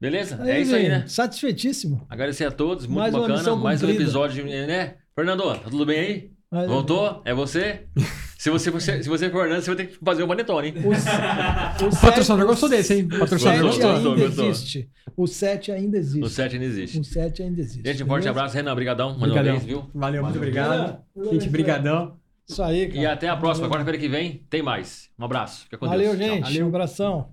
[0.00, 0.40] Beleza?
[0.48, 1.04] é isso aí, né?
[1.08, 2.06] Satisfeitíssimo.
[2.08, 3.56] Agradecer a todos, muito Mais bacana.
[3.56, 4.94] Mais um episódio, né?
[5.14, 6.30] Fernando, tá tudo bem aí?
[6.52, 7.20] Mas- Voltou?
[7.24, 7.86] É você?
[8.48, 10.74] Se você for, se você for Fernando, você vai ter que fazer o panetone, hein?
[10.84, 10.88] O,
[11.86, 13.04] o patrocinador sete- gostou desse, hein?
[13.12, 14.16] O patrocinador 7 Gostou, gostou.
[14.16, 14.90] gostou, existe.
[15.16, 16.24] O 7 ainda existe.
[16.24, 17.00] O 7 ainda existe.
[17.00, 17.82] O 7 ainda existe.
[17.88, 18.30] Gente, um forte beleza?
[18.30, 18.72] abraço, Renan.
[18.72, 19.52] Obrigadão, mais uma Obrigadão.
[19.54, 19.90] vez, viu?
[19.94, 20.36] Valeu, muito Valeu.
[20.36, 20.98] obrigado.
[21.14, 21.32] Valeu.
[21.32, 22.16] Gente, brigadão.
[22.48, 22.98] Isso aí, cara.
[23.00, 23.84] E até a próxima, Valeu.
[23.84, 25.08] quarta-feira que vem, tem mais.
[25.18, 25.64] Um abraço.
[25.64, 26.18] Fica com Valeu, Deus.
[26.38, 26.44] Tchau.
[26.50, 26.62] gente.
[26.62, 27.28] Um abração.